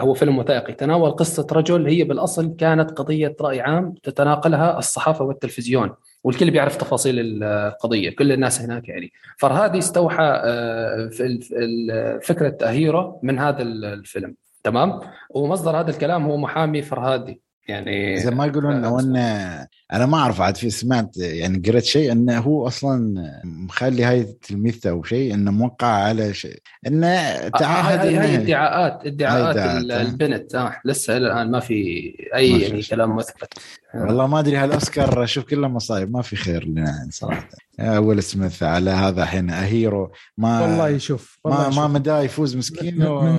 هو 0.00 0.14
فيلم 0.14 0.38
وثائقي. 0.38 0.72
تناول 0.72 1.10
قصة 1.10 1.46
رجل 1.52 1.86
هي 1.86 2.04
بالأصل 2.04 2.56
كانت 2.56 2.90
قضية 2.90 3.36
رأي 3.40 3.60
عام 3.60 3.94
تتناقلها 4.02 4.78
الصحافة 4.78 5.24
والتلفزيون 5.24 5.90
والكل 6.24 6.50
بيعرف 6.50 6.76
تفاصيل 6.76 7.42
القضية 7.44 8.10
كل 8.10 8.32
الناس 8.32 8.60
هناك 8.60 8.88
يعني. 8.88 9.12
فرهادي 9.38 9.78
استوحى 9.78 10.42
فكرة 12.22 12.56
هيرو 12.62 13.20
من 13.22 13.38
هذا 13.38 13.62
الفيلم. 13.62 14.34
تمام؟ 14.64 15.00
ومصدر 15.30 15.80
هذا 15.80 15.90
الكلام 15.90 16.24
هو 16.24 16.36
محامي 16.36 16.82
فرهادي. 16.82 17.43
يعني 17.68 18.20
زي 18.20 18.30
ما 18.30 18.46
يقولون 18.46 18.84
أو 18.84 19.00
إنه 19.00 19.18
أنا 19.92 20.06
ما 20.06 20.18
أعرف 20.18 20.40
عاد 20.40 20.56
في 20.56 20.70
سمعت 20.70 21.16
يعني 21.16 21.62
قريت 21.68 21.84
شيء 21.84 22.12
إنه 22.12 22.38
هو 22.38 22.66
أصلا 22.66 23.22
مخلي 23.44 24.04
هاي 24.04 24.22
تلميذته 24.24 24.90
أو 24.90 25.02
شيء 25.02 25.34
إنه 25.34 25.50
موقع 25.50 25.86
على 25.86 26.34
شيء 26.34 26.58
إنه 26.86 27.48
تعهد 27.48 27.98
هاي, 27.98 28.16
هاي 28.16 28.36
إنه- 28.36 28.40
ادعاءات 28.40 29.06
ادعاءات 29.06 29.56
ها؟ 29.56 29.80
البنت 29.80 30.54
آه 30.54 30.80
لسه 30.84 31.16
إلى 31.16 31.26
الآن 31.26 31.50
ما 31.50 31.60
في 31.60 32.12
ما 32.32 32.38
اي 32.38 32.58
في 32.58 32.64
يعني. 32.64 32.82
كلام 32.82 33.16
مثبت 33.16 33.54
والله 33.94 34.26
ما 34.26 34.40
أدري 34.40 34.56
هالأوسكار 34.56 35.24
أشوف 35.24 35.44
كله 35.44 35.68
مصايب 35.68 36.12
ما 36.12 36.22
في 36.22 36.36
خير 36.36 36.64
لنا 36.64 36.84
يعني 36.90 37.10
صراحة 37.10 37.48
ويل 37.98 38.22
سميث 38.22 38.62
على 38.62 38.90
هذا 38.90 39.22
الحين 39.22 39.50
hero 39.50 40.12
ما 40.38 40.60
والله 40.60 40.98
شوف 40.98 41.38
والله 41.44 41.58
ما 41.60 41.68
ما 41.68 41.72
شوف. 41.72 41.84
مداه 41.84 42.20
يفوز 42.20 42.56
مسكين 42.56 42.98
من, 42.98 43.06
و... 43.06 43.38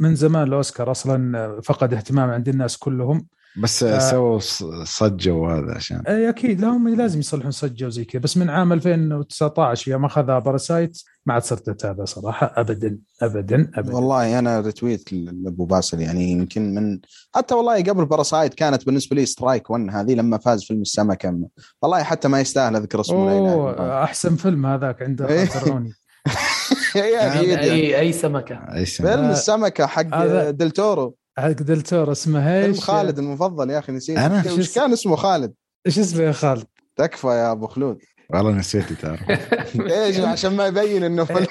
من 0.00 0.14
زمان 0.14 0.48
الأوسكار 0.48 0.90
أصلا 0.90 1.60
فقد 1.64 1.94
اهتمام 1.94 2.30
عند 2.30 2.48
الناس 2.48 2.76
كلهم 2.76 3.26
بس 3.56 3.82
آه. 3.82 3.98
سووا 3.98 4.38
ص- 4.38 4.64
صجه 4.84 5.30
وهذا 5.30 5.74
عشان 5.74 6.00
اي 6.08 6.28
أكيد 6.28 6.60
لهم 6.60 6.88
لازم 6.88 7.18
يصلحون 7.18 7.50
صجة 7.50 7.86
وزي 7.86 8.04
كذا 8.04 8.22
بس 8.22 8.36
من 8.36 8.50
عام 8.50 8.72
2019 8.72 9.90
يوم 9.90 10.04
أخذها 10.04 10.38
Parasite 10.38 10.98
ما 11.26 11.34
عاد 11.34 11.42
صرت 11.42 11.68
أتابع 11.68 12.04
صراحة 12.04 12.52
ابدا 12.56 12.98
ابدا 13.22 13.70
ابدا 13.74 13.94
والله 13.94 14.38
أنا 14.38 14.60
retweet 14.60 15.12
لأبو 15.12 15.64
باسل 15.64 16.00
يعني 16.00 16.32
يمكن 16.32 16.74
من 16.74 17.00
حتى 17.34 17.54
والله 17.54 17.82
قبل 17.82 18.04
Parasite 18.06 18.54
كانت 18.54 18.86
بالنسبة 18.86 19.16
لي 19.16 19.26
strike 19.26 19.70
1 19.70 19.86
هذه 19.90 20.14
لما 20.14 20.38
فاز 20.38 20.64
فيلم 20.64 20.80
السمكه 20.80 21.38
والله 21.82 22.02
حتى 22.02 22.28
ما 22.28 22.40
يستاهل 22.40 22.76
أذكر 22.76 23.00
اسمه. 23.00 23.38
أوه 23.38 24.04
أحسن 24.04 24.36
فيلم 24.36 24.66
هذاك 24.66 25.02
عند. 25.02 25.26
خالد 25.26 25.50
زرعوني 25.50 25.92
يا 26.96 27.28
أخي، 27.28 27.58
أي 27.58 28.00
أي 28.00 28.12
سمكة. 28.12 28.84
فيلم 28.84 29.08
آه، 29.08 29.32
السمكة 29.32 29.86
حق 29.86 30.24
دلتورو 30.50 31.16
حق 31.40 31.48
دلتور 31.50 32.12
اسمه 32.12 32.64
إيش؟ 32.64 32.80
خالد 32.80 33.18
المفضل 33.18 33.70
يا 33.70 33.78
أخي 33.78 33.92
نسيت. 33.92 34.18
أنا؟ 34.18 34.52
وش 34.52 34.74
كان 34.74 34.92
اسمه 34.92 35.16
خالد؟ 35.16 35.54
إيش 35.86 35.98
اسمه 35.98 36.22
يا 36.22 36.32
خالد؟ 36.32 36.66
تكفى 36.96 37.26
يا 37.26 37.52
أبو 37.52 37.66
خلود. 37.66 37.98
والله 38.34 38.52
نسيت 38.52 38.92
تعرف 38.92 39.20
إيش 39.80 40.18
عشان 40.20 40.56
ما 40.56 40.66
يبين 40.66 41.04
إنه 41.04 41.24
فيلم 41.24 41.46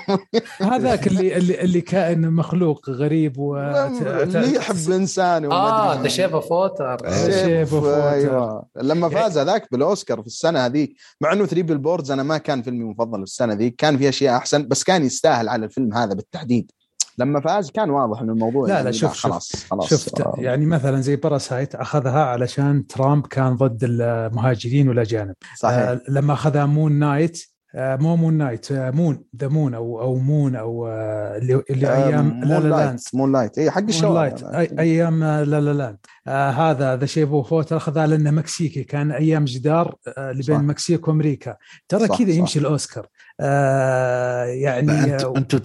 هذاك 0.62 1.08
اللي 1.08 1.38
اللي 1.38 1.62
اللي 1.62 1.82
كائن 1.82 2.32
مخلوق 2.32 2.90
غريب 2.90 3.38
و 3.38 3.58
اللي 3.58 4.56
يحب 4.56 4.92
انسان 4.92 5.46
وما 5.46 5.56
آه 5.56 6.02
the 6.01 6.08
Shape 6.08 6.34
of 6.34 6.51
Water 6.51 6.97
Shape 6.98 7.70
of 7.70 7.84
Water. 7.84 8.14
أيوه. 8.14 8.66
لما 8.76 9.10
فاز 9.10 9.38
هذاك 9.38 9.68
بالأوسكار 9.72 10.22
في 10.22 10.28
السنة 10.28 10.66
هذيك 10.66 10.96
مع 11.22 11.34
إنه 11.34 11.46
Three 11.45 11.64
Billboards 11.64 12.12
أنا 12.12 12.24
ما 12.24 12.38
كان 12.38 12.62
فيلمي 12.62 12.84
المفضل 12.84 13.18
في 13.18 13.24
السنة 13.24 13.54
ذيك 13.54 13.76
كان 13.76 13.98
في 13.98 14.10
اشياء 14.10 14.38
أحسن 14.38 14.68
بس 14.68 14.84
كان 14.84 15.06
يستاهل 15.06 15.50
على 15.50 15.66
الفيلم 15.66 15.94
هذا 15.94 16.14
بالتحديد. 16.14 16.72
لما 17.18 17.41
فاز 17.41 17.72
كان 17.72 17.89
واضح 17.89 18.22
انه 18.22 18.34
الموضوع 18.34 18.68
لا، 18.68 18.74
يعني 18.74 18.86
لا، 18.86 18.91
شوف،. 18.91 19.13
خلاص 19.13 19.65
خلاص 19.70 19.89
شفت 19.89 20.22
آه. 20.22 20.36
يعني 20.38 20.65
مثلا 20.65 21.01
زي 21.01 21.15
Parasite 21.16 21.76
أخذها 21.76 22.24
علشان 22.24 22.88
ترامب 22.88 23.28
كان 23.28 23.55
ضد 23.55 23.80
المهاجرين 23.84 24.89
والاجانب 24.89 25.36
صحيح 25.57 25.78
آه 25.78 26.01
لما 26.09 26.34
أخذها 26.34 26.65
Moon 26.66 26.91
Knight 26.91 27.43
آه 27.76 27.95
مو 27.95 28.15
مون 28.15 28.34
نايت 28.34 28.72
آه 28.72 28.91
مون 28.91 29.24
ذا 29.41 29.47
مون 29.47 29.74
أو 29.74 30.01
أو 30.01 30.15
مون 30.15 30.55
أو 30.55 30.88
آه 30.88 31.38
اللي, 31.38 31.63
اللي 31.70 31.95
أيام 31.95 32.43
لا 32.43 32.59
لا 32.59 32.70
لاند 32.70 32.99
مون 33.13 33.32
لايت 33.32 33.57
اي 33.57 33.72
حق 33.72 33.82
مون 33.82 33.89
الشوارع 33.89 34.36
لايت 34.51 34.80
أيام 34.80 35.24
آه، 35.24 35.43
لا 35.43 35.61
لا 35.61 35.74
لاند 35.74 35.97
آه 36.28 36.49
هذا 36.49 36.95
ذا 36.95 37.05
شيب 37.05 37.34
اوف 37.34 37.53
ووتر 37.53 37.78
أخذها 37.78 38.07
لأنه 38.07 38.32
مكسيكي 38.32 38.84
كان 38.84 39.11
أيام 39.11 39.45
جدار 39.45 39.95
آه 40.07 40.32
اللي 40.32 40.43
بين. 40.47 40.55
المكسيك 40.55 41.07
وأمريكا 41.07 41.57
ترى 41.88 42.07
كذا. 42.07 42.32
يمشي 42.32 42.59
الأوسكار 42.59 43.07
آه 43.40 44.44
يعني 44.44 45.16
أنتم 45.38 45.62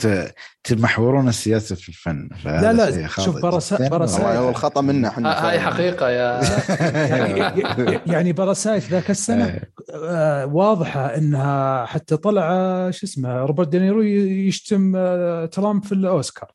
تمحورون 0.65 1.29
السياسة 1.29 1.77
في 1.77 1.89
الفن 1.89 2.29
لا، 2.45 2.73
لا، 2.73 3.07
شوف 3.09 3.37
برسا- 3.37 3.89
برسا- 3.89 4.15
والله 4.21 4.39
هو 4.39 4.49
الخطأ 4.49 4.81
منا 4.81 5.09
إحنا 5.09 5.49
هاي 5.49 5.61
حقيقة 5.61 6.11
يا 6.11 6.41
يعني, 7.13 8.01
يعني 8.07 8.33
باراسايت 8.33 8.83
ذاك 8.91 9.11
السنة 9.11 9.61
آه، 9.95 10.47
واضحة 10.47 11.07
إنها 11.17 11.87
حتى 11.87 12.17
طلع 12.17 12.51
آه، 12.53 12.91
شو 12.91 13.07
اسمه 13.07 13.39
روبرت 13.45 13.69
دينيرو 13.69 14.03
يشتم 14.03 14.93
آه، 14.97 15.47
ترامب 15.47 15.85
في 15.85 15.93
الأوسكار. 15.93 16.53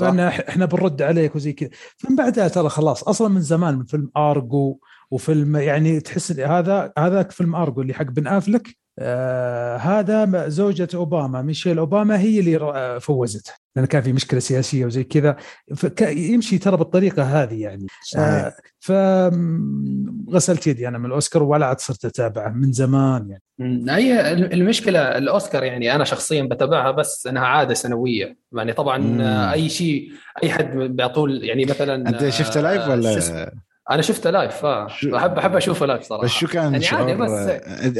فانا 0.00 0.28
إحنا 0.28 0.64
بنرد 0.66 1.02
عليك 1.02 1.36
وزي 1.36 1.52
كذا. 1.52 1.68
فمن 1.96 2.16
بعدها 2.16 2.48
ترى 2.48 2.68
خلاص 2.68 3.02
أصلا 3.02 3.28
من 3.28 3.40
زمان 3.40 3.74
من 3.78 3.84
فيلم 3.84 4.10
Argo 4.16 4.78
وفيلم 5.10 5.56
يعني 5.56 6.00
تحس 6.00 6.40
هذا 6.40 6.92
هذاك 6.98 7.30
فيلم 7.32 7.54
Argo 7.56 7.82
اللي 7.82 7.94
حق 7.94 8.04
بن 8.04 8.26
أفلك 8.26 8.76
آه 9.00 9.76
هذا 9.76 10.48
زوجة 10.48 10.88
أوباما 10.94 11.42
ميشيل 11.42 11.78
أوباما 11.78 12.20
هي 12.20 12.40
اللي 12.40 12.56
آه، 12.56 12.98
فوزته 12.98 13.52
لأن 13.76 13.86
كان 13.86 14.02
في 14.02 14.12
مشكلة 14.12 14.40
سياسية 14.40 14.86
وزي 14.86 15.04
كذا 15.04 15.36
فك- 15.76 16.02
يمشي 16.16 16.58
ترى 16.58 16.76
بالطريقة 16.76 17.22
هذه 17.22 17.62
يعني 17.62 17.86
صحيح 18.02 18.24
آه 18.24 18.54
فغسلت 18.80 20.66
يدي 20.66 20.88
أنا 20.88 20.98
من 20.98 21.06
الأوسكار 21.06 21.42
ولا 21.42 21.66
عاد 21.66 21.80
صرت 21.80 22.04
أتابعه 22.04 22.48
من 22.48 22.72
زمان 22.72 23.30
يعني. 23.30 23.42
هي 23.90 24.32
المشكلة 24.32 25.18
الأوسكار 25.18 25.64
يعني 25.64 25.94
أنا 25.94 26.04
شخصيا 26.04 26.42
بتابعها 26.42 26.90
بس 26.90 27.26
إنها 27.26 27.42
عادة 27.46 27.74
سنوية 27.74 28.36
يعني 28.52 28.72
طبعا 28.72 28.98
مم. 28.98 29.20
أي 29.52 29.68
شيء 29.68 30.12
أي 30.42 30.50
حد 30.50 30.76
بيعطول 30.76 31.44
يعني 31.44 31.64
مثلا 31.64 32.08
أنت 32.08 32.28
شفته 32.28 32.60
live 32.60 32.82
آه،؟ 32.82 32.90
ولا 32.90 33.52
أنا 33.90 34.02
شفته 34.02 34.30
live 34.30 34.64
آه 34.64 34.88
شو- 34.88 35.16
احب 35.16 35.56
أشوفه 35.56 35.86
live 35.86 36.02
صراحة 36.02 36.22
بس 36.24 36.30
شو 36.30 36.46
كان 36.46 36.62
يعني 36.62 36.74
عادي 36.74 36.84
شعور 36.84 37.14
بس 37.14 37.30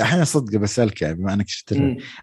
أحيانا 0.00 0.24
صدق 0.24 0.58
بسالك 0.58 1.02
يعني 1.02 1.14
بما 1.14 1.34
أنك 1.34 1.48
شفت. 1.48 1.72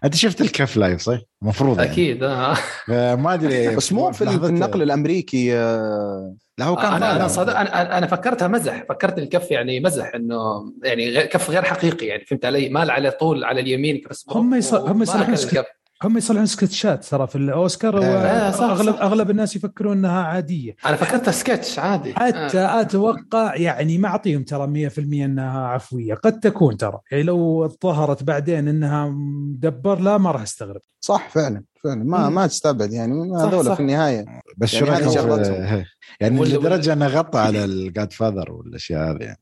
أنت 0.04 0.14
شفت 0.14 0.40
الكف 0.40 0.76
live 0.76 1.00
صح؟ 1.00 1.18
المفروض 1.42 1.78
يعني 1.78 1.92
أكيد 1.92 2.22
آه. 2.22 2.54
فما 2.86 3.34
أدري 3.34 3.68
بس 3.76 3.92
مو 3.92 4.12
في 4.12 4.24
النقل 4.24 4.82
الأمريكي 4.82 5.54
آه، 5.56 6.34
لا 6.58 6.64
هو 6.64 6.76
كان 6.76 6.92
أنا 6.92 7.16
أنا. 7.16 7.28
صدق 7.28 7.58
أنا 7.58 7.98
أنا 7.98 8.06
فكرتها 8.06 8.48
مزح 8.48 8.84
فكرت 8.88 9.18
الكف 9.18 9.50
يعني 9.50 9.80
مزح 9.80 10.10
إنه 10.14 10.36
يعني 10.84 11.26
كف 11.26 11.50
غير 11.50 11.62
حقيقي 11.62 12.06
يعني 12.06 12.24
فهمت 12.24 12.44
علي 12.44 12.68
مال 12.68 12.90
على 12.90 13.10
طول 13.10 13.44
على 13.44 13.60
اليمين 13.60 13.98
كريس 14.00 14.24
هم 14.30 14.54
يص- 14.54 14.74
هم 14.74 15.02
يصلحون 15.02 15.36
هم 16.04 16.16
يصلحون 16.16 16.46
سكتشات 16.46 17.04
ترى 17.04 17.26
في 17.26 17.36
الأوسكار 17.36 17.98
آه، 18.04 18.50
صح، 18.50 18.60
واغلب 18.60 18.94
صح. 18.96 19.02
أغلب 19.02 19.30
الناس 19.30 19.56
يفكرون 19.56 19.96
إنها 19.98 20.22
عادية. 20.22 20.76
أنا 20.86 20.96
فكرتها 20.96 21.32
سكتش 21.32 21.78
عادي. 21.78 22.14
حتى 22.14 22.58
آه. 22.58 22.80
أتوقع 22.80 23.56
يعني 23.56 23.98
ما 23.98 24.08
أعطيهم 24.08 24.42
ترى 24.42 24.66
100% 24.66 25.24
إنها 25.24 25.66
عفوية. 25.66 26.14
قد 26.14 26.40
تكون 26.40 26.76
ترى. 26.76 26.98
يعني 27.10 27.22
لو 27.22 27.68
ظهرت 27.82 28.22
بعدين 28.22 28.68
إنها 28.68 29.08
مدبر 29.08 29.98
لا 30.00 30.18
ما 30.18 30.30
راح 30.30 30.42
أستغرب. 30.42 30.80
صح 31.00 31.28
فعلا. 31.28 31.62
فعلا 31.84 32.04
ما 32.04 32.28
مم. 32.28 32.34
ما 32.34 32.46
تستبعد 32.46 32.92
يعني 32.92 33.12
هذول. 33.36 33.74
في 33.76 33.80
النهاية 33.80 34.24
بس 34.56 34.68
شو 34.68 34.84
يعني 34.84 35.12
شغلاتهم. 35.14 35.62
هي. 35.62 35.84
يعني 36.20 36.44
لدرجة 36.44 36.92
انه 36.92 37.06
غطى 37.06 37.38
على 37.38 37.64
ال 37.64 38.12
Godfather 38.12 38.52
والأشياء 38.52 39.10
هذه 39.10 39.18
يعني 39.22 39.38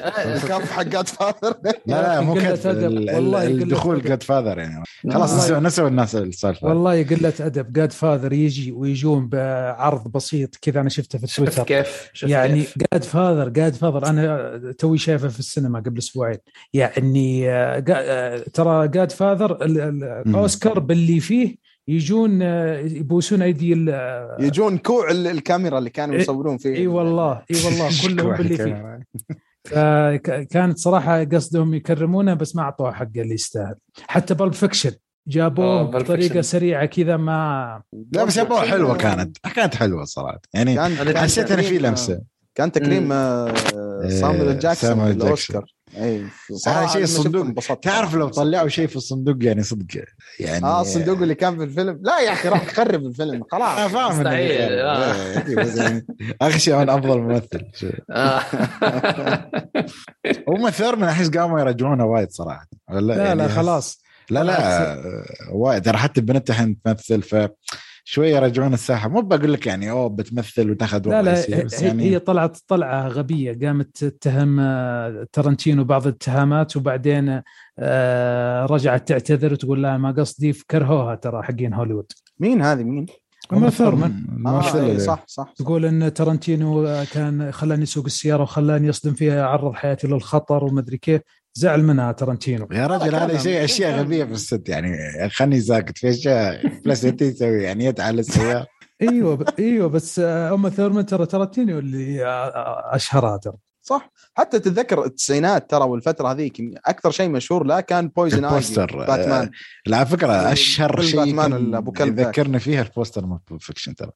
الكف 0.36 0.70
حق 0.72 0.82
Godfather 0.82 1.54
لا 1.64 2.02
لا 2.02 2.20
مو 2.20 2.36
ال- 2.36 3.14
والله 3.14 3.46
الدخول. 3.46 4.02
Godfather 4.02 4.58
يعني 4.58 4.84
خلاص 5.10 5.34
نسوا 5.34 5.58
نسوا 5.58 5.88
الناس 5.88 6.16
السالفة 6.16 6.66
والله 6.68 7.02
قلة 7.02 7.32
أدب 7.40 7.72
Godfather 7.72 8.32
يجي 8.32 8.72
ويجون 8.72 9.28
بعرض 9.28 10.12
بسيط 10.12 10.56
كذا 10.62 10.80
أنا 10.80 10.88
شفته 10.88 11.18
في 11.18 11.26
شفت 11.26 11.36
تويتر 11.46 11.62
كيف 11.64 12.10
شفت 12.12 12.30
يعني 12.30 12.60
كيف. 12.60 12.74
Godfather 12.92 13.48
Godfather 13.48 14.06
أنا 14.06 14.52
توي 14.78 14.98
شايفه 14.98 15.28
في 15.28 15.38
السينما 15.38 15.78
قبل 15.80 15.98
أسبوعين 15.98 16.38
يعني 16.72 17.50
آه، 17.50 17.84
آه، 17.90 18.44
ترى 18.54 18.88
Godfather 18.88 19.64
ال- 19.64 19.80
ال- 19.80 20.04
الاوسكار 20.26 20.78
باللي 20.78 21.20
فيه 21.20 21.62
يجون 21.88 22.42
آه، 22.42 22.78
يبوسون 22.78 23.42
أيدي 23.42 23.72
ال- 23.72 23.90
آه، 23.90 24.36
يجون 24.40 24.78
كوع 24.78 25.10
ال- 25.10 25.26
الكاميرا 25.26 25.78
اللي 25.78 25.90
كانوا 25.90 26.14
إيه، 26.14 26.20
يصورون 26.20 26.58
فيه 26.58 26.74
اي 26.74 26.86
والله 26.86 27.32
اي 27.50 27.56
والله 27.66 27.88
كلهم 28.06 28.36
باللي 28.36 28.56
فيه. 28.56 29.00
فك- 29.70 30.46
كانت 30.50 30.78
صراحة 30.78 31.24
قصدهم 31.24 31.74
يكرمونه 31.74 32.34
بس 32.34 32.56
ما 32.56 32.62
اعطوه 32.62 32.92
حقه 32.92 33.10
اللي 33.16 33.34
يستاهل. 33.34 33.74
حتى 34.08 34.34
Pulp 34.34 34.52
Fiction 34.52 34.92
جابوه 35.28 35.64
آه، 35.80 35.82
بطريقة. 35.82 36.40
سريعة 36.40 36.86
كذا 36.86 37.16
ما 37.16 37.82
لا 38.12 38.24
بس 38.24 38.36
يبغى 38.36 38.60
حلوة 38.70 38.96
كانت. 38.96 39.36
كانت 39.56 39.74
حلوة 39.74 40.04
صراحة. 40.04 40.40
يعني 40.54 40.80
حسيت 41.18 41.50
ان 41.50 41.62
في 41.62 41.78
لمسة. 41.78 42.20
كان 42.54 42.72
تكريم 42.72 43.08
سامويل 44.08 44.58
جاكسون 44.58 44.90
سامويل 44.90 45.14
بالاوسكار 45.14 45.64
اي 45.96 46.24
هذا 46.66 46.86
شيء 46.86 47.02
الصندوق. 47.02 47.52
تعرف 47.82 48.14
لو 48.14 48.28
طلعوا 48.28 48.68
شيء 48.68 48.86
في 48.86 48.96
الصندوق 48.96 49.36
يعني 49.40 49.62
صدق 49.62 49.84
يعني 50.40 50.64
آه 50.64 50.80
الصندوق 50.80 51.18
اللي 51.18 51.34
كان 51.34 51.56
في 51.58 51.64
الفيلم. 51.64 51.98
لا 52.02 52.20
يا 52.20 52.32
أخي 52.32 52.48
راح 52.48 52.62
يخرب 52.64 53.06
الفيلم 53.06 53.34
أنا 53.34 53.44
خلاص 53.52 53.90
فاهم 53.90 54.10
إنه 54.10 54.18
مستحيل، 54.18 54.48
بيخرب. 54.48 54.78
آه. 54.78 55.48
إيه، 55.48 55.56
بس 55.56 55.76
يعني 55.76 56.06
اخشى 56.42 56.76
من 56.76 56.88
أفضل 56.90 57.18
ممثل. 57.18 57.64
آه. 58.10 58.40
هم 60.48 60.70
ثيرمن 60.70 61.04
أحس 61.04 61.28
قاموا 61.28 61.60
يرجعونه 61.60 62.04
وايد 62.04 62.30
صراحة. 62.30 62.66
لا 62.90 63.16
يعني 63.16 63.34
لا 63.34 63.48
أحس- 63.48 63.50
خلاص. 63.50 64.02
لا 64.30 64.44
لا 64.44 64.92
آه، 64.92 65.24
وايد. 65.52 65.82
ترى 65.82 65.98
حتى 65.98 66.20
البنت 66.20 66.50
الحين 66.50 66.82
تمثل 66.84 67.22
ف 67.22 67.34
شوية 68.04 68.36
يرجعون 68.36 68.74
الساحة. 68.74 69.08
مو 69.08 69.20
بقول 69.20 69.52
لك 69.52 69.66
يعني 69.66 69.90
أوه 69.90 70.08
بتمثل 70.08 70.70
وتاخذ 70.70 71.08
لا 71.08 71.22
لا 71.22 71.32
بس 71.32 71.50
هي, 71.82 71.86
يعني 71.88 72.04
هي 72.04 72.18
طلعت 72.18 72.58
طلعة 72.68 73.08
غبية. 73.08 73.58
قامت 73.66 73.96
تتهم 74.04 74.60
آه، 74.60 75.26
ترنتينو 75.32 75.84
بعض 75.84 76.06
الاتهامات 76.06 76.76
وبعدين 76.76 77.42
آه، 77.78 78.66
رجعت 78.66 79.08
تعتذر 79.08 79.52
وتقول 79.52 79.82
لا 79.82 79.98
ما 79.98 80.10
قصدي 80.12 80.52
كرهوها 80.70 81.14
ترى 81.14 81.42
حقين 81.42 81.74
هوليوود. 81.74 82.12
مين 82.40 82.62
هذه؟ 82.62 82.82
مين؟ 82.82 83.06
أوما 83.52 83.70
ثورمان. 83.70 84.26
آه 84.46 84.74
اللي- 84.80 84.98
صح 84.98 85.24
صح 85.26 85.52
تقول 85.56 85.84
إن 85.84 86.14
ترنتينو 86.14 86.86
آه، 86.86 87.04
كان 87.04 87.52
خلاني 87.52 87.82
اسوق 87.82 88.04
السيارة 88.04 88.42
وخلاني 88.42 88.88
يصدم 88.88 89.14
فيها 89.14 89.46
عرض 89.46 89.72
حياتي 89.74 90.06
للخطر 90.06 90.64
ومدري 90.64 90.96
كيف. 90.96 91.20
زعل 91.54 91.82
منها 91.82 92.12
ترنتينو. 92.12 92.68
يا 92.72 92.86
رجل 92.86 93.14
هذا 93.14 93.38
شيء 93.38 93.64
اشياء 93.64 94.00
غبيه 94.00 94.24
في 94.24 94.32
الست 94.32 94.68
يعني 94.68 94.96
خلني 95.30 95.60
ساكت. 95.60 95.98
في 95.98 96.10
أشياء 96.10 96.66
بال 96.84 97.04
stunt 97.04 97.22
يسوي 97.22 97.62
يعني 97.62 97.84
يد 97.84 98.00
على 98.00 98.20
السيارة. 98.20 98.66
إيوه 99.02 99.34
ب- 99.36 99.48
إيوه 99.58 99.88
بس 99.88 100.18
آه، 100.18 100.54
أوما 100.54 100.68
ثورمان 100.68 101.06
ترى 101.06 101.26
ترنتينو 101.26 101.78
اللي 101.78 102.24
آه، 102.26 102.28
آه، 102.28 102.96
أشهرها 102.96 103.36
ترى. 103.36 103.54
صح. 103.84 104.10
حتى 104.34 104.58
تتذكر 104.60 105.04
التسعينات 105.04 105.70
ترى 105.70 105.84
والفترة 105.84 106.32
هذيك 106.32 106.60
أكثر 106.86 107.10
شيء 107.10 107.28
مشهور 107.28 107.64
لا 107.64 107.80
كان 107.80 108.08
Poison 108.08 108.44
البوستر. 108.44 108.96
باتمان 109.06 109.50
لا 109.86 109.96
على 109.96 110.06
فكرة 110.06 110.32
أشهر 110.52 111.00
شيء 111.02 111.20
باتمان 111.20 111.74
أبو 111.74 111.92
كلب. 111.92 112.18
يذكرني 112.18 112.58
فيها 112.58 112.82
البوستر 112.82 113.26
مال 113.26 113.38
Pulp 113.50 113.60
Fiction 113.60 113.94
ترى. 113.94 114.10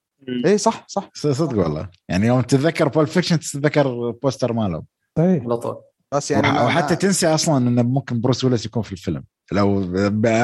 اي 0.47 0.59
صح 0.59 0.85
صح. 0.89 1.11
صدق 1.15 1.59
والله. 1.59 1.89
يعني 2.09 2.27
يوم 2.27 2.41
تتذكر 2.41 2.89
Pulp 2.89 3.07
Fiction 3.07 3.41
تتذكر 3.41 4.09
البوستر 4.09 4.53
ماله 4.53 4.83
طيب 5.15 5.43
على 5.43 5.57
طول. 5.57 5.77
بس 6.15 6.31
يعني 6.31 6.53
ما- 6.53 6.63
وحتى 6.63 6.95
ما- 6.95 7.01
تنسى 7.01 7.27
أصلا 7.27 7.69
انه 7.69 7.83
ممكن 7.83 8.21
بروس 8.21 8.45
ويلس 8.45 8.67
يكون 8.67 8.83
في 8.83 8.93
الفيلم. 8.93 9.25
لو 9.53 9.81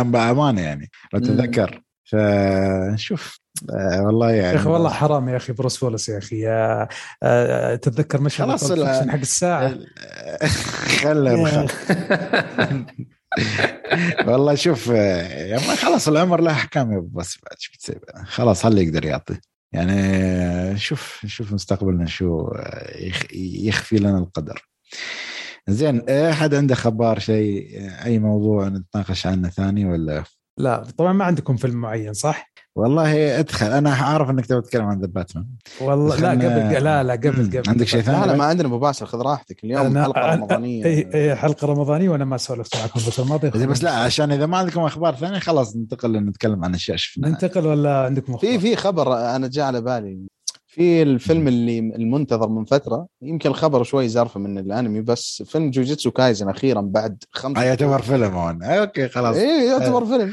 بأمانة 0.04 0.60
يعني 0.60 0.90
لو. 1.12 1.20
تتذكر 1.20 1.82
فشوف 2.04 3.38
آه 3.70 4.02
والله 4.02 4.30
يعني 4.30 4.48
يا 4.48 4.56
أخي 4.60 4.68
والله 4.68 4.90
حرام 4.90 5.28
يا 5.28 5.36
أخي 5.36 5.52
بروس 5.52 5.82
ويلس 5.82 6.08
يا 6.08 6.18
أخي. 6.18 6.48
آه، 6.48 6.88
آه، 7.22 7.74
تتذكر 7.74 8.20
مشهد 8.20 8.46
خلاص 8.46 8.72
حق 8.72 9.14
الساعة؟ 9.14 9.78
خله 11.02 11.32
يا. 11.32 11.66
والله 14.26 14.54
شوف 14.54 14.90
آه، 14.94 15.52
ما 15.68 15.74
خلاص 15.74 16.08
العمر 16.08 16.40
له 16.40 16.50
أحكام 16.50 16.92
يا 16.92 16.98
بس 17.12 17.38
بعد 17.44 17.56
شو 17.58 17.72
بتسوي؟ 17.74 17.96
خلاص 18.24 18.66
هل 18.66 18.78
يقدر 18.78 19.04
يعطي؟ 19.04 19.36
يعني 19.72 19.92
آه، 19.92 20.74
شوف 20.74 21.20
نشوف 21.24 21.52
مستقبلنا 21.52 22.06
شو 22.06 22.50
يخ- 22.94 23.32
يخفي 23.34 23.96
لنا 23.96 24.18
القدر. 24.18 24.68
زين 25.68 26.08
احد 26.08 26.54
عنده 26.54 26.74
خبر 26.74 27.18
شيء 27.18 27.80
آه، 27.80 28.04
أي 28.04 28.18
موضوع 28.18 28.68
نتناقش 28.68 29.26
عنه 29.26 29.48
ثاني 29.48 29.84
ولا 29.84 30.24
لا 30.58 30.84
طبعا 30.98 31.12
ما 31.12 31.24
عندكم 31.24 31.56
فيلم 31.56 31.76
معين 31.80 32.12
صح؟ 32.12 32.52
والله 32.76 33.38
ادخل 33.38 33.66
أنا 33.66 33.90
اعرف 33.92 34.30
إنك 34.30 34.46
تبغى 34.46 34.62
تتكلم 34.62 34.84
عن 34.84 35.00
The 35.00 35.06
Batman 35.06 35.46
والله 35.80 36.16
لا 36.20 36.30
قبل 36.30 36.84
لا 36.84 37.02
لا 37.02 37.12
قبل. 37.12 37.46
قبل 37.58 37.62
عندك 37.68 37.86
شيء 37.86 38.00
ثاني؟ 38.00 38.20
لا 38.20 38.26
لا 38.32 38.36
ما 38.36 38.44
عندنا 38.44 38.68
مباشر 38.68 39.06
خذ 39.06 39.18
راحتك 39.20 39.64
اليوم 39.64 39.94
أنا- 39.94 39.98
حلقة 40.04 40.20
أنا- 40.22 40.34
رمضانية 40.34 40.84
أي 40.84 41.10
أي 41.14 41.36
حلقة 41.36 41.66
رمضانية 41.66 42.08
وأنا 42.08 42.24
ما 42.24 42.36
سولفت 42.36 42.76
معكم 42.76 42.92
الفترة 43.00 43.24
الماضيه 43.24 43.50
زين 43.56 43.68
بس 43.68 43.84
لا 43.84 43.90
عشان 43.90 44.32
إذا 44.32 44.46
ما 44.46 44.56
عندكم 44.56 44.80
أخبار 44.80 45.14
ثانية 45.14 45.38
خلاص 45.38 45.76
ننتقل 45.76 46.16
نتكلم 46.16 46.64
عن 46.64 46.74
أشياء 46.74 46.96
شفناها 46.96 47.30
ننتقل 47.30 47.66
ولا 47.66 47.96
عندكم 48.04 48.36
في 48.36 48.46
أخبار؟ 48.46 48.60
في 48.60 48.76
خبر 48.76 49.14
أنا 49.36 49.48
جاء 49.48 49.64
على 49.66 49.80
بالي 49.80 50.18
في 50.74 51.02
الفيلم 51.02 51.48
اللي 51.48 51.78
المنتظر 51.78 52.48
من 52.48 52.64
فترة 52.64 53.06
يمكن 53.22 53.48
الخبر 53.50 53.82
شوي 53.82 54.08
زرفه 54.08 54.40
من 54.40 54.58
الأنمي 54.58 55.00
بس 55.00 55.42
فيلم 55.46 55.70
جوجيتسو 55.70 56.10
كايزن 56.10 56.48
أخيرا 56.48 56.80
بعد 56.80 57.24
خمس 57.30 57.58
آه، 57.58 57.62
يعتبر 57.62 58.02
فيلم 58.02 58.34
هون 58.34 58.62
آه، 58.62 58.66
okay 58.80 59.08
خلاص 59.08 59.36
إيه 59.36 59.70
يعتبر 59.70 60.04
فيلم 60.06 60.32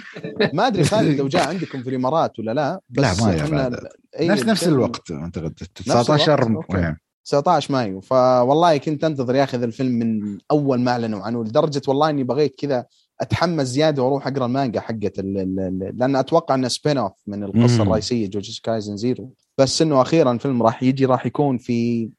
ما 0.53 0.67
أدري 0.67 0.83
خالد 0.91 1.19
لو 1.19 1.27
جاء 1.27 1.47
عندكم 1.47 1.83
في 1.83 1.89
الإمارات 1.89 2.39
ولا 2.39 2.53
لا 2.53 2.81
لا، 2.89 3.11
بس 3.11 3.21
ما 3.21 3.45
إن 3.45 3.51
بعد. 3.51 3.73
ال- 3.73 3.87
إيه، 4.19 4.27
نفس 4.31 4.43
نفس 4.45 4.67
الوقت 4.67 5.11
اعتقد 5.11 5.37
الوقت؟ 5.37 5.63
19 5.75 6.55
okay. 6.55 6.77
وين 6.77 6.97
19 7.25 7.73
مايو 7.73 8.01
فوالله 8.01 8.77
كنت 8.77 9.03
أنتظر 9.03 9.35
يا 9.35 9.43
أخي 9.43 9.57
ذا 9.57 9.65
الفيلم 9.65 9.91
من 9.99 10.37
أول 10.51 10.79
ما 10.79 10.91
أعلنوا 10.91 11.21
عنه 11.21 11.43
لدرجة 11.43 11.81
والله 11.87 12.09
إني 12.09 12.23
بغيت 12.23 12.55
كذا 12.59 12.85
أتحمس 13.21 13.67
زيادة 13.67 14.03
وأروح 14.03 14.27
أقرأ 14.27 14.45
المانجا 14.45 14.79
حقت 14.79 15.19
لأن 15.19 16.15
أتوقع 16.15 16.55
إنه 16.55 16.67
spin-off 16.67 17.11
من 17.27 17.43
القصة. 17.43 17.83
الرئيسية 17.83 18.27
جوجيتسو 18.29 18.61
كايزن 18.63 18.97
Zero 18.97 19.33
بس 19.59 19.81
إنه 19.81 20.01
أخيرا 20.01 20.31
الفيلم 20.31 20.63
راح 20.63 20.83
يجي 20.83 21.05
راح 21.05 21.25
يكون 21.25 21.57
في 21.57 22.09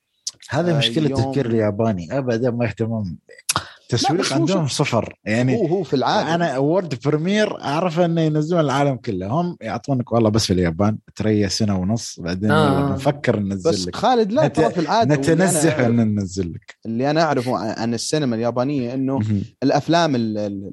هذا 0.50 0.74
آه، 0.74 0.78
مشكلة 0.78 1.06
التفكير 1.06 1.46
الياباني. 1.46 2.18
ابدا 2.18 2.50
ما 2.50 2.64
يهتمون. 2.64 3.16
تسويق 3.88 4.32
عندهم 4.32 4.66
صفر. 4.66 5.14
يعني 5.24 5.56
هو 5.56 5.66
هو 5.66 5.82
في 5.82 5.94
العاده 5.96 6.34
أنا 6.34 6.58
world 6.58 6.98
premiere 7.04 7.60
أعرف 7.60 8.00
إنه 8.00 8.20
ينزلون 8.20 8.60
العالم 8.60 8.96
كله 8.96 9.26
هم 9.26 9.56
يعطونك 9.60 10.12
والله 10.12 10.30
بس 10.30 10.46
في 10.46 10.52
اليابان. 10.52 10.98
تريا 11.16 11.48
سنة 11.48 11.78
ونص. 11.78 12.20
بعدين 12.20 12.50
آه. 12.50 12.92
نفكر 12.92 13.38
ننزل 13.38 13.70
بس 13.70 13.86
لك. 13.86 13.96
خالد 13.96 14.32
لا 14.32 14.46
نت- 14.46 14.56
ترى 14.56 14.70
في 14.70 14.80
العادة 14.80 15.14
نتنزه 15.14 15.86
ان 15.86 15.96
ننزل 16.14 16.52
لك. 16.52 16.76
اللي 16.86 17.10
أنا 17.10 17.22
أعرفه 17.22 17.56
عن- 17.56 17.94
السينما 17.94 18.36
اليابانية 18.36 18.94
إنه 18.94 19.18
مهم. 19.18 19.42
الأفلام 19.62 20.14
ال 20.14 20.38
ال 20.38 20.64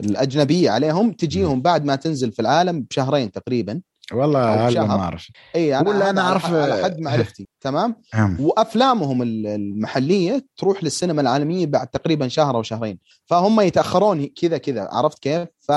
ال 0.00 0.06
الأجنبية 0.10 0.70
عليهم 0.70 1.12
تجيهم 1.12 1.62
بعد 1.62 1.84
ما 1.84 1.96
تنزل 1.96 2.32
في 2.32 2.42
العالم 2.42 2.80
بشهرين 2.82 3.30
تقريبا. 3.32 3.80
والله 4.14 4.70
شهر. 4.70 4.86
ما 4.86 5.02
أعرف 5.02 5.28
إي 5.56 5.78
أنا 5.78 5.88
ولا 5.88 6.10
أنا 6.10 6.36
هذا 6.36 6.62
على 6.62 6.84
حد- 6.84 6.98
معرفتي 7.00 7.48
تمام 7.60 7.96
أهم. 8.14 8.36
وأفلامهم 8.40 9.22
ال- 9.22 9.46
المحلية 9.46 10.46
تروح 10.56 10.84
للسينما 10.84 11.20
العالمية 11.20 11.66
بعد 11.66 11.86
تقريبا 11.86 12.28
شهر 12.28 12.56
أو 12.56 12.62
شهرين 12.62 12.98
فهم 13.26 13.60
يتأخرون 13.60 14.26
كذا 14.26 14.58
كذا 14.58 14.88
عرفت 14.92 15.18
كيف؟ 15.18 15.48
ف 15.60 15.70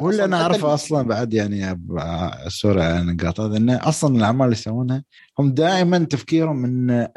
ولا 0.00 0.24
أنا 0.24 0.36
حتى 0.36 0.42
أعرفه 0.44 0.74
أصلا 0.74 1.02
بعد 1.08 1.34
يعني 1.34 1.70
آه، 1.98 2.48
سوري 2.48 2.82
على 2.82 2.98
النقاط 3.00 3.40
هذه 3.40 3.56
إنه 3.56 3.80
أصلا 3.88 4.16
الأعمال 4.16 4.44
اللي 4.46 4.56
يسوونها 4.56 5.04
هم 5.38 5.50
دائما 5.54 5.98
تفكيرهم 5.98 6.64
إن 6.64 7.08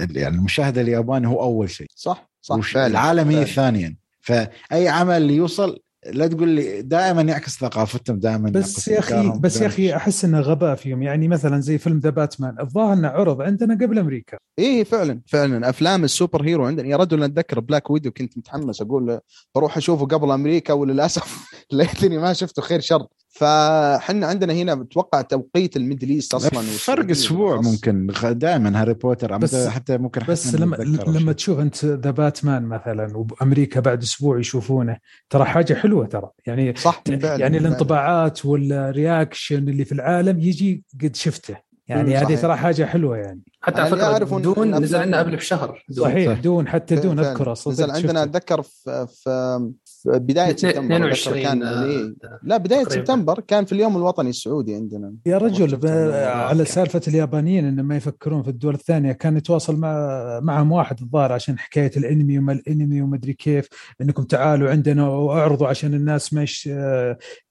يعني 0.00 0.28
المشاهد 0.36 0.78
الياباني 0.78 1.26
هو 1.26 1.42
أول 1.42 1.70
شيء 1.70 1.86
صح 1.94 2.30
صح 2.42 2.76
العالمي. 2.76 3.44
ثانيا 3.44 3.96
فأي 4.20 4.88
عمل 4.88 5.30
يوصل 5.30 5.78
لا 6.06 6.26
تقول 6.26 6.48
لي 6.48 6.82
دائما 6.82 7.22
يعكس 7.22 7.58
ثقافتهم 7.58 8.18
دائما 8.18 8.50
بس 8.50 8.88
يا 8.88 8.98
أخي 8.98 9.32
بس 9.40 9.60
يا. 9.60 9.66
أخي 9.66 9.96
أحس 9.96 10.24
إنه 10.24 10.40
غباء 10.40 10.74
فيهم. 10.74 11.02
يعني 11.02 11.28
مثلا 11.28 11.60
زي 11.60 11.78
فيلم 11.78 11.98
ذا 11.98 12.10
باتمان 12.10 12.60
الظاهر 12.60 12.92
إنه 12.92 13.08
عرض 13.08 13.40
عندنا 13.42 13.74
قبل 13.74 13.98
أمريكا. 13.98 14.38
إيه 14.58 14.84
فعلا 14.84 15.20
فعلا. 15.26 15.70
أفلام 15.70 16.04
ال 16.04 16.42
superhero 16.42 16.64
عندنا. 16.64 16.88
يا 16.88 16.96
رجل 16.96 17.22
أتذكر 17.22 17.60
Black 17.60 17.90
Widow 17.90 18.10
كنت 18.10 18.38
متحمس 18.38 18.82
أقول 18.82 19.20
بروح 19.54 19.76
أشوفه 19.76 20.06
قبل 20.06 20.30
أمريكا 20.30 20.72
وللأسف 20.72 21.50
ليتني 21.72 22.18
ما 22.18 22.32
شفته. 22.32 22.62
خير 22.62 22.80
شر. 22.80 23.06
فحنا 23.32 24.26
عندنا 24.26 24.52
هنا 24.52 24.74
بتوقع 24.74 25.20
توقيت 25.22 25.76
ال 25.76 25.81
Middle 25.81 26.08
East 26.08 26.34
أصلا 26.34 26.60
فرق 26.62 27.10
أسبوع 27.10 27.60
ممكن 27.60 28.06
دائما 28.24 28.80
هاري 28.80 28.94
بوتر 28.94 29.36
بس- 29.38 29.66
حتى 29.66 29.98
ممكن 29.98 30.20
بس 30.28 30.54
لما 30.54 30.76
لما 30.76 31.18
شيء. 31.18 31.32
تشوف 31.32 31.60
أنت 31.60 31.84
The 31.84 32.10
Batman 32.10 32.62
مثلا 32.62 33.16
وبأمريكا 33.16 33.80
بعد 33.80 34.02
أسبوع 34.02 34.38
يشوفونه 34.38 34.96
ترى 35.30 35.44
حاجة 35.44 35.74
حلوة 35.74 36.06
ترى 36.06 36.30
يعني 36.46 36.74
صح 36.76 37.02
بالفعل 37.06 37.40
يعني 37.40 37.52
بالفعل. 37.52 37.66
الانطباعات 37.72 38.44
وال 38.46 38.70
reaction 38.70 39.68
اللي 39.68 39.84
في 39.84 39.92
العالم 39.92 40.40
يجي 40.40 40.84
قد 41.02 41.16
شفته 41.16 41.56
يعني 41.88 42.16
هذه. 42.16 42.36
ترى 42.36 42.56
حاجة 42.56 42.84
حلوة 42.84 43.16
يعني 43.16 43.40
حتى 43.60 43.80
على 43.80 43.88
أنا 44.16 44.24
فكره 44.24 44.38
دون 44.40 44.74
نزل 44.82 44.96
عندنا 44.98 45.18
قبل 45.18 45.36
بشهر 45.36 45.84
دون. 45.88 46.04
صحيح 46.08 46.32
صح. 46.34 46.40
دون 46.40 46.68
حتى 46.68 46.94
دون 46.96 47.54
صدق 47.54 47.68
نزل 47.72 47.90
عندنا. 47.90 48.22
أتذكر 48.22 48.62
في, 48.62 49.06
في, 49.24 49.70
في 50.02 50.10
بدايه 50.18 50.56
سبتمبر 50.56 50.96
أتذكر 50.96 51.10
22 51.10 51.42
كان 51.42 51.62
آه، 51.62 51.84
إيه. 51.84 52.14
لا 52.42 52.56
بداية 52.56 52.84
تقريباً. 52.84 53.04
سبتمبر 53.04 53.40
كان 53.40 53.64
في 53.64 53.72
اليوم 53.72 53.96
الوطني 53.96 54.30
السعودي 54.30 54.74
عندنا 54.74 55.14
يا 55.26 55.38
رجل 55.38 55.76
ب- 55.76 55.84
الموضوع. 55.86 56.26
على 56.26 56.64
سالفة 56.64 57.00
اليابانيين 57.08 57.64
انه 57.64 57.82
ما 57.82 57.96
يفكرون 57.96 58.42
في 58.42 58.50
الدول 58.50 58.74
الثانية 58.74 59.12
كان 59.12 59.36
يتواصل 59.36 59.76
مع 59.76 60.40
معهم 60.42 60.72
واحد 60.72 61.00
الظاهر 61.00 61.32
عشان 61.32 61.58
حكاية 61.58 61.90
الأنمي 61.96 62.38
وما 62.38 62.52
الأنمي 62.52 63.02
وما 63.02 63.16
أدري 63.16 63.32
كيف 63.32 63.68
إنكم 64.00 64.22
تعالوا 64.22 64.70
عندنا 64.70 65.08
وأعرضوا 65.08 65.68
عشان 65.68 65.94
الناس 65.94 66.32
ما 66.34 66.42
يش... 66.42 66.66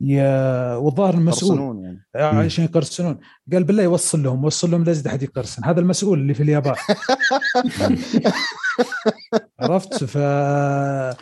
ي... 0.01 0.21
والظاهر 0.75 1.13
المسؤول 1.13 1.57
يقرصنون 1.57 1.97
يعني 2.15 2.37
عشان 2.37 2.63
يقرصنون 2.65 3.17
قال 3.53 3.63
بالله 3.63 3.83
يوصل 3.83 4.23
لهم 4.23 4.45
وصل 4.45 4.71
لهم 4.71 4.83
لازم 4.83 5.09
أحد 5.09 5.23
يقرصن 5.23 5.65
هذا 5.65 5.79
المسؤول 5.79 6.19
اللي 6.19 6.33
في 6.33 6.43
اليابان 6.43 6.75
عرفت؟ 9.59 10.03
ف 10.03 10.17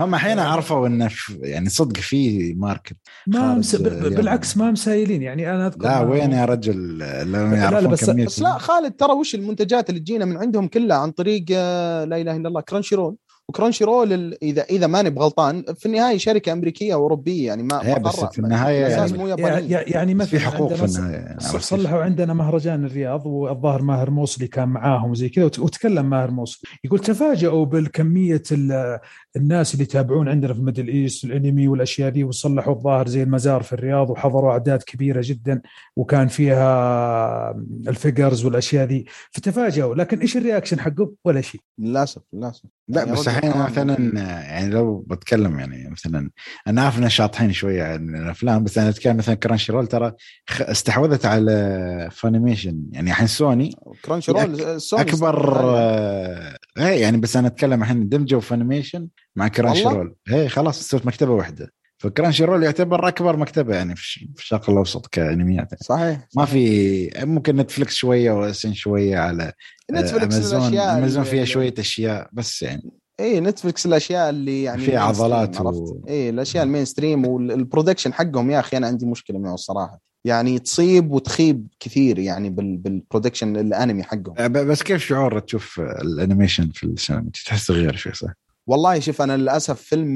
هم 0.01 0.15
الحين 0.15 0.39
عرفوا 0.39 0.87
انه 0.87 1.09
يعني 1.41 1.69
صدق 1.69 1.97
في 1.97 2.53
market 2.53 2.97
ما 3.27 3.53
مس... 3.55 3.75
بالعكس 3.75 4.57
ما 4.57 4.71
مسايلين 4.71 5.21
يعني 5.21 5.51
أنا 5.55 5.67
أذكر 5.67 5.83
لا 5.83 6.03
ما- 6.03 6.11
وين 6.11 6.31
يا 6.31 6.45
رجل؟ 6.45 6.97
لو 6.97 7.47
لا، 7.47 7.57
يعرفون 7.57 7.91
بس- 7.91 8.05
كمية 8.09 8.25
بس 8.25 8.39
لا 8.41 8.57
خالد 8.57 8.91
ترى 8.93 9.13
وش 9.13 9.35
المنتجات 9.35 9.89
اللي 9.89 9.99
تجينا 9.99 10.25
من 10.25 10.37
عندهم 10.37 10.67
كلها 10.67 10.97
عن 10.97 11.11
طريق 11.11 11.45
آه، 11.51 12.05
لا 12.05 12.21
إله 12.21 12.35
إلا 12.35 12.47
الله 12.47 12.61
Crunchyroll 12.61 12.95
و 12.95 13.15
Crunchyroll 13.49 14.13
ال- 14.13 14.43
اذا 14.43 14.61
إذا 14.63 14.87
ماني 14.87 15.09
بغلطان 15.09 15.63
في 15.77 15.85
النهاية 15.85 16.17
شركة 16.17 16.51
أمريكية 16.51 16.95
وأوروبية 16.95 17.47
يعني 17.47 17.63
ما 17.63 17.83
ما 17.83 17.97
بس. 17.97 18.15
في 18.25 18.39
النهاية 18.39 18.87
الأساس 18.87 19.11
يعني- 19.11 19.23
مو 19.23 19.27
يعني, 19.27 19.41
ياباني 19.41 19.71
يعني 19.91 20.13
بس 20.13 20.27
في 20.27 20.39
حقوق 20.39 20.73
في 20.73 20.81
عندنا 20.83 20.97
النهاية 20.99 21.21
يعني 21.25 21.39
صلحوا 21.59 22.01
عندنا 22.03 22.33
مهرجان 22.33 22.85
الرياض 22.85 23.25
والظاهر 23.25 23.81
ماهر 23.81 24.09
موصلي 24.11 24.47
كان 24.47 24.69
معاهم 24.69 25.11
وزي 25.11 25.29
كذا 25.29 25.45
وت- 25.45 25.59
وتكلم 25.59 26.09
ماهر 26.09 26.31
موصلي 26.31 26.69
يقول 26.83 26.99
تفاجئوا 26.99 27.65
بالكمية 27.65 28.43
ال- 28.51 28.99
الناس 29.35 29.73
اللي 29.73 29.83
يتابعون 29.83 30.29
عندنا 30.29 30.53
في 30.53 30.59
ال 30.59 30.63
Middle 30.63 30.87
East 30.87 31.23
الأنمي 31.23 31.67
والأشياء 31.67 32.09
دي 32.09 32.23
وصلحوا 32.23 32.73
الظاهر 32.73 33.07
زي 33.07 33.23
المزار 33.23 33.63
في 33.63 33.73
الرياض 33.73 34.09
وحضروا 34.09 34.51
أعداد 34.51 34.83
كبيرة 34.83 35.21
جدا 35.25 35.61
وكان 35.95 36.27
فيها 36.27 37.51
ال 37.87 37.95
figures 37.95 38.45
والأشياء 38.45 38.85
دي. 38.85 39.05
فتفاجئوا 39.31 39.95
لكن 39.95 40.19
إيش 40.19 40.37
ال 40.37 40.42
reaction 40.42 40.79
حقه؟ 40.79 41.11
ولا 41.25 41.41
شيء. 41.41 41.61
للأسف 41.79 42.21
للأسف. 42.33 42.63
لا 42.87 42.99
يعني 43.01 43.11
بس 43.11 43.27
الحين 43.37 43.61
مثلا 43.63 44.19
يعني 44.41 44.69
لو 44.69 44.97
بتكلم 44.99 45.59
يعني 45.59 45.89
مثلا 45.89 46.29
أنا 46.67 46.81
عارف 46.81 46.97
إنه 46.97 47.07
شاطحين 47.07 47.51
شوية 47.53 47.83
عن 47.83 48.15
الأفلام 48.15 48.63
بس 48.63 48.77
أنا 48.77 48.89
أتكلم 48.89 49.17
مثلا 49.17 49.35
Crunchyroll 49.35 49.87
ترى 49.87 50.13
استحوذت 50.61 51.25
على 51.25 52.09
Funimation 52.11 52.81
يعني 52.91 53.09
الحين 53.09 53.27
سوني 53.27 53.75
كرانشي 54.05 54.31
رول 54.31 54.81
سوني 54.81 55.01
أكبر 55.03 55.59
آه، 55.65 56.57
إيه 56.77 57.01
يعني 57.01 57.17
بس 57.17 57.37
أنا 57.37 57.47
أتكلم 57.47 57.81
الحين 57.81 58.09
دمجوا 58.09 58.41
Funimation 58.41 59.07
مع 59.35 59.47
Crunchyroll 59.47 60.15
إيه 60.33 60.47
خلاص 60.47 60.81
صرت 60.89 61.05
مكتبة 61.05 61.31
واحدة. 61.31 61.71
ف 61.99 62.43
Crunchyroll 62.45 62.63
يعتبر 62.63 63.07
أكبر 63.07 63.37
مكتبة 63.37 63.75
يعني 63.75 63.95
في 63.95 64.01
الش- 64.01 64.25
في 64.35 64.41
الشرق 64.41 64.69
الأوسط 64.69 65.07
كأنميات 65.07 65.71
يعني. 65.71 65.83
صحيح 65.83 66.27
ما 66.35 66.45
في 66.45 67.09
ممكن 67.23 67.55
Netflix 67.55 67.93
شوية 67.95 68.31
وأسن 68.31 68.73
شوية 68.73 69.17
على 69.17 69.53
Netflix 69.91 70.35
Amazon 70.35 70.61
الأشياء 70.61 70.97
امازون 70.97 71.23
فيها 71.23 71.45
شوية 71.45 71.73
أشياء 71.79 72.29
بس 72.33 72.61
يعني. 72.61 72.91
اي 73.19 73.39
Netflix 73.39 73.85
الأشياء 73.85 74.29
اللي 74.29 74.63
يعني 74.63 74.81
فيها 74.81 74.99
عضلات 74.99 75.61
و- 75.61 76.01
اي 76.07 76.29
الأشياء 76.29 76.63
ال 76.63 76.85
mainstream 76.85 77.25
وال 77.27 77.42
production 77.42 78.13
حقهم 78.13 78.51
يا 78.51 78.59
أخي 78.59 78.77
أنا 78.77 78.87
عندي 78.87 79.05
مشكلة 79.05 79.39
معه 79.39 79.53
الصراحة. 79.53 79.99
يعني 80.25 80.59
تصيب 80.59 81.11
وتخيب 81.11 81.67
كثير 81.79 82.19
يعني 82.19 82.49
بال 82.49 82.77
بال 82.77 82.91
production 82.91 83.57
الأنمي 83.57 84.03
حقهم. 84.03 84.33
ب- 84.47 84.51
بس 84.67 84.83
كيف 84.83 85.01
شعور 85.05 85.39
تشوف 85.39 85.79
ال 85.79 85.88
animation 85.88 86.69
في 86.69 86.83
السينما؟ 86.83 87.29
تحس 87.45 87.71
غير 87.71 87.95
شوي 87.95 88.13
صح؟ 88.13 88.29
والله 88.67 88.99
شوف 88.99 89.21
أنا 89.21 89.37
للأسف 89.37 89.81
فيلم 89.81 90.15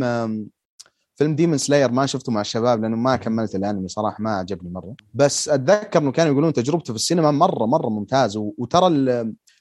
فيلم 1.15 1.35
Demon 1.35 1.57
Slayer 1.57 1.91
ما 1.91 2.05
شفته 2.05 2.31
مع 2.31 2.41
الشباب 2.41 2.81
لأنه 2.81 2.95
ما 2.97 3.15
كملت 3.15 3.55
الأنمي 3.55 3.87
صراحة 3.87 4.17
ما 4.19 4.31
عجبني 4.31 4.69
مرة. 4.69 4.95
بس 5.13 5.49
أتذكر 5.49 5.99
إنه 5.99 6.11
كانوا 6.11 6.31
يقولون 6.31 6.53
تجربته 6.53 6.93
في 6.93 6.99
السينما 6.99 7.31
مرة 7.31 7.65
مرة 7.65 7.89
ممتازة 7.89 8.39
و- 8.39 8.53
وترى 8.57 8.87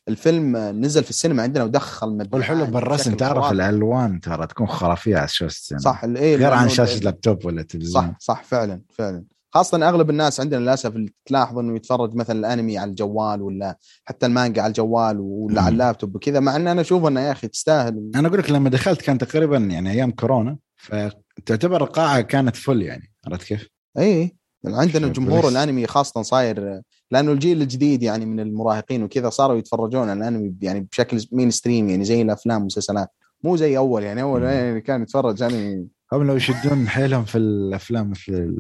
الفيلم 0.09 0.57
نزل 0.57 1.05
في 1.05 1.11
السينما 1.11 1.43
عندنا 1.43 1.65
ودخل 1.65 2.09
مبيعات 2.09 2.35
والحلو 2.35 2.67
بالرسم 2.67 3.11
بشكل 3.11 3.17
تعرف. 3.17 3.53
الألوان 3.53 4.21
ترى 4.21 4.47
تكون 4.47 4.67
خرافية 4.67 5.17
على 5.17 5.29
شاشه 5.29 5.47
السينما 5.47 5.83
صح 5.83 6.05
إيه، 6.05 6.37
غير 6.37 6.53
عن 6.53 6.69
شاشة 6.69 7.01
لابتوب 7.01 7.45
ولا 7.45 7.63
تلفزيون 7.63 8.05
صح 8.05 8.17
صح 8.19 8.45
فعلا 8.45 8.83
فعلا 8.91 9.25
خاصة 9.55 9.89
أغلب 9.89 10.11
الناس 10.11 10.41
عندنا 10.41 10.59
للأسف 10.61 10.95
تلاحظ 11.27 11.59
إنه 11.59 11.77
يتفرج 11.77 12.15
مثلا 12.15 12.39
الأنمي 12.39 12.79
على 12.79 12.91
الجوال 12.91 13.43
ولا 13.43 13.79
حتى 14.05 14.27
المانجا 14.27 14.63
على 14.63 14.69
الجوال 14.69 15.21
ولا 15.21 15.63
على. 15.63 15.73
اللابتوب 15.73 16.15
وكذا 16.15 16.41
مع 16.41 16.57
إن 16.57 16.69
أنا 16.69 16.81
أشوف 16.81 17.07
إنه 17.07 17.21
يا 17.21 17.33
أخي 17.33 17.49
تستاهل 17.49 18.11
أنا 18.15 18.29
أقول 18.29 18.39
لك 18.39 18.51
لما 18.51 18.71
دخلت 18.71 19.03
كان 19.03 19.19
تقريبا 19.19 19.57
يعني 19.57 19.91
أيام 19.91 20.11
كورونا 20.11 20.59
فتعتبر 20.77 21.85
القاعة 21.85 22.21
كانت 22.21 22.57
فل 22.57 22.83
يعني 22.83 23.13
عرفت 23.27 23.43
كيف؟ 23.47 23.69
اي 23.99 24.37
عندنا 24.65 25.09
جمهور. 25.09 25.49
الأنمي 25.49 25.87
خاصة 25.87 26.23
صاير 26.23 26.81
لأنه 27.11 27.33
الجيل 27.33 27.63
الجديد 27.63 28.03
يعني 28.03 28.27
من 28.27 28.41
المراهقين 28.41 29.03
وكذا 29.03 29.31
صاروا 29.31 29.57
يتفرجون 29.57 30.09
على 30.09 30.13
الأنمي 30.13 30.55
يعني 30.63 30.81
بشكل 30.81 31.27
mainstream 31.33 31.89
يعني 31.89 32.05
زي 32.05 32.23
الأفلام 32.23 32.57
والمسلسلات 32.57 33.09
مو 33.45 33.57
زي 33.57 33.77
أول 33.77 34.03
يعني 34.03 34.23
أول. 34.23 34.43
يعني 34.43 34.81
كان 34.81 35.03
يتفرج 35.03 35.43
أنمي 35.43 35.87
هم 36.13 36.27
لو 36.27 36.37
يشدون 36.37 36.89
حيلهم 36.89 37.25
في 37.25 37.39
الأفلام 37.39 38.11
مثل 38.11 38.57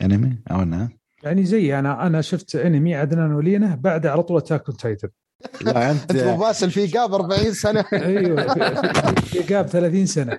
الأنمي 0.00 0.38
أو 0.50 0.62
انها 0.62 0.90
يعني 1.22 1.44
زي 1.44 1.78
أنا 1.78 2.06
أنا 2.06 2.20
شفت 2.20 2.56
أنمي 2.56 2.94
عدنان 2.94 3.32
ولينة 3.32 3.74
بعد 3.74 4.06
على 4.06 4.22
طول 4.22 4.36
Attack 4.36 4.68
on 4.68 4.76
Titan 4.76 5.08
لا 5.62 5.90
أنت 5.90 6.10
أنت 6.10 6.24
مباسل 6.24 6.70
في 6.70 6.86
gap 6.86 7.14
40 7.14 7.52
سنة. 7.52 7.84
أيوه 7.92 8.54
في- 9.14 9.54
gap 9.54 9.66
30 9.66 10.06
سنة. 10.06 10.38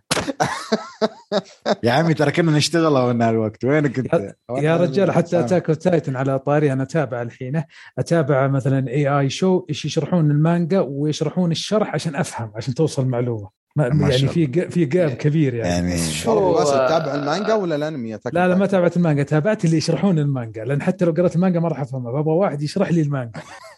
يا 1.84 1.92
عمي 1.92 2.14
ترى 2.14 2.32
كنا 2.32 2.52
نشتغل 2.52 2.86
وأنا 2.98 3.30
الوقت. 3.30 3.64
وينك 3.66 4.00
انت؟ 4.00 4.36
يا 4.58 4.78
رجال 4.78 5.12
حتى 5.12 5.40
Attack 5.40 5.70
of 5.70 5.78
Titan 5.78 6.16
على 6.16 6.40
طاري 6.40 6.74
أنا 6.74 6.84
أتابع 6.84 7.22
الحين. 7.22 7.64
أتابع 8.00 8.48
مثلا 8.48 8.88
اي 8.88 9.08
اي 9.20 9.30
show 9.30 9.66
إيش 9.70 9.86
يشرحون 9.86 10.32
المانجا 10.32 10.80
ويشرحون 10.80 11.52
الشرح 11.52 11.94
عشان 11.94 12.16
أفهم 12.16 12.52
عشان 12.56 12.74
توصل 12.74 13.06
معلومه 13.06 13.63
ما 13.76 13.90
ما 13.90 14.10
يعني 14.10 14.28
في 14.28 14.70
في 14.70 14.86
gap 14.86 15.10
كبير 15.12 15.54
يعني, 15.54 15.70
يعني 15.90 15.98
شو- 16.12 16.52
مباسل 16.52 16.72
تتابع 16.72 17.16
المانجا 17.16 17.54
ولا 17.54 17.76
الانمي 17.76 18.12
لا 18.34 18.48
لا 18.48 18.56
ما 18.56 18.66
تابعت 18.66 18.98
المانجا. 18.98 19.24
تابعت 19.24 19.66
اللي 19.66 19.78
يشرحون 19.78 20.20
المانجا 20.20 20.64
لأن 20.64 20.82
حتى 20.82 21.06
لو 21.06 21.12
قرأت 21.12 21.36
المانجا 21.36 21.60
ما 21.60 21.68
راح 21.68 21.80
أفهمها. 21.80 22.12
فأبغى 22.12 22.34
واحد 22.36 22.62
يشرح 22.62 22.92
لي 22.92 23.02
المانجا. 23.02 23.32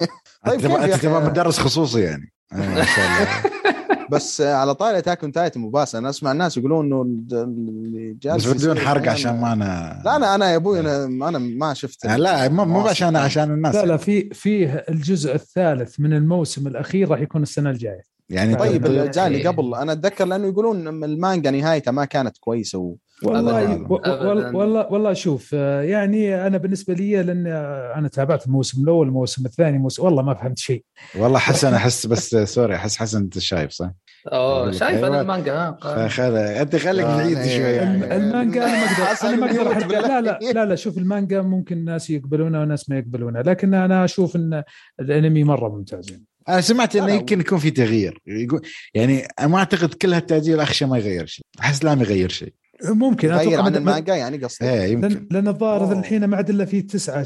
طيب 0.46 0.66
أنت 0.66 0.94
تبغى؟ 0.94 1.26
مدرس 1.26 1.60
خصوصي 1.60 2.02
يعني. 2.02 2.32
آه، 2.54 2.56
ما 2.56 2.84
شاء 2.84 3.06
الله. 3.06 3.28
بس 4.12 4.42
على 4.42 4.76
طاري 4.76 4.98
Attack 4.98 5.24
on 5.24 5.32
Titan 5.32 5.62
مباسل 5.62 5.98
أنا 5.98 6.10
أسمع 6.10 6.32
الناس 6.32 6.58
يقولون 6.58 6.86
إنه 6.86 7.02
ال- 7.02 7.28
اللي 7.44 8.18
جالس 8.22 8.46
بس 8.48 8.64
بدون 8.64 8.80
حرق 8.80 9.10
عشان 9.12 9.42
ما 9.42 9.54
أنا 9.54 10.02
لا 10.06 10.16
أنا 10.16 10.36
أنا 10.36 10.52
يا 10.52 10.56
أبوي 10.56 10.80
أنا 10.80 11.06
أنا 11.30 11.38
ما 11.40 11.74
شفت 11.74 12.06
آه، 12.06 12.16
لا 12.18 12.50
مو. 12.50 12.80
عشان 12.88 13.16
عشان 13.16 13.52
الناس 13.52 13.76
لا 13.76 13.86
لا 13.86 13.98
في 13.98 14.30
فيه 14.34 14.86
الجزء 14.90 15.36
الثالث 15.36 16.00
من 16.00 16.14
الموسم 16.14 16.68
الأخير 16.68 17.10
راح 17.10 17.20
يكون 17.20 17.42
السنة 17.44 17.70
الجاية. 17.70 18.15
يعني 18.30 18.56
طيب 18.56 18.86
الاجزاء 18.86 19.28
اللي 19.28 19.38
إيه. 19.38 19.48
قبل 19.48 19.76
أنا 19.76 19.92
أتذكر 19.92 20.26
لأنه 20.26 20.48
يقولون 20.48 20.88
المانجا 21.04 21.52
نهايتها 21.52 21.92
ما 21.92 22.06
كانت 22.06 22.38
كويسة 22.38 22.80
و... 22.80 22.96
والله 23.24 23.74
أبداً. 23.74 23.88
و- 23.90 23.94
و- 23.94 23.98
أبداً. 23.98 24.58
والله 24.58 24.88
والله 24.92 25.14
شوف 25.14 25.52
آه، 25.54 25.82
يعني 25.82 26.48
أنا 26.48 26.58
بالنسبة 26.58 26.94
لي 26.94 27.24
لأن 27.24 27.48
أنا 27.98 28.08
تابعت 28.08 28.46
الموسم 28.48 28.84
الأول 28.84 29.08
الموسم 29.08 29.46
الثاني 29.46 29.78
موسم 29.78 30.04
والله 30.04 30.24
ما 30.24 30.34
فهمت 30.34 30.58
شيء 30.60 30.84
والله 31.20 31.40
حسن 31.40 31.74
أحس 31.74 32.06
بس 32.08 32.36
sorry 32.36 32.76
أحس 32.76 32.98
حسن 32.98 33.18
أنت 33.20 33.40
شايف 33.40 33.72
صح؟ 33.72 33.92
أوه 34.34 34.72
شايف 34.72 34.96
أيوة. 34.98 35.08
أنا 35.08 35.22
المانجا 35.22 35.54
ها 35.54 35.78
خذ 36.08 36.36
أنت 36.36 36.76
خليك 36.76 37.06
آه، 37.06 37.18
بعيد 37.18 37.38
يعني- 37.38 37.50
شوي 37.50 37.64
يعني. 37.66 38.16
المانجا 38.16 38.64
أنا 38.66 39.36
ما 39.36 39.46
أقدر 39.46 39.62
أنا 39.62 39.66
ما 39.66 39.72
أقدر. 39.72 39.88
لا 39.88 40.22
لا 40.22 40.40
لا 40.54 40.66
لا 40.66 40.76
شوف 40.76 40.98
المانجا 40.98 41.42
ممكن 41.42 41.86
ناس 41.86 42.10
يقبلونها 42.10 42.62
وناس 42.62 42.90
ما 42.90 42.98
يقبلونها 42.98 43.42
لكن 43.42 43.74
أنا 43.74 44.06
أشوف 44.06 44.36
إن 44.36 44.64
الأنمي 45.00 45.44
مرة 45.44 45.70
ممتاز 45.70 46.12
يعني. 46.12 46.24
أنا 46.50 46.62
سمعت 46.62 46.96
إنه. 46.96 47.14
يمكن 47.14 47.40
يكون 47.40 47.58
في 47.58 47.72
تغيير. 47.72 48.22
يقول 48.28 48.62
يعني 48.94 49.28
ما 49.44 49.58
أعتقد 49.58 49.94
كل 49.94 50.14
هالتأجيل 50.14 50.60
اخشى 50.60 50.86
ما 50.86 50.98
يغير 50.98 51.26
شيء. 51.26 51.46
أحس 51.60 51.84
لا 51.84 51.96
ما 51.96 52.02
يغير 52.02 52.30
شيء. 52.30 52.54
ممكن 52.84 53.32
غير 53.32 53.62
عن 53.62 53.76
المانجا 53.76 54.16
يعني 54.16 54.38
قصدي 54.38 54.70
إيه 54.70 54.92
يمكن. 54.92 55.28
لأن 55.32 55.48
الظاهر. 55.48 56.00
الحين 56.00 56.26
ما 56.26 56.38
عاد 56.38 56.50
إلا 56.50 56.66
في 56.66 56.82
تسعة 56.82 57.26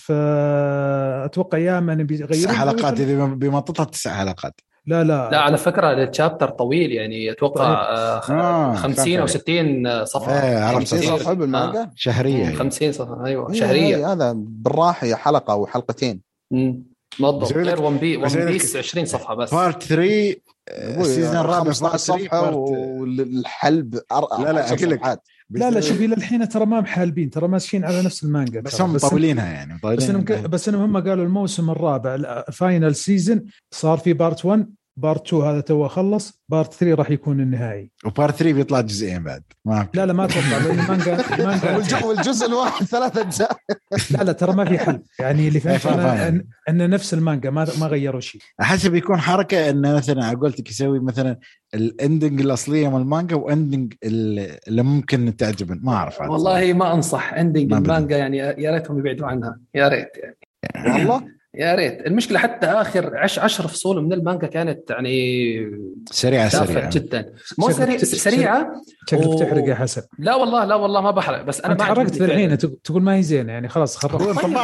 فأتوقع 0.00 1.58
يا 1.58 1.78
اما 1.78 1.94
نبي 1.94 2.18
تسع 2.18 2.52
حلقات 2.52 3.00
إذا 3.00 3.24
بمنطقها 3.24 3.84
تسع 3.84 4.14
حلقات. 4.14 4.60
لا 4.86 5.04
لا. 5.04 5.28
لا 5.30 5.38
على 5.40 5.56
فكرة 5.56 5.92
التشابتر 5.92 6.48
طويل 6.50 6.92
يعني 6.92 7.30
أتوقع 7.32 7.64
آه، 7.64 8.20
خ- 8.20 8.30
آه، 8.30 8.74
50 8.74 9.18
أو 9.20 9.26
فاكر. 9.26 9.38
60 9.40 10.04
صفحة. 10.04 10.32
إيه، 10.32 10.58
عرفت. 10.58 10.72
يعني 10.72 10.74
50 10.84 10.98
كثير. 10.98 11.18
صفحة. 11.18 11.32
بالمانجا 11.32 11.90
شهرية. 11.96 12.54
50 12.54 12.92
صفحة 12.92 13.26
أيوه 13.26 13.52
إيه، 13.52 13.60
شهرية. 13.60 14.12
هذا 14.12 14.32
بالراحة 14.36 15.14
حلقة 15.14 15.52
أو 15.52 15.66
حلقتين. 15.66 16.20
مم. 16.50 16.93
بالضبط 17.18 17.52
غير 17.52 17.82
ون 17.82 17.96
بي 17.96 18.16
ون 18.16 18.44
بيس 18.44 18.76
20 18.76 19.06
صفحة 19.06 19.34
بس. 19.34 19.54
بارت 19.54 19.82
3 19.82 20.36
أبوي، 20.68 21.02
السيزون 21.02 21.36
الرابع 21.36 21.72
15 21.72 21.82
بارت 21.82 22.00
3 22.00 22.24
صفحه 22.24 22.50
والحلب 22.54 23.94
لا، 23.94 24.52
لا، 24.52 24.72
أقول 24.72 24.90
لك. 24.90 25.20
لا 25.50 25.70
لا 25.70 25.80
شوف 25.80 26.00
إلى 26.00 26.14
الحين 26.14 26.48
ترى 26.48 26.66
ما 26.66 26.80
محالبين 26.80 27.30
ترى 27.30 27.48
ماشيين 27.48 27.84
على 27.84 28.02
نفس 28.02 28.24
المانجا 28.24 28.60
بس. 28.60 28.80
هم 28.80 28.94
مطولينها 28.94 29.52
يعني 29.52 29.80
بس 29.84 30.10
إنهم 30.10 30.24
بس 30.24 30.68
إنهم 30.68 30.96
هم 30.96 31.08
قالوا 31.08 31.24
الموسم 31.24 31.70
الرابع 31.70 32.14
ال 32.14 32.27
final 32.27 32.94
season 32.94 33.44
صار 33.70 33.98
في 33.98 34.12
part 34.12 34.44
1 34.44 34.70
part 34.96 35.26
2 35.26 35.42
هذا 35.42 35.60
تو 35.60 35.88
خلص 35.88 36.42
part 36.48 36.72
3 36.74 36.94
راح 36.94 37.10
يكون 37.10 37.40
النهائي. 37.40 37.90
و 38.04 38.10
part 38.10 38.34
3 38.36 38.52
بيطلع 38.52 38.80
جزئين 38.80 39.22
بعد. 39.22 39.42
ما 39.64 39.88
لا 39.94 40.06
لا 40.06 40.12
ما 40.12 40.24
أتوقع 40.24 40.58
لأن 40.58 40.78
المانجا 40.80 41.34
المانجا 41.38 41.76
والج- 41.78 42.04
والجزء 42.04 42.46
الواحد 42.46 42.86
ثلاث 42.86 43.18
أجزاء. 43.18 43.56
لا 44.10 44.22
لا 44.24 44.32
ترى 44.32 44.52
ما 44.52 44.64
في 44.64 44.78
حل. 44.78 45.02
يعني 45.20 45.48
اللي 45.48 45.58
إيه، 45.58 45.64
فهمت 45.64 45.80
فاهم، 45.80 46.00
أنا 46.00 46.14
فاهم. 46.14 46.44
ان, 46.68 46.80
إن 46.80 46.90
نفس 46.90 47.14
المانجا 47.14 47.50
ما 47.50 47.66
ما 47.80 47.86
غيروا 47.86 48.20
شيء. 48.20 48.40
احس 48.60 48.86
بيكون 48.86 49.16
حركة 49.20 49.70
انه 49.70 49.94
مثلا 49.96 50.24
على 50.24 50.36
قولتك 50.36 50.70
يسوي 50.70 51.00
مثلا 51.00 51.38
ال 51.74 51.83
ending 51.83 52.40
الأصلية 52.40 52.88
من 52.88 53.00
المانجا 53.00 53.36
و 53.36 53.44
ending 53.44 53.94
اللي 54.04 54.82
ممكن 54.82 55.36
تعجبنا. 55.36 55.80
ما 55.82 55.92
أعرف. 55.92 56.20
والله 56.20 56.72
ما 56.72 56.94
أنصح. 56.94 57.32
ending. 57.34 57.72
المانجا 57.72 58.16
يعني 58.16 58.36
يا 58.38 58.70
ريتهم 58.70 58.98
يبعدوا 58.98 59.26
عنها. 59.26 59.58
يا 59.74 59.88
ريت 59.88 60.08
يعني. 60.16 60.36
والله 60.98 61.34
يا 61.54 61.74
ريت 61.74 62.06
المشكلة 62.06 62.38
حتى 62.38 62.66
آخر 62.66 63.16
عش 63.16 63.38
عشر 63.38 63.68
فصول 63.68 64.04
من 64.04 64.12
المانجا 64.12 64.46
كانت 64.46 64.90
يعني 64.90 65.56
سريعة 66.10 66.48
سريعة 66.48 66.90
جدا 66.90 67.32
مو 67.58 67.70
شكلك 67.70 67.76
سريع 67.76 67.96
ت- 67.96 68.04
سريعة 68.04 68.72
شكلك 69.08 69.22
أوه. 69.22 69.38
تحرق 69.38 69.68
يا 69.68 69.74
حسن 69.74 70.02
لا 70.18 70.34
والله 70.34 70.64
لا 70.64 70.74
والله 70.74 71.00
ما 71.00 71.10
بحرق 71.10 71.42
بس 71.42 71.60
أنا 71.60 71.74
ما 71.74 71.84
حرقت 71.84 72.20
الحين 72.20 72.58
تقول 72.58 73.02
ما 73.02 73.14
هي 73.16 73.22
زينة 73.22 73.52
يعني 73.52 73.68
خلاص 73.68 73.96
خربت 73.96 74.22
طيب،. 74.22 74.56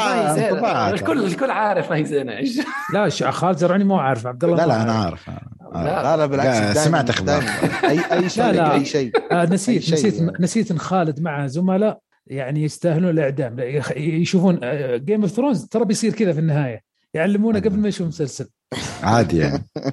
الكل 0.95 1.24
الكل 1.24 1.51
عارف 1.51 1.91
ما 1.91 1.97
هي 1.97 2.05
زينة 2.05 2.36
إيش 2.36 2.59
لا 2.95 3.30
خالد 3.30 3.59
زرعوني 3.59 3.84
مو 3.84 3.97
عارف 3.97 4.26
عبد 4.26 4.45
الله 4.45 4.57
لا 4.57 4.66
لا 4.66 4.82
أنا 4.82 4.93
عارف. 4.93 5.30
لا. 5.74 6.16
لا 6.16 6.26
بالعكس 6.26 6.78
سمعت. 6.78 7.22
دايماً. 7.22 7.45
اي 7.91 8.01
أي 8.12 8.28
شيء 8.28 8.45
لا، 8.45 8.53
لا. 8.53 8.74
أي 8.74 8.84
شيء 8.84 9.12
آه 9.32 9.45
نسيت 9.45 9.93
نسيت. 9.93 10.41
نسيت 10.41 10.70
إن 10.70 10.78
خالد 10.78 11.20
مع 11.20 11.47
زملاء 11.47 12.01
يعني 12.27 12.62
يستاهلون 12.62 13.11
الإعدام. 13.11 13.57
يشوفون 13.97 14.61
Game 15.05 15.23
of 15.23 15.31
Thrones 15.31 15.64
ترى 15.64 15.85
بيصير 15.85 16.12
كذا 16.12 16.33
في 16.33 16.39
النهاية. 16.39 16.83
يعلمونه 17.14 17.61
قبل 17.61 17.79
ما 17.79 17.89
يشوف 17.89 18.07
مسلسل. 18.09 18.49
عادي 19.03 19.39
يعني. 19.39 19.68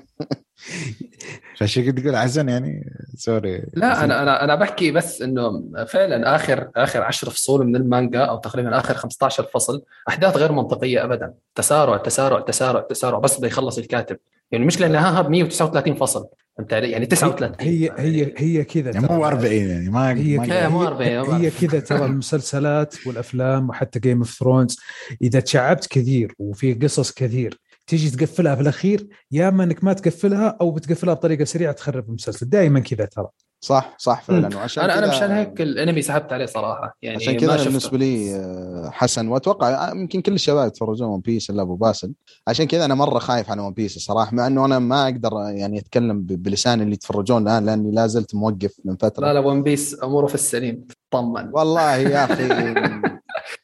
فشي 1.57 1.91
تقول؟ 1.91 2.15
عزن 2.15 2.49
يعني؟ 2.49 2.93
sorry. 3.15 3.63
لا 3.73 4.03
أنا 4.03 4.23
أنا 4.23 4.43
أنا 4.43 4.55
بحكي 4.55 4.91
بس 4.91 5.21
إنه 5.21 5.51
فعلا 5.85 6.35
اخر 6.35 6.71
آخر 6.75 7.01
10 7.01 7.29
فصول 7.29 7.67
من 7.67 7.75
المانجا 7.75 8.19
أو 8.19 8.37
تقريبا 8.37 8.77
آخر 8.77 8.93
15 8.93 9.43
فصل 9.43 9.83
أحداث 10.09 10.37
غير 10.37 10.51
منطقية 10.51 11.03
ابدا. 11.03 11.33
تسارع 11.55 11.97
تسارع 11.97 12.39
تسارع 12.39 12.81
تسارع 12.81 13.19
بس 13.19 13.37
بده 13.37 13.47
يخلص 13.47 13.77
الكاتب. 13.77 14.17
يعني 14.51 14.61
المشكلة 14.61 14.87
انها 14.87 15.21
139 15.29 15.95
فصل. 15.95 16.25
فهمت 16.57 16.73
علي؟ 16.73 16.91
يعني 16.91 17.05
39 17.05 17.55
هي 17.59 17.91
هي 17.97 18.33
هي 18.37 18.63
كذا 18.63 18.91
يعني 18.91 19.07
مو 19.09 19.25
40 19.25 19.53
يعني 19.53 19.89
ما 19.89 20.09
هي 20.13 20.37
ما- 20.37 20.45
كذا. 20.45 20.61
إيه، 20.61 20.67
مو 20.67 20.81
هي- 20.81 20.87
40 21.17 21.29
ما 21.31 21.37
هي 21.41 21.49
كذا 21.49 21.79
ترى 21.79 22.05
المسلسلات 22.05 22.95
والأفلام 23.07 23.69
وحتى 23.69 23.99
Game 23.99 24.17
of 24.17 24.39
Thrones 24.39 24.77
إذا 25.21 25.39
تشعبت 25.39 25.87
كثير 25.87 26.33
وفي 26.39 26.73
قصص 26.73 27.11
كثير 27.11 27.59
تيجي 27.87 28.09
تقفلها 28.09 28.55
في 28.55 28.61
الأخير 28.61 29.07
يا 29.31 29.47
اما 29.47 29.63
إنك 29.63 29.83
ما 29.83 29.93
تقفلها 29.93 30.57
أو 30.61 30.71
بتقفلها 30.71 31.13
بطريقة 31.13 31.43
سريعة 31.45 31.71
تخرب 31.71 32.07
المسلسل. 32.09 32.49
دائما 32.49 32.79
كذا 32.79 33.05
ترى. 33.05 33.27
صح 33.61 33.95
صح 33.97 34.21
فعلا. 34.21 34.57
وعشان 34.57 34.83
أنا 34.83 34.97
أنا 34.97 35.07
مشان 35.07 35.31
هيك 35.31 35.61
الانمي 35.61 36.01
سحبت 36.01 36.33
عليه 36.33 36.45
صراحة. 36.45 36.97
يعني 37.01 37.17
عشان 37.17 37.37
كذا. 37.37 37.63
بالنسبة 37.63 37.97
لي 37.97 38.35
آه، 38.35 38.89
حسن. 38.93 39.27
وأتوقع 39.27 39.91
يمكن 39.91 40.21
كل 40.21 40.33
الشباب 40.33 40.67
يتفرجون 40.67 41.07
One 41.07 41.19
Piece 41.19 41.49
إلا 41.49 41.61
أبو 41.61 41.75
باسل. 41.75 42.13
عشان 42.47 42.65
كذا 42.65 42.85
أنا 42.85 42.95
مرة 42.95 43.19
خايف 43.19 43.51
على 43.51 43.61
One 43.61 43.73
Piece 43.73 43.95
الصراحه 43.97 44.35
مع 44.35 44.47
إنه 44.47 44.65
أنا 44.65 44.79
ما 44.79 45.03
أقدر 45.03 45.31
يعني 45.49 45.79
أتكلم 45.79 46.21
بلسان 46.21 46.81
اللي 46.81 46.93
يتفرجون 46.93 47.43
الآن 47.43 47.65
لأني 47.65 47.91
لا 47.91 48.07
زلت 48.07 48.35
موقف 48.35 48.77
من 48.85 48.95
فترة. 48.95 49.25
لا 49.25 49.33
لا 49.33 49.39
One 49.39 49.63
Piece 49.63 50.03
أموره 50.03 50.27
في 50.27 50.35
السليم. 50.35 50.87
طمن. 51.11 51.49
والله 51.53 51.95
يا 51.95 52.25
أخي. 52.25 52.47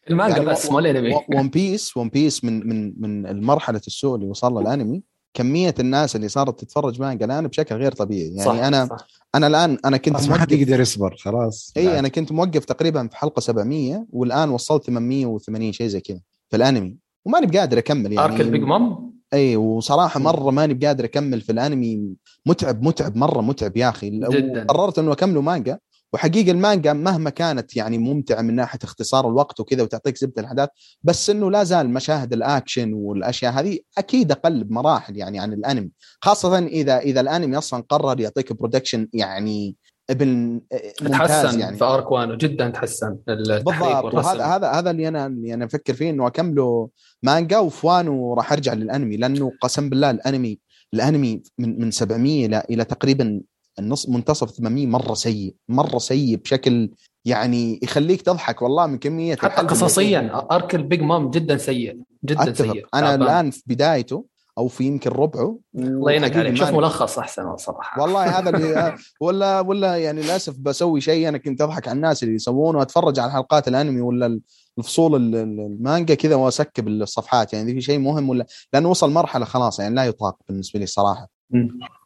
المانجا 0.09 0.37
يعني 0.37 0.49
بس 0.49 0.71
مو 0.71 0.79
ال 0.79 0.85
anime 0.85 1.15
One 1.35 1.49
Piece 1.49 1.97
One 1.97 2.09
Piece 2.09 2.43
من 2.43 2.67
من 2.67 2.93
من 3.01 3.27
المرحله 3.27 3.81
السوء 3.87 4.15
اللي 4.15 4.27
وصل 4.27 4.61
الانمي. 4.61 5.12
كمية 5.33 5.75
الناس 5.79 6.15
اللي 6.15 6.27
صارت 6.27 6.59
تتفرج 6.59 7.01
مانجا 7.01 7.25
الان 7.25 7.47
بشكل 7.47 7.75
غير 7.75 7.91
طبيعي. 7.91 8.27
يعني 8.27 8.43
صح 8.43 8.65
أنا 8.65 8.85
صح. 8.85 9.07
أنا 9.35 9.47
الآن 9.47 9.77
أنا 9.85 9.97
كنت 9.97 10.29
ما 10.29 10.37
حد 10.37 10.51
يقدر 10.51 10.79
يصبر 10.79 11.15
خلاص 11.19 11.73
إي 11.77 11.99
أنا 11.99 12.07
كنت 12.07 12.31
موقف 12.31 12.65
تقريبا 12.65 13.07
في 13.07 13.17
حلقة 13.17 13.39
700 13.39 14.05
والآن 14.09 14.49
وصلت 14.49 14.85
880 14.85 15.71
شيء 15.71 15.87
زي 15.87 15.99
كذا 16.01 16.19
في 16.49 16.55
الأنمي. 16.55 16.95
وماني 17.25 17.45
بقادر 17.47 17.77
أكمل 17.77 18.13
يعني. 18.13 18.33
arc 18.33 18.41
ال 18.41 18.46
Big 18.46 18.61
Mom؟ 18.61 19.13
إي 19.33 19.55
وصراحة 19.55 20.19
مرة 20.19 20.51
ماني 20.51 20.73
بقادر 20.73 21.05
أكمل 21.05 21.41
في 21.41 21.51
الأنمي. 21.51 22.13
متعب 22.45 22.83
متعب 22.83 23.15
مرة 23.17 23.41
متعب 23.41 23.77
يا 23.77 23.89
أخي. 23.89 24.09
جداً. 24.09 24.65
قررت 24.69 24.99
إنه 24.99 25.11
أكمله 25.11 25.41
مانجا 25.41 25.79
وحقيقة 26.13 26.51
المانجا 26.51 26.93
مهما 26.93 27.29
كانت 27.29 27.75
يعني 27.75 27.97
ممتعة 27.97 28.41
من 28.41 28.55
ناحية 28.55 28.79
اختصار 28.83 29.27
الوقت 29.27 29.59
وكذا 29.59 29.83
وتعطيك 29.83 30.17
زبدة 30.17 30.41
الأحداث 30.41 30.69
بس 31.03 31.29
إنه 31.29 31.51
لا 31.51 31.63
زال 31.63 31.89
مشاهد 31.89 32.33
الأكشن 32.33 32.93
والأشياء 32.93 33.53
هذه 33.53 33.79
أكيد 33.97 34.31
أقل 34.31 34.63
بمراحل 34.63 35.17
يعني 35.17 35.39
عن 35.39 35.53
الأنمي 35.53 35.89
خاصة 36.21 36.57
إذا 36.59 36.99
إذا 36.99 37.21
الأنمي 37.21 37.57
أصلا 37.57 37.83
قرر 37.89 38.19
يعطيك 38.19 38.53
production 38.53 39.07
يعني 39.13 39.75
ابن 40.09 40.61
ممتاز 41.01 41.17
تحسن 41.17 41.59
يعني. 41.59 41.77
في 41.77 41.83
arc 41.83 42.11
Wano 42.11 42.31
جدا 42.31 42.69
تحسن 42.69 43.17
بالضبط 43.27 44.13
وهذا 44.13 44.45
هذا 44.45 44.71
هذا 44.71 44.91
اللي 44.91 45.07
أنا 45.07 45.25
اللي 45.25 45.53
أنا 45.53 45.65
أفكر 45.65 45.93
فيه 45.93 46.09
إنه 46.09 46.27
أكمله 46.27 46.89
manga 47.23 47.57
وفي 47.57 47.79
Wano 47.79 48.07
وراح 48.07 48.51
أرجع 48.51 48.73
للأنمي 48.73 49.17
لأنه 49.17 49.51
قسم 49.61 49.89
بالله 49.89 50.09
ال 50.09 50.17
anime 50.17 50.59
ال 50.93 51.01
anime 51.01 51.41
من 51.57 51.81
من 51.81 51.91
700 51.91 52.45
إلى 52.45 52.63
إلى 52.69 52.83
تقريبا 52.83 53.41
النص 53.79 54.09
منتصف 54.09 54.49
800 54.51 54.87
مرة 54.87 55.13
سيء 55.13 55.55
مرة 55.69 55.97
سيء 55.97 56.35
بشكل 56.37 56.91
يعني 57.25 57.79
يخليك 57.83 58.21
تضحك 58.21 58.61
والله 58.61 58.87
من 58.87 58.97
كمية 58.97 59.35
حتى 59.35 59.61
قصصيا 59.61 60.45
arc 60.51 60.75
ال 60.75 60.82
Big 60.82 61.01
Mom 61.01 61.29
جدا 61.29 61.57
سيء 61.57 61.99
جدا 62.25 62.43
أتفق. 62.43 62.71
سيء 62.73 62.85
أنا 62.93 63.09
تعبان. 63.09 63.21
الآن 63.21 63.51
في 63.51 63.63
بدايته 63.67 64.25
أو 64.57 64.67
في 64.67 64.83
يمكن 64.83 65.09
ربعه 65.11 65.59
الله 65.75 66.11
يعينك 66.11 66.37
عليك. 66.37 66.55
شوف 66.55 66.69
ملخص 66.69 67.19
أحسن 67.19 67.57
صراحة. 67.57 68.01
والله 68.01 68.39
هذا 68.39 68.49
اللي 68.49 68.95
ولا 69.21 69.59
ولا 69.59 69.97
يعني 69.97 70.21
للأسف 70.21 70.55
بسوي 70.59 71.01
شيء 71.01 71.27
أنا 71.29 71.37
كنت 71.37 71.61
أضحك 71.61 71.87
على 71.87 71.95
الناس 71.95 72.23
اللي 72.23 72.35
يسوونه. 72.35 72.79
واتفرج 72.79 73.19
على 73.19 73.31
حلقات 73.31 73.67
الأنمي 73.67 74.01
ولا 74.01 74.39
الفصول 74.77 75.15
ال- 75.15 75.35
ال- 75.35 75.59
المانجا 75.59 76.15
كذا 76.15 76.35
وأسكب 76.35 76.87
الصفحات. 76.87 77.53
يعني 77.53 77.73
في 77.73 77.81
شيء 77.81 77.99
مهم 77.99 78.29
ولا 78.29 78.45
لأنه 78.73 78.89
وصل 78.89 79.11
مرحلة 79.11 79.45
خلاص 79.45 79.79
يعني 79.79 79.95
لا 79.95 80.05
يطاق 80.05 80.37
بالنسبة 80.49 80.77
لي 80.79 80.83
الصراحه. 80.83 81.27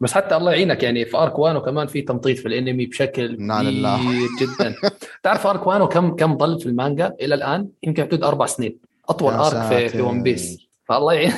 بس 0.01 0.13
حتى 0.13 0.35
الله 0.35 0.51
يعينك 0.51 0.83
يعني 0.83 1.05
في 1.05 1.17
ارك 1.17 1.39
وانو 1.39 1.61
كمان 1.61 1.87
في 1.87 2.01
تمطيط 2.01 2.37
في 2.37 2.47
الانمي 2.47 2.85
بشكل. 2.85 3.35
كبير 3.35 4.27
جدا. 4.41 4.75
تعرف 5.23 5.47
ارك 5.47 5.67
وانو 5.67 5.87
كم 5.87 6.15
كم 6.15 6.37
ظل 6.37 6.59
في 6.59 6.65
المانجا 6.65 7.13
إلى 7.21 7.35
الآن؟ 7.35 7.69
يمكن 7.83 8.03
حدود 8.03 8.23
أربع 8.23 8.45
سنين. 8.45 8.77
أطول 9.09 9.33
ارك 9.33 9.69
في, 9.69 9.89
في. 9.89 10.01
ون 10.01 10.23
بيس 10.23 10.57
فالله 10.89 11.13
يعين. 11.13 11.33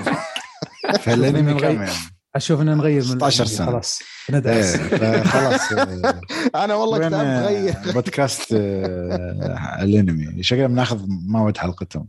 فالانمي 1.04 1.54
كم 1.54 1.74
يعني؟ 1.74 1.90
أشوف 2.36 2.60
ان 2.60 2.76
نغير 2.76 2.96
من 2.96 3.02
16 3.02 3.44
الأنمي، 3.44 3.56
سنة. 3.56 3.66
خلاص 3.66 4.02
ندعس. 4.30 4.76
فخلاص 4.76 5.72
آه، 5.72 6.20
أنا 6.64 6.74
والله 6.74 6.98
وين، 6.98 7.08
كتاب 7.08 7.86
آه، 7.88 7.92
بودكاست 7.92 8.52
آه، 8.52 9.82
الانمي؟ 9.82 10.42
شكلنا 10.42 10.66
بناخذ 10.66 11.04
موعد 11.08 11.56
حلقتهم. 11.56 12.08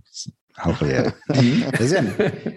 حلقية. 0.57 1.15
زين. 1.81 2.13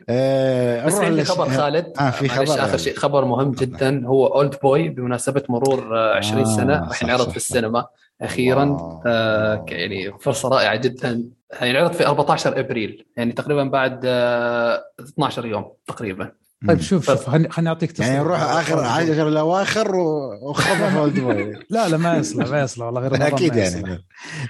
آه، 0.09 0.87
بس 0.87 0.95
عندي 0.95 1.25
خبر 1.25 1.49
خالد. 1.51 1.93
آه، 2.01 2.11
في 2.11 2.29
خبر. 2.29 2.65
آخر 2.65 2.77
شيء 2.77 2.97
خبر 2.97 3.25
مهم 3.25 3.51
جدا. 3.51 4.07
هو 4.07 4.27
اولد 4.27 4.55
بوي 4.63 4.89
بمناسبة 4.89 5.43
مرور 5.49 5.99
آه، 5.99 6.15
20 6.17 6.41
آه، 6.41 6.57
سنة. 6.57 6.79
راح 6.89 7.03
ينعرض 7.03 7.31
في. 7.31 7.37
السينما 7.37 7.87
أخيرا. 8.23 8.77
آه 9.07 9.65
يعني 9.69 10.13
فرصة 10.21 10.49
رائعة 10.49 10.77
جدا. 10.77 11.25
هينعرض 11.59 11.93
في 11.93 12.07
14 12.07 12.61
إبريل 12.61 13.07
يعني 13.17 13.33
تقريبا 13.33 13.65
بعد 13.65 14.01
آه 14.05 14.85
12 15.01 15.47
يوم 15.47 15.73
تقريبا. 15.87 16.33
طيب 16.69 16.81
شوف 16.81 17.07
شوف 17.07 17.29
خليني 17.31 17.69
أعطيك 17.69 17.99
يعني 18.01 18.11
تصريح. 18.11 18.21
نروح 18.23 18.43
آخر 18.43 18.79
عشر 18.85 19.29
الأواخر 19.29 19.97
وخطف 19.97 20.97
Oldboy 20.97 21.53
لا 21.71 21.89
لا 21.89 21.97
ما 21.97 22.17
يصلح 22.17 22.49
ما 22.51 22.61
يصلح 22.63 22.87
والله 22.87 23.01
غير 23.01 23.27
أكيد. 23.27 23.57
يعني. 23.57 24.05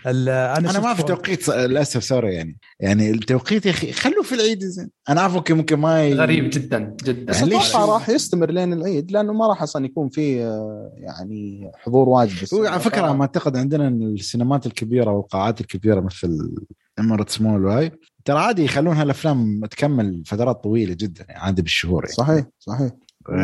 ال- 0.06 0.28
أنا 0.28 0.58
أنا 0.58 0.68
شفت 0.72 0.82
ما 0.82 0.94
في 0.94 1.02
توقيت 1.02 1.48
للأسف 1.48 2.04
سوري 2.04 2.34
يعني. 2.34 2.56
يعني 2.80 3.10
التوقيت 3.10 3.66
يا 3.66 3.70
أخي 3.70 3.92
خلوه 3.92 4.22
في 4.22 4.34
العيد 4.34 4.64
زين. 4.64 4.90
أنا 5.08 5.20
اعرف 5.20 5.34
okay 5.34 5.52
ممكن 5.52 5.76
ما 5.76 6.04
ي... 6.04 6.14
غريب 6.14 6.50
جدا 6.50 6.96
جدا. 7.04 7.32
يعني 7.32 7.48
ليش؟ 7.48 7.76
راح 7.76 8.08
يستمر 8.08 8.50
لين 8.50 8.72
العيد 8.72 9.12
لأنه 9.12 9.32
ما 9.32 9.46
راح 9.46 9.62
أصلا 9.62 9.84
يكون 9.86 10.08
في 10.08 10.44
آه، 10.44 10.92
يعني 10.96 11.70
حضور 11.74 12.08
واجد. 12.08 12.48
على 12.52 12.80
فكرة 12.80 13.12
ما 13.12 13.22
أعتقد 13.22 13.56
عندنا 13.56 13.88
إن 13.88 14.02
السينمات 14.02 14.66
الكبيرة 14.66 15.10
والقاعات 15.10 15.60
الكبيرة 15.60 16.00
مثل 16.00 16.50
امارات 16.98 17.42
مول 17.42 17.64
وهاي 17.64 17.92
ترى 18.24 18.38
عادي 18.38 18.64
يخلونها 18.64 19.02
الافلام 19.02 19.60
تكمل 19.70 20.22
فترات 20.26 20.62
طويلة 20.64 20.94
جدا 20.94 21.24
يعني 21.28 21.40
عادي 21.40 21.62
بالشهور 21.62 22.04
يعني. 22.04 22.14
صحيح 22.16 22.44
صحيح. 22.58 22.90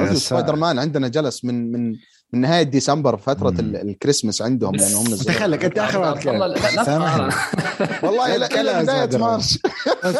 قصدي 0.03 0.16
سبايدر 0.16 0.57
مان 0.57 0.79
عندنا 0.79 1.09
جلس 1.09 1.45
من 1.45 1.72
من 1.72 1.93
من 2.33 2.41
نهاية 2.41 2.62
ديسمبر 2.62 3.16
فترة 3.16 3.55
الكريسماس 3.61 4.43
عندهم 4.43 4.72
بس- 4.72 4.83
لانهم 4.83 5.03
نزلوا 5.07 5.35
تخيل 5.35 5.51
لك 5.51 5.64
انت 5.64 5.79
اخر 5.79 5.99
واحد 6.01 6.27
والله 8.05 8.37
إلى 8.37 8.83
بداية. 8.83 9.18
مارس. 9.20 9.59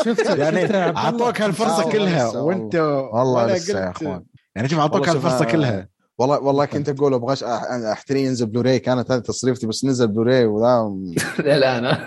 شفت 0.05 0.39
يعني؟ 0.39 0.75
أعطوك 0.97 1.41
هالفرصة 1.41 1.83
آه، 1.89 1.91
كلها 1.93 2.27
والله 2.27 2.43
وانت 2.43 2.75
والله 3.13 3.47
لسه 3.55 3.79
يا 3.81 3.91
أخوان. 3.91 4.23
يعني 4.57 4.69
شوف 4.69 4.79
أعطوك 4.79 5.09
هالفرصة 5.09 5.45
آه، 5.45 5.51
كلها. 5.53 5.89
والله 6.19 6.39
والله 6.39 6.65
كنت 6.65 6.89
أقول 6.89 7.15
أبغى 7.15 7.37
احتري 7.93 8.25
ينزل 8.25 8.47
بلوراي 8.47 8.79
كانت 8.79 9.11
هذه 9.11 9.21
تصريفتي 9.21 9.67
بس 9.67 9.85
نزل 9.85 10.09
بلوراي 10.09 10.45
وذا 10.47 10.93
الان 11.39 11.99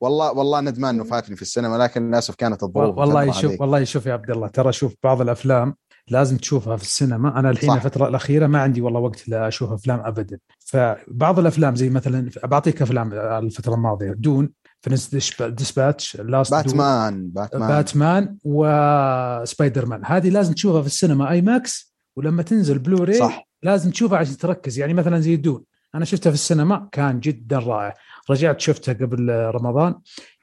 والله 0.00 0.32
والله 0.32 0.60
ندمان 0.60 0.94
إنه 0.94 1.04
فاتني 1.04 1.36
في 1.36 1.42
السينما 1.42 1.76
لكن 1.76 2.08
للأسف 2.08 2.34
كانت 2.34 2.62
الظروف 2.62 2.98
والله 2.98 3.32
شوف. 3.32 3.60
والله 3.60 3.84
شوف 3.84 4.06
يا 4.06 4.12
عبد 4.12 4.30
الله 4.30 4.48
ترى 4.48 4.72
شوف 4.72 4.94
بعض 5.04 5.20
الأفلام 5.20 5.74
لازم 6.08 6.36
تشوفها 6.36 6.76
في 6.76 6.82
السينما. 6.82 7.38
أنا 7.38 7.50
الحين 7.50 7.68
صح. 7.68 7.74
الفترة 7.74 8.08
الأخيرة 8.08 8.46
ما 8.46 8.60
عندي 8.60 8.80
والله 8.80 9.00
وقت 9.00 9.28
لا 9.28 9.48
أشوف 9.48 9.72
أفلام 9.72 10.00
ابدا. 10.00 10.38
فبعض 10.58 11.38
الأفلام 11.38 11.76
زي 11.76 11.90
مثلا 11.90 12.30
بعطيك 12.44 12.82
أفلام 12.82 13.12
الفترة 13.12 13.74
الماضية 13.74 14.12
Dune 14.12 14.50
French 14.80 15.14
Dispatch 15.40 16.16
Last 16.16 16.52
Batman 16.52 17.28
Batman. 17.28 17.68
Batman 17.68 18.36
و 18.44 19.86
Spider-Man 19.86 20.02
هذه 20.04 20.28
لازم 20.28 20.52
تشوفها 20.52 20.80
في 20.80 20.86
السينما 20.86 21.30
IMAX. 21.30 21.94
ولما 22.16 22.42
تنزل 22.42 22.78
بلوراي 22.78 23.18
صح. 23.18 23.48
لازم 23.62 23.90
تشوفها 23.90 24.18
عشان 24.18 24.36
تركز. 24.36 24.78
يعني 24.78 24.94
مثلا 24.94 25.20
زي 25.20 25.36
Dune. 25.36 25.64
أنا 25.94 26.04
شفتها 26.04 26.30
في 26.30 26.34
السينما 26.34 26.88
كان 26.92 27.20
جدا 27.20 27.58
رائع. 27.58 27.94
رجعت 28.30 28.60
شفتها 28.60 28.92
قبل 28.92 29.30
رمضان 29.30 29.94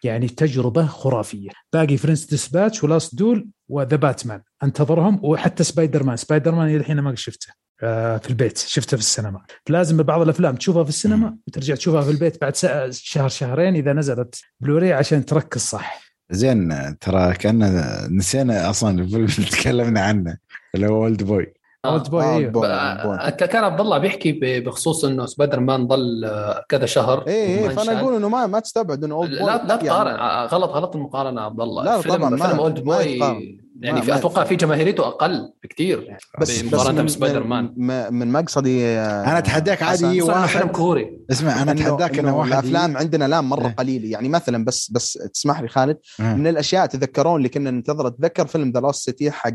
يعني 0.04 0.28
تجربة 0.28 0.86
خرافية. 0.86 1.50
باقي 1.74 1.98
French 1.98 2.26
Dispatch 2.26 2.84
و 2.84 2.90
Last 2.90 3.16
Duel 3.16 3.48
و 3.70 3.76
The 3.76 3.96
Batman 3.96 4.42
أنتظرهم 4.64 5.20
وحتى 5.24 5.64
Spider-Man 5.64 6.18
Spider-Man 6.18 6.76
الحين 6.76 7.00
ما 7.00 7.16
شفته 7.16 7.54
آه، 7.84 8.18
في 8.18 8.30
البيت. 8.30 8.58
شفته 8.58 8.98
في 8.98 9.04
السينما. 9.04 9.42
لازم 9.70 9.98
بعض 9.98 10.22
الأفلام 10.22 10.56
تشوفها 10.56 10.84
في 10.84 10.90
السينما 10.90 11.38
وترجع 11.48 11.76
تشوفها 11.76 12.02
في 12.02 12.12
البيت 12.12 12.42
بعد 12.42 12.56
شهر 12.92 13.30
شهرين 13.30 13.76
إذا 13.76 13.94
نزلت 13.94 14.42
بلوري 14.60 14.94
عشان 14.94 15.26
تركز 15.26 15.62
صح. 15.62 16.08
زين 16.32 16.98
ترى 17.00 17.34
كان 17.34 17.84
نسينا 18.12 18.70
أصلا 18.70 19.02
الفيلم 19.02 19.26
اللي 19.26 19.50
تكلمنا 19.50 20.02
عنه 20.02 20.38
اللي 20.76 20.88
هو 20.88 21.04
اولد 21.04 21.24
بوي 21.24 21.54
اولد 21.86 22.10
بوي 22.10 22.24
آه، 22.24 22.38
أيوه 22.38 22.52
boy. 22.52 22.68
آه، 22.68 23.30
كان 23.30 23.64
عبد 23.64 23.82
الله 23.82 23.98
بيحكي 23.98 24.60
بخصوص 24.60 25.06
إنه 25.06 25.26
سبايدر 25.26 25.60
مان 25.60 25.88
ضل 25.88 26.32
كذا 26.70 26.86
شهر 26.86 27.24
اي 27.28 27.64
اي 27.64 27.70
فأنا. 27.70 28.02
أقول 28.02 28.16
إنه 28.16 28.30
ما 28.30 28.48
ما 28.48 28.60
تستبعد 28.60 29.04
إنه 29.04 29.16
Old 29.16 29.32
لا 29.32 29.64
لا 29.66 29.76
تقارن 29.76 30.12
آه، 30.16 30.46
غلط 30.46 30.70
غلط 30.72 30.96
المقارنة 30.96 31.42
عبد 31.42 31.62
الله 31.62 31.84
لا، 31.84 32.02
طبعاً 32.02 32.30
ما- 32.30 32.48
فيلم 32.48 32.60
Oldboy. 32.60 33.60
يعني 33.82 34.02
في 34.02 34.16
أتوقع 34.16 34.44
في 34.44 34.56
جماهيريته 34.56 35.08
أقل 35.08 35.54
بكثير 35.64 36.18
بس 36.42 36.64
مقارنه 36.64 37.00
من- 37.00 37.06
بسبايدر 37.06 37.44
مان 37.44 37.74
من, 37.78 38.14
من 38.14 38.32
مقصدي 38.32 38.86
آه، 38.86 39.24
أنا 39.24 39.38
أتحداك 39.38 39.84
عادي 39.84 40.22
واحد 40.22 40.68
كوري 40.72 41.20
اسمع 41.32 41.62
أنا 41.62 41.72
أتحداك 41.72 42.20
إنه 42.20 42.38
واحد 42.38 42.52
الأفلام 42.52 42.98
عندنا 42.98 43.28
لا 43.28 43.42
مرة 43.42 43.68
إيه. 43.68 43.74
قليلة 43.76 44.10
يعني 44.10 44.30
مثلا 44.30 44.66
بس 44.66 44.92
بس 44.92 45.14
تسمح 45.34 45.62
لي 45.62 45.68
خالد 45.68 45.98
آه. 46.20 46.34
من 46.36 46.48
الأشياء 46.48 46.86
تذكرون 46.86 47.36
اللي 47.38 47.50
كنا 47.50 47.72
ننتظر 47.72 48.08
أتذكر 48.08 48.48
فيلم 48.48 48.72
The 48.72 48.80
Lost 48.80 49.06
City 49.06 49.32
حق 49.32 49.52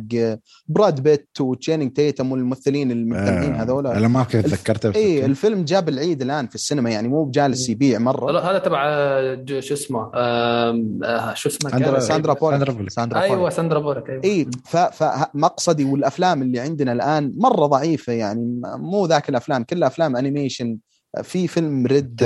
براد 0.68 1.01
بيت 1.01 1.29
وتشانينج 1.41 1.93
تيتم 1.93 2.33
والممثلين 2.33 2.91
المهتمين 2.91 3.55
هذول 3.55 3.87
أنا 3.87 4.09
ما 4.09 4.23
كنت 4.23 4.37
تذكرته 4.47 4.95
اي. 4.95 5.25
الفيلم 5.25 5.64
جاب 5.64 5.89
العيد 5.89 6.23
الآن 6.23 6.47
في 6.49 6.55
السينما 6.55 6.91
يعني 6.91 7.09
مو 7.09 7.25
بجالس 7.25 7.68
يبيع 7.68 7.99
مرة 7.99 8.31
لا، 8.33 8.51
هذا 8.51 8.59
تبع 8.59 8.83
آه، 8.87 9.45
شو 9.61 9.75
اسمه 9.75 10.11
آه، 10.14 11.35
شو 11.35 11.49
اسمه 11.49 11.70
ساندرا- 11.70 11.91
كان؟ 11.93 12.01
ساندرا 12.01 12.33
بولك 12.35 12.91
ساندرا 12.91 13.18
بولك. 13.20 13.31
أيوه. 13.33 13.51
ساندرا 13.51 13.79
بولك 13.79 14.12
اي 14.25 14.51
فمقصدي 14.93 15.85
والأفلام 15.85 16.43
اللي 16.43 16.61
عندنا 16.61 16.93
الآن 16.93 17.33
مرة 17.37 17.67
ضعيفة 17.67 18.13
يعني 18.13 18.61
مو 18.65 19.07
ذاك 19.07 19.29
الأفلام 19.29 19.63
كلها 19.65 19.89
أفلام 19.89 20.17
animation 20.16 20.78
في 21.23 21.49
فيلم 21.49 21.87
Red. 21.87 22.16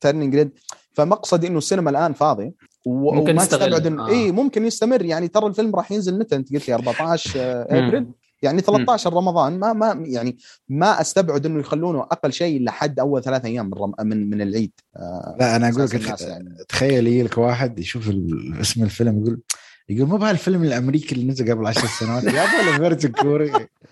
Turning 0.00 0.36
Red 0.36 0.50
فمقصدي 0.92 1.46
إنه 1.46 1.58
السينما 1.58 1.90
الآن 1.90 2.12
فاضي 2.12 2.52
و- 2.86 3.12
ممكن 3.14 3.30
وما. 3.32 3.44
تستبعد 3.44 3.86
انه 3.86 4.06
آه. 4.06 4.10
اي 4.10 4.32
ممكن 4.32 4.64
يستمر. 4.64 5.04
يعني 5.04 5.28
ترى 5.28 5.46
الفيلم 5.46 5.74
راح 5.76 5.92
ينزل 5.92 6.18
متى؟ 6.18 6.36
أنت 6.36 6.52
قلت 6.54 6.68
لي 6.68 6.74
14 6.74 7.30
أبريل. 7.70 8.06
يعني 8.42 8.60
13 8.60 9.12
رمضان. 9.14 9.58
ما 9.58 9.72
ما 9.72 10.02
يعني 10.06 10.36
ما 10.68 11.00
أستبعد 11.00 11.46
إنه 11.46 11.60
يخلونه 11.60 12.00
أقل 12.00 12.32
شيء 12.32 12.62
لحد 12.64 13.00
أول 13.00 13.22
ثلاث 13.22 13.44
أيام 13.44 13.66
من 13.66 13.74
رم- 13.74 13.94
من, 14.00 14.30
من 14.30 14.42
العيد. 14.42 14.72
آه، 14.96 15.36
لا 15.40 15.56
أنا 15.56 15.68
أقول 15.68 15.84
لك 15.84 16.20
يعني. 16.22 16.56
تخيل 16.68 17.06
يجي 17.06 17.22
لك 17.22 17.38
واحد 17.38 17.78
يشوف 17.78 18.10
اسم 18.60 18.84
الفيلم 18.84 19.20
يقول 19.22 19.40
يقول 19.88 20.08
مو 20.08 20.16
بهالفيلم 20.16 20.62
الأمريكي 20.64 21.14
اللي 21.14 21.26
نزل 21.26 21.50
قبل 21.52 21.66
عشر 21.66 21.86
سنوات؟ 21.86 22.24
يا 22.24 22.44
أبو 22.44 22.70
ال 22.70 22.75
version 22.75 23.12
كوري 23.12 23.50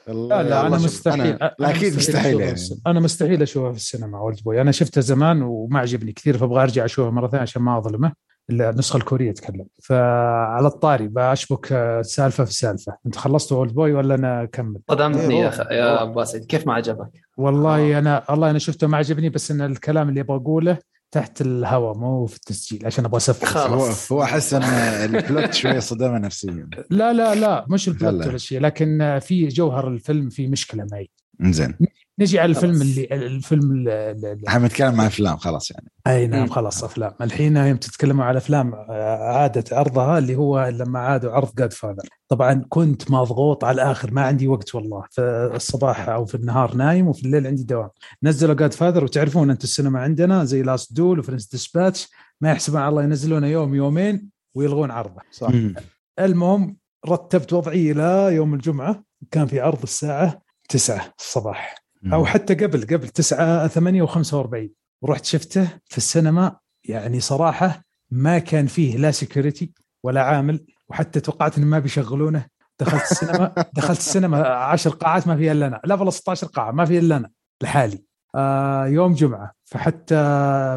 لا 0.08 0.42
لا 0.42 0.66
أنا 0.66 0.76
مستحيل. 0.76 1.38
أنا- 1.38 1.54
لا، 1.58 1.70
أكيد 1.70 1.96
مستحيل 1.96 2.40
يعني. 2.40 2.60
أنا 2.86 3.00
مستحيل 3.00 3.42
أشوفها 3.42 3.70
في 3.72 3.76
السينما 3.78 4.18
Oldboy. 4.18 4.60
أنا 4.60 4.72
شفته 4.72 5.00
زمان 5.00 5.42
وما 5.42 5.78
عجبني 5.80 6.12
كثير 6.12 6.38
فأبغى 6.38 6.62
أرجع 6.62 6.84
أشوفها 6.84 7.10
مرة 7.10 7.28
ثانية 7.28 7.42
عشان 7.42 7.62
ما 7.62 7.78
أظلمه 7.78 8.12
النسخة 8.50 8.96
الكورية 8.96 9.30
اتكلم 9.30 9.66
فعلى 9.82 10.66
الطاري 10.66 11.08
بشبك 11.08 11.72
آه، 11.72 12.02
سالفة 12.02 12.44
في 12.44 12.54
سالفة. 12.54 12.96
أنت 13.06 13.16
خلصت 13.16 13.52
أولد 13.52 13.72
بوي 13.72 13.92
ولا 13.92 14.14
أنا 14.14 14.42
أكمل؟ 14.42 14.80
صدمتني 14.90 15.34
إيه، 15.34 15.44
يا. 15.44 15.50
أخ- 15.50 15.72
يا 15.72 16.02
أبو 16.02 16.24
كيف 16.48 16.66
ما 16.66 16.74
عجبك؟ 16.74 17.08
والله 17.36 17.98
أنا 17.98 18.22
والله 18.30 18.50
أنا 18.50 18.58
شفته 18.58 18.86
ما 18.86 18.96
عجبني 18.96 19.28
بس 19.28 19.50
إن 19.50 19.60
الكلام 19.62 20.08
اللي 20.08 20.20
أبغى 20.20 20.36
أقوله 20.36 20.78
تحت 21.10 21.40
الهواء 21.40 21.98
مو 21.98 22.26
في 22.26 22.36
التسجيل 22.36 22.86
عشان 22.86 23.04
أبغى 23.04 23.16
اسفل 23.16 23.46
خلاص. 23.46 24.12
هو 24.12 24.16
هو 24.18 24.22
أحس 24.22 24.54
إن 24.54 24.62
البلوت 24.62 25.54
شوية 25.54 25.78
صدمة 25.78 26.18
نفسيه 26.18 26.68
لا 26.90 27.12
لا 27.12 27.34
لا 27.34 27.66
مش 27.68 27.88
البلوت. 27.88 28.14
ولا 28.26 28.34
الشيء 28.34 28.60
لكن 28.60 29.18
في 29.22 29.48
جوهر 29.48 29.88
الفيلم 29.88 30.28
في 30.28 30.48
مشكلة 30.48 30.86
معي 30.92 31.10
زين 31.40 31.74
نجي 32.18 32.38
على 32.38 32.50
الفيلم. 32.50 32.82
اللي 32.82 33.08
الفيلم 33.12 33.72
اللي 33.72 34.38
إحنا 34.48 34.66
نتكلم 34.66 35.00
عن 35.00 35.06
أفلام 35.06 35.36
خلاص 35.36 35.70
يعني. 35.70 35.90
أي 36.06 36.26
نعم 36.26 36.40
مم. 36.40 36.46
خلاص 36.48 36.84
أفلام. 36.84 37.12
الحين 37.20 37.56
يوم 37.56 37.76
تتكلموا 37.76 38.24
على 38.24 38.38
أفلام 38.38 38.74
آه، 38.74 39.16
عادت 39.32 39.72
عرضها 39.72 40.18
اللي 40.18 40.36
هو 40.36 40.68
لما 40.68 40.98
عادوا 40.98 41.32
عرض 41.32 41.54
Godfather 41.54 42.08
طبعا 42.28 42.64
كنت 42.68 43.10
مضغوط 43.10 43.64
على 43.64 43.74
الآخر 43.74 44.10
ما 44.10 44.22
عندي 44.22 44.48
وقت 44.48 44.74
والله. 44.74 45.04
في 45.10 45.50
الصباح 45.54 46.08
أو 46.08 46.24
في 46.24 46.34
النهار 46.34 46.74
نايم 46.74 47.08
وفي 47.08 47.24
الليل 47.26 47.46
عندي 47.46 47.64
دوام. 47.64 47.88
نزلوا 48.22 48.54
Godfather 48.54 49.04
وتعرفون 49.04 49.50
أنتم 49.50 49.64
السينما 49.64 50.00
عندنا 50.00 50.44
زي 50.44 50.62
Last 50.62 50.92
Duel 50.92 51.18
و 51.18 51.23
French 51.23 51.48
Dispatch 51.48 52.08
ما 52.40 52.50
يحسبون 52.50 52.80
على 52.80 52.88
الله 52.88 53.02
ينزلونه 53.02 53.46
يوم 53.46 53.74
يومين 53.74 54.28
ويلغون 54.54 54.90
عرضه. 54.90 55.20
صح. 55.30 55.48
المهم 56.18 56.76
رتبت 57.08 57.52
وضعي 57.52 57.92
إلى 57.92 58.34
يوم 58.34 58.54
الجمعة. 58.54 59.04
كان 59.30 59.46
في 59.46 59.60
عرض 59.60 59.82
الساعة 59.82 60.42
9 60.68 61.14
الصباح. 61.18 61.85
أو 62.12 62.24
حتى 62.24 62.54
قبل 62.54 62.86
قبل 62.86 63.08
9 63.08 63.68
8 63.68 64.06
و45 64.06 64.68
ورحت 65.02 65.24
شفته 65.24 65.68
في 65.84 65.98
السينما 65.98 66.56
يعني 66.84 67.20
صراحة 67.20 67.82
ما 68.10 68.38
كان 68.38 68.66
فيه 68.66 68.96
لا 68.96 69.10
security 69.10 69.72
ولا 70.02 70.22
عامل 70.22 70.66
وحتى 70.88 71.20
توقعت 71.20 71.58
إنه 71.58 71.66
ما 71.66 71.78
بيشغلونه. 71.78 72.46
دخلت 72.80 73.02
السينما 73.02 73.54
دخلت 73.76 73.98
السينما 73.98 74.46
10 74.46 74.90
قاعات 74.90 75.26
ما 75.28 75.36
فيها 75.36 75.52
إلا 75.52 75.66
أنا. 75.66 75.80
لا 75.84 75.94
والله 75.94 76.10
16 76.10 76.46
قاعة 76.46 76.70
ما 76.70 76.84
فيها 76.84 77.00
إلا 77.00 77.16
أنا 77.16 77.30
لحالي. 77.62 78.04
آه 78.34 78.86
يوم 78.86 79.14
جمعة. 79.14 79.52
فحتى 79.64 80.14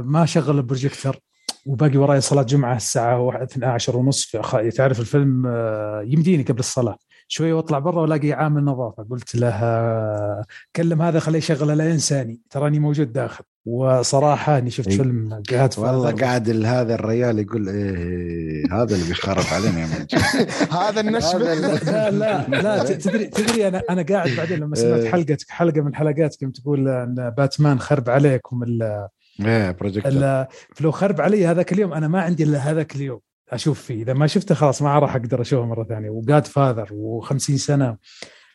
ما 0.06 0.26
شغل 0.26 0.58
البروجيكتور 0.58 1.18
وباقي 1.66 1.98
وراي 1.98 2.22
صلاة 2.22 2.44
جمعة 2.44 2.76
الساعة 2.76 3.44
12 3.44 3.98
ونص. 3.98 4.32
تعرف 4.76 5.00
الفيلم 5.00 5.44
آه 5.48 6.02
يمديني 6.02 6.44
قبل 6.44 6.60
الصلاة. 6.60 6.98
شوي 7.32 7.54
واطلع 7.54 7.80
برا 7.80 8.02
والاقي 8.02 8.32
عامل 8.34 8.64
نظافه 8.64 9.06
قلت 9.10 9.36
له 9.36 10.46
كلم 10.76 11.02
هذا 11.02 11.20
خليه 11.20 11.38
يشغله 11.38 11.74
لا 11.74 11.90
ينساني. 11.90 12.42
تراني 12.50 12.80
موجود 12.80 13.14
داخل. 13.14 13.44
وصراحة 13.66 14.58
أني 14.58 14.70
شفت 14.70 14.88
إيه. 14.88 14.98
فيلم 14.98 15.42
جاد 15.50 15.74
والله 15.78 16.12
قاعد 16.12 16.50
ال- 16.50 16.66
هذا 16.66 16.96
الريال 16.96 17.40
يقول 17.40 17.70
إيه 17.70 18.64
هذا 18.72 18.96
اللي 18.96 19.08
بيخرب 19.08 19.44
علينا 19.54 19.80
يا 19.80 19.86
مجد 19.86 20.16
هذا 20.82 21.02
النشب. 21.02 21.36
هذا 21.42 22.10
لا 22.20 22.48
لا 22.48 22.62
لا 22.62 22.84
تدري 22.84 23.26
تدري 23.26 23.68
أنا 23.68 23.82
أنا 23.90 24.02
قاعد 24.10 24.30
بعدين 24.38 24.60
لما 24.60 24.76
سمعت 24.76 25.00
إيه. 25.00 25.12
حلقتك 25.12 25.50
حلقة 25.50 25.82
من 25.82 25.96
حلقاتك 25.96 26.42
يوم 26.42 26.52
تقول 26.52 26.88
أن 26.88 27.34
باتمان 27.38 27.80
خرب 27.80 28.10
عليكم 28.10 28.64
ال- 28.64 29.08
إيه 29.46 29.72
بروجيكتور 29.72 30.12
ال- 30.12 30.48
فلو 30.76 30.92
خرب 30.92 31.22
علي 31.22 31.48
هذاك 31.48 31.74
اليوم 31.74 31.94
أنا 31.94 32.08
ما 32.08 32.22
عندي 32.22 32.44
إلا 32.44 32.58
هذاك 32.58 32.96
اليوم. 32.96 33.20
أشوف 33.50 33.82
فيه. 33.82 34.02
إذا 34.02 34.14
ما 34.14 34.28
شفته 34.28 34.56
خلاص 34.56 34.82
ما 34.82 35.00
راح 35.00 35.16
أقدر 35.16 35.42
أشوفه 35.42 35.66
مرة 35.66 35.84
ثانية. 35.84 36.10
و 36.10 36.48
Godfather 36.48 36.90
و50 36.90 37.38
سنة 37.38 37.98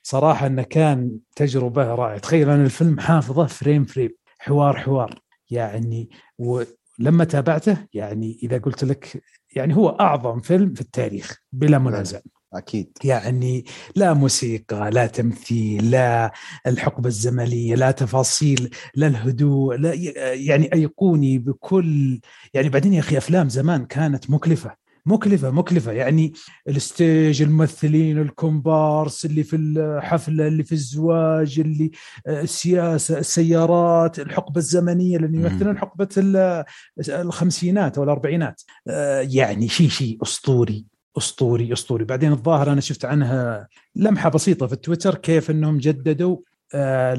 صراحة 0.03 0.47
إنه 0.47 0.63
كان 0.63 1.19
تجربة 1.37 1.95
رائعة. 1.95 2.19
تخيل 2.19 2.51
أنا 2.51 2.65
الفيلم 2.65 3.01
حافظه 3.01 3.47
frame 3.47 3.85
frame 3.85 4.11
حوار 4.39 4.77
حوار. 4.77 5.21
يعني 5.51 6.11
ولما 6.39 7.25
تابعته 7.25 7.79
يعني 7.95 8.39
إذا 8.43 8.59
قلت 8.59 8.85
لك 8.85 9.23
يعني 9.57 9.77
هو 9.77 9.89
أعظم 9.89 10.41
فيلم 10.41 10.75
في 10.75 10.81
التاريخ 10.81 11.43
بلا 11.53 11.79
منازع. 11.79 12.21
أكيد. 12.55 12.99
يعني 13.05 13.65
لا 13.97 14.15
موسيقى 14.15 14.91
لا 14.91 15.07
تمثيل 15.07 15.91
لا 15.91 16.33
الحقبة 16.67 17.09
الزمنية 17.09 17.75
لا 17.75 17.91
تفاصيل 17.91 18.71
لا 18.95 19.07
الهدوء 19.07 19.77
لا 19.77 19.95
يعني 20.35 20.73
أيقوني 20.73 21.39
بكل 21.39 22.21
يعني 22.55 22.69
بعدين 22.69 22.93
يا 22.93 23.01
أخي 23.01 23.19
أفلام 23.19 23.49
زمان 23.49 23.87
كانت 23.87 24.31
مكلفة. 24.31 24.84
مكلفة 25.07 25.51
مكلفة. 25.51 25.93
يعني 25.93 26.33
الستيج 26.69 27.43
الممثلين 27.43 28.19
الكومبارس 28.19 29.25
اللي 29.25 29.43
في 29.43 29.57
الحفلة 29.57 30.47
اللي 30.47 30.65
في 30.65 30.73
الزواج 30.73 31.61
اللي 31.61 31.91
آه، 32.27 32.41
السياسة 32.43 33.19
السيارات 33.19 34.19
الحقبة 34.19 34.59
الزمنية 34.59 35.19
لأن 35.19 35.35
يمثلون 35.35 35.79
حقبة 35.79 36.09
ال- 36.17 36.65
الخمسينات 37.09 37.99
أو 37.99 38.05
الأربعينات. 38.05 38.63
آه، 38.89 39.21
يعني 39.21 39.69
شيء 39.69 39.89
شيء 39.89 40.19
أسطوري 40.23 40.85
أسطوري 41.19 41.73
أسطوري. 41.73 42.05
بعدين 42.05 42.33
الظاهر 42.33 42.73
أنا 42.73 42.81
شفت 42.81 43.05
عنها 43.05 43.69
لمحة 43.97 44.29
بسيطة 44.31 44.67
في 44.67 44.73
التويتر 44.73 45.15
كيف 45.15 45.51
إنهم 45.51 45.79
جددوا 45.79 46.37
آه، 46.75 47.15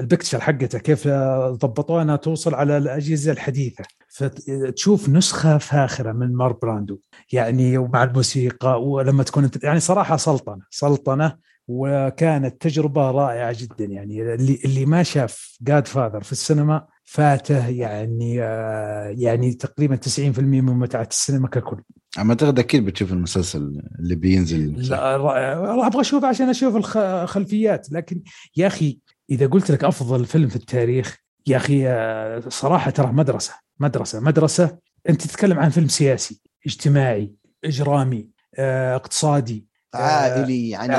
ال 0.00 0.05
picture 0.05 0.40
حقته 0.40 0.78
كيف 0.78 1.08
آه، 1.08 1.50
ضبطوها 1.50 2.02
إنها 2.02 2.16
توصل 2.16 2.54
على 2.54 2.76
الأجهزة 2.78 3.32
الحديثة. 3.32 3.84
فتشوف 4.08 5.08
نسخة 5.08 5.58
فاخرة 5.58 6.12
من 6.12 6.34
مارلون 6.34 6.52
براندو. 6.52 6.98
يعني 7.32 7.78
ومع 7.78 8.04
الموسيقى 8.04 8.82
ولما 8.82 9.22
تكون 9.22 9.44
انت 9.44 9.64
يعني 9.64 9.80
صراحة 9.80 10.16
سلطنة 10.16 10.62
سلطنة 10.70 11.36
وكانت 11.68 12.62
تجربة 12.62 13.10
رائعة 13.10 13.56
جدا. 13.60 13.84
يعني 13.84 14.34
اللي 14.34 14.58
اللي 14.64 14.86
ما 14.86 15.02
شاف 15.02 15.58
Godfather 15.62 16.22
في 16.22 16.32
السينما 16.32 16.86
فاته 17.04 17.68
يعني 17.68 18.42
آه، 18.42 19.14
يعني 19.18 19.52
تقريبا 19.52 19.96
90% 19.96 20.38
من 20.38 20.62
متعة 20.62 21.08
السينما 21.10 21.48
ككل. 21.48 21.82
أما 22.18 22.30
أعتقد 22.30 22.58
أكيد 22.58 22.84
بتشوف 22.84 23.12
المسلسل 23.12 23.82
اللي 23.98 24.14
بينزل 24.14 24.88
لا 24.88 25.16
رائع. 25.16 25.86
أبغى 25.86 26.00
أشوف 26.00 26.24
عشان 26.24 26.48
أشوف 26.48 26.76
الخلفيات 26.76 27.92
لكن 27.92 28.22
يا 28.56 28.66
أخي 28.66 28.98
إذا 29.30 29.46
قلت 29.46 29.70
لك 29.70 29.84
أفضل 29.84 30.24
فيلم 30.24 30.48
في 30.48 30.56
التاريخ 30.56 31.18
يا 31.46 31.56
أخي 31.56 31.88
آه، 31.88 32.42
صراحة 32.48 32.90
ترى 32.90 33.12
مدرسة 33.12 33.52
مدرسة 33.80 34.20
مدرسة. 34.20 34.78
أنت 35.08 35.22
تتكلم 35.22 35.58
عن 35.58 35.70
فيلم 35.70 35.88
سياسي. 35.88 36.40
اجتماعي 36.66 37.34
إجرامي 37.64 38.28
آه، 38.58 38.96
اقتصادي 38.96 39.66
آه، 39.94 39.98
عائلي 39.98 40.74
عن 40.74 40.90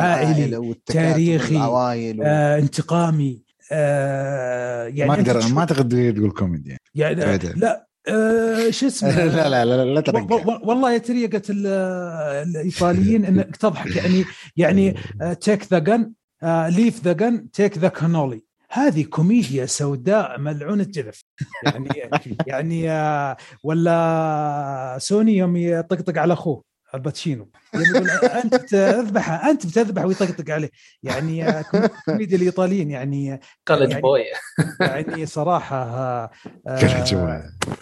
والتكاتف 0.58 0.94
تاريخي، 1.14 1.56
والعوائل 1.56 2.20
و... 2.20 2.24
آه، 2.26 2.60
انتقامي 2.60 3.44
آه، 3.72 4.84
يعني 4.86 5.10
ما 5.12 5.16
تشوف- 5.40 5.54
ما 5.54 5.60
أعتقد 5.60 6.14
تقول 6.16 6.32
كوميدي 6.32 6.70
يعني. 6.70 6.82
يعني. 6.96 7.60
لا 7.60 7.88
آه، 8.10 8.70
شو 8.70 8.88
اسمه 8.88 9.10
لا 9.26 9.50
لا 9.50 9.66
لا 9.66 9.84
لا 9.86 10.20
و- 10.20 10.68
والله 10.70 10.98
ال- 11.50 11.68
الإيطاليين 12.48 13.26
إنك 13.26 13.56
تضحك 13.58 13.96
يعني 13.96 14.26
يعني 14.58 14.96
take 15.42 15.64
the 15.74 15.80
gun 15.80 16.14
leave 16.70 17.04
the 17.04 17.14
gun 17.14 17.52
take 17.52 17.78
the 17.78 17.88
cannoli 17.88 18.47
هذه 18.70 19.04
كوميديا 19.04 19.66
سوداء 19.66 20.40
ملعون 20.40 20.82
الجذف 20.82 21.24
يعني 21.66 21.90
يعني 22.48 22.92
آه، 22.92 23.38
ولا 23.64 24.98
سوني 25.00 25.38
يوم 25.38 25.56
يطقطق 25.58 26.18
على 26.18 26.34
أخوه 26.34 26.64
آل 26.96 27.06
باتشينو. 27.06 27.50
يقول 27.74 28.10
أنت 28.10 28.56
بتذبحه 28.56 29.50
أنت 29.50 29.66
بتذبح 29.66 30.06
ويطقطق 30.06 30.54
عليه. 30.54 30.70
يعني 31.04 31.50
آه، 31.50 31.66
كوميديا 32.06 32.38
الإيطاليين 32.38 32.92
يعني 32.92 33.40
college 33.68 33.90
يعني- 33.90 34.02
boy 34.02 34.24
يعني 34.82 35.26
صراحة 35.26 35.78
آه،. 35.78 36.30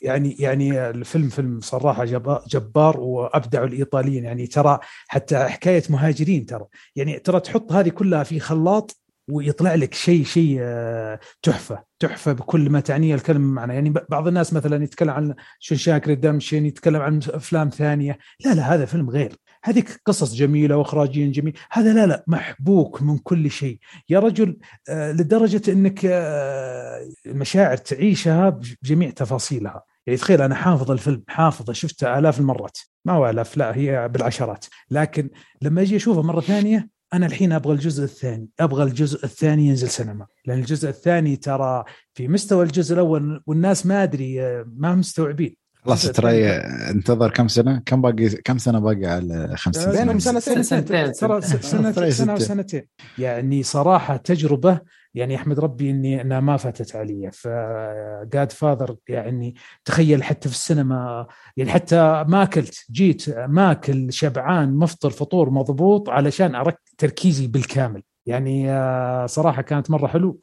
يعني 0.04 0.36
يعني 0.40 0.90
الفيلم 0.90 1.30
فيلم 1.30 1.60
صراحة 1.62 2.06
جبار, 2.06 2.44
جبار 2.48 3.00
وابدعوا 3.00 3.68
الإيطاليين. 3.68 4.26
يعني 4.26 4.48
ترى 4.48 4.80
حتى 5.08 5.38
حكاية 5.38 5.84
مهاجرين 5.90 6.46
ترى. 6.46 6.66
يعني 6.96 7.20
ترى 7.20 7.40
تحط 7.40 7.72
هذه 7.72 7.90
كلها 7.90 8.24
في 8.24 8.40
خلاط 8.40 9.05
ويطلع 9.28 9.76
لك 9.76 9.94
شيء 9.94 10.24
شيء 10.24 10.58
آه، 10.62 11.20
تحفة 11.42 11.84
تحفة 12.00 12.34
بكل 12.34 12.70
ما 12.70 12.80
تعنيه 12.80 13.16
الكلمة 13.16 13.54
معنى. 13.54 13.74
يعني 13.74 13.94
بعض 14.10 14.28
الناس 14.28 14.54
مثلا 14.54 14.84
يتكلم 14.84 15.10
عن 15.10 15.36
Shawshank 15.60 16.08
Redemption 16.08 16.66
يتكلم 16.66 17.02
عن 17.02 17.18
أفلام 17.18 17.70
ثانية. 17.70 18.18
لا 18.46 18.54
لا 18.54 18.74
هذا 18.74 18.86
فيلم 18.86 19.10
غير. 19.10 19.36
هذيك 19.64 20.02
قصص 20.06 20.36
جميلة 20.36 20.78
واخراجيا 20.78 21.32
جميل 21.32 21.58
هذا 21.72 21.94
لا 21.94 22.06
لا 22.06 22.24
محبوك 22.28 23.02
من 23.02 23.18
كل 23.18 23.52
شيء. 23.52 23.80
يا 24.10 24.20
رجل 24.20 24.58
آه، 24.90 25.12
لدرجة 25.12 25.72
إنك 25.72 26.06
آه، 26.06 27.10
المشاعر 27.26 27.78
تعيشها 27.78 28.60
بجميع 28.84 29.10
تفاصيلها. 29.10 29.84
يعني 30.08 30.18
تخيل 30.20 30.42
أنا 30.42 30.56
حافظ 30.56 30.92
الفيلم 30.92 31.24
حافظه 31.28 31.74
شفته 31.74 32.20
آلاف 32.20 32.40
المرات. 32.40 32.78
ما 33.06 33.14
هو 33.14 33.30
آلاف 33.30 33.58
لا 33.58 33.76
هي 33.76 34.10
بالعشرات. 34.10 34.66
لكن 34.92 35.30
لما 35.62 35.82
أجي 35.82 35.96
أشوفه 35.96 36.22
مرة 36.22 36.42
ثانية 36.42 36.95
أنا 37.14 37.26
الحين 37.26 37.52
أبغى 37.52 37.74
الجزء 37.74 38.04
الثاني 38.04 38.50
أبغى 38.60 38.84
الجزء 38.84 39.26
الثاني 39.26 39.68
ينزل 39.68 39.90
سينما 39.90 40.26
لأن 40.46 40.60
الجزء 40.60 40.90
الثاني 40.90 41.36
ترى 41.36 41.84
في 42.14 42.28
مستوى 42.28 42.66
الجزء 42.66 42.94
الأول 42.94 43.44
والناس 43.46 43.86
ما 43.86 44.04
أدري 44.04 44.64
ما 44.78 44.96
مستوعبين. 44.96 45.56
خلاص 45.86 46.12
ترى 46.12 46.48
انتظر 46.90 47.32
كم 47.32 47.48
سنة؟ 47.48 47.82
كم 47.86 48.02
باقي؟ 48.02 48.30
كم 48.30 48.58
سنة 48.58 48.80
باقي 48.80 49.06
على 49.06 49.56
خمس 49.58 49.78
آه، 49.78 49.92
بينهم 49.92 50.20
سنين؟ 50.20 50.40
سنتين. 50.40 50.64
سنتين. 50.64 51.12
ترى 51.12 51.42
سنه 51.42 51.92
سنة. 52.10 52.34
وسنتين. 52.34 52.88
يعني 53.18 53.64
صراحة 53.64 54.18
تجربة 54.18 54.80
يعني 55.16 55.36
أحمد 55.36 55.60
ربي 55.60 55.90
إني 55.90 56.22
انها 56.22 56.40
ما 56.40 56.58
فاتت 56.58 56.96
علي. 56.96 57.30
فجاد 57.34 58.52
فاذر 58.52 58.96
يعني 59.08 59.56
تخيل 59.86 60.24
حتى 60.24 60.50
في 60.50 60.56
السينما 60.56 61.28
يعني 61.58 61.72
حتى 61.72 62.26
ما 62.28 62.44
أكلت 62.44 62.86
جيت 62.92 63.30
ماكل 63.30 64.14
شبعان 64.14 64.76
مفطر 64.76 65.10
فطور 65.10 65.50
مضبوط 65.50 66.10
علشان 66.10 66.56
أرك 66.56 66.80
تركيزي 66.98 67.48
بالكامل. 67.48 68.04
يعني 68.26 68.72
آه، 68.72 69.26
صراحة 69.26 69.62
كانت 69.62 69.92
مرة 69.92 70.08
حلو. 70.08 70.40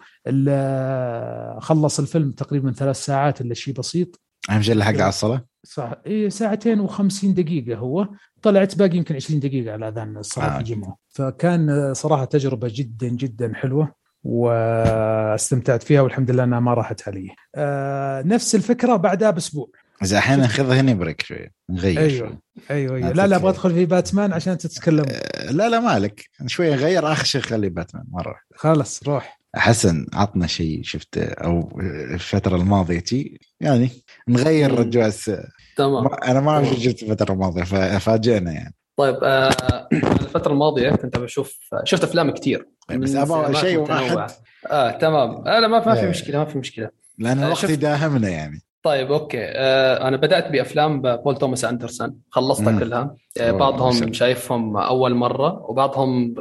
آه، 0.48 1.58
خلص 1.60 1.98
الفيلم 1.98 2.30
تقريبا 2.30 2.72
ثلاث 2.72 2.96
ساعات 2.96 3.40
إلا 3.40 3.54
شيء 3.54 3.74
بسيط. 3.74 4.20
أهم 4.50 4.62
شيء 4.62 4.74
لحق 4.74 4.94
على 4.94 5.08
الصلاة؟ 5.08 5.44
صح. 5.64 5.94
ساعتين 6.28 6.88
و50 6.88 7.26
دقيقة 7.26 7.78
هو. 7.78 8.08
طلعت 8.42 8.78
باقي 8.78 8.96
يمكن 8.96 9.14
20 9.14 9.40
دقيقة 9.40 9.72
على 9.72 9.88
أذان 9.88 10.16
الصلاة 10.16 10.46
آه. 10.46 10.52
في 10.54 10.58
الجمعة. 10.58 10.96
فكان 11.08 11.70
آه، 11.70 11.92
صراحة 11.92 12.24
تجربة 12.24 12.70
جدا 12.74 13.08
جدا 13.08 13.52
حلوة. 13.54 14.01
واستمتعت 14.24 15.82
فيها 15.82 16.00
والحمد 16.00 16.30
لله 16.30 16.44
إنها 16.44 16.60
ما 16.60 16.74
راحت 16.74 17.08
علي. 17.08 17.28
آه 17.54 18.22
نفس 18.22 18.54
الفكرة 18.54 18.96
بعدها 18.96 19.30
بأسبوع. 19.30 19.68
إذا 20.02 20.18
أحيانا 20.18 20.46
شفت. 20.48 20.60
ناخذها 20.60 20.80
هنا 20.80 20.94
بريك 20.94 21.22
شوية 21.22 21.52
نغير 21.70 21.98
أيوه 22.00 22.18
شوي. 22.18 22.38
أيوه 22.70 22.96
أيوه 22.96 23.12
لا 23.12 23.26
لا 23.26 23.36
أبغى. 23.36 23.50
أدخل 23.50 23.74
في 23.74 23.84
باتمان 23.86 24.32
عشان 24.32 24.58
تتكلم 24.58 25.04
آه، 25.10 25.50
لا 25.50 25.68
لا 25.68 25.80
مالك 25.80 26.24
شوية 26.46 26.74
نغير 26.74 27.12
آخر 27.12 27.24
شيء 27.24 27.40
خلي 27.40 27.68
باتمان 27.68 28.04
مره 28.10 28.34
خلاص 28.54 29.02
روح 29.08 29.38
حسن 29.56 30.06
عطنا 30.12 30.46
شيء 30.46 30.80
شفته 30.82 31.24
أو 31.24 31.80
الفترة 32.14 32.56
الماضية 32.56 33.00
تي 33.00 33.38
يعني 33.60 33.90
نغير. 34.28 34.78
رجوع 34.78 35.06
الس... 35.06 35.30
تمام 35.76 36.04
ما- 36.04 36.30
أنا 36.30 36.40
ما 36.40 36.50
اعرف 36.50 36.78
جبت 36.78 37.02
الفترة 37.02 37.32
الماضية 37.32 37.62
ففاجئنا 37.62 38.52
يعني 38.52 38.74
طيب 39.02 39.18
آه 39.24 39.88
الفترة 39.92 40.52
الماضية 40.52 40.90
كنت 40.90 41.18
بشوف 41.18 41.58
شفت 41.84 42.04
أفلام 42.04 42.30
كثير 42.30 42.66
بس 42.90 43.10
من 43.10 43.16
أبغى 43.16 43.54
شيء. 43.54 43.78
واحد. 43.78 44.30
آه 44.70 44.90
تمام. 44.90 45.48
أنا 45.48 45.68
ما 45.68 45.86
ما 45.86 45.94
في 45.94 46.00
إيه. 46.00 46.08
مشكلة 46.08 46.38
ما 46.38 46.44
في 46.44 46.58
مشكلة. 46.58 46.90
لأن 47.18 47.38
آه، 47.38 47.46
الوقت 47.46 47.70
يداهمنا 47.70 48.28
يعني. 48.28 48.62
طيب 48.82 49.12
okay. 49.12 49.38
آه 49.44 50.08
أنا 50.08 50.16
بدأت 50.16 50.48
بأفلام 50.48 51.02
بول 51.02 51.36
توماس 51.36 51.64
أندرسون. 51.64 52.14
خلصتها 52.30 52.70
مم. 52.70 52.78
كلها. 52.78 53.14
آه 53.40 53.50
بعضهم 53.50 53.96
الله. 53.96 54.12
شايفهم 54.12 54.76
أول 54.76 55.14
مرة 55.14 55.62
وبعضهم 55.70 56.34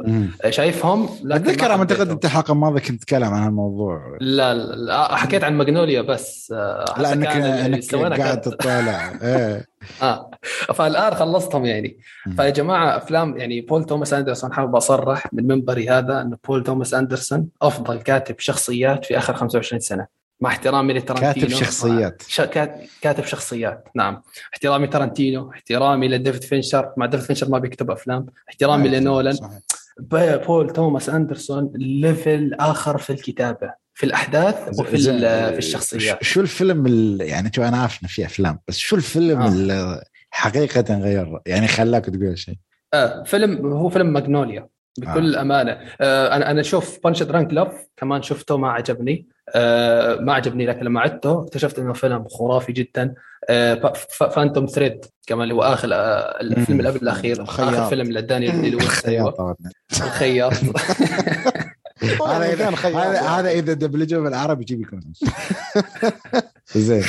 آه، 0.44 0.50
شايفهم 0.50 1.08
أتذكر 1.24 1.70
أعتقد. 1.70 2.10
انت 2.10 2.24
الحلقة 2.24 2.52
الماضيه 2.52 2.80
كنت 2.80 3.00
تتكلم 3.02 3.24
عن 3.24 3.42
هالموضوع. 3.42 4.16
لا, 4.20 4.54
لا, 4.54 4.74
لا. 4.74 5.16
حكيت 5.16 5.44
عن 5.44 5.54
ماجنوليا 5.54 6.02
بس. 6.02 6.52
آه 6.56 6.94
لا 6.98 7.12
أنك 7.12 7.28
أنك 7.28 7.94
قاعد 7.94 8.40
تطالع. 8.40 9.12
إيه. 9.22 9.66
آه. 10.02 10.30
فالآن 10.74 11.14
خلصتهم 11.14 11.64
يعني. 11.64 11.98
مم. 12.26 12.32
فيا 12.36 12.50
جماعة 12.50 12.96
أفلام 12.96 13.36
يعني 13.36 13.60
بول 13.60 13.84
توماس 13.84 14.12
أندرسون 14.14 14.52
حابب 14.52 14.76
أصرح 14.76 15.32
من 15.32 15.46
منبري 15.46 15.88
هذا 15.88 16.20
إن 16.20 16.36
بول 16.48 16.62
توماس 16.64 16.94
أندرسون 16.94 17.48
أفضل 17.62 17.98
كاتب 17.98 18.34
شخصيات 18.38 19.04
في 19.04 19.18
آخر 19.18 19.34
25 19.34 19.80
سنة. 19.80 20.21
مع 20.42 20.48
احترامي 20.50 20.92
لترنتينو. 20.92 21.32
كاتب 21.32 21.48
شخصيات. 21.48 22.22
كاتب 23.02 23.24
شخصيات 23.24 23.88
نعم. 23.94 24.22
احترامي 24.52 24.86
ترنتينو 24.86 25.50
احترامي 25.50 26.08
لديفيد 26.08 26.44
فينشر. 26.44 26.92
مع 26.96 27.06
ديفيد 27.06 27.26
فينشر 27.26 27.48
ما 27.48 27.58
بيكتب 27.58 27.90
أفلام. 27.90 28.26
احترامي 28.48 28.88
لنولان. 28.88 29.36
بول 30.00 30.70
توماس 30.70 31.08
أندرسون 31.08 31.72
level 31.74 32.54
آخر 32.54 32.98
في 32.98 33.10
الكتابة 33.10 33.72
في 33.94 34.06
الأحداث 34.06 34.80
وفي 34.80 34.96
في 34.96 35.58
الشخصيات. 35.58 36.24
شو 36.24 36.40
الفيلم 36.40 36.86
ال- 36.86 37.20
يعني 37.20 37.50
شو 37.56 37.62
أنا 37.62 37.76
عارف 37.76 37.98
إنه 38.02 38.08
في 38.10 38.26
أفلام 38.26 38.58
بس 38.68 38.76
شو 38.76 38.96
الفيلم 38.96 39.40
آه. 39.42 39.48
اللي 39.48 40.02
حقيقة 40.30 40.98
غير 40.98 41.40
يعني 41.46 41.68
خلاك 41.68 42.04
تقول 42.04 42.38
شيء؟ 42.38 42.54
آه 42.94 43.22
فيلم 43.22 43.72
هو 43.72 43.88
فيلم 43.88 44.06
ماجنوليا 44.12 44.68
بكل 44.98 45.36
آه. 45.36 45.40
أمانة. 45.40 45.78
آه 46.00 46.36
أنا 46.36 46.50
أنا 46.50 46.60
أشوف 46.60 46.98
Punch-Drunk 47.04 47.52
Love 47.52 47.86
كمان 47.96 48.22
شفته 48.22 48.56
ما 48.56 48.70
عجبني. 48.70 49.26
آه 49.54 50.16
ما 50.16 50.32
عجبني 50.34 50.66
لكن 50.66 50.84
لما 50.84 51.00
عدته 51.00 51.42
اكتشفت 51.42 51.78
إنه 51.78 51.92
فيلم 51.92 52.28
خرافي 52.28 52.72
جدا. 52.72 53.14
آه 53.50 53.92
Phantom 54.10 54.66
Thread 54.66 55.04
كمان 55.26 55.42
اللي 55.42 55.54
هو 55.54 55.62
آخر 55.62 55.88
آه 55.94 56.40
الفيلم. 56.40 56.78
اللي 56.80 56.90
قبل 56.90 56.98
الأخير 57.02 57.40
الخياط. 57.40 57.68
اخر 57.74 57.88
فيلم 57.88 58.12
لدانيال 58.12 58.62
دي 58.62 58.70
لويس. 58.74 58.86
الخياط 58.86 59.40
هذا 62.26 62.52
إذا 62.52 62.70
خياط. 62.70 62.96
هذا 62.96 63.20
هذا 63.20 63.50
إذا 63.50 63.72
دبلجه 63.72 64.16
بالعربي 64.16 64.62
يجيب 64.62 64.80
يكون. 64.80 65.00
زين. 66.76 67.04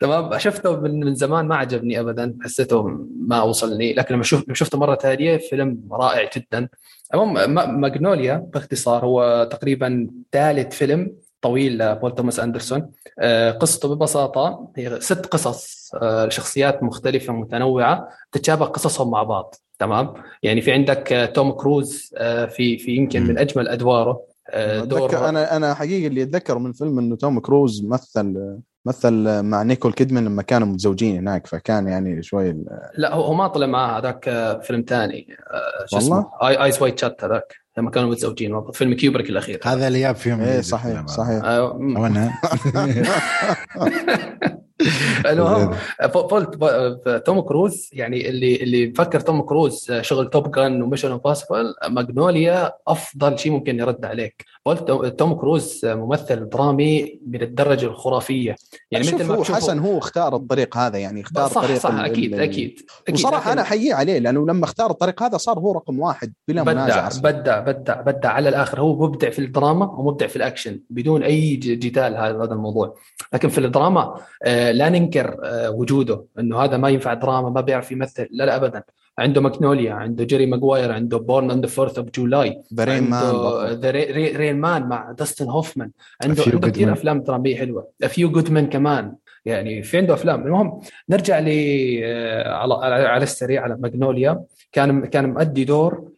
تمام. 0.00 0.38
شفته 0.38 0.80
من 0.80 1.00
من 1.00 1.14
زمان 1.14 1.46
ما 1.48 1.56
عجبني 1.56 2.00
ابدا. 2.00 2.34
حسيته 2.42 3.06
ما 3.28 3.42
وصلني. 3.42 3.92
لكن 3.94 4.14
لما 4.14 4.22
شفت 4.24 4.52
شفته 4.52 4.78
مرة 4.78 4.94
ثانية 4.94 5.36
فيلم 5.36 5.78
رائع 5.92 6.30
جدا. 6.36 6.68
المهم 7.14 7.50
ما- 7.54 7.66
ماجنوليا 7.66 8.46
باختصار 8.54 9.04
هو 9.04 9.48
تقريبا 9.52 10.06
ثالث 10.32 10.74
فيلم 10.74 11.12
طويل 11.44 11.78
لبول 11.78 12.14
توماس 12.14 12.40
أندرسون. 12.40 12.90
آه، 13.18 13.50
قصته 13.50 13.94
ببساطة 13.94 14.68
هي 14.76 15.00
ست 15.00 15.26
قصص 15.26 15.90
آه، 15.94 16.26
لشخصيات 16.26 16.82
مختلفة 16.82 17.32
متنوعة 17.32 18.08
تتشابه 18.32 18.64
قصصهم 18.64 19.10
مع 19.10 19.22
بعض 19.22 19.54
تمام؟ 19.78 20.14
يعني 20.42 20.60
في 20.60 20.72
عندك 20.72 21.12
آه، 21.12 21.26
توم 21.26 21.52
كروز 21.52 22.14
في 22.48 22.78
في 22.78 22.96
يمكن 22.96 23.22
من 23.22 23.38
أجمل 23.38 23.68
أدواره 23.68 24.22
دور 24.78 25.28
أنا 25.28 25.56
أنا 25.56 25.74
حقيقه 25.74 26.06
اللي 26.06 26.22
اتذكر 26.22 26.58
من 26.58 26.70
الفيلم 26.70 26.98
إنه 26.98 27.16
توم 27.16 27.40
كروز 27.40 27.84
مثل 27.84 28.56
مثل 28.86 29.42
مع 29.42 29.62
نيكول 29.62 29.92
كيدمان 29.92 30.24
لما 30.24 30.42
كانوا 30.42 30.68
متزوجين 30.68 31.16
هناك 31.16 31.46
فكان 31.46 31.88
يعني 31.88 32.22
شوي 32.22 32.64
لا 32.96 33.14
هو 33.14 33.34
ما 33.34 33.48
طلع 33.48 33.66
معاه 33.66 33.98
هذاك 33.98 34.24
فيلم 34.62 34.84
ثاني 34.88 35.26
شو؟ 35.86 35.96
اسمه؟ 35.96 36.30
Eyes 36.42 36.82
Wide 36.82 36.98
Shut 36.98 37.24
هذاك. 37.24 37.63
لما 37.78 37.90
كانوا 37.90 38.10
متزوجين 38.10 38.72
فيلم 38.72 38.94
كيوبريك 38.94 39.30
الأخير. 39.30 39.60
هذا 39.64 39.88
اللي 39.88 40.00
جاب 40.00 40.16
فيهم 40.16 40.40
إيه 40.40 40.60
صحيح. 40.60 41.06
صحيح. 41.06 41.44
أنا 41.44 42.32
المهم 45.26 45.74
بول- 46.04 47.20
توم 47.26 47.40
كروز 47.40 47.90
يعني 47.92 48.28
اللي 48.28 48.56
اللي 48.56 48.86
مفكر 48.88 49.20
توم 49.20 49.42
كروز 49.42 49.92
شغل 50.00 50.30
Top 50.30 50.50
Gun 50.50 50.82
و 50.82 50.86
Mission 50.86 51.10
Impossible 51.12 51.74
Magnolia 51.88 52.72
أفضل 52.88 53.38
شيء 53.38 53.52
ممكن 53.52 53.78
يرد 53.78 54.04
عليك. 54.04 54.44
بول 54.66 55.10
توم 55.16 55.34
كروز 55.34 55.80
ممثل 55.84 56.48
درامي 56.48 57.20
من 57.26 57.42
الدرجة 57.42 57.86
الخرافية. 57.86 58.56
يعني 58.90 59.06
مثل 59.06 59.24
ما 59.24 59.34
هو 59.34 59.44
حسن 59.44 59.78
هو 59.78 59.98
اختار 59.98 60.36
الطريق 60.36 60.76
هذا 60.76 60.98
يعني 60.98 61.20
اختار 61.20 61.48
صح 61.48 61.62
طريق 61.62 61.78
صح 61.78 61.90
ال- 61.90 62.04
أكيد 62.04 62.34
ال- 62.34 62.40
أكيد 62.40 62.80
أكيد. 63.02 63.14
وصراحة 63.14 63.52
أنا 63.52 63.62
أحييه 63.62 63.94
عليه 63.94 64.18
لأنه 64.18 64.46
لما 64.46 64.64
اختار 64.64 64.90
الطريق 64.90 65.22
هذا 65.22 65.36
صار 65.36 65.58
هو 65.58 65.72
رقم 65.72 66.00
واحد 66.00 66.32
بلا 66.48 66.62
منازع 66.64 67.08
بدع. 67.08 67.30
بدع 67.30 67.60
بدع 67.60 68.00
بدع 68.00 68.28
على 68.30 68.48
الآخر. 68.48 68.80
هو 68.80 69.06
مبدع 69.06 69.30
في 69.30 69.38
الدراما 69.38 69.86
ومبدع 69.86 70.26
في 70.26 70.36
الأكشن 70.36 70.80
بدون 70.90 71.22
أي 71.22 71.56
جدال 71.56 72.16
هذا 72.16 72.42
هذا 72.42 72.52
الموضوع. 72.54 72.94
لكن 73.32 73.48
في 73.48 73.58
الدراما 73.58 74.14
آه، 74.44 74.63
لا 74.72 74.88
ننكر 74.88 75.36
آه، 75.44 75.70
وجوده 75.70 76.24
إنه 76.38 76.58
هذا 76.58 76.76
ما 76.76 76.88
ينفع 76.88 77.14
دراما 77.14 77.50
ما 77.50 77.60
بيعرف 77.60 77.92
يمثل 77.92 78.28
لا 78.30 78.44
لا 78.44 78.56
ابدا. 78.56 78.82
عنده 79.18 79.40
ماجنوليا 79.40 79.92
عنده 79.92 80.24
Jerry 80.24 80.46
Maguire 80.46 80.92
عنده 80.92 81.18
Born 81.18 81.50
on 81.50 81.60
the 81.60 81.82
4 81.82 81.94
of 81.98 82.10
July 82.10 82.62
برضو. 82.70 83.62
The 83.66 83.90
Rain 84.36 84.60
Man 84.60 84.82
مع 84.82 85.12
داستن 85.12 85.48
هوفمان. 85.48 85.90
عنده 86.24 86.42
عنده 86.46 86.68
كثير. 86.68 86.92
أفلام 86.92 87.22
دراميه 87.22 87.56
حلوة. 87.56 87.88
Few 88.08 88.30
Good 88.30 88.50
Men 88.50 88.66
كمان. 88.66 89.14
يعني 89.44 89.82
في 89.82 89.98
عنده 89.98 90.14
أفلام. 90.14 90.46
المهم 90.46 90.80
نرجع 91.08 91.38
ل 91.38 91.48
آه، 92.04 92.52
على 92.52 92.74
على 92.74 92.94
على 92.94 93.22
السريع 93.22 93.62
على 93.62 93.76
ماجنوليا 93.80 94.44
كان 94.72 95.04
كان 95.06 95.32
مؤدي 95.32 95.64
دور 95.64 96.13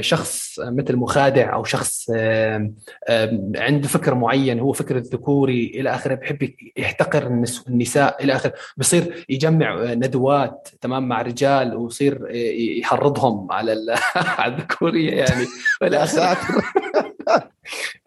شخص 0.00 0.60
مثل 0.60 0.96
مخادع 0.96 1.54
أو 1.54 1.64
شخص 1.64 2.06
آه، 2.14 2.72
آه، 3.08 3.50
عنده 3.56 3.88
فكر 3.88 4.14
معين 4.14 4.58
هو 4.60 4.72
فكر 4.72 4.96
الذكوري 4.96 5.72
إلى 5.74 5.94
آخره 5.94 6.14
بحب 6.14 6.50
يحتقر 6.76 7.26
النس- 7.26 7.64
النساء 7.68 8.24
إلى 8.24 8.32
آخره. 8.36 8.52
بصير 8.76 9.24
يجمع 9.28 9.74
آه، 9.82 9.94
ندوات 9.94 10.68
تمام 10.80 11.08
مع 11.08 11.22
رجال 11.22 11.76
ويصير 11.76 12.26
آه، 12.30 12.32
يحرضهم 12.80 13.52
على 13.52 13.72
على 14.38 14.54
الذكورية 14.54 15.10
يعني 15.14 15.46
والى 15.82 15.96
يا 15.96 16.04
اخره 16.32 16.62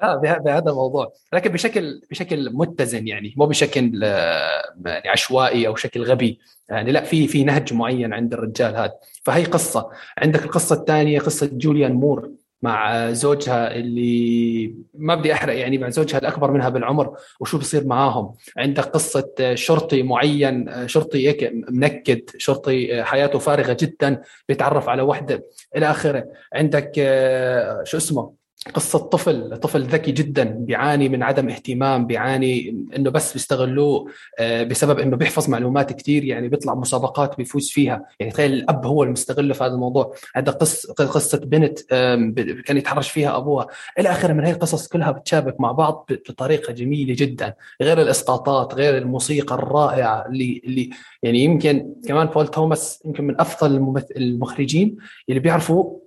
بها- 0.01 0.37
بهذا 0.37 0.69
الموضوع. 0.69 1.13
لكن 1.33 1.51
بشكل 1.51 2.01
بشكل 2.11 2.49
متزن 2.53 3.07
يعني 3.07 3.33
مو 3.37 3.45
بشكل 3.45 4.01
آه، 4.03 4.73
يعني 4.85 5.09
عشوائي 5.09 5.67
أو 5.67 5.75
شكل 5.75 6.03
غبي. 6.03 6.39
يعني 6.69 6.91
لا 6.91 7.03
في 7.03 7.27
في 7.27 7.43
نهج 7.43 7.73
معين 7.73 8.13
عند 8.13 8.33
الرجال 8.33 8.75
هذا. 8.75 8.93
فهي 9.23 9.43
قصة. 9.43 9.89
عندك 10.17 10.43
القصة 10.43 10.75
الثانية 10.75 11.19
قصة 11.19 11.49
جوليان 11.53 11.93
مور 11.93 12.31
مع 12.61 13.11
زوجها 13.11 13.75
اللي 13.75 14.75
ما 14.93 15.15
بدي 15.15 15.33
أحرق 15.33 15.57
يعني 15.57 15.77
مع 15.77 15.89
زوجها 15.89 16.17
الأكبر 16.17 16.51
منها 16.51 16.69
بالعمر 16.69 17.17
وشو 17.39 17.57
بصير 17.57 17.85
معاهم. 17.87 18.33
عندك 18.57 18.83
قصة 18.83 19.33
شرطي 19.55 20.03
معين 20.03 20.87
شرطي 20.87 21.27
هيك 21.29 21.51
منكد 21.69 22.21
شرطي 22.37 23.03
حياته 23.03 23.39
فارغة 23.39 23.77
جدا 23.79 24.21
بيتعرف 24.49 24.89
على 24.89 25.01
وحدة 25.01 25.43
إلى 25.75 25.91
آخره. 25.91 26.25
عندك 26.53 26.91
آه، 26.97 27.83
شو 27.83 27.97
اسمه؟ 27.97 28.42
قصة 28.73 28.99
طفل 28.99 29.57
طفل 29.57 29.81
ذكي 29.83 30.11
جدا 30.11 30.43
بيعاني 30.43 31.09
من 31.09 31.23
عدم 31.23 31.49
اهتمام 31.49 32.07
بيعاني 32.07 32.85
إنه 32.95 33.09
بس 33.09 33.33
بيستغلوه 33.33 34.07
آه، 34.39 34.63
بسبب 34.63 34.99
إنه 34.99 35.17
بيحفظ 35.17 35.49
معلومات 35.49 35.93
كثير 35.93 36.23
يعني 36.23 36.49
بيطلع 36.49 36.75
مسابقات 36.75 37.37
بيفوز 37.37 37.69
فيها. 37.69 38.05
يعني 38.19 38.31
تخيل 38.31 38.53
الأب 38.53 38.85
هو 38.85 39.03
المستغل 39.03 39.53
في 39.53 39.63
هذا 39.63 39.73
الموضوع. 39.73 40.15
عندك 40.35 40.53
قصة 40.53 40.93
قصة 40.93 41.37
بنت 41.37 41.79
كان 42.65 42.77
يتحرش 42.77 43.11
فيها 43.11 43.37
أبوها. 43.37 43.67
إلى 43.99 44.11
آخره 44.11 44.33
من 44.33 44.45
هي 44.45 44.51
القصص 44.51 44.87
كلها 44.87 45.11
بتشابك 45.11 45.61
مع 45.61 45.71
بعض 45.71 46.09
بطريقة 46.29 46.73
جميلة 46.73 47.15
جدا. 47.17 47.53
غير 47.81 48.01
الإسقاطات 48.01 48.73
غير 48.73 48.97
الموسيقى 48.97 49.55
الرائعة 49.55 50.25
اللي 50.25 50.61
اللي 50.65 50.89
يعني 51.23 51.39
يمكن 51.39 51.93
كمان 52.07 52.27
بول 52.27 52.47
توماس 52.47 52.99
يمكن 53.05 53.23
من 53.23 53.41
أفضل 53.41 54.03
المخرجين 54.17 54.97
اللي 55.29 55.39
بيعرفوا 55.39 56.03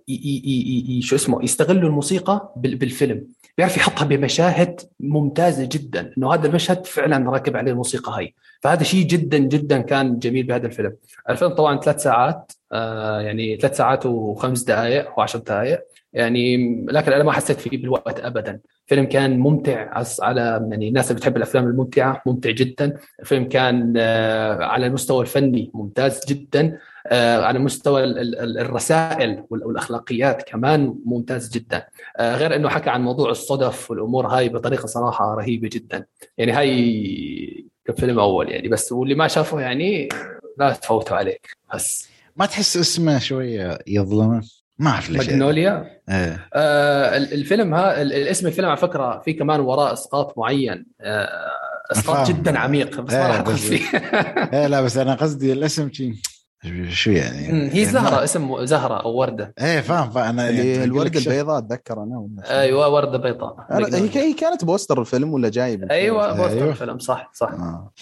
شو 1.00 1.16
اسمه 1.16 1.44
يستغلوا 1.44 1.88
الموسيقى 1.88 2.45
بال- 2.56 2.76
بالفيلم. 2.76 3.26
بيعرف 3.58 3.76
يحطها 3.76 4.04
بمشاهد 4.04 4.80
ممتازة 5.00 5.68
جدا 5.72 6.12
إنه 6.18 6.34
هذا 6.34 6.46
المشهد 6.46 6.86
فعلا 6.86 7.30
راكب 7.30 7.56
عليه 7.56 7.72
الموسيقى 7.72 8.12
هاي. 8.16 8.34
فهذا 8.60 8.82
شيء 8.82 9.06
جدا 9.06 9.38
جدا 9.38 9.80
كان 9.80 10.18
جميل 10.18 10.46
بهذا 10.46 10.66
الفيلم. 10.66 10.92
الفيلم 11.30 11.50
طبعا 11.54 11.80
ثلاث 11.80 12.02
ساعات 12.02 12.52
آه 12.72 13.20
يعني 13.20 13.56
ثلاث 13.56 13.76
ساعات 13.76 14.06
وخمس 14.06 14.62
دقائق 14.62 15.18
وعشر 15.18 15.38
دقائق 15.38 15.80
يعني 16.12 16.56
لكن 16.90 17.12
أنا 17.12 17.24
ما 17.24 17.32
حسيت 17.32 17.60
فيه 17.60 17.78
بالوقت 17.82 18.20
ابدا. 18.20 18.60
فيلم 18.86 19.04
كان 19.04 19.38
ممتع 19.38 20.02
على 20.20 20.66
يعني 20.70 20.88
الناس 20.88 21.10
اللي 21.10 21.18
بتحب 21.20 21.36
الأفلام 21.36 21.66
الممتعة 21.66 22.22
ممتع 22.26 22.50
جدا. 22.50 22.96
الفيلم 23.20 23.44
كان 23.48 23.94
آه 23.96 24.64
على 24.64 24.86
المستوى 24.86 25.20
الفني 25.22 25.70
ممتاز 25.74 26.20
جدا. 26.28 26.78
آه، 27.08 27.42
على 27.44 27.58
مستوى 27.58 28.04
ال- 28.04 28.18
ال- 28.18 28.38
ال- 28.38 28.58
الرسائل 28.58 29.44
وال- 29.50 29.64
والأخلاقيات 29.64 30.42
كمان 30.42 30.94
ممتاز 31.04 31.50
جدا. 31.50 31.86
آه، 32.16 32.36
غير 32.36 32.56
إنه 32.56 32.68
حكى 32.68 32.90
عن 32.90 33.02
موضوع 33.02 33.30
الصدف 33.30 33.90
والأمور 33.90 34.26
هاي 34.26 34.48
بطريقة 34.48 34.86
صراحة 34.86 35.34
رهيبة 35.34 35.68
جدا. 35.72 36.06
يعني 36.38 36.52
هاي 36.52 37.66
كفيلم 37.84 38.18
أول 38.18 38.50
يعني. 38.50 38.68
بس 38.68 38.92
واللي 38.92 39.14
ما 39.14 39.28
شافه 39.28 39.60
يعني 39.60 40.08
لا 40.58 40.72
تفوتوا 40.72 41.16
عليه. 41.16 41.38
بس. 41.74 42.08
ما 42.36 42.46
تحس 42.46 42.76
اسمه 42.76 43.18
شوية 43.18 43.78
يظلمه؟ 43.86 44.42
ما 44.78 44.90
أعرف 44.90 45.10
ليش 45.10 45.26
ماجنوليا 45.28 46.00
إيه 46.08 46.48
آه 46.54 47.16
ال- 47.16 47.32
الفيلم 47.32 47.74
ها 47.74 48.02
ال- 48.02 48.12
الاسم 48.12 48.46
الفيلم 48.46 48.68
على 48.68 48.76
فكرة 48.76 49.22
في 49.24 49.32
كمان 49.32 49.60
وراه 49.60 49.92
إسقاط 49.92 50.38
معين 50.38 50.86
آه 51.00 51.28
إسقاط. 51.92 52.28
جدا 52.28 52.58
عميق 52.58 53.00
بس 53.00 53.14
ما 53.14 53.20
إيه، 53.22 53.26
راح 53.28 53.38
أدخل 53.40 53.56
فيه 53.56 53.98
إيه 54.58 54.66
لا 54.66 54.80
بس 54.80 54.96
أنا 54.96 55.14
قصدي 55.14 55.52
الاسم 55.52 55.92
شي 55.92 56.12
شو 56.88 57.10
يعني؟ 57.10 57.38
هي 57.38 57.46
يعني 57.58 57.84
زهرة 57.84 58.10
ما- 58.14 58.24
اسم 58.24 58.64
زهرة 58.64 58.94
أو 58.94 59.14
وردة 59.14 59.54
إيه 59.60 59.80
فاهم 59.80 60.10
فأنا 60.10 60.50
يعني 60.50 60.84
الورده 60.84 61.20
شيء. 61.20 61.32
البيضاء 61.32 61.58
أتذكر 61.58 62.02
أنا 62.02 62.18
ولا 62.18 62.60
أيوه 62.60 62.88
وردة 62.88 63.18
بيضاء 63.18 63.56
أنا- 63.70 63.94
هي 63.94 64.10
هي 64.28 64.32
كانت 64.32 64.64
poster 64.64 65.00
الفيلم 65.00 65.32
ولا 65.32 65.48
جايب 65.48 65.82
الفيلم؟ 65.82 66.00
أيوه 66.00 66.32
poster 66.36 66.56
أيوة. 66.58 66.70
الفيلم 66.70 66.98
صح 66.98 67.30
صح 67.34 67.48
آه. 67.52 67.92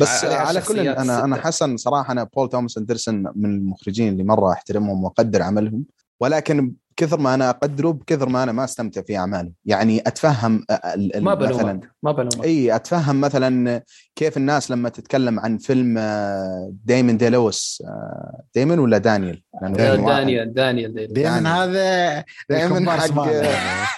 بس 0.00 0.24
على 0.24 0.34
على 0.34 0.60
كل 0.60 0.80
أنا 0.88 1.24
أنا. 1.24 1.36
حسن 1.36 1.76
صراحة 1.76 2.12
أنا 2.12 2.24
بول 2.36 2.48
توماس 2.48 2.78
أندرسون 2.78 3.14
من 3.36 3.50
المخرجين 3.54 4.08
اللي 4.12 4.24
مرة 4.24 4.52
أحترمهم 4.52 5.04
وأقدر 5.04 5.42
عملهم 5.42 5.84
ولكن 6.20 6.72
كثر 6.96 7.20
ما 7.20 7.34
أنا 7.34 7.50
أقدره 7.50 7.90
بكثر 7.90 8.28
ما 8.28 8.42
أنا 8.42 8.52
ما 8.52 8.64
أستمتع 8.64 9.02
في 9.02 9.16
أعماله 9.16 9.52
يعني 9.64 10.00
أتفهم 10.06 10.64
ال- 10.70 11.16
ال- 11.16 11.24
ما 11.24 11.34
مثلا 11.34 11.56
بلومك 11.62 11.90
ما 12.02 12.12
بلومك 12.12 12.44
إي 12.44 12.76
أتفهم 12.76 13.20
مثلا 13.20 13.82
كيف 14.16 14.36
الناس 14.36 14.70
لما 14.70 14.88
تتكلم 14.88 15.40
عن 15.40 15.58
فيلم 15.58 15.94
آه، 15.98 16.72
دايمن 16.84 17.16
دي 17.16 17.28
لويس 17.28 17.82
آه، 17.86 18.42
دايمن 18.54 18.78
ولا 18.78 18.98
دانيال؟ 18.98 19.42
واحد. 19.62 19.76
دانيال 19.76 20.54
دانيال 20.54 20.94
دانيال. 20.94 21.12
دائما 21.12 21.64
هذا 21.64 22.24
دايمن 22.50 22.72
الكومبارس 22.72 23.10
حق. 23.12 23.26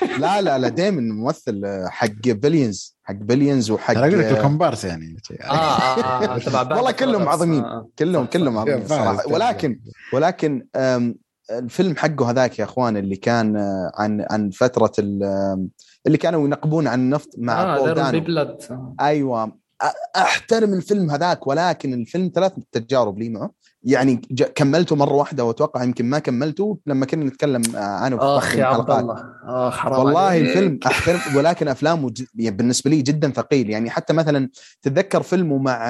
لا 0.23 0.41
لا 0.41 0.59
لا 0.59 0.69
دايمن 0.69 1.09
ممثل 1.09 1.63
آه، 1.65 1.87
حق 1.89 2.09
Billions 2.27 2.97
حق 3.05 3.15
Billions 3.15 3.71
وحق 3.71 3.91
أنا 3.97 4.01
أقول 4.07 4.19
لك 4.19 4.25
آه، 4.25 4.37
الكومبارس 4.37 4.85
يعني 4.85 5.17
آه 5.41 5.45
آه 5.45 6.25
آه 6.35 6.39
تبع 6.39 6.77
والله 6.77 6.91
كلهم 6.91 7.29
عظيمين. 7.29 7.65
آه. 7.65 7.89
كلهم 7.99 8.27
كلهم. 8.27 8.59
عظيمين 8.59 8.87
صراحة. 8.89 9.29
ولكن 9.29 9.81
ولكن 10.13 10.67
الفيلم 11.59 11.97
حقه 11.97 12.31
هذاك 12.31 12.59
يا 12.59 12.65
اخوان 12.65 12.97
اللي 12.97 13.17
كان 13.17 13.57
آه، 13.57 13.93
عن 13.95 14.27
عن 14.31 14.51
فترة 14.51 14.93
اللي 16.07 16.19
كانوا 16.21 16.45
ينقبون 16.47 16.87
عن 16.87 17.01
النفط 17.01 17.29
مع 17.39 17.77
ذير 17.77 17.95
دانو. 17.95 18.11
أيوه. 19.01 19.63
أحترم 20.17 20.75
الفيلم 20.75 21.11
هذاك 21.11 21.47
ولكن 21.47 21.95
الفيلم 21.95 22.31
ثلاث 22.35 22.53
تجارب 22.73 23.19
لي 23.19 23.29
معه. 23.29 23.51
يعني 23.83 24.17
كملته 24.55 24.97
مرة 24.97 25.13
واحدة 25.13 25.45
وأتوقع 25.45 25.83
يمكن 25.83 26.05
ما 26.05 26.19
كملته 26.19 26.79
لما 26.87 27.07
كنا 27.07 27.25
نتكلم 27.25 27.63
آه، 27.77 27.79
عنه 27.79 28.17
في 28.17 28.23
اخ 28.25 28.57
يا 28.57 28.65
عبد. 28.65 28.91
الله. 28.91 29.25
اخ 29.45 29.77
حرام 29.77 30.05
والله 30.05 30.21
عليك. 30.21 30.49
الفيلم 30.49 30.79
أحترم 30.87 31.37
ولكن 31.37 31.69
أفلامه 31.69 32.11
ج... 32.11 32.25
يعني 32.35 32.57
بالنسبة 32.57 32.91
لي 32.91 33.03
جدا 33.03 33.31
ثقيل. 33.31 33.71
يعني 33.71 33.91
حتى 33.91 34.13
مثلا 34.13 34.49
تتذكر 34.83 35.23
فيلمه 35.23 35.59
مع 35.59 35.87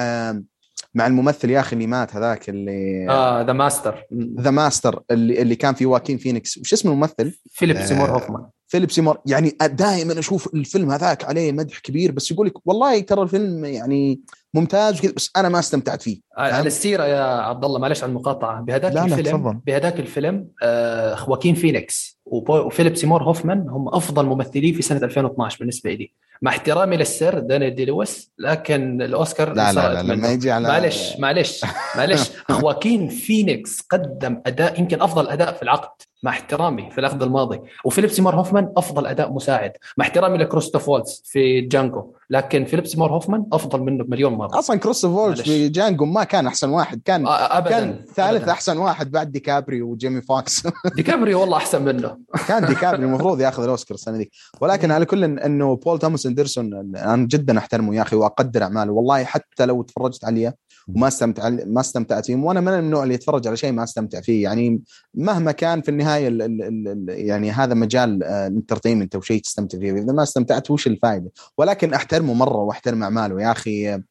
مع 0.95 1.07
الممثل 1.07 1.49
يا 1.49 1.59
أخي 1.59 1.73
اللي 1.75 1.87
مات 1.87 2.15
هذاك 2.15 2.49
اللي 2.49 3.07
آه 3.09 3.41
The 3.41 3.53
Master 3.53 4.03
The 4.39 4.51
Master 4.51 5.03
اللي 5.11 5.41
اللي 5.41 5.55
كان 5.55 5.73
في 5.73 5.85
واكين 5.85 6.17
فينيكس 6.17 6.57
وش 6.57 6.73
اسم 6.73 6.89
الممثل؟ 6.91 7.39
فيليب 7.51 7.75
آه. 7.77 7.85
سيمور 7.85 8.11
هوفمان. 8.11 8.45
فيليب 8.67 8.91
سيمور. 8.91 9.17
يعني 9.25 9.57
دائما 9.61 10.19
أشوف 10.19 10.53
الفيلم 10.53 10.91
هذاك 10.91 11.25
عليه 11.25 11.51
مدح 11.51 11.79
كبير 11.79 12.11
بس 12.11 12.31
يقول 12.31 12.47
لك 12.47 12.53
والله 12.67 12.99
ترى 12.99 13.21
الفيلم 13.21 13.65
يعني 13.65 14.21
ممتاز 14.53 14.99
وكذا 14.99 15.11
بس 15.15 15.31
أنا 15.37 15.49
ما 15.49 15.59
استمتعت 15.59 16.01
فيه. 16.01 16.21
على 16.37 16.67
السيرة 16.67 17.03
يا 17.03 17.23
عبد 17.23 17.65
الله 17.65 17.79
معلش 17.79 18.03
على 18.03 18.09
المقاطعة. 18.09 18.61
بهذاك 18.61 18.91
لا، 18.91 18.99
لا، 18.99 19.05
الفيلم 19.05 19.37
تفضل. 19.37 19.53
بهذاك 19.65 19.99
الفيلم 19.99 20.47
آه 20.63 21.15
خواكين 21.15 21.55
فينيكس 21.55 22.19
وفيليب 22.33 22.95
سيمور 22.95 23.23
هوفمان 23.23 23.69
هم 23.69 23.87
أفضل 23.87 24.25
ممثلين 24.25 24.73
في 24.73 24.81
سنة 24.81 25.03
2012 25.03 25.59
بالنسبة 25.59 25.93
لي. 25.93 26.11
مع 26.41 26.51
احترامي 26.51 26.97
للسير 26.97 27.39
دانيال 27.39 27.75
دي 27.75 27.85
لويس 27.85 28.31
لكن 28.39 29.01
الأوسكار 29.01 29.53
لا 29.53 29.73
لا 29.73 29.93
لا 29.93 30.13
لما. 30.13 30.27
يجي 30.27 30.51
على 30.51 30.67
معلش 30.67 31.13
معلش 31.19 31.65
معلش. 31.97 32.31
خواكين 32.51 33.09
فينيكس 33.09 33.81
قدم 33.81 34.41
أداء 34.45 34.79
يمكن 34.79 35.01
أفضل 35.01 35.27
أداء 35.29 35.53
في 35.53 35.63
العقد 35.63 36.01
مع 36.23 36.31
احترامي 36.31 36.89
في 36.91 36.97
العقد 36.97 37.23
الماضي. 37.23 37.59
وفيليب 37.85 38.09
سيمور 38.09 38.35
هوفمان 38.35 38.69
أفضل 38.77 39.07
أداء 39.07 39.33
مساعد 39.33 39.71
مع 39.97 40.05
احترامي 40.05 40.37
لكريستوف 40.37 40.89
والتز 40.89 41.21
في 41.25 41.61
جانجو 41.61 42.13
لكن 42.29 42.65
فيليب 42.65 42.85
سيمور 42.87 43.11
هوفمان 43.11 43.45
أفضل 43.53 43.81
منه 43.81 44.03
بمليون 44.03 44.33
مرة. 44.33 44.59
أصلا 44.59 44.79
كريستوف 44.79 45.11
والتز. 45.15 45.41
في 45.41 45.69
جانجو 45.69 46.05
ما 46.05 46.23
كان 46.23 46.47
أحسن 46.47 46.69
واحد 46.69 47.01
كان 47.05 47.27
آه، 47.27 47.57
ابدا 47.57 47.69
كان 47.69 48.05
ثالث 48.15 48.41
أبداً. 48.41 48.51
أحسن 48.51 48.77
واحد 48.77 49.11
بعد 49.11 49.31
ديكابريو 49.31 49.87
وجيمي 49.91 50.21
فوكس. 50.21 50.67
ديكابريو 50.95 51.41
والله 51.41 51.57
أحسن 51.57 51.81
منه. 51.81 52.17
كان 52.47 52.65
ديكابريو 52.65 53.07
المفروض 53.07 53.41
ياخذ 53.41 53.63
الأوسكار 53.63 53.95
السنة 53.95 54.17
ذيك. 54.17 54.31
ولكن 54.61 54.91
على 54.91 55.05
كل 55.05 55.23
إنه 55.23 55.75
بول 55.75 55.99
توماس 55.99 56.25
أندرسون 56.25 56.95
أنا 56.95 57.27
جدا 57.27 57.57
أحترمه 57.57 57.95
يا 57.95 58.01
أخي 58.01 58.15
وأقدر 58.15 58.63
أعماله. 58.63 58.91
والله 58.91 59.23
حتى 59.23 59.65
لو 59.65 59.81
تفرجت 59.81 60.25
عليه 60.25 60.55
وما 60.87 61.07
استمتع 61.07 61.49
ما 61.49 61.81
استمتعت 61.81 62.25
فيه 62.25 62.35
وأنا 62.35 62.61
من 62.61 62.73
النوع 62.73 63.03
اللي 63.03 63.13
يتفرج 63.13 63.47
على 63.47 63.57
شيء 63.57 63.71
ما 63.71 63.83
أستمتع 63.83 64.21
فيه. 64.21 64.43
يعني 64.43 64.81
مهما 65.13 65.51
كان 65.51 65.81
في 65.81 65.89
النهاية 65.89 66.27
ال 66.27 66.41
ال 66.41 66.61
ال 66.61 66.87
ال 66.87 67.05
يعني 67.09 67.51
هذا 67.51 67.73
مجال 67.73 68.23
ال 68.23 68.30
entertainment 68.30 69.15
أو 69.15 69.21
شيء 69.21 69.41
تستمتع 69.41 69.79
فيه. 69.79 69.91
إذا 69.91 70.13
ما 70.13 70.23
استمتعت 70.23 70.71
وش 70.71 70.87
الفائده 70.87 71.31
ولكن 71.57 71.93
أحترمه 71.93 72.33
مرة 72.33 72.57
وأحترم 72.57 73.03
أعماله 73.03 73.41
يا 73.41 73.51
أخي. 73.51 74.01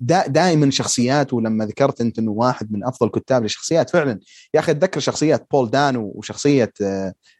دا 0.00 0.26
دائما 0.26 0.70
شخصياته 0.70 1.40
لما 1.40 1.66
ذكرت 1.66 2.00
أنت 2.00 2.18
إنه 2.18 2.30
واحد 2.30 2.72
من 2.72 2.84
أفضل 2.84 3.08
كتاب 3.08 3.44
لشخصيات 3.44 3.90
فعلا. 3.90 4.20
يا 4.54 4.60
أخي 4.60 4.72
أتذكر 4.72 5.00
شخصيات 5.00 5.46
بول 5.50 5.70
دانو 5.70 6.12
وشخصية 6.14 6.72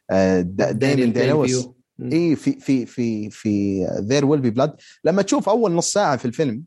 آه، 0.09 0.39
آه، 0.39 0.41
دا- 0.41 0.71
دانيال 0.71 1.13
ديلويس 1.13 1.69
اي 2.01 2.35
في 2.35 2.51
في 2.59 2.85
في 2.85 3.29
في 3.29 3.83
There 3.99 4.25
Will 4.25 4.41
Be 4.41 4.49
Blood 4.49 4.75
لما 5.03 5.21
تشوف 5.21 5.49
أول 5.49 5.71
نص 5.71 5.93
ساعة 5.93 6.17
في 6.17 6.25
الفيلم 6.25 6.63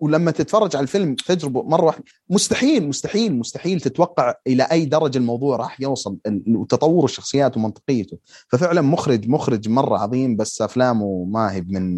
ولما 0.00 0.30
تتفرج 0.30 0.76
على 0.76 0.82
الفيلم 0.82 1.14
تجربه 1.14 1.62
مرة 1.62 1.84
واحدة 1.84 2.04
مستحيل 2.30 2.88
مستحيل 2.88 3.34
مستحيل 3.34 3.80
تتوقع 3.80 4.34
إلى 4.46 4.62
أي 4.62 4.84
درجة 4.84 5.18
الموضوع 5.18 5.56
راح 5.56 5.80
يوصل 5.80 6.16
وتطور 6.48 7.04
الشخصيات 7.04 7.56
ومنطقيته. 7.56 8.18
ففعلا 8.48 8.80
مخرج 8.80 9.28
مخرج 9.28 9.68
مرة 9.68 9.98
عظيم 9.98 10.36
بس 10.36 10.62
أفلامه 10.62 11.24
ما 11.30 11.52
هي 11.52 11.60
من 11.68 11.96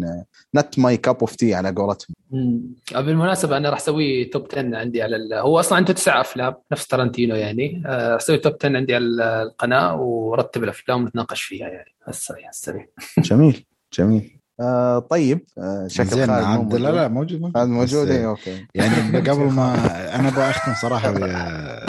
not 0.55 0.79
my 0.79 0.97
cup 0.97 1.17
of 1.21 1.35
tea 1.35 1.53
على 1.53 1.71
قولتهم. 1.71 2.15
مم. 2.31 2.61
بالمناسبة 2.91 3.57
أنا 3.57 3.69
راح 3.69 3.77
أسوي 3.77 4.25
top 4.25 4.47
10 4.51 4.77
عندي 4.77 5.01
على 5.01 5.15
ال... 5.15 5.33
هو 5.33 5.59
أصلا 5.59 5.77
عنده 5.77 5.93
تسع 5.93 6.21
أفلام 6.21 6.53
نفس 6.71 6.87
تارانتينو 6.87 7.35
يعني. 7.35 7.83
راح 7.85 8.15
أسوي 8.15 8.37
top 8.37 8.53
10 8.59 8.77
عندي 8.77 8.95
على 8.95 9.05
القناة 9.43 10.01
ورتب 10.01 10.63
الأفلام 10.63 11.03
ونتناقش 11.03 11.41
فيها 11.41 11.67
يعني. 11.67 11.95
السريع 12.09 12.49
السريع. 12.49 12.85
جميل 13.19 13.65
جميل. 13.93 14.39
آه 14.61 14.99
طيب 14.99 15.45
آه 15.57 15.87
شكل 15.87 16.07
زين 16.07 16.27
خالد 16.27 16.43
عبد 16.45 16.75
لا 16.75 16.89
موجود. 16.89 16.95
لا 16.95 17.07
موجود 17.07 17.41
موجود. 17.41 17.67
موجود 17.67 18.09
اي 18.09 18.25
okay. 18.25 18.67
يعني 18.75 19.17
قبل 19.29 19.43
ما 19.43 19.75
أنا 20.15 20.29
بختم 20.29 20.73
صراحة 20.81 21.11
ويا- 21.11 21.85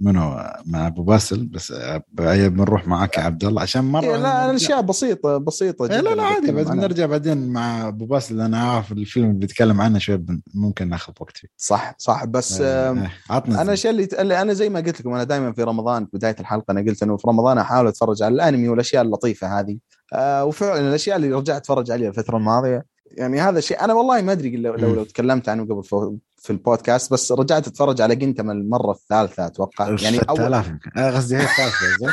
منو 0.00 0.36
مع 0.66 0.86
أبو 0.86 1.02
باسل 1.02 1.46
بس 1.46 1.72
بنروح 2.18 2.88
معاك 2.88 3.16
يا 3.16 3.22
عبد 3.22 3.44
الله 3.44 3.62
عشان 3.62 3.84
مرة 3.84 4.04
إيه، 4.04 4.16
لا 4.16 4.50
الأشياء 4.50 4.80
بسيطة 4.80 5.38
بسيطة 5.38 5.82
إيه، 5.82 5.88
جداً 5.88 6.02
لا 6.02 6.14
لا 6.14 6.22
عادي 6.22 6.52
بس. 6.52 6.66
بنرجع 6.66 7.06
بعدين 7.06 7.48
مع 7.48 7.88
أبو 7.88 8.06
باسل 8.06 8.40
أنا 8.40 8.58
عارف 8.58 8.92
الفيلم 8.92 9.26
اللي 9.26 9.38
بيتكلم 9.38 9.80
عنه 9.80 9.98
شوي 9.98 10.24
ممكن 10.54 10.88
ناخذ 10.88 11.12
وقت 11.20 11.36
فيه 11.36 11.48
صح 11.56 11.94
صح 11.98 12.24
بس 12.24 12.60
آه، 12.60 13.10
عطنا 13.30 13.62
أنا. 13.62 13.72
الشيء 13.72 13.90
اللي 13.90 14.08
اللي 14.18 14.42
أنا 14.42 14.52
زي 14.52 14.68
ما 14.68 14.80
قلت 14.80 15.00
لكم 15.00 15.12
أنا 15.12 15.24
دائما 15.24 15.52
في 15.52 15.62
رمضان 15.62 16.04
في 16.04 16.10
بداية 16.14 16.36
الحلقة 16.40 16.72
أنا 16.72 16.80
قلت 16.80 17.02
إنه 17.02 17.16
في 17.16 17.28
رمضان 17.28 17.58
أحاول 17.58 17.86
أتفرج 17.86 18.22
على 18.22 18.34
الأنمي 18.34 18.68
والأشياء 18.68 19.02
اللطيفة 19.02 19.60
هذه 19.60 19.78
آه 20.12 20.44
وفعلا 20.44 20.88
الأشياء 20.88 21.16
اللي 21.16 21.32
رجعت 21.32 21.56
أتفرج 21.56 21.90
عليها 21.90 22.08
الفترة 22.08 22.36
الماضية 22.36 22.84
يعني 23.10 23.40
هذا 23.40 23.58
الشيء 23.58 23.84
أنا 23.84 23.94
والله 23.94 24.22
ما 24.22 24.32
أدري 24.32 24.56
لو 24.56 24.74
لو. 24.74 24.94
لو 24.94 25.04
تكلمت 25.04 25.48
عنه 25.48 25.64
قبل 25.64 25.84
في- 26.46 26.50
البودكاست 26.52 27.12
بس 27.12 27.32
رجعت 27.32 27.66
أتفرج 27.66 28.00
على 28.00 28.16
جنتما 28.16 28.52
المرة 28.52 28.90
الثالثة 28.90 29.46
أتوقع 29.46 29.88
يعني 30.02 30.18
أول 30.18 30.36
6000 30.38 30.68
يمكن. 30.68 30.90
آه، 31.00 31.10
قصدي 31.16 31.36
هي 31.36 31.42
الثالثة 31.42 32.12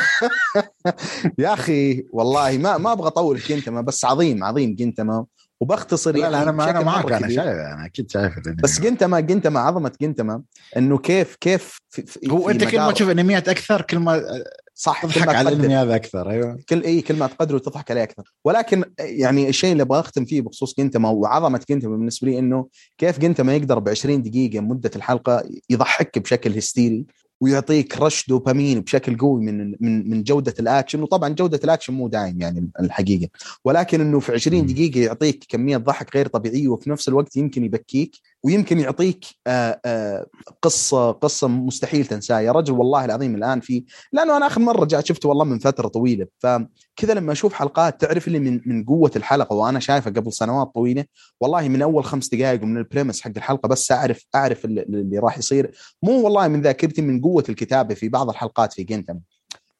يا 1.38 1.52
أخي 1.54 2.06
والله 2.12 2.58
ما 2.58 2.78
ما 2.78 2.92
أبغى 2.92 3.06
أطول 3.06 3.38
في 3.38 3.54
جنتما 3.56 3.80
بس 3.80 4.04
عظيم 4.04 4.44
عظيم 4.44 4.74
جنتما 4.74 5.24
وبختصر 5.60 6.10
لا 6.12 6.16
لا 6.18 6.22
يعني 6.24 6.42
أنا 6.42 6.52
ما 6.52 6.70
أنا 6.70 6.80
معك 6.80 7.12
أنا. 7.12 7.28
شايف 7.28 7.38
أنا 7.48 7.86
أكيد 7.86 8.10
شايف. 8.10 8.34
بس 8.62 8.80
جنتما 8.80 9.20
جنتما 9.20 9.60
عظمة 9.60 9.92
جنتما 10.00 10.42
إنه 10.76 10.98
كيف 10.98 11.36
كيف 11.40 11.78
في 11.90 12.02
في 12.02 12.20
هو 12.30 12.50
أنت 12.50 12.64
كل 12.64 12.78
ما 12.78 12.92
تشوف 12.92 13.10
انميات 13.10 13.48
أكثر 13.48 13.82
كل 13.82 13.98
ما 13.98 14.22
صح 14.74 15.02
تضحك 15.02 15.26
ما 15.26 15.32
على. 15.32 15.48
الانمي 15.48 15.74
هذا 15.74 15.96
أكثر 15.96 16.30
أيوه 16.30 16.58
كل 16.68 16.82
إي 16.82 17.00
كل 17.00 17.16
ما 17.16 17.26
تقدر 17.26 17.54
وتضحك 17.54 17.90
عليه 17.90 18.02
أكثر 18.02 18.32
ولكن 18.44 18.84
يعني 18.98 19.48
الشيء 19.48 19.72
اللي 19.72 19.82
أبغى 19.82 20.00
أختم 20.00 20.24
فيه 20.24 20.40
بخصوص 20.40 20.74
جينتاما 20.78 21.08
وعظمة 21.08 21.60
جينتاما 21.70 21.96
بالنسبة 21.96 22.28
لي 22.28 22.38
إنه 22.38 22.68
كيف 22.98 23.18
جينتاما 23.18 23.56
يقدر 23.56 23.78
ب 23.78 23.88
20 23.88 24.22
دقيقة 24.22 24.60
مدة 24.60 24.90
الحلقة 24.96 25.44
يضحك 25.70 26.18
بشكل 26.18 26.56
هستيري 26.56 27.06
ويعطيك 27.40 27.98
rush 27.98 28.28
دوبامين 28.28 28.80
بشكل 28.80 29.16
قوي 29.16 29.40
من 29.42 29.70
من 29.80 30.10
من 30.10 30.22
جودة 30.22 30.54
الأكشن 30.60 31.02
وطبعا 31.02 31.28
جودة 31.28 31.60
الأكشن 31.64 31.94
مو 31.94 32.08
دايم 32.08 32.40
يعني 32.40 32.70
الحقيقة 32.80 33.28
ولكن 33.64 34.00
إنه 34.00 34.20
في 34.20 34.32
20 34.32 34.60
مم. 34.60 34.66
دقيقة 34.66 35.00
يعطيك 35.00 35.44
كمية 35.48 35.76
ضحك 35.76 36.16
غير 36.16 36.26
طبيعية 36.26 36.68
وفي 36.68 36.90
نفس 36.90 37.08
الوقت 37.08 37.36
يمكن 37.36 37.64
يبكيك 37.64 38.16
ويمكن 38.44 38.80
يعطيك 38.80 39.24
آه 39.46 39.80
آه 39.84 40.26
قصة 40.62 41.10
قصة 41.10 41.48
مستحيل 41.48 42.06
تنساها. 42.06 42.40
يا 42.40 42.52
رجل 42.52 42.72
والله 42.72 43.04
العظيم 43.04 43.34
الآن 43.34 43.60
في 43.60 43.84
لأنه 44.12 44.36
أنا 44.36 44.46
آخر 44.46 44.60
مرة 44.60 44.80
رجعت 44.80 45.06
شفته 45.06 45.28
والله 45.28 45.44
من 45.44 45.58
فترة 45.58 45.88
طويلة. 45.88 46.26
فكذا 46.38 47.14
لما 47.14 47.32
أشوف 47.32 47.52
حلقات 47.54 48.00
تعرف 48.00 48.26
اللي 48.28 48.38
من 48.38 48.60
من 48.66 48.84
قوة 48.84 49.10
الحلقة 49.16 49.56
وأنا 49.56 49.80
شايفها 49.80 50.12
قبل 50.12 50.32
سنوات 50.32 50.74
طويلة 50.74 51.04
والله 51.40 51.68
من 51.68 51.82
أول 51.82 52.04
خمس 52.04 52.28
دقائق 52.34 52.62
ومن 52.62 52.76
البريمس 52.76 53.20
حق 53.20 53.32
الحلقة 53.36 53.68
بس 53.68 53.92
أعرف 53.92 54.26
أعرف 54.34 54.64
اللي, 54.64 54.82
اللي 54.82 55.18
راح 55.18 55.38
يصير. 55.38 55.70
مو 56.02 56.24
والله 56.24 56.48
من 56.48 56.62
ذاكرتي 56.62 57.02
من 57.02 57.20
قوة 57.20 57.44
الكتابة 57.48 57.94
في 57.94 58.08
بعض 58.08 58.28
الحلقات 58.30 58.72
في 58.72 58.82
جنتما 58.82 59.20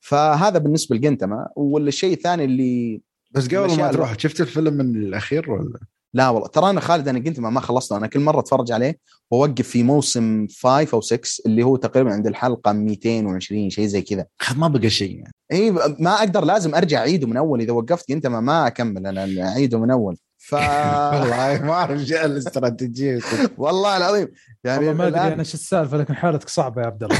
فهذا 0.00 0.58
بالنسبة 0.58 0.96
لجنتما 0.96 1.48
والشيء 1.56 2.12
الثاني 2.12 2.44
اللي 2.44 3.00
بس 3.30 3.46
قبل 3.46 3.76
ما 3.76 3.92
تروح 3.92 4.18
شفت 4.18 4.40
الفيلم 4.40 4.74
من 4.74 4.96
الأخير 4.96 5.50
ولا؟ 5.50 5.78
لا 6.14 6.28
والله 6.28 6.48
ترى 6.48 6.70
أنا 6.70 6.80
خالد 6.80 7.08
أنا 7.08 7.18
قلت 7.18 7.40
ما, 7.40 7.50
ما 7.50 7.60
خلصته. 7.60 7.96
أنا 7.96 8.06
كل 8.06 8.20
مرة 8.20 8.40
أتفرج 8.40 8.72
عليه 8.72 8.98
وأوقف 9.30 9.68
في 9.68 9.82
موسم 9.82 10.46
5 10.62 10.88
أو 10.94 11.00
6 11.00 11.20
اللي 11.46 11.62
هو 11.62 11.76
تقريبا 11.76 12.12
عند 12.12 12.26
الحلقة 12.26 12.72
220 12.72 13.70
شيء 13.70 13.86
زي 13.86 14.02
كذا. 14.02 14.26
ما 14.56 14.68
بقى 14.68 14.90
شيء 14.90 15.16
يعني. 15.16 15.34
اي 15.52 15.70
ما 15.98 16.14
أقدر 16.18 16.44
لازم 16.44 16.74
أرجع 16.74 16.98
أعيده 16.98 17.26
من 17.26 17.36
أول. 17.36 17.60
إذا 17.60 17.72
وقفت 17.72 18.10
انت 18.10 18.26
ما, 18.26 18.40
ما 18.40 18.66
أكمل 18.66 19.06
أنا 19.06 19.48
أعيده 19.48 19.78
من 19.78 19.90
أول. 19.90 20.16
ف 20.48 20.54
والله 21.14 21.62
ما 21.66 21.72
أعرف 21.72 22.00
جاء 22.02 22.26
الاستراتيجية 22.26 23.18
والله 23.58 23.96
العظيم. 23.96 24.28
يعني 24.64 24.78
والله 24.88 24.92
ما 25.02 25.08
أدري 25.08 25.20
أنا 25.20 25.40
إيش 25.40 25.54
السالفة 25.54 25.96
لكن 25.96 26.14
حالتك 26.14 26.48
صعبة 26.48 26.82
يا 26.82 26.86
عبد 26.86 27.02
الله. 27.04 27.18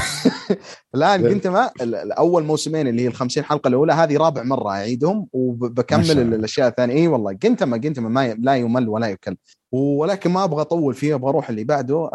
الآن 0.95 1.29
كنت 1.33 1.47
ما 1.47 1.71
ال- 1.81 1.95
الأول 1.95 2.43
موسمين 2.43 2.87
اللي 2.87 3.01
هي 3.01 3.07
ال 3.07 3.13
50 3.13 3.43
حلقة 3.43 3.67
الأولى 3.67 3.93
هذه 3.93 4.17
رابع 4.17 4.43
مرة 4.43 4.69
أعيدهم 4.69 5.27
وبكمل. 5.33 6.11
الأشياء 6.33 6.67
الثانية. 6.67 6.95
إي 6.95 7.07
والله 7.07 7.33
كنت 7.33 7.63
ما 7.63 7.77
كنت 7.77 7.99
ما 7.99 8.35
لا 8.39 8.55
يمل 8.55 8.89
ولا 8.89 9.07
يكل. 9.07 9.37
ولكن 9.71 10.31
ما 10.31 10.43
أبغى 10.43 10.61
أطول 10.61 10.93
فيه 10.93 11.15
أبغى 11.15 11.29
أروح 11.29 11.49
اللي 11.49 11.63
بعده. 11.63 12.09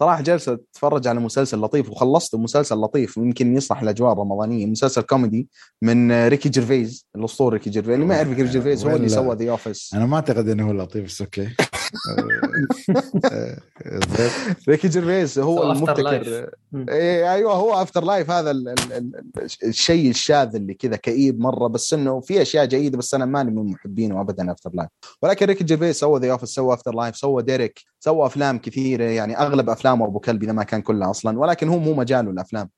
صراحة 0.00 0.22
جالس 0.22 0.48
أتفرج 0.48 1.06
على 1.06 1.20
مسلسل 1.20 1.58
لطيف 1.58 1.90
وخلصته 1.90 2.38
مسلسل 2.38 2.76
لطيف 2.76 3.18
ويمكن 3.18 3.56
يصلح 3.56 3.82
الأجواء 3.82 4.12
الرمضانية 4.12 4.66
مسلسل 4.66 5.02
كوميدي 5.02 5.48
من 5.82 6.26
ريكي 6.28 6.48
جيرفيز 6.48 7.06
الأسطورة 7.16 7.54
ريكي 7.54 7.70
جيرفيز. 7.70 7.94
اللي 7.94 8.06
ما 8.06 8.14
يعرف 8.14 8.28
ريكي 8.28 8.44
جيرفيز 8.44 8.84
هو 8.84 8.96
اللي 8.96 9.08
سوى 9.08 9.36
The 9.36 9.50
Office 9.50 9.90
أنا 9.94 10.06
ما 10.06 10.16
أعتقد 10.16 10.48
إنه 10.48 10.68
هو 10.68 10.72
لطيف 10.72 11.04
بس 11.04 11.20
okay. 11.22 11.48
ريكي 14.68 14.88
جيرفيز 14.88 15.38
هو 15.38 15.72
المبتكر. 15.72 16.50
إيه 16.88 17.32
أيوه 17.32 17.52
هو 17.52 17.82
After 17.82 18.04
Life 18.04 18.30
هذا 18.30 18.50
ال 18.50 18.68
ال 18.68 18.92
ال 18.92 19.22
الشيء 19.62 20.10
الشاذ 20.10 20.54
اللي 20.54 20.74
كذا 20.74 20.96
كئيب 20.96 21.40
مره 21.40 21.66
بس 21.66 21.94
انه 21.94 22.20
في 22.20 22.42
اشياء 22.42 22.64
جيده 22.64 22.98
بس 22.98 23.14
أنا 23.14 23.24
ماني 23.24 23.50
من 23.50 23.70
محبينه 23.70 24.20
ابدا 24.20 24.52
After 24.52 24.70
Life 24.74 24.88
ولكن 25.22 25.46
ريكي 25.46 25.64
جيرفيز 25.64 25.96
سوى 25.96 26.20
The 26.20 26.32
Office 26.32 26.48
سوى 26.48 26.74
After 26.74 26.94
Life 26.94 27.16
سوى 27.16 27.42
ديريك 27.42 27.80
سوى 28.00 28.26
افلام 28.26 28.58
كثيره 28.58 29.04
يعني 29.04 29.38
اغلب 29.38 29.70
افلامه 29.70 30.06
ابو 30.06 30.20
كلب 30.20 30.42
اذا 30.42 30.52
ما 30.52 30.64
كان 30.64 30.82
كلها 30.82 31.10
أصلا 31.10 31.38
ولكن 31.38 31.68
هو 31.68 31.78
مو 31.78 31.94
مجاله 31.94 32.30
الافلام 32.30 32.68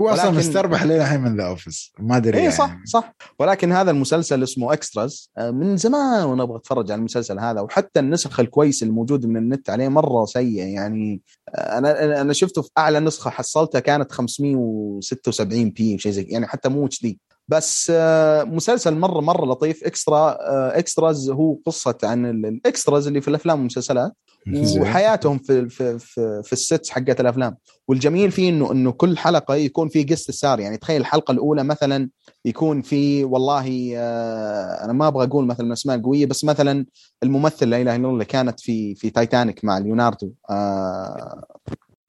هو 0.00 0.08
أصلا 0.08 0.24
ولكن- 0.26 0.38
مستربح 0.38 0.82
لنا 0.84 0.96
الحين 0.96 1.20
من 1.20 1.36
The 1.36 1.46
Office 1.46 1.92
ما 1.98 2.16
أدري 2.16 2.38
اي 2.38 2.42
يعني. 2.42 2.54
صح. 2.54 2.78
صح 2.84 3.14
ولكن 3.38 3.72
هذا 3.72 3.90
المسلسل 3.90 4.42
اسمه 4.42 4.72
Extras 4.72 5.30
من 5.38 5.76
زمان 5.76 6.24
وأنا 6.24 6.42
أبغى 6.42 6.56
أتفرج 6.56 6.90
على 6.90 6.98
المسلسل 6.98 7.38
هذا 7.38 7.60
وحتى 7.60 8.00
النسخ 8.00 8.40
الكويسه 8.40 8.86
الموجوده 8.86 9.28
من 9.28 9.36
النت 9.36 9.70
عليه 9.70 9.88
مرة 9.88 10.24
سيء 10.24 10.52
يعني. 10.58 11.22
أنا 11.58 12.20
أنا 12.20 12.32
شفته 12.32 12.62
في 12.62 12.70
أعلى 12.78 13.00
نسخة 13.00 13.30
حصلتها 13.30 13.78
كانت 13.80 14.12
576 14.12 15.70
p 15.70 15.98
شيء 15.98 16.12
زي 16.12 16.22
يعني 16.22 16.46
حتى 16.46 16.68
مو 16.68 16.86
HD. 16.86 17.20
بس 17.48 17.92
آه، 17.94 18.44
مسلسل 18.44 18.94
مرة 18.94 19.20
مرة 19.20 19.46
لطيف. 19.46 19.84
Extra 19.84 20.30
آه، 20.30 20.78
Extras 20.78 21.30
هو 21.30 21.58
قصة 21.66 21.98
عن 22.04 22.26
ال 22.26 22.37
extras 22.37 23.06
اللي 23.06 23.20
في 23.20 23.28
الأفلام 23.28 23.58
والمسلسلات. 23.58 24.12
وحياتهم 24.80 25.38
في 25.38 25.68
في 25.68 25.98
في, 25.98 26.42
في 26.44 26.52
ال 26.52 26.60
sets 26.60 26.90
حقت 26.90 27.20
الأفلام. 27.20 27.56
والجميل 27.88 28.30
فيه 28.30 28.50
إنه 28.50 28.72
إنه 28.72 28.92
كل 28.92 29.18
حلقة 29.18 29.54
يكون 29.54 29.88
في 29.88 30.02
guest 30.02 30.32
star 30.32 30.60
يعني 30.60 30.76
تخيل 30.76 31.00
الحلقة 31.00 31.32
الأولى 31.32 31.64
مثلا 31.64 32.10
يكون 32.44 32.82
في 32.82 33.24
والله 33.24 33.92
آه، 33.96 34.84
أنا 34.84 34.92
ما 34.92 35.08
أبغى 35.08 35.26
أقول 35.26 35.46
مثلا 35.46 35.66
الاسماء 35.66 35.96
القويه 35.96 36.26
بس 36.26 36.44
مثلا 36.44 36.86
الممثل 37.22 37.70
لا 37.70 37.76
إله 37.76 37.96
إلا 37.96 37.96
الله 37.96 38.10
اللي 38.10 38.24
كانت 38.24 38.60
في 38.60 38.94
في 38.94 39.10
تايتانيك 39.10 39.64
مع 39.64 39.78
ليوناردو 39.78 40.32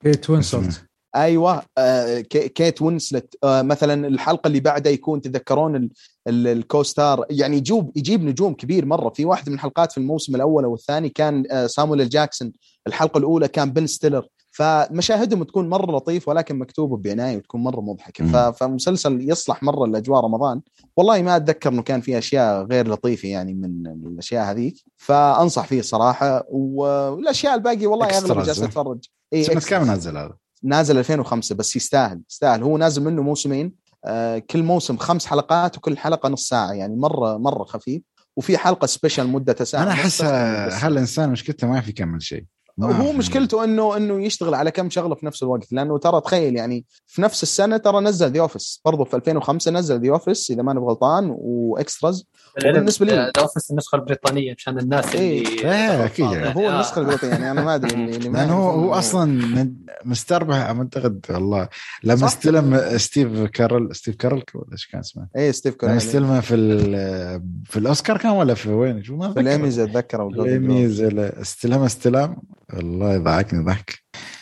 كيت 0.03 0.29
وينسلت 0.29 0.81
أيوه 1.15 1.61
آه 1.77 2.19
كيت 2.29 2.81
وينسلت 2.81 3.35
آه 3.43 3.61
مثلا 3.61 4.07
الحلقة 4.07 4.47
اللي 4.47 4.59
بعدها 4.59 4.91
يكون 4.91 5.21
تذكرون 5.21 5.89
ال 6.27 6.39
co-star 6.39 7.25
يعني 7.29 7.57
يجيب 7.57 7.91
يجيب 7.95 8.23
نجوم 8.23 8.53
كبير 8.53 8.85
مرة. 8.85 9.09
في 9.09 9.25
واحد 9.25 9.49
من 9.49 9.55
الحلقات 9.55 9.91
في 9.91 9.97
الموسم 9.97 10.35
الأول 10.35 10.63
أو 10.63 10.73
الثاني 10.73 11.09
كان 11.09 11.43
آه 11.51 11.67
صامويل 11.67 12.09
جاكسون. 12.09 12.51
الحلقة 12.87 13.17
الأولى 13.17 13.47
كان 13.47 13.71
بن 13.71 13.87
ستيلر. 13.87 14.27
فمشاهدهم 14.51 15.43
تكون 15.43 15.69
مرة 15.69 15.91
لطيف 15.91 16.27
ولكن 16.27 16.59
مكتوبة 16.59 16.97
بعناية 16.97 17.37
وتكون 17.37 17.63
مرة 17.63 17.81
مضحكة. 17.81 18.51
فمسلسل 18.51 19.29
يصلح 19.29 19.63
مرة 19.63 19.85
لاجواء 19.85 20.23
رمضان. 20.23 20.61
والله 20.97 21.21
ما 21.21 21.35
أتذكر 21.35 21.69
إنه 21.69 21.81
كان 21.81 22.01
في 22.01 22.17
أشياء 22.17 22.63
غير 22.63 22.87
لطيفة 22.87 23.29
يعني 23.29 23.53
من 23.53 23.87
الأشياء 23.87 24.51
هذيك. 24.51 24.83
فأنصح 24.97 25.65
فيه 25.65 25.81
صراحة 25.81 26.45
والأشياء 26.49 27.55
الباقية 27.55 27.87
والله 27.87 28.05
أغلب 28.05 28.43
جالس 28.43 28.61
أتفرج. 28.61 29.05
اي 29.33 29.45
كم 29.45 29.91
نزل 29.91 30.17
هذا؟ 30.17 30.44
نازل 30.63 30.97
2005 30.97 31.55
بس 31.55 31.75
يستاهل 31.75 32.21
يستاهل. 32.29 32.63
هو 32.63 32.77
نازل 32.77 33.03
منه 33.03 33.21
موسمين 33.21 33.73
آه 34.05 34.37
كل 34.37 34.63
موسم 34.63 34.97
خمس 34.97 35.25
حلقات 35.25 35.77
وكل 35.77 35.97
حلقة 35.97 36.29
نص 36.29 36.47
ساعة 36.47 36.71
يعني 36.71 36.95
مرة 36.95 37.37
مرة 37.37 37.63
خفيف. 37.63 38.01
وفي 38.35 38.57
حلقة 38.57 38.85
special 38.85 39.27
مدة 39.27 39.63
ساعه 39.63 39.83
أنا 39.83 39.91
أحس 39.91 40.21
هالإنسان 40.21 41.29
مشكلته 41.29 41.67
ما 41.67 41.81
في 41.81 41.89
يكمل 41.89 42.23
شيء. 42.23 42.45
هو 42.81 43.11
مشكلته 43.11 43.63
إنه 43.63 43.97
إنه 43.97 44.25
يشتغل 44.25 44.53
على 44.53 44.71
كم 44.71 44.89
شغلة 44.89 45.15
في 45.15 45.25
نفس 45.25 45.43
الوقت. 45.43 45.73
لأنه 45.73 45.97
ترى 45.97 46.21
تخيل 46.21 46.55
يعني 46.55 46.85
في 47.07 47.21
نفس 47.21 47.43
السنة 47.43 47.77
ترى 47.77 47.99
نزل 47.99 48.31
The 48.31 48.39
Office 48.39 48.81
برضه 48.85 49.03
في 49.03 49.15
2005 49.15 49.71
نزل 49.71 50.01
The 50.01 50.09
Office 50.09 50.51
إذا 50.51 50.61
ماني 50.61 50.79
غلطان 50.79 51.35
و 51.39 51.51
Extras 51.51 52.25
بالنسبة 52.63 53.05
لي. 53.05 53.13
ذا 53.13 53.31
أوفيس 53.39 53.71
النسخة 53.71 53.95
البريطانية 53.95 54.53
مشان 54.57 54.79
الناس 54.79 55.15
اللي 55.15 55.23
إيه 55.23 56.05
أكيد 56.05 56.31
يعني. 56.31 56.55
هو 56.55 56.69
النسخة 56.69 56.99
البريطانية 57.01 57.33
يعني 57.33 57.51
أنا 57.51 57.63
ما 57.63 57.75
أدري 57.75 57.93
اللي 57.93 58.29
ما 58.29 58.43
هو 58.43 58.69
هو 58.69 58.93
أصلا 58.93 59.73
مستربح 60.05 60.55
اعتقد 60.55 61.25
والله. 61.29 61.69
لما 62.03 62.25
استلم 62.25 62.97
ستيف 62.97 63.43
كارل 63.43 63.95
ستيف 63.95 64.15
كارل 64.15 64.43
ولا 64.53 64.71
إيش 64.71 64.87
كان 64.87 64.99
اسمه؟ 64.99 65.27
إيه 65.35 65.51
ستيف 65.51 65.75
كارل. 65.75 65.91
لما 65.91 65.97
استلمه 65.97 66.39
في 66.39 66.55
في 67.65 67.79
الأوسكار 67.79 68.17
كان 68.17 68.31
ولا 68.31 68.53
في 68.53 68.69
وين؟ 68.69 69.03
شو 69.03 69.15
ما 69.15 69.33
في 69.33 69.39
الايميز 69.39 69.79
اتذكر 69.79 70.27
الايميز 70.27 71.01
استلم 71.01 71.81
استلام. 71.83 72.37
والله 72.73 73.13
يضحكني 73.13 73.63
ضحك. 73.63 73.89
إيه. 73.89 74.34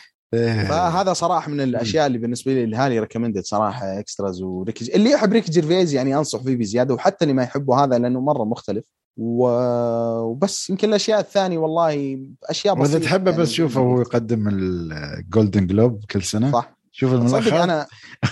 فهذا 0.68 1.12
صراحة 1.12 1.50
من 1.50 1.60
الأشياء 1.60 2.06
اللي 2.06 2.18
بالنسبة 2.18 2.54
لي 2.54 2.64
اللي 2.64 2.76
هالي 2.76 3.00
ريكومندد 3.00 3.44
صراحة 3.44 3.98
اكستراز 3.98 4.42
وريكي 4.42 4.96
اللي 4.96 5.10
يحب 5.10 5.32
ريكي 5.32 5.52
جيرفيز 5.52 5.94
يعني 5.94 6.16
أنصح 6.16 6.42
فيه 6.42 6.56
بزيادة 6.56 6.94
وحتى 6.94 7.24
اللي 7.24 7.34
ما 7.34 7.42
يحبه 7.42 7.84
هذا 7.84 7.98
لأنه 7.98 8.20
مرة 8.20 8.44
مختلف. 8.44 8.84
وبس 9.16 10.70
يمكن 10.70 10.88
الأشياء 10.88 11.20
الثانية 11.20 11.58
والله 11.58 12.18
أشياء 12.44 12.74
بسيطة 12.74 12.94
واذا 12.94 13.06
تحبه 13.06 13.30
يعني. 13.30 13.42
بس 13.42 13.50
شوفه 13.50 13.80
هو 13.80 14.00
يقدم 14.00 14.48
ال 14.48 14.65
Golden 14.65 15.66
Globe 15.66 16.04
كل 16.10 16.22
سنة. 16.22 16.52
صح. 16.52 16.74
شوف 16.96 17.12
الملخص 17.12 17.52
أنا 17.52 17.86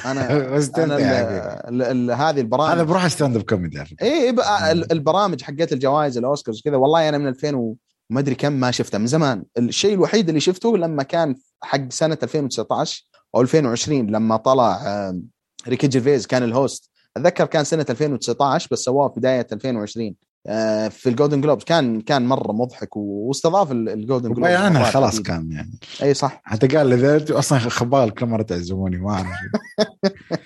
أنا, 0.04 0.56
أنا 0.84 2.14
هذه 2.14 2.40
البرامج 2.40 2.72
هذا 2.72 2.82
بروح 2.82 3.08
stand-up 3.08 3.42
comedy 3.42 3.84
اي 4.02 4.30
البرامج 4.92 5.42
حقت 5.42 5.72
الجوائز 5.72 6.18
الأوسكارز 6.18 6.62
كذا 6.64 6.76
والله 6.76 7.08
أنا 7.08 7.18
من 7.18 7.28
2000 7.28 7.74
وما 8.12 8.20
أدري 8.20 8.34
كم 8.34 8.52
ما 8.52 8.70
شفته 8.70 8.98
من 8.98 9.06
زمان. 9.06 9.44
الشيء 9.58 9.94
الوحيد 9.94 10.28
اللي 10.28 10.40
شفته 10.40 10.76
لما 10.76 11.02
كان 11.02 11.34
حق 11.62 11.92
سنة 11.92 12.18
2019 12.22 13.06
أو 13.34 13.40
2020 13.40 14.06
لما 14.06 14.36
طلع 14.36 15.12
ريكي 15.68 15.88
جيرفيز 15.88 16.26
كان 16.26 16.42
ال 16.42 16.50
host. 16.50 16.90
أتذكر 17.16 17.46
كان 17.46 17.64
سنة 17.64 17.86
2019 17.90 18.68
بس 18.72 18.78
سواه 18.78 19.08
في 19.08 19.20
بداية 19.20 19.46
2020 19.52 20.14
آه، 20.46 20.88
في 20.88 21.08
ال 21.08 21.13
Golden 21.13 21.40
Globes 21.40 21.64
كان 21.64 22.00
كان 22.00 22.26
مرة 22.26 22.52
مضحك 22.52 22.96
واستضاف 22.96 23.72
ال 23.72 23.81
Golden 23.81 24.32
Globes 24.32 24.50
عنها 24.50 24.84
خلاص 24.84 25.20
كان 25.20 25.52
يعني. 25.52 25.78
إي 26.02 26.14
صح. 26.14 26.40
حتى 26.44 26.66
قال 26.66 26.92
اذا 26.92 27.38
أصلا 27.38 27.58
خبال 27.58 28.14
كل 28.14 28.26
مرة 28.26 28.42
تعزموني 28.42 28.96
ما 28.96 29.10
أعرف. 29.10 29.28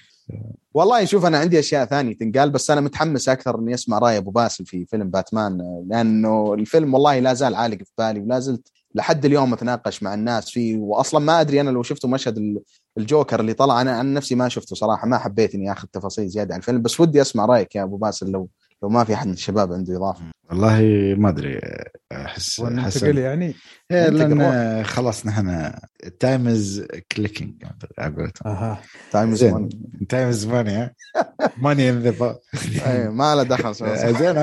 والله 0.76 1.04
شوف 1.04 1.26
أنا 1.26 1.38
عندي 1.38 1.58
أشياء 1.58 1.86
ثانية 1.86 2.14
تنقال 2.14 2.50
بس 2.50 2.70
أنا 2.70 2.80
متحمس 2.80 3.28
أكثر 3.28 3.58
إني 3.58 3.74
أسمع 3.74 3.98
رأي 3.98 4.16
أبو 4.16 4.30
باسل 4.30 4.66
في 4.66 4.86
فيلم 4.86 5.10
باتمان 5.10 5.82
لأنه 5.90 6.54
الفيلم 6.54 6.94
والله 6.94 7.18
لا 7.18 7.34
زال 7.34 7.54
عالق 7.54 7.78
في 7.78 7.92
بالي 7.98 8.20
ولا 8.20 8.38
زلت 8.38 8.68
لحد 8.94 9.24
اليوم 9.24 9.52
أتناقش 9.52 10.02
مع 10.02 10.14
الناس 10.14 10.50
فيه 10.50 10.78
واصلا 10.78 11.20
ما 11.20 11.40
أدري 11.40 11.60
أنا 11.60 11.70
لو 11.70 11.82
شفتوا 11.82 12.10
مشهد 12.10 12.62
الجوكر 12.98 13.40
اللي 13.40 13.52
طلع 13.52 13.80
أنا 13.80 13.92
عن 13.92 14.14
نفسي 14.14 14.34
ما 14.34 14.48
شفته 14.48 14.76
صراحة 14.76 15.06
ما 15.06 15.18
حبيت 15.18 15.54
إني 15.54 15.72
آخذ 15.72 15.88
تفاصيل 15.88 16.28
زيادة 16.28 16.54
عن 16.54 16.60
الفيلم 16.60 16.82
بس 16.82 17.00
ودي 17.00 17.20
أسمع 17.20 17.44
رأيك 17.44 17.74
يا 17.74 17.82
أبو 17.82 17.96
باسل 17.96 18.30
لو 18.30 18.48
لو 18.82 18.88
ما 18.88 19.04
في 19.04 19.14
أحد 19.14 19.26
من 19.26 19.32
الشباب 19.32 19.72
عنده 19.72 19.96
إضافة. 19.96 20.24
والله 20.50 20.80
ما 21.18 21.28
أدري 21.28 21.60
احس 22.12 22.60
حسن 22.60 23.18
يعني؟ 23.18 23.54
إيه 23.90 24.08
لأن 24.08 24.84
خلاص 24.84 25.26
نحن 25.26 25.72
تايم 26.20 26.48
از 26.48 26.86
كليكينج 27.12 27.64
على 27.98 28.30
أها. 28.46 28.80
تايم 29.12 29.32
از 29.32 29.44
ماني 29.44 29.68
تايم 30.08 30.28
از 30.28 30.46
ماني 30.46 30.94
ماني 31.58 31.90
ان 31.90 31.98
ذا 31.98 32.38
ما 33.10 33.34
له 33.34 33.42
دخل 33.42 33.72
زين 34.18 34.36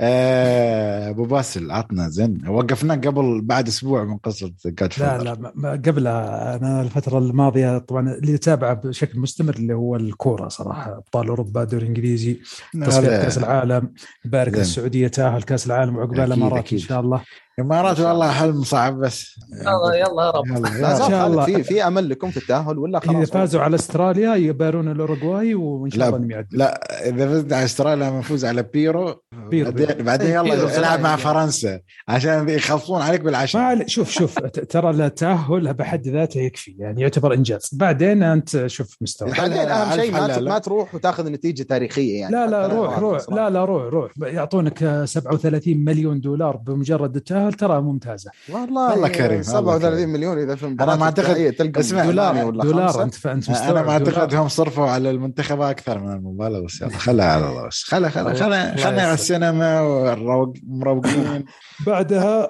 آه، 0.00 1.10
أبو 1.10 1.24
باسل 1.24 1.70
عطنا 1.70 2.08
زين. 2.08 2.48
وقفنا 2.48 2.94
قبل 2.94 3.40
بعد 3.40 3.68
أسبوع 3.68 4.04
من 4.04 4.16
قصة 4.16 4.52
جاد 4.66 4.90
لا 4.98 5.18
لا 5.18 5.52
ما 5.54 5.70
قبل 5.70 6.06
أنا 6.06 6.82
الفترة 6.82 7.18
الماضية 7.18 7.78
طبعا 7.78 8.14
اللي 8.14 8.34
أتابعه 8.34 8.74
بشكل 8.74 9.18
مستمر 9.18 9.54
اللي 9.54 9.74
هو 9.74 9.96
الكورة 9.96 10.48
صراحة. 10.48 10.96
أبطال 10.96 11.28
أوروبا 11.28 11.62
الدوري 11.62 11.82
الانجليزي 11.82 12.40
تصفيات 12.86 13.22
كأس 13.22 13.38
العالم 13.38 13.92
بارك 14.24 14.54
السعودية. 14.54 15.01
تأهل 15.08 15.42
كأس 15.42 15.66
العالم 15.66 15.96
وعقبال 15.96 16.20
الإمارات 16.20 16.72
إن 16.72 16.78
شاء 16.78 17.00
الله. 17.00 17.22
الامارات 17.58 18.00
والله 18.00 18.30
حلم 18.30 18.62
صعب 18.62 18.98
بس. 18.98 19.40
يلا 19.52 19.94
يلا. 19.94 20.22
يا 20.24 20.30
رب. 20.30 20.44
إن 20.66 21.08
شاء 21.08 21.26
الله. 21.26 21.44
في 21.44 21.62
في 21.62 21.86
أمل 21.86 22.08
لكم 22.08 22.30
في 22.30 22.36
التأهل 22.36 22.78
ولا 22.78 23.00
خلاص؟ 23.00 23.16
اذا 23.16 23.24
فازوا 23.24 23.60
على 23.60 23.74
أستراليا 23.74 24.34
يبارون 24.34 24.90
الأوروغواي 24.90 25.54
وإن 25.54 25.90
شاء 25.90 26.08
الله 26.08 26.18
إنهم 26.18 26.44
لا 26.52 27.08
إذا 27.08 27.28
فزنا 27.28 27.56
على 27.56 27.64
أستراليا 27.64 28.10
نفوز 28.10 28.44
على 28.44 28.62
بيرو. 28.62 29.22
بيرو. 29.50 29.70
بعدين, 29.70 30.04
بعدين 30.04 30.30
يلا 30.30 30.78
العب 30.78 31.00
مع 31.00 31.16
فرنسا. 31.16 31.80
عشان 32.08 32.48
يخلصون 32.48 33.02
عليك 33.02 33.20
بالعشاء. 33.20 33.86
شوف 33.86 34.10
شوف 34.10 34.38
ترى 34.68 34.90
التأهل 34.90 35.74
بحد 35.74 36.08
ذاته 36.08 36.40
يكفي 36.40 36.74
يعني 36.78 37.02
يعتبر 37.02 37.34
إنجاز. 37.34 37.70
بعدين 37.72 38.22
أنت 38.22 38.66
شوف 38.66 38.96
مستوى. 39.00 39.30
بعدين 39.30 39.58
أهم 39.58 40.00
شيء 40.00 40.12
ما, 40.12 40.40
ما 40.40 40.58
تروح 40.58 40.94
وتأخذ 40.94 41.30
نتيجة 41.30 41.62
تاريخية 41.62 42.20
يعني. 42.20 42.32
لا 42.32 42.46
لا 42.46 42.66
روح 42.66 42.98
روح. 42.98 43.20
لا 43.30 43.50
لا 43.50 43.64
روح 43.64 43.82
روح. 43.82 44.12
يعطونك 44.22 45.04
37 45.04 45.84
مليون 45.84 46.20
دولار 46.20 46.56
بمجرد 46.56 47.16
التأهل. 47.16 47.41
ترى 47.50 47.80
ممتاز 47.80 48.28
والله 48.48 48.90
والله 48.90 49.08
كريم 49.08 49.42
37 49.42 50.08
مليون 50.08 50.38
إذا 50.38 50.54
في 50.54 50.66
أنا 50.66 50.96
ما 50.96 51.04
أعتقد 51.04 51.76
اسمع 51.76 52.04
دولار 52.04 52.50
دولار 52.50 53.02
أنت 53.02 53.26
انت 53.26 53.50
أنا 53.50 53.82
ما 53.82 53.90
أعتقد 53.90 54.34
هم 54.34 54.48
صرفوا 54.48 54.86
على 54.86 55.10
المنتخب 55.10 55.60
أكثر 55.60 55.98
من 55.98 56.12
المبالغ 56.12 56.64
بس 56.64 56.80
يلا 56.80 56.98
خلها 56.98 57.26
على 57.26 57.48
الله 57.50 57.66
بس. 57.66 57.82
خلها 57.84 58.10
خلها 58.10 58.34
خلها 58.34 58.76
خلنا 58.76 59.02
على 59.02 59.14
السينما 59.14 59.80
ومروقين 59.80 61.44
بعدها 61.86 62.48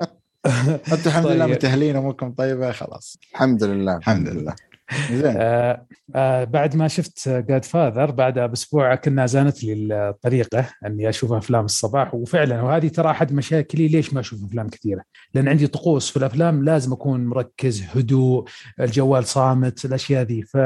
أنتم 0.92 1.06
الحمد 1.06 1.26
لله 1.26 1.44
طيب. 1.46 1.54
متأهلين 1.54 1.96
أموركم 1.96 2.32
طيبة 2.32 2.72
خلاص. 2.72 3.18
الحمد 3.32 3.64
لله. 3.64 3.96
الحمد 3.96 4.28
لله. 4.28 4.54
آه 5.24 5.86
آه 6.14 6.44
بعد 6.44 6.76
ما 6.76 6.88
شفت 6.88 7.28
Godfather 7.28 8.10
بعدها 8.10 8.46
بأسبوع 8.46 8.94
كنا 8.94 9.26
زانت 9.26 9.64
لي 9.64 9.72
الطريقة 10.08 10.68
إني 10.86 11.08
أشوف 11.08 11.32
أفلام 11.32 11.64
الصباح 11.64 12.14
وفعلا 12.14 12.62
وهذه 12.62 12.88
ترى 12.88 13.10
أحد 13.10 13.32
مشاكلي 13.32 13.88
ليش 13.88 14.14
ما 14.14 14.20
أشوف 14.20 14.44
أفلام 14.44 14.68
كثيرة؟ 14.68 15.02
لأن 15.34 15.48
عندي 15.48 15.66
طقوس 15.66 16.10
في 16.10 16.16
الأفلام 16.16 16.64
لازم 16.64 16.92
أكون 16.92 17.26
مركز 17.26 17.82
هدوء 17.94 18.44
الجوال 18.80 19.24
صامت 19.24 19.84
الأشياء 19.84 20.24
ذي. 20.24 20.42
ف 20.42 20.56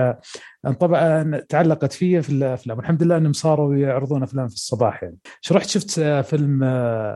طبعا 0.81 1.41
تعلقت 1.49 1.93
في 1.93 2.23
في 2.23 2.31
الأفلام. 2.31 2.81
الحمد 2.81 3.03
لله 3.03 3.17
إنهم 3.17 3.33
صاروا 3.33 3.77
يعرضون 3.77 4.23
أفلام 4.23 4.49
في 4.49 4.55
الصباح 4.55 5.03
يعني. 5.03 5.17
شو 5.41 5.55
رحت 5.55 5.69
شفت 5.69 6.01
فيلم 6.01 6.59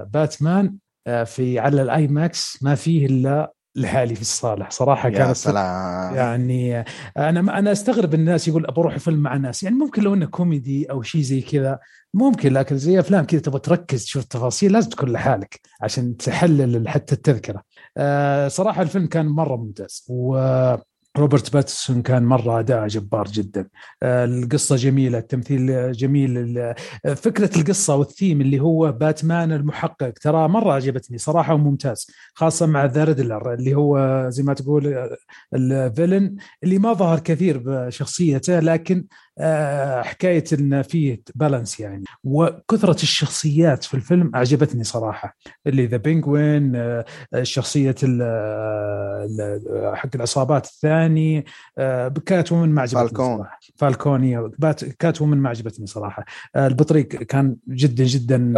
باتمان 0.05 0.75
آه، 1.07 1.25
في 1.25 1.59
على 1.59 1.83
ال 1.83 2.09
IMAX 2.09 2.63
ما 2.63 2.75
فيه 2.75 3.07
إلا 3.07 3.53
لحالي 3.75 4.15
في 4.15 4.21
الصالة. 4.21 4.71
صراحة 4.71 5.09
يا 5.09 5.15
كانت 5.15 5.37
سلام. 5.37 6.15
يعني 6.15 6.85
أنا 7.17 7.59
أنا 7.59 7.73
أستغرب 7.73 8.15
الناس 8.15 8.49
يقول 8.49 8.63
بروح 8.63 8.99
فيلم 8.99 9.19
مع 9.19 9.37
ناس. 9.37 9.63
يعني 9.63 9.77
ممكن 9.77 10.03
لو 10.03 10.15
إنه 10.15 10.27
كوميدي 10.27 10.91
أو 10.91 11.03
شيء 11.03 11.23
زي 11.23 11.41
كذا 11.41 11.79
ممكن 12.15 12.53
لكن 12.53 12.79
زي 12.79 13.01
أفلام 13.01 13.25
كذا 13.25 13.41
تبغى 13.41 13.61
تركز 13.61 14.05
تشوف 14.05 14.23
التفاصيل 14.23 14.73
لازم 14.73 14.91
تكون 14.91 15.13
لحالك 15.13 15.61
عشان 15.83 16.17
تحلل 16.17 16.89
حتى 16.89 17.15
التذكرة. 17.15 17.63
آه، 17.97 18.49
صراحة 18.49 18.83
الفيلم 18.83 19.07
كان 19.07 19.27
مرة 19.27 19.57
ممتاز. 19.57 20.05
و 20.09 20.39
روبرت 21.19 21.53
باتسون 21.53 22.03
كان 22.03 22.23
مرة 22.25 22.61
أداء 22.61 22.87
جبار 22.87 23.27
جدا. 23.29 23.69
آه، 24.03 24.25
القصة 24.25 24.77
جميلة 24.77 25.19
التمثيل 25.19 25.93
جميل 25.93 26.39
ال- 26.39 26.75
فكرة 27.17 27.59
القصة 27.59 27.97
والثيم 27.97 28.41
اللي 28.41 28.61
هو 28.61 28.93
باتمان 28.93 29.53
المحقق 29.53 30.11
ترى 30.21 30.49
مرة 30.49 30.73
عجبتني 30.73 31.19
صراحة 31.19 31.55
وممتاز 31.55 32.07
خاصة 32.35 32.67
مع 32.67 32.85
The 32.85 33.05
Riddler 33.05 33.55
اللي 33.55 33.75
هو 33.75 34.27
زي 34.29 34.43
ما 34.43 34.55
تقول 34.55 34.87
آه، 34.95 35.17
ال 35.55 35.65
villain 35.65 36.37
اللي 36.65 36.79
ما 36.79 36.93
ظهر 36.93 37.19
كثير 37.21 37.59
بشخصيته 37.65 38.61
لكن 38.61 39.05
آه، 39.39 40.03
حكاية 40.03 40.45
إن 40.53 40.83
فيه 40.83 41.23
balance 41.35 41.81
يعني. 41.81 42.05
وكثرة 42.25 43.03
الشخصيات 43.03 43.85
في 43.85 43.95
الفيلم 43.95 44.31
أعجبتني 44.35 44.85
صراحة. 44.85 45.37
اللي 45.67 45.87
The 45.87 45.97
Penguin 45.97 46.73
ال- 48.05 49.97
حق 49.97 50.09
العصابات 50.15 50.67
الثاني 50.67 51.00
آه، 51.79 52.09
Catwoman 52.27 52.69
ما 52.69 52.83
عجبتني 52.83 53.09
فالكوني. 53.09 53.37
صراحة. 53.37 53.61
فالكوني 53.77 54.49
but 54.59 54.85
Catwoman 54.85 55.39
ما 55.39 55.49
عجبتني 55.49 55.87
صراحة. 55.87 56.25
آه، 56.57 56.67
البطريق 56.67 57.07
كان 57.09 57.57
جدا 57.69 58.05
جدا 58.05 58.55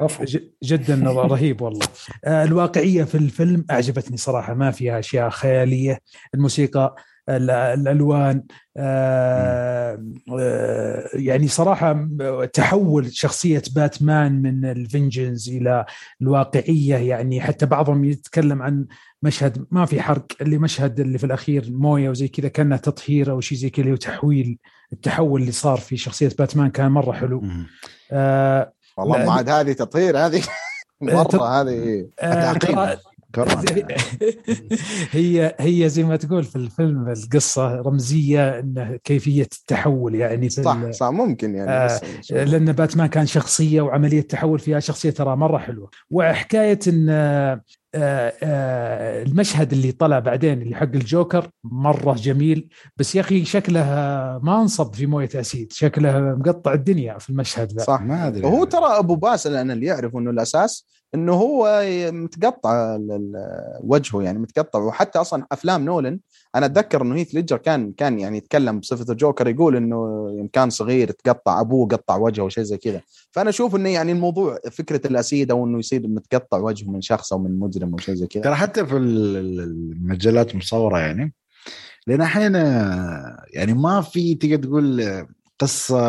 كفو 0.00 0.24
جدا 0.62 1.02
رهيب 1.32 1.60
والله. 1.62 1.86
آه، 2.24 2.44
الواقعية 2.44 3.04
في 3.04 3.14
الفيلم 3.14 3.64
أعجبتني 3.70 4.16
صراحة. 4.16 4.54
ما 4.54 4.70
فيها 4.70 4.98
أشياء 4.98 5.30
خيالية. 5.30 5.98
الموسيقى 6.34 6.94
ال- 6.94 6.94
الألوان 7.28 8.42
آه، 8.76 10.04
آه، 10.38 11.08
يعني 11.14 11.48
صراحة 11.48 12.08
تحول 12.52 13.12
شخصية 13.14 13.62
باتمان 13.74 14.42
من 14.42 14.64
الفينجنز 14.64 15.48
إلى 15.50 15.84
الواقعية. 16.22 16.96
يعني 16.96 17.40
حتى 17.40 17.66
بعضهم 17.66 18.04
يتكلم 18.04 18.62
عن 18.62 18.86
مشهد 19.22 19.66
ما 19.70 19.86
في 19.86 20.02
حرق 20.02 20.26
اللي 20.40 20.58
مشهد 20.58 21.00
اللي 21.00 21.18
في 21.18 21.24
الأخير 21.26 21.66
موية 21.70 22.10
وزي 22.10 22.28
كذا 22.28 22.48
كانه 22.48 22.76
تطهير 22.76 23.30
أو 23.30 23.40
شيء 23.40 23.58
زي 23.58 23.70
كذا 23.70 23.92
وتحويل 23.92 24.58
التحول 24.92 25.40
اللي 25.40 25.52
صار 25.52 25.78
في 25.78 25.96
شخصية 25.96 26.30
باتمان 26.38 26.70
كان 26.70 26.90
مرة 26.90 27.12
حلو. 27.12 27.42
آه 28.12 28.72
والله 28.96 29.24
ما 29.26 29.32
عاد 29.32 29.48
هذه 29.48 29.72
تطهير 29.72 30.18
هذه 30.18 30.40
تط- 31.00 31.34
مرة 31.34 31.60
هذه 31.60 32.06
آه 32.20 32.52
كورونا 33.34 33.62
هي 35.10 35.54
هي 35.60 35.88
زي 35.88 36.02
ما 36.02 36.16
تقول 36.16 36.44
في 36.44 36.56
الفيلم 36.56 37.08
القصة 37.08 37.74
رمزية 37.74 38.58
انه 38.58 38.96
كيفية 39.04 39.42
التحول 39.42 40.14
يعني 40.14 40.50
في 40.50 40.62
صح 40.62 40.90
صح 40.90 41.08
ممكن 41.10 41.54
يعني 41.54 41.70
آه، 41.70 41.86
بس- 41.86 42.32
لأن 42.32 42.72
باتمان 42.72 43.06
كان 43.06 43.26
شخصية 43.26 43.80
وعملية 43.80 44.20
تحول 44.20 44.58
فيها 44.58 44.80
شخصية 44.80 45.10
ترى 45.10 45.36
مرة 45.36 45.58
حلوة. 45.58 45.90
وحكاية 46.10 46.78
إن 46.88 47.08
المشهد 47.94 49.72
اللي 49.72 49.92
طلع 49.92 50.18
بعدين 50.18 50.62
اللي 50.62 50.74
حق 50.76 50.82
الجوكر 50.82 51.48
مرة 51.64 52.12
جميل. 52.14 52.68
بس 52.96 53.14
يا 53.14 53.20
أخي 53.20 53.44
شكله 53.44 53.80
ما 54.42 54.60
انصب 54.62 54.94
في 54.94 55.06
موية 55.06 55.28
acid. 55.34 55.72
شكله 55.72 56.20
مقطع 56.20 56.72
الدنيا 56.72 57.18
في 57.18 57.30
المشهد 57.30 57.72
ذا. 57.72 57.84
صح. 57.84 58.00
ما 58.00 58.26
أدري. 58.28 58.46
وهو 58.46 58.64
ترى 58.64 58.86
أبو 58.98 59.14
باسل 59.14 59.56
أنا 59.56 59.72
اللي 59.72 59.86
يعرف 59.86 60.16
إنه 60.16 60.30
الأساس 60.30 60.86
إنه 61.14 61.32
هو 61.32 61.82
متقطع 62.12 62.94
ال- 62.96 63.12
ال- 63.12 63.78
وجهه 63.80 64.22
يعني 64.22 64.38
متقطع. 64.38 64.78
وحتى 64.78 65.18
أصلا 65.18 65.46
أفلام 65.52 65.84
نولن 65.84 66.18
أنا 66.54 66.66
أتذكر 66.66 67.02
إنه 67.02 67.14
هيث 67.14 67.34
ليدجر 67.34 67.56
كان 67.56 67.92
كان 67.92 68.18
يعني 68.20 68.36
يتكلم 68.36 68.80
بصفة 68.80 69.12
الجوكر 69.12 69.48
يقول 69.48 69.76
إنه 69.76 69.96
يوم 70.38 70.48
كان 70.52 70.70
صغير 70.70 71.10
تقطع 71.10 71.60
أبوه 71.60 71.88
قطع 71.88 72.16
وجهه 72.16 72.42
وشيء 72.42 72.64
زي 72.64 72.76
كذا 72.76 73.00
فأنا 73.30 73.50
أشوف 73.50 73.76
إنه 73.76 73.88
يعني 73.88 74.12
الموضوع 74.12 74.58
فكرة 74.72 75.06
ال 75.06 75.15
acid 75.15 75.50
أو 75.50 75.66
انه 75.66 75.78
يصير 75.78 76.08
متقطع 76.08 76.58
وجهه 76.58 76.90
من 76.90 77.00
شخص 77.00 77.32
أو 77.32 77.38
من 77.38 77.58
مجرم 77.58 77.92
أو 77.92 77.98
شيء 77.98 78.14
زي 78.14 78.26
كذا 78.26 78.42
ترى 78.42 78.54
حتى 78.54 78.86
في 78.86 78.96
ال- 78.96 79.36
ال- 79.36 79.60
المجلات 79.60 80.52
المصوره 80.52 80.98
يعني 80.98 81.34
لأن 82.06 82.20
أحيانا 82.20 83.46
يعني 83.52 83.74
ما 83.74 84.00
في 84.00 84.34
تقدر 84.34 84.56
تقول 84.56 85.26
قصة 85.58 86.00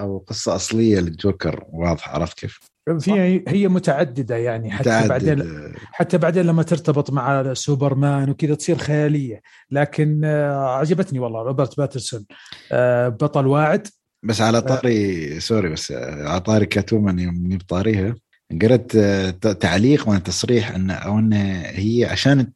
أو 0.00 0.18
قصة 0.18 0.54
أصلية 0.54 1.00
للجوكر 1.00 1.64
واضحة 1.72 2.12
عرفت 2.12 2.38
كيف؟ 2.38 2.60
في 3.00 3.42
هي 3.48 3.68
متعددة 3.68 4.36
يعني 4.36 4.70
حتى 4.70 4.88
متعدد. 4.88 5.08
بعدين 5.08 5.72
حتى 5.92 6.18
بعدين 6.18 6.46
لما 6.46 6.62
ترتبط 6.62 7.10
مع 7.10 7.54
سوبرمان 7.54 8.30
وكذا 8.30 8.54
تصير 8.54 8.78
خيالية. 8.78 9.42
لكن 9.70 10.20
آه، 10.24 10.78
عجبتني 10.78 11.18
والله 11.18 11.42
روبرت 11.42 11.76
باتسون. 11.76 12.26
آه، 12.72 13.08
بطل 13.08 13.46
واعد. 13.46 13.88
بس 14.22 14.40
على 14.40 14.62
طاري 14.62 15.40
sorry 15.40 15.68
بس 15.68 15.92
على 15.92 16.40
طاري 16.40 16.66
Catwoman 16.66 17.18
يوم 17.18 17.48
بطاريها 17.48 18.14
قرأت 18.62 18.96
آه، 18.96 19.30
تعليق 19.30 20.08
من 20.08 20.22
تصريح 20.22 20.70
ان 20.74 20.90
أو 20.90 21.18
إن 21.18 21.32
هي 21.32 22.08
عشان 22.10 22.52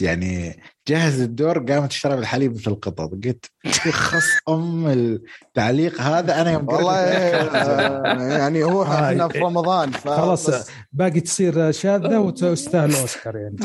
يعني 0.00 0.62
جهز 0.88 1.20
الدور 1.20 1.58
قامت 1.58 1.90
تشرب 1.90 2.18
الحليب 2.18 2.54
مثل 2.54 2.70
القطط. 2.70 3.10
قلت 3.24 3.46
خص 3.90 4.24
أم 4.48 4.86
التعليق 4.86 6.00
هذا 6.00 6.40
أنا 6.40 6.52
يوم 6.52 6.68
والله 6.68 6.94
آه، 6.94 8.22
يعني 8.38 8.64
هو 8.64 8.82
آه، 8.84 9.08
إحنا 9.10 9.28
في 9.28 9.38
رمضان 9.38 9.90
ف- 9.90 10.08
خلاص 10.08 10.50
باقي 10.92 11.20
تصير 11.20 11.72
شاذة 11.72 12.18
وتستاهل 12.18 12.94
أوسكار 12.94 13.36
يعني. 13.36 13.56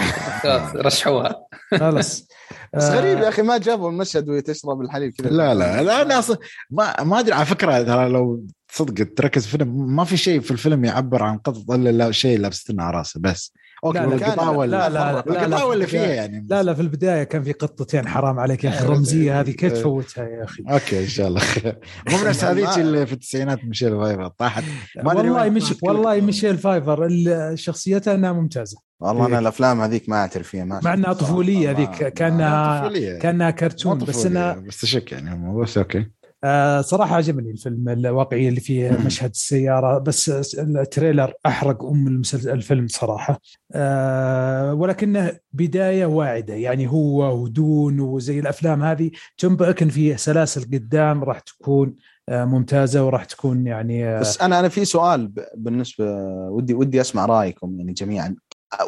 رشحوها. 0.76 1.46
خلاص. 1.80 2.28
بس 2.74 2.84
آه، 2.84 2.96
غريب 2.96 3.20
يا 3.20 3.30
أخي 3.30 3.42
ما 3.42 3.58
جابوا 3.58 3.90
المشهد 3.90 4.30
وهي 4.30 4.42
تشرب 4.42 4.82
الحليب 4.82 5.14
كذا. 5.14 5.30
لا 5.30 5.54
لا 5.54 5.84
لا 5.84 6.02
أنا 6.02 6.20
أصلا 6.20 6.38
ما 6.70 7.04
ما 7.04 7.20
أدري 7.20 7.34
على 7.34 7.46
فكرة 7.46 7.82
ترى 7.84 8.10
لو 8.10 8.46
صدق 8.72 9.14
تركز 9.16 9.46
في 9.48 9.54
الفيلم 9.56 9.96
ما 9.96 10.04
في 10.04 10.18
شيء 10.18 10.40
في 10.40 10.52
الفيلم 10.52 10.86
يعبر 10.86 11.24
عن 11.24 11.38
قطط 11.38 11.72
إلا 11.72 11.90
لا 11.90 12.12
شيء 12.12 12.40
لابستنا 12.40 12.84
على 12.84 12.98
راسه 12.98 13.20
بس. 13.20 13.54
أوكي 13.84 14.00
لا، 14.00 14.04
لا، 14.06 14.10
والقطاوة 14.14 14.66
لا، 14.66 14.90
لا، 14.90 15.24
لا، 15.48 15.80
في 15.80 15.88
فيها 15.88 16.08
يعني. 16.08 16.48
لا 16.50 16.64
لا 16.64 16.74
في 16.74 16.82
البداية 16.82 17.24
كان 17.24 17.44
في 17.44 17.52
قطتين 17.52 18.08
حرام 18.08 18.40
عليك 18.40 18.64
يا 18.64 18.70
أخي 18.70 18.86
الرمزيه 18.86 19.40
هذه 19.40 19.52
كيف 19.52 19.74
تفوتها 19.74 20.24
يا 20.24 20.44
أخي؟ 20.44 20.64
أوكي 20.70 21.00
إن 21.04 21.08
شاء 21.08 21.28
الله. 21.28 21.42
مو 22.12 22.18
نفس 22.28 22.44
هذيك 22.50 22.78
اللي 22.78 23.06
في 23.06 23.14
التسعينات 23.14 23.66
ميشيل 23.66 23.98
فايفر 23.98 24.28
طاحت. 24.28 24.64
والله 25.06 25.50
مش 25.50 25.74
والله 25.84 26.22
ميشيل 26.22 26.58
فايفر 26.58 27.08
شخصيتها 27.56 28.16
إنها 28.16 28.32
ممتازة. 28.32 28.78
والله 29.00 29.26
أنا 29.26 29.34
إيه. 29.36 29.40
الأفلام 29.40 29.82
هذيك 29.82 30.10
ما 30.10 30.16
أعترف 30.16 30.48
فيها 30.48 30.64
ما 30.66 30.80
مع 30.84 30.94
إنها 30.94 31.14
طفولية 31.14 31.68
ما- 31.68 31.74
ذيك 31.80 32.04
ما- 32.04 32.10
كانها. 32.10 32.90
كأنها 33.20 33.52
كرتون 33.52 33.98
بس 33.98 34.26
أنا 34.26 34.54
بس 34.68 34.82
تشك 34.82 35.12
يعني 35.12 35.60
بس 35.62 35.78
أوكي. 35.78 36.06
آه 36.44 36.82
صراحة 36.82 37.16
عجبني 37.16 37.52
الفيلم 37.52 37.90
الواقعيه 37.90 38.50
اللي 38.50 38.60
فيه 38.60 38.98
مشهد 39.06 39.30
السيارة 39.30 39.98
بس 39.98 40.30
التريلر 40.60 41.34
أحرق 41.46 41.86
أم 41.86 42.08
المسلسل 42.08 42.50
الفيلم 42.50 42.88
صراحة. 42.88 43.42
آه 43.72 44.74
ولكنه 44.74 45.32
بداية 45.54 46.06
واعدة 46.06 46.54
يعني 46.54 46.88
هو 46.88 47.42
ودون 47.44 48.00
وزي 48.00 48.40
الأفلام 48.40 48.84
هذه 48.84 49.12
تنبئك 49.38 49.82
ان 49.82 49.90
في 49.90 50.18
سلاسل 50.18 50.62
قدام 50.62 51.24
راح 51.24 51.40
تكون 51.40 51.96
آه 52.30 52.46
ممتازة 52.46 53.06
وراح 53.06 53.26
تكون 53.26 53.68
يعني 53.68 54.20
بس 54.20 54.42
أنا 54.42 54.60
أنا 54.60 54.70
في 54.70 54.86
سؤال 54.86 55.34
بالنسبة 55.56 56.06
ودي 56.50 56.74
ودي 56.74 57.02
أسمع 57.02 57.26
رأيكم 57.26 57.80
يعني 57.80 57.94
جميعا. 57.94 58.36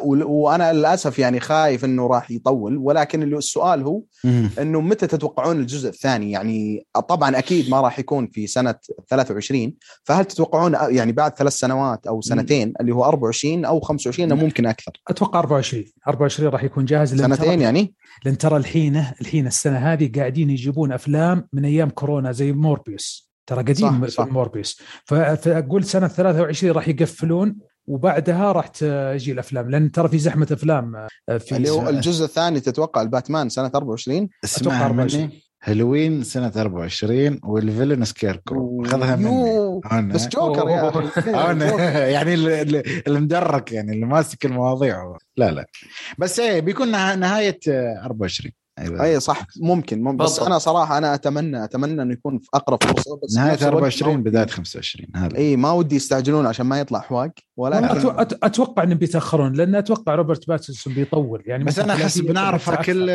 وأنا 0.04 0.72
للأسف 0.72 1.18
يعني 1.18 1.40
خايف 1.40 1.84
إنه 1.84 2.06
راح 2.06 2.30
يطول 2.30 2.76
ولكن 2.76 3.34
السؤال 3.34 3.82
هو 3.82 4.02
إنه 4.58 4.80
متى 4.80 5.06
تتوقعون 5.06 5.60
الجزء 5.60 5.88
الثاني؟ 5.88 6.30
يعني 6.30 6.86
طبعا 7.08 7.38
أكيد 7.38 7.70
ما 7.70 7.80
راح 7.80 7.98
يكون 7.98 8.26
في 8.26 8.46
سنة 8.46 8.74
23 9.10 9.74
فهل 10.04 10.24
تتوقعون 10.24 10.76
يعني 10.88 11.12
بعد 11.12 11.38
ثلاث 11.38 11.52
سنوات 11.52 12.06
أو 12.06 12.20
سنتين 12.20 12.72
اللي 12.80 12.92
هو 12.92 13.04
24 13.04 13.64
أو 13.64 13.80
25 13.80 14.30
أو 14.30 14.36
ممكن 14.36 14.66
أكثر. 14.66 14.92
أتوقع 15.08 15.38
24 15.38 15.84
24 16.08 16.50
راح 16.50 16.64
يكون 16.64 16.84
جاهز. 16.84 17.14
سنتين 17.14 17.60
يعني؟ 17.60 17.94
لأن 18.24 18.38
ترى 18.38 18.56
الحين 18.56 18.96
الحين 19.20 19.46
السنة 19.46 19.78
هذه 19.78 20.12
قاعدين 20.16 20.50
يجيبون 20.50 20.92
أفلام 20.92 21.48
من 21.52 21.64
أيام 21.64 21.90
كورونا 21.90 22.32
زي 22.32 22.52
موربيوس. 22.52 23.30
ترى 23.46 23.62
قديم 23.62 24.06
صح، 24.06 24.08
صح. 24.08 24.26
موربيوس. 24.26 24.80
فأقول 25.04 25.84
سنة 25.84 26.08
23 26.08 26.72
راح 26.72 26.88
يقفلون 26.88 27.56
وبعدها 27.86 28.52
راح 28.52 28.66
تجي 28.66 29.32
الأفلام 29.32 29.70
لأن 29.70 29.90
ترى 29.92 30.08
في 30.08 30.18
زحمة 30.18 30.46
أفلام 30.52 30.96
آه، 30.96 31.38
في 31.38 31.56
اللي 31.56 31.70
هو 31.70 31.84
سنة- 31.84 31.88
الجزء 31.88 32.24
الثاني 32.24 32.60
تتوقع 32.60 33.02
الباتمان 33.02 33.48
سنة 33.48 33.70
24 33.74 34.28
اسمعها 34.44 34.76
أتوقع 34.76 34.86
24. 34.86 35.24
مني؟ 35.24 35.42
هالوين 35.62 36.22
سنة 36.24 36.52
24 36.56 37.40
وال 37.42 38.04
villain 38.04 38.36
Scarecrow 38.36 38.84
خذها 38.84 39.16
مني. 39.16 39.80
بس 40.14 40.28
جوكر 40.28 40.68
يا 40.68 40.90
أنا. 41.50 41.66
يعني 42.14 42.34
اللي- 42.34 42.62
اللي 42.62 42.82
اللي 43.06 43.20
مدرك 43.20 43.72
يعني 43.72 43.92
اللي 43.92 44.06
ماسك 44.06 44.44
المواضيع. 44.46 45.02
هو. 45.04 45.18
لا 45.36 45.50
لا. 45.50 45.66
بس 46.18 46.40
إيه 46.40 46.60
بيكون 46.60 46.90
نه- 46.90 47.14
نهاية 47.14 47.58
آه، 47.68 48.02
24 48.04 48.52
أيوة. 48.78 49.04
أي 49.04 49.20
صح 49.20 49.46
ممكن, 49.60 50.02
ممكن 50.02 50.16
بس. 50.24 50.40
أنا 50.40 50.58
صراحة 50.58 50.98
أنا 50.98 51.14
أتمنى 51.14 51.64
أتمنى 51.64 52.02
إنه 52.02 52.12
يكون 52.12 52.38
في 52.38 52.48
أقرب 52.54 52.82
فرصة 52.84 53.20
بس 53.24 53.36
نهاية 53.36 53.52
نفس 53.52 53.62
الوقت 53.62 53.74
24 53.74 54.16
ما- 54.16 54.22
بداية 54.22 54.46
25 54.46 55.08
هذا 55.16 55.36
إي 55.36 55.56
ما 55.56 55.72
ودي 55.72 55.96
يستعجلون 55.96 56.46
عشان 56.46 56.66
ما 56.66 56.80
يطلع 56.80 57.00
حواق 57.00 57.30
ولكن 57.56 57.86
أتوقع 58.42 58.82
إنهم 58.82 58.98
بيتأخرون 58.98 59.52
لأن 59.52 59.74
أتوقع 59.74 60.14
روبرت 60.14 60.48
باتسون 60.48 60.94
بيطول 60.94 61.42
يعني 61.46 61.64
بس 61.64 61.78
أنا 61.78 61.92
أحس 61.92 62.14
30 62.14 62.26
بنعرفها 62.32 62.74
أكثر. 62.74 62.84
كل 62.92 63.08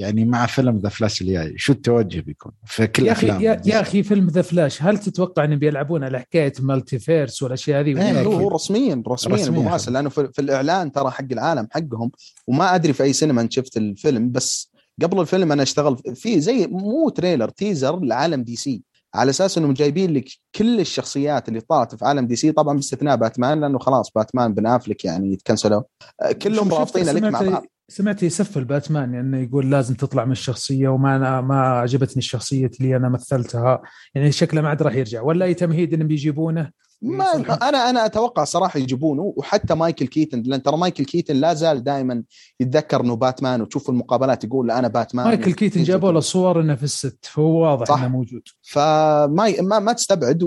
يعني 0.00 0.24
مع 0.24 0.46
فيلم 0.46 0.78
The 0.78 0.88
Flash 0.88 1.22
الجاي 1.22 1.54
شو 1.58 1.72
التوجه 1.72 2.20
بيكون 2.20 2.52
في 2.64 2.86
كل 2.86 3.06
يا 3.06 3.12
أخي 3.12 3.26
يا, 3.26 3.60
يا 3.66 3.80
أخي 3.80 4.02
فيلم 4.02 4.26
The 4.26 4.42
Flash 4.42 4.82
هل 4.82 4.98
تتوقع 4.98 5.44
إنهم 5.44 5.58
بيلعبون 5.58 6.04
على 6.04 6.18
حكاية 6.20 6.52
multiverse 6.60 7.42
والأشياء 7.42 7.80
هذه 7.80 8.02
إيه، 8.02 8.22
هو 8.22 8.48
رسميا 8.48 9.02
رسميا 9.08 9.36
رسمياً. 9.36 9.74
ابو 9.76 9.90
لأنه 9.90 10.08
في, 10.08 10.28
في 10.32 10.38
الإعلان 10.42 10.92
ترى 10.92 11.10
حق 11.10 11.24
العالم 11.32 11.68
حقهم 11.70 12.10
وما 12.46 12.74
أدري 12.74 12.92
في 12.92 13.02
أي 13.02 13.12
سينما 13.12 13.40
انت 13.40 13.52
شفت 13.52 13.76
الفيلم 13.76 14.30
بس 14.30 14.72
قبل 15.02 15.20
الفيلم 15.20 15.52
أنا 15.52 15.62
أشتغل 15.62 15.96
في 16.14 16.40
زي 16.40 16.66
مو 16.66 17.08
trailer 17.08 17.48
teaser 17.48 18.00
لعالم 18.00 18.42
DC 18.42 18.82
على 19.14 19.30
أساس 19.30 19.58
إنهم 19.58 19.72
جايبين 19.72 20.12
لك 20.12 20.24
كل 20.54 20.80
الشخصيات 20.80 21.48
اللي 21.48 21.60
طلعت 21.60 21.94
في 21.94 22.04
عالم 22.04 22.26
DC 22.26 22.52
طبعا 22.52 22.74
باستثناء 22.74 23.16
باتمان 23.16 23.60
لأنه 23.60 23.78
خلاص 23.78 24.10
باتمان 24.10 24.54
بن 24.54 24.66
أفلك 24.66 25.04
يعني 25.04 25.32
يتكنسلوا. 25.32 25.82
آه، 26.22 26.32
كلهم 26.32 26.72
رابطين 26.72 27.04
لك 27.04 27.22
مع 27.22 27.40
بعض. 27.40 27.66
سمعت 27.88 28.22
يسفل 28.22 28.64
باتمان 28.64 29.14
يعني 29.14 29.42
يقول 29.42 29.70
لازم 29.70 29.94
تطلع 29.94 30.24
من 30.24 30.32
الشخصية 30.32 30.88
وما 30.88 31.16
أنا 31.16 31.40
ما 31.40 31.60
عجبتني 31.60 32.16
الشخصية 32.16 32.70
اللي 32.80 32.96
أنا 32.96 33.08
مثلتها. 33.08 33.82
يعني 34.14 34.32
شكله 34.32 34.60
ما 34.60 34.68
عاد 34.68 34.82
راح 34.82 34.94
يرجع. 34.94 35.22
ولا 35.22 35.44
أي 35.44 35.54
تمهيد 35.54 35.94
إنهم 35.94 36.08
بيجيبونه. 36.08 36.70
ما 37.02 37.24
يصلحون. 37.24 37.62
أنا 37.62 37.90
أنا 37.90 38.06
أتوقع 38.06 38.44
صراحة 38.44 38.78
يجيبونه 38.80 39.34
وحتى 39.36 39.74
مايكل 39.74 40.06
كيتن 40.06 40.42
لأن 40.42 40.62
ترى 40.62 40.76
مايكل 40.76 41.04
كيتن 41.04 41.36
لا 41.36 41.54
زال 41.54 41.84
دائما 41.84 42.22
يتذكر 42.60 43.00
إنه 43.00 43.16
باتمان 43.16 43.62
وتشوف 43.62 43.90
المقابلات 43.90 44.44
يقول 44.44 44.70
أنا 44.70 44.88
باتمان. 44.88 45.26
مايكل 45.26 45.52
كيتن 45.52 45.82
جابوا 45.82 46.12
له 46.12 46.20
صور 46.20 46.60
إنه 46.60 46.74
في 46.74 46.82
ال 46.82 46.91
set 46.91 47.18
فهو 47.26 47.62
واضح 47.62 47.86
صح. 47.86 47.98
إنه 48.02 48.08
موجود. 48.08 48.42
فما 48.62 49.54
ما, 49.60 49.78
ما 49.78 49.92
تستبعد 49.92 50.42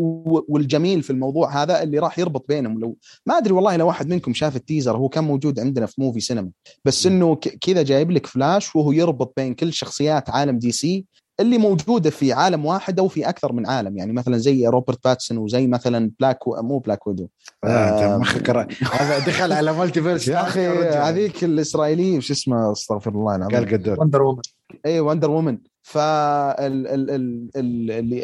والجميل 0.49 1.03
في 1.03 1.09
الموضوع 1.09 1.63
هذا 1.63 1.83
اللي 1.83 1.99
راح 1.99 2.19
يربط 2.19 2.45
بينهم. 2.47 2.79
لو 2.79 2.97
ما 3.25 3.37
أدري 3.37 3.53
والله 3.53 3.75
لو 3.75 3.87
واحد 3.87 4.07
منكم 4.09 4.33
شاف 4.33 4.55
ال 4.55 4.61
teaser 4.61 4.97
هو 4.97 5.09
كان 5.09 5.23
موجود 5.23 5.59
عندنا 5.59 5.85
في 5.85 6.01
موفي 6.01 6.19
سينما 6.19 6.49
بس 6.85 7.05
إنه 7.05 7.35
ك- 7.35 7.57
كذا 7.61 7.83
جايب 7.83 8.11
لك 8.11 8.25
فلاش 8.25 8.75
وهو 8.75 8.91
يربط 8.91 9.33
بين 9.37 9.53
كل 9.53 9.73
شخصيات 9.73 10.29
عالم 10.29 10.59
DC 10.59 11.05
اللي 11.39 11.57
موجودة 11.57 12.09
في 12.09 12.33
عالم 12.33 12.65
واحد 12.65 12.99
أو 12.99 13.07
في 13.07 13.29
أكثر 13.29 13.53
من 13.53 13.67
عالم 13.67 13.97
يعني 13.97 14.13
مثلا 14.13 14.37
زي 14.37 14.67
روبرت 14.67 15.03
باتسون 15.03 15.37
وزي 15.37 15.67
مثلا 15.67 16.11
Black 16.19 16.47
و... 16.47 16.61
مو 16.61 16.77
Black 16.79 17.07
Widow. 17.07 17.27
آه، 17.63 17.67
آه، 17.67 18.67
هذا 18.91 19.19
دخل 19.19 19.51
على 19.51 19.73
multiverse 19.73 20.27
يا 20.27 20.41
أخي 20.41 20.67
هذيك 20.87 21.43
الاسرائيليه 21.43 22.17
وش 22.17 22.31
اسمها 22.31 22.71
أستغفر 22.71 23.11
الله 23.11 23.35
العظيم. 23.35 23.55
قال 23.55 23.69
قدوت 23.73 23.99
Wonder 23.99 24.21
Woman 24.21 24.41
اي 24.85 24.99
Wonder 24.99 25.31
Woman 25.31 25.57
فاللي 25.89 27.15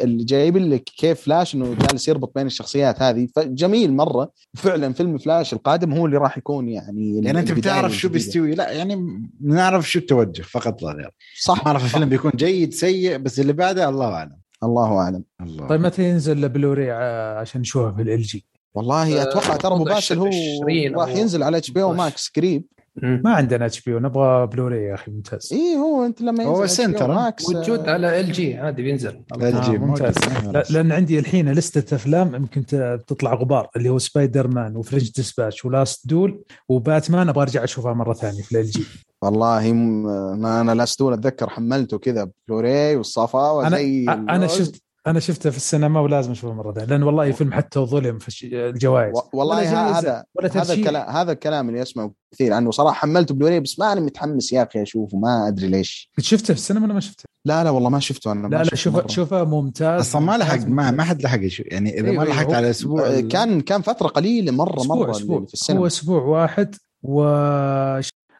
اللي 0.02 0.24
جايب 0.24 0.56
لك 0.56 0.84
كيف 0.84 1.20
فلاش 1.20 1.54
إنه 1.54 1.74
جالس 1.74 2.08
يربط 2.08 2.32
بين 2.34 2.46
الشخصيات 2.46 3.02
هذه. 3.02 3.28
فجميل 3.36 3.92
مرة. 3.92 4.32
فعلا 4.56 4.92
فيلم 4.92 5.18
فلاش 5.18 5.52
القادم 5.52 5.92
هو 5.92 6.06
اللي 6.06 6.16
راح 6.16 6.38
يكون 6.38 6.68
يعني 6.68 7.20
يعني 7.24 7.38
أنت 7.40 7.52
بتعرف 7.52 7.92
شو. 7.92 8.08
بيستوي. 8.08 8.54
لا 8.54 8.70
يعني 8.70 9.20
بنعرف 9.40 9.90
شو 9.90 9.98
التوجه 9.98 10.42
فقط 10.42 10.82
لا 10.82 10.92
غير. 10.92 11.10
صح 11.42 11.58
ما 11.58 11.66
أعرف 11.66 11.84
الفيلم 11.84 12.08
بيكون 12.08 12.32
جيد 12.34 12.74
سيء 12.74 13.16
بس 13.16 13.40
اللي 13.40 13.52
بعده 13.52 13.88
الله 13.88 14.14
أعلم. 14.14 14.36
الله 14.62 14.98
أعلم. 14.98 15.24
الله 15.40 15.66
طيب 15.66 15.80
متى 15.80 16.10
ينزل 16.10 16.48
بلوري 16.48 16.90
عشان 16.90 17.60
نشوفه 17.60 17.96
في 17.96 18.02
ال 18.02 18.22
جي 18.22 18.46
والله 18.74 19.22
أتوقع 19.22 19.56
ترى 19.56 19.74
ابو 19.74 19.84
باسل 19.84 20.18
هو 20.18 20.26
20 20.26 20.94
راح 20.94 21.08
ينزل 21.08 21.42
على 21.42 21.56
اتش 21.56 21.70
بي 21.70 21.82
أو 21.82 21.92
18. 21.92 22.04
ماكس 22.04 22.32
قريب. 22.36 22.64
ما 23.02 23.30
عندنا 23.34 23.66
اتش 23.66 23.80
بي 23.80 23.92
نبغى 23.92 24.46
بلوري 24.46 24.84
يا 24.84 24.94
أخي 24.94 25.10
ممتاز. 25.10 25.48
اي 25.52 25.76
هو 25.76 26.04
أنت 26.06 26.20
لما 26.20 26.44
هو 26.44 26.60
ينزل 26.62 26.76
سنتر، 26.76 27.12
ها؟ 27.12 27.14
ماكس 27.14 27.50
موجود 27.50 27.78
آه، 27.88 27.92
على 27.92 28.20
إل 28.20 28.32
جي 28.32 28.56
عادي 28.56 28.82
بينزل. 28.82 29.20
لا 29.38 29.48
آه، 29.48 29.60
تجيب 29.66 29.82
ممتاز. 29.82 30.14
لا 30.52 30.64
لأن 30.70 30.92
عندي 30.92 31.18
الحين 31.18 31.52
لستة 31.52 31.94
أفلام 31.94 32.34
يمكن 32.34 32.66
ت- 32.66 33.00
تطلع 33.06 33.34
غبار 33.34 33.68
اللي 33.76 33.88
هو 33.88 33.98
سبايدر 33.98 34.48
مان 34.48 34.76
وفرنش 34.76 35.12
ديسباتش 35.12 35.64
ولاست 35.64 36.06
دول 36.08 36.44
وباتمان 36.68 37.28
أبغى 37.28 37.42
أرجع 37.42 37.64
أشوفها 37.64 37.92
مرة 37.92 38.12
ثانية 38.14 38.42
في 38.42 38.60
إل 38.60 38.66
جي. 38.66 38.84
والله 39.22 39.72
م- 39.72 40.38
ما 40.40 40.60
أنا 40.60 40.72
Last 40.72 40.98
Duel 40.98 41.12
أتذكر 41.12 41.48
حملته 41.50 41.98
كذا 41.98 42.28
بلوراي 42.48 42.96
والصفا 42.96 43.66
أنا 43.66 43.76
زي 43.76 44.04
أنا 44.08 44.36
اللوز. 44.36 44.58
شفت 44.58 44.82
أنا 45.06 45.20
شفته 45.20 45.50
في 45.50 45.56
السينما 45.56 46.00
ولازم 46.00 46.30
أشوفه 46.30 46.54
مره 46.54 46.72
ثانية 46.72 46.86
لأن 46.86 47.02
والله 47.02 47.32
فيلم 47.32 47.52
حتى 47.52 47.78
وظلم 47.78 48.18
في 48.18 48.28
الش- 48.28 48.44
الجوائز 48.44 49.14
و- 49.16 49.20
والله 49.38 49.56
ولا 49.56 49.98
هذا 49.98 50.24
ولا 50.34 50.62
هذا. 50.62 50.72
الكلام 50.74 51.08
هذا 51.10 51.32
الكلام 51.32 51.68
اللي 51.68 51.82
اسمعه 51.82 52.12
كثير 52.34 52.52
عنه 52.52 52.70
صراحة 52.70 52.94
حملته 52.94 53.34
بلوراي 53.34 53.60
بس 53.60 53.78
ما 53.78 53.92
أنا 53.92 54.00
متحمس 54.00 54.52
يا 54.52 54.62
أخي 54.62 54.82
أشوفه 54.82 55.18
ما 55.18 55.48
أدري 55.48 55.66
ليش 55.68 56.10
شفته 56.20 56.54
في 56.54 56.60
السينما 56.60 56.84
ولا 56.84 56.94
ما 56.94 57.00
شفته؟ 57.00 57.24
لا 57.44 57.64
لا 57.64 57.70
والله 57.70 57.88
ما 57.90 58.00
شفته 58.00 58.32
أنا 58.32 58.48
ما 58.48 58.56
لا 58.56 58.62
لا 58.62 58.74
شوفه. 58.74 59.06
شوفه 59.06 59.44
ممتاز 59.44 60.00
أصلا 60.00 60.22
ما 60.22 60.38
لحق 60.38 60.66
ما. 60.66 60.90
ما 60.90 61.02
حد 61.04 61.22
لحق 61.22 61.40
يشوف 61.42 61.66
يعني 61.66 62.00
إذا 62.00 62.06
أيوة، 62.08 62.16
ما 62.16 62.22
أيوة، 62.22 62.34
لحقت 62.34 62.46
هو- 62.48 62.54
على 62.54 62.70
أسبوع 62.70 63.20
كان 63.20 63.60
كان 63.60 63.82
فترة 63.82 64.08
قليلة 64.08 64.52
مرة 64.52 64.80
أسبوع 64.80 64.96
مره 64.96 65.16
اللي 65.16 65.46
في 65.46 65.54
السينما 65.54 65.80
هو 65.82 65.86
أسبوع 65.86 66.22
واحد 66.22 66.74
و 67.02 67.22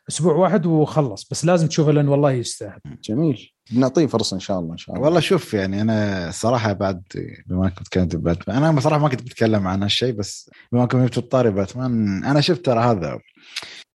أسبوع 0.08 0.34
واحد 0.34 0.66
وخلص 0.66 1.28
بس 1.30 1.44
لازم 1.44 1.66
تشوفه 1.66 1.92
لأن 1.92 2.08
والله 2.08 2.32
يستاهل 2.32 2.80
جميل 3.04 3.52
بنعطيه 3.70 4.06
فرصة 4.06 4.34
إن 4.34 4.40
شاء 4.40 4.58
الله 4.58 4.72
إن 4.72 4.78
شاء 4.78 4.96
الله. 4.96 5.06
والله 5.06 5.20
شوف 5.20 5.54
يعني 5.54 5.80
أنا 5.80 6.30
صراحة 6.30 6.72
بعد 6.72 7.02
بما 7.46 7.64
إنك 7.64 7.78
تكلمت 7.78 8.16
باتمان 8.16 8.56
أنا 8.56 8.72
بصراحه 8.72 9.02
ما 9.02 9.08
كنت 9.08 9.22
بتكلم 9.22 9.66
عن 9.66 9.82
هالشيء 9.82 10.12
بس 10.12 10.50
بما 10.72 10.82
إنكم 10.82 11.04
جبتوا 11.04 11.22
الطاري 11.22 11.50
باتمان 11.50 12.24
أنا 12.24 12.40
شفت 12.40 12.64
ترى 12.64 12.80
هذا 12.80 13.18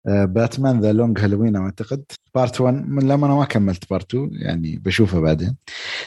آه، 0.09 0.24
باتمان 0.24 0.80
The 0.80 0.92
Long 0.92 1.20
Halloween 1.20 1.56
أعتقد 1.56 2.05
part 2.34 2.60
1 2.60 2.88
من 2.88 3.09
لما 3.09 3.26
أنا 3.26 3.34
ما 3.34 3.44
كملت 3.44 3.90
part 3.90 4.14
2 4.14 4.30
يعني 4.32 4.76
بشوفه 4.76 5.20
بعدين. 5.20 5.56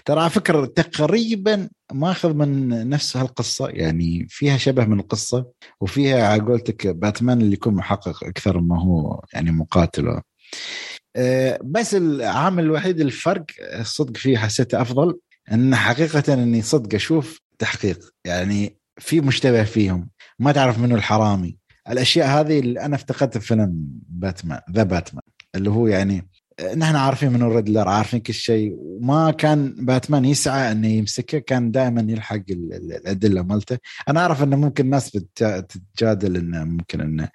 ترى 0.06 0.20
على 0.22 0.30
فكرة 0.30 0.66
تقريبا 0.66 1.70
ماخذ 1.94 2.34
من 2.34 2.90
نفس 2.90 3.18
هالقصة 3.18 3.68
يعني 3.70 4.28
فيها 4.30 4.58
شبه 4.58 4.86
من 4.86 5.00
القصة 5.00 5.46
وفيها 5.82 6.28
على 6.28 6.42
قولتك 6.42 6.88
باتمان 6.88 7.42
اللي 7.42 7.54
يكون 7.54 7.74
محقق 7.74 8.24
أكثر 8.24 8.60
ما 8.60 8.82
هو 8.82 9.22
يعني 9.34 9.52
مقاتل 9.52 10.22
بس 11.64 11.96
العامل 11.96 12.64
الوحيد 12.64 13.00
الفرق 13.00 13.46
الصدق 13.62 14.18
فيه 14.18 14.38
حسيته 14.38 14.82
أفضل 14.82 15.20
إن 15.52 15.76
حقيقة 15.76 16.34
إني 16.34 16.62
صدق 16.62 16.96
أشوف 16.96 17.40
تحقيق. 17.60 18.00
يعني 18.26 18.78
في 18.98 19.22
مشتبه 19.22 19.64
فيهم. 19.64 20.10
ما 20.40 20.52
تعرف 20.52 20.80
منه 20.80 20.96
الحرامي. 20.96 21.58
الأشياء 21.90 22.28
هذه 22.28 22.60
اللي 22.60 22.80
أنا 22.82 22.96
افتقدتها 22.96 23.40
في 23.40 23.48
فيلم 23.48 23.72
باتمان 24.10 24.60
The 24.72 24.84
Batman 24.84 25.22
اللي 25.56 25.70
هو 25.70 25.88
يعني 25.88 26.18
آه، 26.18 26.26
نحن 26.76 26.96
عارفين 26.96 27.32
منه 27.34 27.48
ال 27.48 27.53
Riddler 27.53 27.88
عارفين 27.90 28.20
كل 28.20 28.34
شيء. 28.34 28.74
وما 28.80 29.32
كان 29.32 29.76
باتمان 29.80 30.26
يسعى 30.26 30.72
إنه 30.72 30.88
يمسكه 30.88 31.40
كان 31.40 31.72
دائما 31.72 32.06
يلحق 32.12 32.36
ال- 32.50 32.74
ال- 32.74 32.94
الأدلة 32.94 33.42
مالته. 33.42 33.78
أنا 34.10 34.20
أعرف 34.20 34.44
إنه 34.44 34.56
ممكن 34.56 34.90
ناس 34.90 35.18
بتجا- 35.18 35.60
تتجادل 35.60 36.38
إنه 36.38 36.64
ممكن 36.64 37.02
إنه 37.02 37.30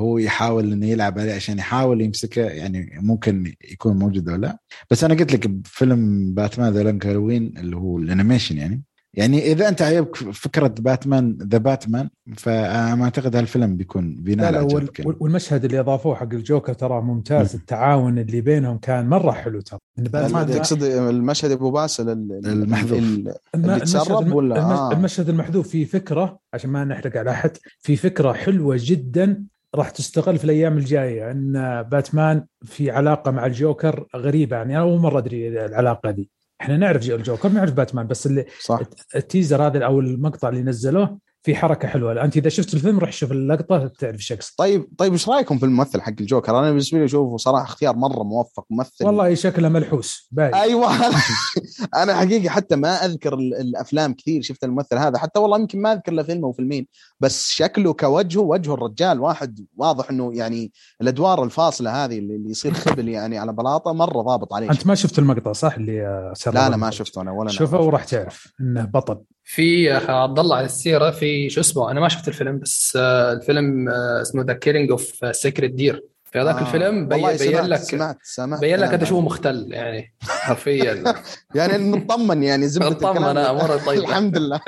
هو 0.00 0.18
يحاول 0.18 0.72
إنه 0.72 0.86
يلعب 0.86 1.18
عليه 1.18 1.34
عشان 1.34 1.58
يحاول 1.58 2.00
يمسكه 2.00 2.42
يعني 2.42 2.98
ممكن 3.02 3.54
يكون 3.70 3.98
موجود 3.98 4.28
أو 4.28 4.36
لا. 4.36 4.58
بس 4.90 5.04
أنا 5.04 5.14
قلت 5.14 5.32
لك 5.32 5.46
بفيلم 5.46 6.34
باتمان 6.34 6.72
The 6.72 6.82
Long 6.82 7.06
Halloween 7.06 7.54
اللي 7.58 7.76
هو 7.76 7.98
ال 7.98 8.04
animation 8.04 8.56
يعني. 8.56 8.82
يعني 9.14 9.52
إذا 9.52 9.68
أنت 9.68 9.82
عجبك 9.82 10.16
فكرة 10.16 10.66
باتمان 10.78 11.38
The 11.42 11.58
Batman 11.58 12.10
فأنا 12.36 13.04
أعتقد 13.04 13.36
هالفيلم 13.36 13.76
بيكون 13.76 14.10
لا 14.14 14.22
بينال 14.22 14.52
لا 14.52 14.60
وال- 14.60 14.72
اعجابك 14.74 14.98
يعني. 15.00 15.16
والمشهد 15.20 15.64
اللي 15.64 15.80
أضافوه 15.80 16.14
حق 16.14 16.22
الجوكر 16.32 16.72
ترى 16.72 17.00
ممتاز 17.02 17.54
مم. 17.54 17.60
التعاون 17.60 18.18
اللي 18.18 18.40
بينهم 18.40 18.78
كان 18.78 19.08
مرة 19.08 19.30
حلو 19.32 19.60
ترى 19.60 19.78
ما 20.12 20.42
تقصد 20.44 20.82
المشهد 20.82 21.50
أبو 21.50 21.70
باسل 21.70 22.08
ال- 22.08 22.46
المحذوف. 22.46 22.92
ال- 22.98 23.04
الم- 23.04 23.34
اللي 23.54 23.76
المشهد 23.76 23.82
تسرب 24.02 24.32
ولا؟ 24.32 24.60
آه. 24.60 24.92
المشهد 24.92 25.28
المحذوف 25.28 25.68
فيه 25.68 25.84
فكرة 25.84 26.38
عشان 26.54 26.70
ما 26.70 26.84
نحرق 26.84 27.16
على 27.16 27.30
أحد 27.30 27.50
في 27.78 27.96
فكرة 27.96 28.32
حلوة 28.32 28.76
جدا 28.80 29.44
راح 29.74 29.90
تستغل 29.90 30.38
في 30.38 30.44
الأيام 30.44 30.78
الجاية 30.78 31.30
إن 31.30 31.82
باتمان 31.82 32.44
في 32.64 32.90
علاقة 32.90 33.30
مع 33.30 33.46
الجوكر 33.46 34.06
غريبة 34.16 34.56
يعني 34.56 34.74
أنا 34.76 34.82
أول 34.82 34.98
مرة 35.00 35.18
أدري 35.18 35.64
العلاقة 35.64 36.10
دي 36.10 36.30
إحنا 36.60 36.76
نعرف 36.76 37.02
جو- 37.02 37.16
الجوكر 37.16 37.48
نعرف 37.48 37.72
باتمان 37.72 38.06
بس 38.06 38.26
اللي 38.26 38.46
صح. 38.60 38.80
ال 39.16 39.23
teaser 39.23 39.66
هذا 39.66 39.84
أو 39.84 40.00
المقطع 40.00 40.48
اللي 40.48 40.62
نزلوه 40.62 41.18
في 41.42 41.54
حركة 41.54 41.88
حلوة. 41.88 42.24
أنت 42.24 42.36
إذا 42.36 42.48
شفت 42.48 42.74
الفيلم 42.74 42.98
روح 42.98 43.12
شوف 43.12 43.32
اللقطة 43.32 43.86
تعرف 43.98 44.14
الشخص 44.16 44.54
طيب 44.54 44.88
طيب 44.98 45.12
إيش 45.12 45.28
رأيكم 45.28 45.58
في 45.58 45.64
الممثل 45.64 46.00
حق 46.00 46.12
الجوكر؟ 46.20 46.58
أنا 46.58 46.68
بالنسبة 46.70 46.98
لي 46.98 47.04
أشوفه 47.04 47.36
صراحة 47.36 47.64
اختيار 47.64 47.96
مرة 47.96 48.22
موفق 48.22 48.64
ممثل. 48.70 49.06
والله 49.06 49.34
شكله 49.34 49.68
ملحوس 49.68 50.28
باين 50.32 50.54
أيوه. 50.54 50.90
أنا 52.02 52.14
حقيقه 52.14 52.48
حتى 52.48 52.76
ما 52.76 53.04
أذكر 53.04 53.34
ال- 53.34 53.54
الأفلام 53.54 54.14
كثير 54.14 54.42
شفت 54.42 54.64
الممثل 54.64 54.96
هذا. 54.98 55.18
حتى 55.18 55.40
والله 55.40 55.58
يمكن 55.58 55.82
ما 55.82 55.92
أذكر 55.92 56.12
له 56.12 56.22
فيلم 56.22 56.44
أو 56.44 56.52
فيلمين 56.52 56.86
بس 57.20 57.48
شكله 57.50 57.92
كوجهه 57.92 58.40
وجه 58.40 58.74
الرجال 58.74 59.20
واحد 59.20 59.66
واضح 59.76 60.10
إنه 60.10 60.34
يعني 60.34 60.72
الأدوار 61.00 61.44
الفاصلة 61.44 62.04
هذه 62.04 62.18
اللي 62.18 62.50
يصير 62.50 62.74
خبل 62.74 63.08
يعني 63.08 63.38
على 63.38 63.52
بلاطة 63.52 63.92
مرة 63.92 64.22
ضابط 64.22 64.54
عليه. 64.54 64.70
أنت 64.70 64.86
ما 64.86 64.94
شفت 64.94 65.18
المقطع 65.18 65.52
صح 65.52 65.74
اللي 65.74 66.06
آه، 66.06 66.32
لا 66.46 66.68
لا 66.68 66.76
ما 66.76 66.90
شفته 66.90 67.20
أنا 67.22 67.32
ولا 67.32 67.50
شوفه 67.50 67.80
وراح 67.80 68.04
تعرف 68.04 68.52
إنه 68.60 68.84
بطل. 68.84 69.20
في 69.54 69.90
عبد 69.92 70.38
الله 70.38 70.56
على 70.56 70.66
السيرة 70.66 71.10
في 71.10 71.50
شو 71.50 71.60
اسمه 71.60 71.90
أنا 71.90 72.00
ما 72.00 72.08
شفت 72.08 72.28
الفيلم 72.28 72.58
بس 72.58 72.96
آه، 73.00 73.32
الفيلم 73.32 73.88
آه، 73.88 74.22
اسمه 74.22 74.42
The 74.42 74.52
Killing 74.52 74.90
of 74.90 75.20
Sacred 75.36 75.70
Deer 75.74 76.04
في 76.24 76.38
هذاك 76.40 76.54
آه. 76.54 76.60
الفيلم 76.60 77.08
بي- 77.08 77.14
بين 77.16 77.36
سمعت 77.36 77.64
لك 77.64 77.78
سمعت 77.78 78.18
سمعت 78.22 78.60
بين 78.60 78.76
لك 78.78 78.92
قد 78.92 79.12
هو. 79.12 79.20
مختل 79.20 79.66
يعني 79.72 80.14
حرفيا 80.22 81.04
يعني 81.54 81.90
نطمن 81.90 82.42
يعني 82.42 82.68
زبدة 82.68 82.88
نطمن، 82.90 83.16
الكلام 83.16 83.36
أموره 83.36 83.76
طيبة. 83.86 84.04
الحمد 84.08 84.38
لله 84.38 84.60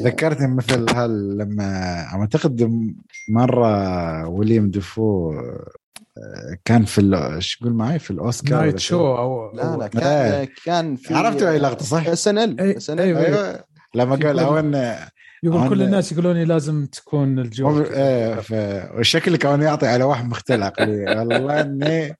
ذكرتني 0.00 0.54
مثل 0.54 0.86
هال 0.94 1.38
لما 1.38 1.96
أعتقد 2.14 2.70
مرة 3.28 4.28
ويليام 4.28 4.70
دافو 4.70 5.32
آه، 5.32 5.70
كان 6.64 6.84
في 6.84 6.98
ال- 7.00 7.14
إيش 7.14 7.56
تقول 7.56 7.72
معي 7.74 7.98
في 7.98 8.10
الأوسكار 8.10 8.60
night 8.60 8.78
show 8.78 9.16
أو 9.16 9.52
لا 9.54 9.76
لا 9.76 9.84
إيه. 9.84 10.44
كان 10.44 10.48
كان 10.64 10.96
في 10.96 11.14
عرفتوا 11.14 11.50
اي 11.50 11.58
لقطه 11.58 11.84
صح؟ 11.84 12.06
إس 12.06 12.28
إن 12.28 12.38
إل 12.38 12.60
إس 12.60 12.90
إن. 12.90 12.98
إل 13.00 13.16
أيوه 13.16 13.64
لما 13.94 14.16
قال 14.16 14.38
اوين 14.38 14.94
يقول 15.44 15.68
كل 15.68 15.82
الناس 15.82 16.12
يقولون 16.12 16.36
لي 16.36 16.44
لازم 16.44 16.86
تكون 16.86 17.38
الجوكر 17.38 17.82
إيه 17.82 18.40
والشكل 18.96 19.36
كان 19.36 19.62
يعطي 19.62 19.86
على 19.86 20.04
واحد 20.04 20.28
مختلق 20.28 20.80
والله 21.16 21.60
إني 21.60 22.16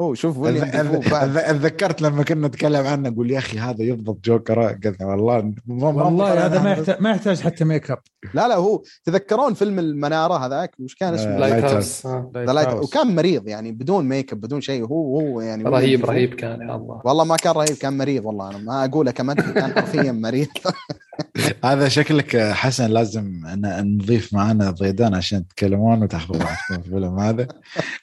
هو 0.00 0.14
شوف 0.14 0.46
اتذكرت 0.46 2.02
لما 2.02 2.22
كنا 2.22 2.48
نتكلم 2.48 2.86
عنه 2.86 3.08
أقول 3.08 3.30
يا 3.30 3.38
أخي 3.38 3.58
هذا 3.58 3.82
يضبط 3.82 4.24
جوكر 4.24 4.62
قلت 4.84 5.02
والله 5.02 5.54
والله 5.68 6.46
هذا 6.46 6.62
ما 6.62 6.72
يحتاج 6.72 6.96
ما 7.00 7.10
يحتاج 7.10 7.40
حتى 7.40 7.64
make 7.64 7.90
up 7.90 7.98
لا 8.34 8.48
لا 8.48 8.54
هو 8.54 8.82
تذكرون 9.04 9.54
فيلم 9.54 9.78
المنارة 9.78 10.46
هذاك؟ 10.46 10.74
وش 10.80 10.94
كان 10.94 11.14
اسمه؟ 11.14 11.34
آه، 11.34 11.38
light 11.38 11.52
lighthouse 11.54 12.06
آه. 12.06 12.80
وكان 12.80 13.14
مريض 13.14 13.48
يعني 13.48 13.72
بدون 13.72 14.08
make 14.08 14.32
up 14.32 14.40
بدون 14.40 14.60
شيء. 14.60 14.84
هو 14.84 15.20
هو 15.20 15.40
يعني 15.40 15.64
رهيب. 15.64 16.04
رهيب 16.04 16.34
كان 16.34 16.60
يا 16.60 16.76
الله. 16.76 17.00
والله 17.04 17.24
ما 17.24 17.36
كان 17.36 17.52
رهيب 17.52 17.76
كان 17.76 17.98
مريض 17.98 18.24
والله. 18.24 18.50
أنا 18.50 18.58
ما 18.58 18.84
أقوله 18.84 19.10
كمدح 19.10 19.50
كان 19.50 19.72
حرفيا 19.72 20.12
مريض. 20.12 20.48
هذا 21.64 21.88
شكلك 21.88 22.36
حسن 22.36 22.86
لازم 22.86 23.46
أن 23.46 23.96
نضيف 23.96 24.34
معنا 24.34 24.70
ضيدان 24.70 25.14
عشان 25.14 25.48
تتكلمون 25.48 25.98
معكم 25.98 26.34
الفيلم 26.70 27.18
هذا. 27.18 27.48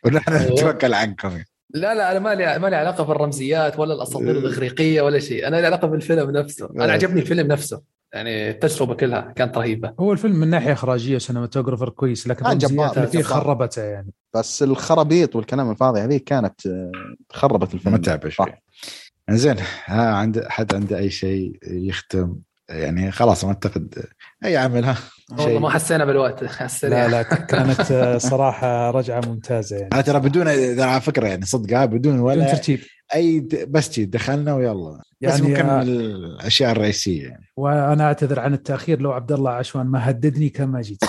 ونحن 0.05 0.33
أيوه. 0.33 0.53
نتوكل 0.53 0.93
عنكم. 0.93 1.39
لا 1.73 1.93
لا 1.93 2.11
أنا 2.11 2.19
ما 2.19 2.35
لي 2.35 2.59
ما 2.59 2.67
لي 2.67 2.75
علاقة 2.75 3.03
بالرمزيات 3.03 3.79
ولا 3.79 3.93
الأساطير 3.93 4.31
الإغريقية 4.31 5.01
ولا 5.01 5.19
شيء. 5.19 5.47
أنا 5.47 5.55
لي 5.55 5.65
علاقة 5.65 5.87
بالفيلم 5.87 6.31
نفسه. 6.31 6.69
إيه. 6.75 6.83
أنا 6.83 6.93
عجبني 6.93 7.21
الفيلم 7.21 7.47
نفسه. 7.47 7.81
يعني 8.13 8.49
التجربة 8.49 8.93
كلها 8.93 9.33
كانت 9.35 9.57
رهيبة. 9.57 9.93
هو 9.99 10.11
الفيلم 10.11 10.35
من 10.35 10.47
ناحية 10.47 10.73
إخراجية 10.73 11.15
وسينماتوجرافر 11.15 11.89
كويس 11.89 12.27
لكن 12.27 12.57
جبار، 12.57 12.85
الرمزيات 12.85 12.97
اللي 12.97 13.07
فيه. 13.07 13.23
خربته 13.23 13.81
يعني. 13.81 14.13
بس 14.35 14.63
الخرابيط 14.63 15.35
والكلام 15.35 15.71
الفاضي 15.71 15.99
هذه 15.99 16.19
كانت 16.25 16.67
آه، 16.67 16.91
خربت 17.31 17.73
الفيلم. 17.73 17.95
متعبة 17.95 18.29
شوي. 18.29 18.45
صح. 18.45 18.61
زين 19.29 19.55
ها 19.85 20.15
عند 20.15 20.43
حد 20.47 20.75
عنده 20.75 20.97
أي 20.97 21.09
شيء 21.09 21.59
يختم؟ 21.63 22.35
يعني 22.69 23.11
خلاص 23.11 23.43
ما 23.43 23.49
أعتقد 23.49 24.05
أي 24.45 24.57
عمل 24.57 24.85
ها. 24.85 24.97
والله 25.31 25.59
ما 25.59 25.69
حسينا 25.69 26.05
بالوقت 26.05 26.43
على 26.43 26.89
لا 26.89 27.07
لا 27.07 27.23
كانت 27.23 27.91
آه، 27.91 28.17
صراحة 28.17 28.91
رجعة 28.91 29.21
ممتازة 29.27 29.77
يعني. 29.77 29.89
أنا 29.93 30.01
ترى 30.01 30.19
بدون 30.19 30.47
على 30.79 31.01
فكرة 31.01 31.27
يعني 31.27 31.45
صدق 31.45 31.77
ها، 31.77 31.85
بدون 31.85 31.99
بدون 32.13 32.19
ولا 32.19 32.51
ترتيب. 32.51 32.79
أي 33.15 33.47
بس 33.67 33.91
جي 33.91 34.05
دخلنا 34.05 34.55
ويلا. 34.55 34.97
بس 34.97 35.03
يعني 35.21 35.41
ممكن 35.41 35.65
آه، 35.65 35.83
من 35.83 35.89
الأشياء 35.89 36.71
الرئيسية 36.71 37.23
يعني. 37.27 37.51
وأنا 37.57 38.03
أعتذر 38.03 38.39
عن 38.39 38.53
التأخير 38.53 39.01
لو 39.01 39.11
عبد 39.11 39.31
الله 39.31 39.51
عشوان 39.51 39.85
ما 39.85 40.09
هددني 40.09 40.49
كان 40.49 40.67
ما 40.67 40.81
جيت. 40.81 41.03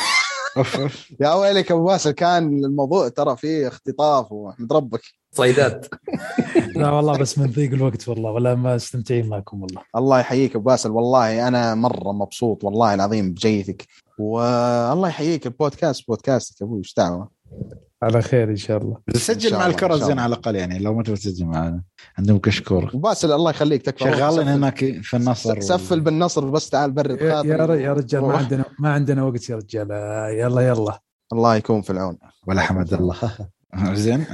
يا 1.20 1.32
ويلك 1.34 1.72
أبو 1.72 1.84
باسل 1.84 2.10
كان 2.10 2.64
الموضوع 2.64 3.08
ترى 3.08 3.36
فيه 3.36 3.68
اختطاف 3.68 4.32
واحمد 4.32 4.72
ربك 4.72 5.00
صيدات. 5.34 5.86
لا 6.76 6.90
والله 6.90 7.18
بس 7.18 7.38
من 7.38 7.46
ضيق 7.50 7.72
الوقت 7.72 8.08
والله 8.08 8.30
ولا 8.30 8.54
ما 8.54 8.76
استمتعين 8.76 9.28
معكم 9.28 9.62
والله. 9.62 9.82
الله 9.96 10.18
يحييك 10.20 10.56
أبو 10.56 10.64
باسل 10.64 10.90
والله 10.90 11.48
أنا 11.48 11.74
مرة 11.74 12.12
مبسوط 12.12 12.64
والله 12.64 12.94
العظيم 12.94 13.32
بجيتك. 13.32 13.86
والله 14.18 15.08
يحييك 15.08 15.46
البودكاست 15.46 16.08
بودكاستك 16.08 16.62
أبوي 16.62 16.78
إيش 16.78 16.94
دعوة؟ 16.96 17.28
على 18.02 18.22
خير 18.22 18.50
إن 18.50 18.56
شاء 18.56 18.78
الله. 18.78 18.96
سجل 19.14 19.52
مع 19.56 19.66
الكرة 19.66 19.96
زين. 19.96 20.18
على 20.18 20.34
الأقل 20.34 20.56
يعني 20.56 20.78
لو 20.78 20.94
ما 20.94 21.02
تبغى 21.02 21.16
تسجل 21.16 21.46
معنا. 21.46 21.82
عندهم 22.18 22.38
كشكور 22.38 22.90
باسل 22.94 23.32
الله 23.32 23.50
يخليك 23.50 23.82
تكفى 23.82 24.04
شغالين 24.04 24.48
هناك 24.48 24.78
في 25.02 25.16
النصر 25.16 25.60
سفل 25.60 26.00
بالنصر 26.00 26.50
بس 26.50 26.70
تعال 26.70 26.90
برد 26.92 27.20
يا, 27.20 27.42
يا 27.74 27.92
رجال 27.92 28.22
ما. 28.22 28.36
عندنا 28.36 28.64
ما 28.78 28.92
عندنا 28.92 29.24
وقت 29.24 29.50
يا 29.50 29.56
رجال 29.56 29.90
يلا 30.38 30.60
يلا. 30.60 31.00
الله 31.32 31.56
يكون 31.56 31.82
في 31.82 31.90
العون. 31.90 32.18
ولا 32.46 32.60
حمد 32.60 32.94
الله. 32.94 33.16
زين. 33.92 34.24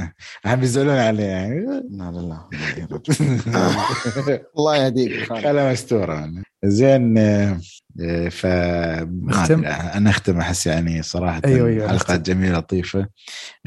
الحين 0.45 0.61
بيزعلون 0.61 0.95
عليه 0.97 1.25
يعني 1.25 1.61
لا 1.91 2.11
لا 2.11 2.21
لا. 2.21 2.49
الله 4.59 4.77
يهديك. 4.77 5.33
خلا 5.33 5.73
مستورة. 5.73 6.33
زين 6.65 7.19
ف 8.31 8.47
ما 8.47 9.11
نختم؟ 9.25 9.65
أختم 10.09 10.39
أحس 10.39 10.67
يعني 10.67 11.03
صراحة 11.03 11.43
أيوة، 11.45 11.69
أيوة، 11.69 11.89
حلقات 11.89 12.21
نختم. 12.21 12.33
جميلة 12.33 12.59
لطيفة. 12.59 13.07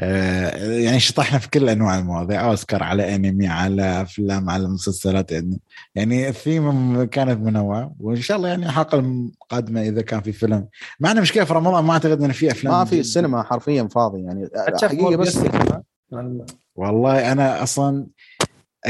آه، 0.00 0.56
يعني 0.72 1.00
شطحنا 1.00 1.38
في 1.38 1.50
كل 1.50 1.68
أنواع 1.68 1.98
المواضيع 1.98 2.44
أوسكار 2.44 2.82
على 2.82 3.14
أنمي 3.14 3.46
على 3.46 4.02
أفلام 4.02 4.50
على 4.50 4.68
مسلسلات 4.68 5.32
يعني 5.32 5.60
يعني 5.94 6.28
الثيم 6.28 7.04
كانت 7.04 7.40
منوعة. 7.40 7.94
وإن 8.00 8.20
شاء 8.20 8.36
الله 8.36 8.48
يعني 8.48 8.66
الحلقة 8.66 8.98
القادمة 8.98 9.82
إذا 9.82 10.02
كان 10.02 10.20
في 10.20 10.32
فيلم. 10.32 10.66
معنا 11.00 11.20
مشكلة 11.20 11.44
في 11.44 11.54
رمضان 11.54 11.84
ما 11.84 11.92
أعتقد 11.92 12.22
إن 12.22 12.32
في 12.32 12.50
أفلام 12.50 12.74
ما 12.74 12.84
في 12.84 13.00
السينما 13.00 13.42
حرفيا 13.42 13.88
فاضي 13.94 14.22
يعني. 14.22 14.48
حقيقة 14.82 15.16
بس 15.16 15.38
والله 16.76 17.32
أنا 17.32 17.62
أصلا 17.62 18.06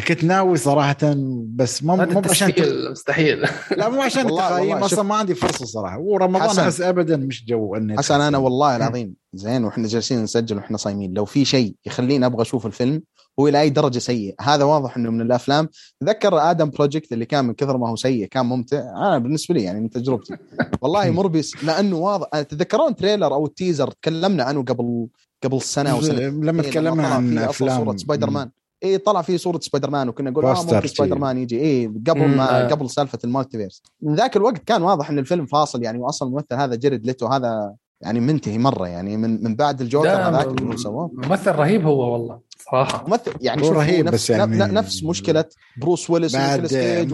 كنت 0.01 0.25
ناوي 0.25 0.57
صراحة 0.57 1.15
بس 1.47 1.83
مو 1.83 1.97
مو 1.97 2.23
عشان 2.31 2.53
مستحيل. 2.91 3.47
لا 3.79 3.89
مو 3.89 4.03
عشان 4.03 4.27
والله 4.27 4.85
أصلا 4.85 5.03
ما 5.03 5.15
عندي 5.15 5.35
فرصة 5.35 5.65
صراحة. 5.65 5.99
ورمضان 5.99 6.49
حسن. 6.49 6.63
أحس 6.63 6.81
ابدا 6.81 7.17
مش 7.17 7.45
جو 7.45 7.77
إني 7.77 7.99
حسن 7.99 8.21
أنا 8.21 8.39
والله 8.39 8.77
العظيم 8.77 9.15
زين 9.35 9.65
وإحنا 9.65 9.89
جالسين 9.89 10.23
نسجل 10.23 10.57
وإحنا 10.57 10.77
صايمين. 10.77 11.15
لو 11.15 11.25
في 11.25 11.45
شيء 11.45 11.75
يخليني 11.87 12.27
أبغى 12.27 12.43
أشوف 12.43 12.67
الفيلم 12.67 13.03
هو 13.41 13.49
إلى 13.49 13.61
أي 13.61 13.71
درجة 13.71 13.99
سيء. 13.99 14.35
هذا 14.41 14.65
واضح 14.65 14.97
إنه 14.97 15.11
من 15.11 15.21
الأفلام. 15.21 15.69
تذكر 16.01 16.51
Adam 16.51 16.71
Project 16.71 17.13
اللي 17.13 17.25
كان 17.25 17.45
من 17.45 17.55
كثر 17.55 17.77
ما 17.77 17.89
هو 17.89 17.97
سيء 17.97 18.27
كان 18.27 18.47
ممتع. 18.47 18.79
أنا 18.79 19.19
بالنسبة 19.19 19.55
لي 19.55 19.63
يعني 19.63 19.81
من 19.81 19.91
تجربتي. 19.91 20.37
والله 20.83 21.11
موربيوس 21.11 21.65
لأنه 21.65 21.97
واضح. 21.97 22.27
تتذكرون 22.43 22.97
trailer 22.97 23.35
أو 23.35 23.47
ال 23.47 23.53
teaser 23.53 23.91
تكلمنا 23.91 24.45
عنه 24.45 24.63
قبل 24.63 25.07
قبل 25.45 25.63
سنة 25.63 25.91
أو 25.91 26.01
سنه 26.01 26.21
لما 26.21 26.63
تكلمنا 26.63 27.07
عن 27.07 27.39
افلام 27.39 27.85
صورة 27.85 27.97
سبايدر 27.97 28.31
مان. 28.31 28.51
اي 28.85 28.99
طلع 28.99 29.23
فيه 29.23 29.37
صورة 29.37 29.61
سبايدر 29.63 29.91
مان 29.91 30.09
وكنا 30.09 30.31
نقول 30.31 30.45
آه 30.45 30.63
ممكن 30.63 30.89
سبايدر. 30.89 31.19
مان 31.19 31.39
يجي. 31.39 31.61
اي 31.61 31.87
قبل 31.87 32.29
ما 32.29 32.65
آه. 32.65 32.69
قبل 32.69 32.91
سالفة 32.91 33.19
ال 33.25 33.30
multiverse. 33.30 33.83
من 34.03 34.15
ذاك 34.15 34.37
الوقت 34.37 34.59
كان 34.59 34.83
واضح 34.83 35.11
إن 35.11 35.19
الفيلم 35.19 35.47
فاصل 35.47 35.83
يعني 35.83 35.99
واصلا 35.99 36.29
الممثل 36.29 36.55
هذا 36.55 36.75
جيرد 36.75 37.07
ليتو 37.07 37.27
هذا 37.27 37.75
يعني 38.01 38.21
منتهي 38.21 38.59
مرة 38.59 38.89
يعني 38.89 39.17
من 39.17 39.45
من 39.45 39.57
بعد 39.57 39.81
الجوكر 39.81 40.09
هذاك 40.09 40.47
اللي 40.47 40.73
هو 40.73 40.77
سواه 40.77 41.11
ممثل 41.15 41.53
رهيب 41.53 41.87
هو 41.87 42.13
والله 42.13 42.39
صراحة. 42.71 43.05
ممثل 43.09 43.33
يعني 43.41 43.63
هو 43.63 43.67
شوف 43.67 43.77
رهيب 43.77 44.05
نفس 44.07 44.15
بس 44.15 44.31
يعني- 44.31 44.57
نفس 44.57 45.05
مشكلة 45.05 45.45
بروس 45.81 46.11
ويلس 46.11 46.37
بعد 46.37 46.59
ونيكولاس 46.59 46.73
كيج 46.73 47.13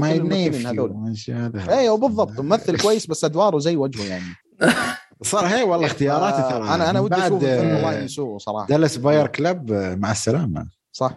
ما 0.67 0.71
هذول. 0.71 1.61
أيوه 1.69 1.97
بالضبط. 1.97 2.41
ممثل 2.41 2.79
كويس 2.83 3.07
بس 3.07 3.25
أدواره 3.25 3.59
زي 3.59 3.77
وجهه 3.77 4.05
يعني. 4.05 4.25
صار 5.23 5.47
هي 5.47 5.63
والله 5.63 5.87
اختياراتي 5.87 6.55
ترى. 6.55 6.75
أنا 6.75 6.91
أنا 6.91 7.01
ودي 7.01 7.15
أشوف 7.17 7.43
الفيلم 7.45 7.75
والله 7.75 7.99
آه، 7.99 8.01
ينسوه 8.03 8.39
صراحة. 8.39 8.67
Dallas 8.67 8.97
Buyers 8.97 9.27
Club 9.27 9.73
آه، 9.73 9.95
مع 9.95 10.11
السلامة. 10.11 10.67
صح. 10.93 11.17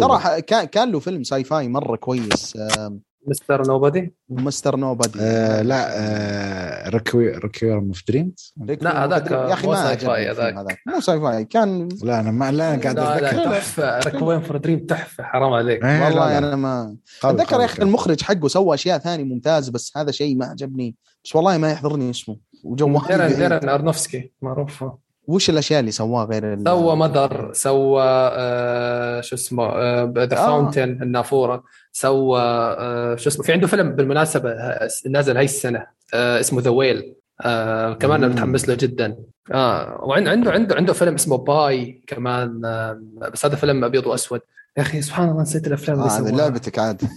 ترى 0.00 0.42
كان 0.42 0.64
كان 0.64 0.92
له 0.92 0.98
فيلم 0.98 1.22
sci-fi 1.22 1.68
مرة 1.68 1.96
كويس 1.96 2.58
آم، 2.78 3.00
Mr. 3.26 3.66
Nobody؟ 3.66 4.14
Mr. 4.28 4.76
Nobody. 4.76 5.18
آه 5.20 5.62
لا 5.62 5.86
آه 5.90 6.88
Requiem 6.88 7.86
of 7.86 8.02
Dreams. 8.08 8.54
لا، 8.80 9.04
هذاك 9.04 9.30
يا 9.30 9.52
أخي 9.52 9.66
مو 9.66 9.72
ما 9.72 9.82
sci-fi 9.82 10.30
هذاك. 10.30 10.78
مو 10.86 11.00
sci-fi 11.00 11.44
كان 11.44 11.88
لا 12.02 12.20
أنا 12.20 12.30
ما 12.30 12.52
لا 12.52 12.74
أنا 12.74 12.82
قاعد 12.82 12.98
أتذكر. 12.98 13.44
تحفة. 13.44 13.98
Requiem 13.98 14.40
for 14.40 14.56
Dream 14.56 14.86
تحفة 14.86 15.24
حرام 15.24 15.52
عليك. 15.52 15.84
إيه، 15.84 15.98
لا، 15.98 16.04
والله 16.04 16.28
لا. 16.28 16.38
أنا 16.38 16.56
ما 16.56 16.96
أتذكر 17.24 17.60
يا 17.60 17.64
أخي. 17.64 17.82
المخرج 17.82 18.22
حقه 18.22 18.48
سوى 18.48 18.74
أشياء 18.74 18.98
ثانية 18.98 19.24
ممتازه 19.24 19.72
بس 19.72 19.96
هذا 19.96 20.10
شيء 20.10 20.36
ما 20.36 20.46
عجبني. 20.46 20.96
بس 21.24 21.36
والله 21.36 21.58
ما 21.58 21.70
يحضرني 21.70 22.10
اسمه. 22.10 22.36
وجوالي 22.64 23.06
ديرن 23.06 23.18
بعيد. 23.18 23.36
ديرن 23.36 23.68
أرنوفسكي 23.68 24.32
معروف. 24.42 24.84
وش 25.26 25.50
الأشياء 25.50 25.80
اللي 25.80 25.90
سواها 25.90 26.24
غير 26.24 26.64
سوى 26.64 26.96
Mother 26.96 27.50
سوى 27.52 28.02
آه 28.04 29.20
شو 29.20 29.34
اسمه 29.36 29.64
ذا 30.04 30.22
آه. 30.38 30.46
Fountain 30.46 30.98
النافورة. 31.02 31.64
سوى 31.92 32.40
آه 32.40 33.16
شو 33.16 33.28
اسمه 33.30 33.44
في 33.44 33.52
عنده 33.52 33.66
فيلم 33.66 33.92
بالمناسبة 33.92 34.50
آه، 34.50 34.88
نازل 35.08 35.36
هاي 35.36 35.44
السنة 35.44 35.86
آه 36.14 36.40
اسمه 36.40 36.60
The 36.60 36.70
Whale 36.70 37.14
آه 37.40 37.92
كمان 37.92 38.20
مم. 38.20 38.28
متحمس 38.32 38.68
له 38.68 38.74
جدا. 38.74 39.16
آه 39.52 39.98
وعنده 40.02 40.30
عنده 40.30 40.50
عنده 40.52 40.76
عنده 40.76 40.92
فيلم 40.92 41.14
اسمه 41.14 41.36
Pi 41.36 42.02
كمان 42.06 42.64
آه 42.64 43.00
بس 43.32 43.44
هذا 43.46 43.56
فيلم 43.56 43.84
أبيض 43.84 44.06
وأسود. 44.06 44.40
يا 44.76 44.82
أخي 44.82 45.02
سبحان 45.02 45.28
الله 45.28 45.42
نسيت 45.42 45.66
الأفلام 45.66 46.00
آه 46.00 46.02
اللي 46.02 46.14
هذه 46.30 46.36
سواها. 46.36 46.48
لعبتك 46.48 46.78
عاد. 46.78 47.02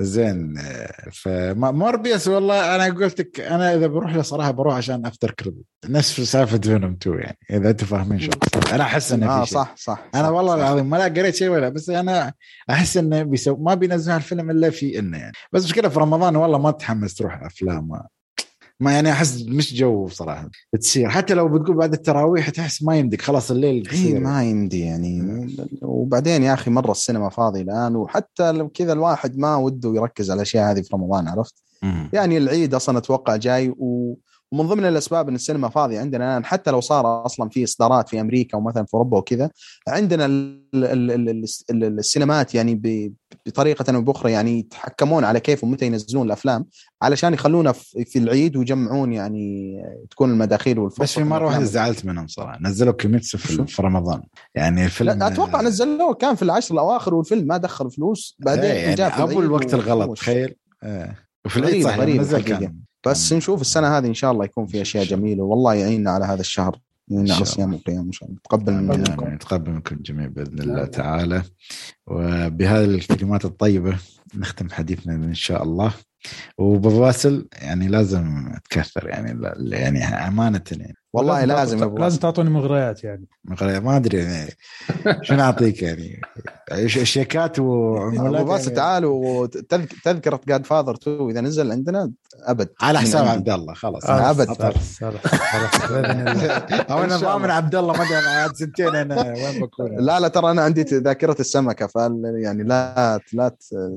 زين 0.00 0.58
آه، 0.58 1.10
فموربيوس 1.12 2.28
والله. 2.28 2.74
أنا 2.76 2.94
قلت 2.94 3.20
لك 3.20 3.40
أنا 3.40 3.74
إذا 3.74 3.86
بروح 3.86 4.14
له 4.14 4.22
صراحة 4.22 4.50
بروح 4.50 4.74
عشان 4.74 5.06
after 5.06 5.30
credit. 5.30 5.64
نفس 5.88 6.20
سالفة 6.20 6.58
فينوم 6.58 6.96
2 7.02 7.18
يعني 7.18 7.38
إذا 7.50 7.70
أنتم 7.70 7.86
فاهمين 7.86 8.18
شو. 8.20 8.30
أنا 8.72 8.82
أحس 8.82 9.12
إنه 9.12 9.40
في 9.40 9.46
شيء. 9.50 9.58
صح 9.58 9.74
صح 9.76 10.04
أنا 10.14 10.22
صح، 10.22 10.28
والله. 10.30 10.54
العظيم 10.54 10.90
ما 10.90 10.96
لا 10.96 11.04
قريت 11.04 11.34
شيء 11.34 11.48
ولا 11.48 11.68
بس 11.68 11.90
أنا 11.90 12.32
أحس 12.70 12.96
إنه 12.96 13.22
بيسو 13.22 13.56
ما 13.56 13.74
بينزلوا 13.74 14.16
الفيلم 14.16 14.50
إلا 14.50 14.70
في 14.70 14.98
إنه 14.98 15.18
يعني. 15.18 15.32
بس 15.52 15.64
مشكلة 15.64 15.88
في 15.88 15.98
رمضان 15.98 16.36
والله 16.36 16.58
ما 16.58 16.70
تحمس 16.70 17.14
تروح 17.14 17.42
أفلام. 17.42 18.02
ما, 18.82 18.92
يعني 18.92 19.12
أحس 19.12 19.42
مش 19.48 19.74
جو 19.74 20.08
صراحة 20.08 20.50
تصير. 20.80 21.08
حتى 21.08 21.34
لو 21.34 21.48
بتقول 21.48 21.76
بعد 21.76 21.92
التراويح 21.92 22.50
تحس 22.50 22.82
ما 22.82 22.96
يمدك 22.96 23.22
خلاص 23.22 23.50
الليل 23.50 23.88
إي 23.92 24.18
ما 24.18 24.44
يمدي 24.44 24.80
يعني. 24.80 25.46
وبعدين 25.82 26.42
يا 26.42 26.54
أخي 26.54 26.70
مرة 26.70 26.90
السينما 26.90 27.28
فاضي 27.28 27.60
الآن 27.60 27.96
وحتى 27.96 28.52
لو 28.52 28.68
كذا 28.68 28.92
الواحد 28.92 29.38
ما 29.38 29.56
وده 29.56 29.94
يركز 29.94 30.30
على 30.30 30.36
الأشياء 30.36 30.70
هذه 30.70 30.82
في 30.82 30.88
رمضان 30.94 31.28
عرفت؟ 31.28 31.54
يعني 32.12 32.38
العيد 32.38 32.74
أصلا 32.74 32.98
أتوقع 32.98 33.36
جاي 33.36 33.68
و... 33.78 34.14
ومن 34.52 34.68
ضمن 34.68 34.84
الأسباب 34.84 35.28
أن 35.28 35.34
السينما 35.34 35.68
فاضية 35.68 36.00
عندنا 36.00 36.24
الآن 36.24 36.44
حتى 36.44 36.70
لو 36.70 36.80
صار 36.80 37.26
أصلا 37.26 37.48
في 37.48 37.64
إصدارات 37.64 38.08
في 38.08 38.20
أمريكا 38.20 38.58
ومثلا 38.58 38.84
في 38.84 38.94
أوروبا 38.94 39.18
وكذا 39.18 39.50
عندنا 39.88 40.26
ال 40.26 40.62
ال 40.74 41.10
ال 41.10 41.28
ال 41.28 41.44
ال 41.70 41.98
السينمات 41.98 42.54
يعني 42.54 42.82
بطريقة 43.46 43.94
أو 43.96 44.02
بأخرى 44.02 44.32
يعني 44.32 44.58
يتحكمون 44.58 45.24
على 45.24 45.40
كيف 45.40 45.64
ومتى 45.64 45.86
ينزلون 45.86 46.26
الأفلام 46.26 46.64
علشان 47.02 47.34
يخلونا 47.34 47.72
في 47.72 48.18
العيد 48.18 48.56
ويجمعون 48.56 49.12
يعني 49.12 49.76
تكون 50.10 50.30
المداخيل 50.30 50.78
والفرصة 50.78 51.02
بس 51.02 51.12
في 51.14 51.24
مرة 51.24 51.46
واحدة 51.46 51.64
زعلت 51.64 52.04
منهم 52.04 52.26
صراحة 52.26 52.58
نزلوا 52.62 52.92
كيميتسو؟ 52.92 53.38
في, 53.38 53.66
في 53.66 53.82
رمضان 53.82 54.22
يعني 54.54 54.84
الفيلم 54.84 55.18
لا 55.18 55.26
أتوقع 55.26 55.62
نزلوه 55.62 56.14
كان 56.14 56.34
في 56.34 56.42
العشر 56.42 56.74
الأواخر 56.74 57.14
والفيلم 57.14 57.46
ما 57.46 57.56
دخل 57.56 57.90
فلوس 57.90 58.36
بعدين 58.38 58.64
إيه، 58.64 58.82
يعني 58.82 58.94
جاء 58.94 59.10
في 59.10 59.22
ابو 59.22 59.40
الوقت 59.40 59.74
الغلط. 59.74 60.18
تخيل 60.18 60.54
آه. 60.82 61.16
وفي 61.44 61.56
العيد 61.56 61.84
صح 61.84 61.98
غريب 61.98 62.20
نزل. 62.20 62.42
كان 62.42 62.82
بس 63.06 63.32
نشوف 63.32 63.60
السنة 63.60 63.98
هذه 63.98 64.06
إن 64.06 64.14
شاء 64.14 64.32
الله 64.32 64.44
يكون 64.44 64.66
فيها 64.66 64.82
أشياء 64.82 65.04
جميلة. 65.04 65.42
والله 65.44 65.74
يعيننا 65.74 66.10
على 66.10 66.24
هذا 66.24 66.40
الشهر. 66.40 66.78
يعيننا 67.08 67.34
على 67.34 67.44
شاء 67.44 67.48
الصيام 67.48 67.72
والقيام 67.72 68.06
إن 68.06 68.12
شاء 68.12 68.28
الله. 68.28 68.40
تقبل 68.44 68.72
منكم. 68.72 69.34
نتقبل 69.34 69.70
منكم 69.70 69.96
الجميع 69.96 70.26
بإذن 70.26 70.60
الله 70.60 70.78
آمين. 70.78 70.90
تعالى. 70.90 71.42
وبهذه 72.06 72.84
الكلمات 72.84 73.44
الطيبة 73.44 73.98
نختم 74.34 74.70
حديثنا 74.70 75.14
إن 75.14 75.34
شاء 75.34 75.62
الله. 75.62 75.94
وبواسل 76.58 77.48
يعني 77.62 77.88
لازم 77.88 78.52
تكثر 78.70 79.08
يعني 79.08 79.40
يعني 79.70 80.04
أمانة 80.04 80.62
يعني 80.70 80.96
والله 81.12 81.44
لازم 81.44 81.78
لازم 81.78 81.94
باسل. 81.94 82.18
تعطوني 82.18 82.50
مغريات 82.50 83.04
يعني 83.04 83.24
مغري- 83.44 83.80
ما 83.80 83.96
أدري 83.96 84.18
يعني 84.18 84.50
شو 85.22 85.34
نعطيك 85.34 85.82
يعني 85.82 86.20
شيكات 86.86 87.58
وعمولات 87.58 88.60
يعني 88.64 88.76
تعال 88.76 89.04
وتذكره 89.04 90.40
جاد 90.48 90.66
فاذر 90.66 90.94
2 90.94 91.30
إذا 91.30 91.40
نزل 91.40 91.72
عندنا 91.72 92.10
أبد 92.42 92.68
على 92.80 92.98
حساب. 93.00 93.26
عبد 93.26 93.48
الله 93.48 93.74
خلاص 93.74 94.04
آه، 94.04 94.30
أبد. 94.30 94.46
خلاص 94.48 94.98
خلاص 94.98 95.90
أنا 96.90 97.16
ضامن. 97.16 97.50
عبد 97.50 97.74
الله 97.74 97.92
ما 97.92 98.02
أدري 98.02 98.24
بعد 98.26 98.56
سنتين 98.56 98.94
أنا 98.96 99.22
وين 99.32 99.60
بكون 99.62 99.96
لا 100.06 100.20
لا 100.20 100.28
ترى 100.28 100.50
أنا 100.50 100.62
عندي 100.62 100.82
ذاكرة 100.82 101.36
السمكة 101.40 101.86
فال 101.86 102.22
يعني 102.44 102.62
لا 102.62 103.20
لا 103.32 103.56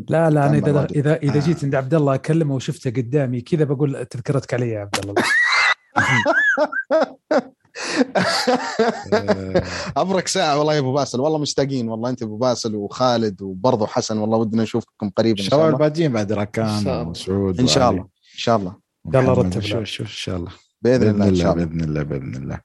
لا 0.10 0.30
لا 0.30 0.46
أنا 0.46 0.58
اذا. 0.58 0.88
اذا 0.96 1.16
إذا 1.16 1.38
آه. 1.38 1.40
جيت 1.46 1.64
عند 1.64 1.76
عبد 1.76 1.94
الله 1.94 2.16
أكلمه 2.16 2.56
وشفته 2.56 2.90
قدامي 2.90 3.42
كذا 3.42 3.64
بقول 3.64 4.06
تذكرتك 4.06 4.54
علي 4.54 4.70
يا 4.70 4.80
عبد 4.80 4.96
الله 5.04 5.14
ابرك 9.98 10.28
ساعة 10.28 10.58
والله 10.60 10.74
يا 10.74 10.80
أبو 10.80 10.94
باسل. 10.94 11.20
والله 11.20 11.38
مشتاقين 11.38 11.90
والله. 11.90 12.10
أنت 12.10 12.24
أبو 12.24 12.38
باسل 12.38 12.76
وخالد 12.76 13.42
وبرضه 13.42 13.88
حسن. 13.88 14.18
والله 14.18 14.38
ودنا 14.38 14.64
نشوفكم 14.64 15.10
قريبا 15.10 15.40
إن 15.40 15.44
شاء 15.46 15.60
الشباب 15.60 15.74
الله. 15.76 15.86
الباجين 15.86 16.14
بعد 16.14 16.32
إن 16.32 16.36
شاء 16.38 16.44
ركان 16.44 16.78
الله. 16.78 17.08
وسعود 17.10 17.60
إن 17.60 17.68
شاء 17.68 17.90
الله. 17.92 18.02
إن 18.02 18.08
شاء 18.38 18.58
الله. 18.58 18.76
يلا 19.14 19.34
رتب 19.34 19.62
وشو- 19.62 19.76
له. 19.76 19.84
شو 19.84 20.04
إن 20.04 20.10
شاء 20.10 20.38
الله. 20.38 20.52
بإذن 20.86 21.10
الله 21.10 21.28
إن 21.28 21.36
شاء 21.36 21.54
الله. 21.54 21.66
بإذن 21.66 21.82
الله 21.82 22.04
بإذن 22.04 22.36
الله. 22.36 22.60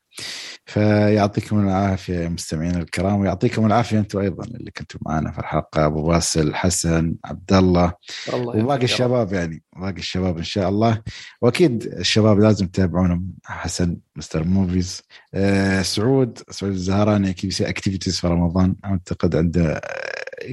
فيعطيكم 0.66 1.60
العافية 1.60 2.14
يا 2.14 2.28
مستمعينا 2.28 2.78
الكرام 2.78 3.20
ويعطيكم 3.20 3.66
العافية 3.66 3.98
أنتم 3.98 4.18
أيضا 4.18 4.44
اللي 4.44 4.70
كنتم 4.70 4.98
معنا 5.02 5.32
في 5.32 5.38
الحلقة 5.38 5.86
أبو 5.86 6.02
باسل 6.02 6.54
حسن 6.54 7.14
عبد 7.24 7.52
الله 7.52 7.92
الله 8.34 8.64
وباقي. 8.64 8.84
الشباب 8.84 9.32
يعني 9.32 9.62
باقي 9.76 9.98
الشباب 9.98 10.38
إن 10.38 10.42
شاء 10.44 10.68
الله. 10.68 11.02
وأكيد 11.42 11.82
الشباب 11.82 12.40
لازم 12.40 12.66
تتابعونهم 12.66 13.26
حسن 13.44 13.96
Mr. 14.16 14.44
Movies. 14.44 15.02
آه 15.34 15.82
سعود 15.82 16.38
سعود 16.50 16.72
الزهراني 16.72 17.30
أكيد 17.30 17.50
يسوي 17.50 17.68
activities 17.68 18.20
في 18.20 18.26
رمضان 18.26 18.76
أعتقد 18.84 19.36
عنده 19.36 19.80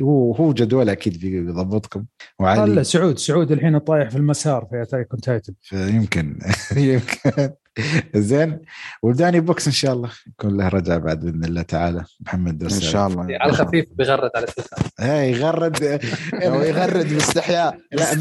هو 0.01 0.33
هو 0.35 0.53
جدول 0.53 0.89
أكيد 0.89 1.19
بيضبطكم. 1.19 2.05
وعلي 2.39 2.83
سعود 2.83 3.17
سعود 3.17 3.51
الحين 3.51 3.77
طايح 3.77 4.09
في 4.09 4.15
المسار 4.15 4.67
في 4.69 4.81
Attack 4.81 5.07
on 5.11 5.21
Titan 5.21 5.53
فيمكن 5.61 6.39
يمكن. 6.77 7.49
زين. 8.15 8.59
وداني 9.03 9.39
بوكس 9.39 9.67
إن 9.67 9.73
شاء 9.73 9.93
الله. 9.93 10.09
يكون 10.27 10.57
له 10.57 10.67
رجعة 10.67 10.97
بعد 10.97 11.19
بإذن 11.19 11.43
الله 11.45 11.61
تعالى. 11.61 12.03
محمد 12.19 12.63
إن 12.63 12.69
شاء 12.69 13.07
الله. 13.07 13.23
على 13.23 13.51
الخفيف 13.51 13.85
بيغرد 13.97 14.29
على 14.35 14.45
التلفاز 14.45 14.79
هي 14.99 15.31
يغرد. 15.31 15.83
لو 16.43 16.61
يغرد 16.61 17.13
باستحياء. 17.13 17.77
لا. 17.91 18.11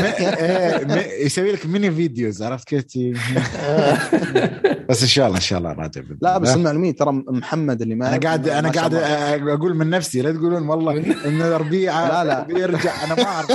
إيه، 0.40 1.26
يسوي 1.26 1.52
لك 1.52 1.66
mini 1.66 1.90
videos 1.90 2.42
عرفت 2.42 2.68
كيف؟ 2.68 3.16
بس 4.88 5.02
إن 5.02 5.08
شاء 5.08 5.26
الله 5.26 5.36
إن 5.36 5.42
شاء 5.42 5.58
الله 5.58 5.72
راجع 5.72 6.00
لا 6.22 6.38
بس 6.38 6.48
الله. 6.48 6.60
المعلوميه 6.60 6.92
ترى 6.94 7.12
محمد 7.28 7.82
اللي 7.82 7.94
ما 7.94 8.08
أنا 8.08 8.16
قاعد 8.18 8.48
أنا 8.48 8.68
قاعد. 8.70 8.94
أقول 9.48 9.74
من 9.74 9.90
نفسي 9.90 10.22
لا 10.22 10.32
تقولون 10.32 10.68
والله 10.68 10.96
ان 11.26 11.42
ربيعه 11.42 12.08
لا، 12.08 12.24
لا. 12.24 12.42
بيرجع. 12.44 13.04
أنا 13.04 13.14
ما 13.14 13.22
اعرف 13.24 13.48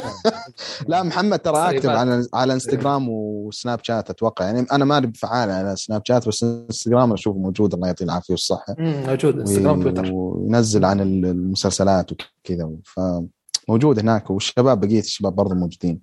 لا 0.87 1.03
محمد 1.03 1.39
ترى 1.39 1.57
اكتب. 1.77 1.89
على 1.89 2.27
على 2.33 2.53
انستغرام 2.53 3.09
وسناب 3.09 3.79
شات 3.83 4.09
أتوقع. 4.09 4.45
يعني 4.45 4.65
أنا 4.71 4.85
ماني 4.85 5.11
فعال 5.15 5.49
على 5.51 5.75
سناب 5.75 5.90
شات 6.05 6.27
بس 6.27 6.43
إنستغرام 6.43 7.13
أشوفه 7.13 7.39
موجود 7.39 7.73
الله 7.73 7.87
يعطيه 7.87 8.05
العافية 8.05 8.33
والصحة. 8.33 8.75
موجود 8.79 9.39
إنستغرام 9.39 9.83
تويتر. 9.83 10.11
وينزل 10.13 10.85
عن 10.85 11.01
المسلسلات 11.01 12.11
وكذا. 12.11 12.69
فموجود 12.83 13.99
هناك 13.99 14.29
والشباب 14.29 14.79
بقية 14.79 14.99
الشباب 14.99 15.35
برضه 15.35 15.55
موجودين. 15.55 15.99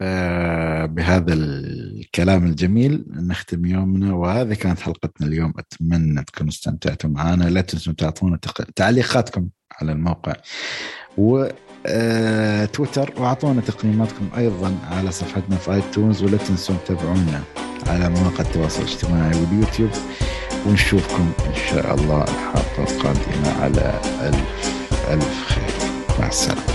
آه، 0.00 0.86
بهذا 0.86 1.34
الكلام 1.34 2.46
الجميل 2.46 3.04
نختم 3.10 3.64
يومنا 3.66 4.14
وهذه 4.14 4.54
كانت 4.54 4.80
حلقتنا 4.80 5.26
اليوم. 5.26 5.52
أتمنى 5.58 6.24
تكونوا 6.24 6.52
استمتعتوا 6.52 7.10
معنا. 7.10 7.44
لا 7.44 7.60
تنسوا 7.60 7.92
تعطونا 7.92 8.38
تعليقاتكم 8.76 9.48
على 9.80 9.92
الموقع. 9.92 10.32
و 11.18 11.46
آه، 11.86 12.64
تويتر 12.64 13.14
وأعطونا 13.18 13.60
تقييماتكم 13.60 14.28
أيضا 14.36 14.74
على 14.90 15.10
صفحتنا 15.10 15.56
في 15.56 15.72
آيتونز 15.74 16.22
ولا 16.22 16.36
تنسوا 16.36 16.74
تتابعونا. 16.84 17.42
على 17.86 18.08
مواقع 18.08 18.40
التواصل 18.40 18.82
الاجتماعي 18.82 19.40
واليوتيوب 19.40 19.90
ونشوفكم 20.66 21.32
إن 21.46 21.54
شاء 21.70 21.94
الله 21.94 22.22
الحلقة 22.24 22.82
القادمة 22.92 23.62
على 23.62 24.00
ألف 24.22 24.74
ألف 25.10 25.44
خير. 25.48 25.90
مع 26.20 26.26
السلامة. 26.28 26.74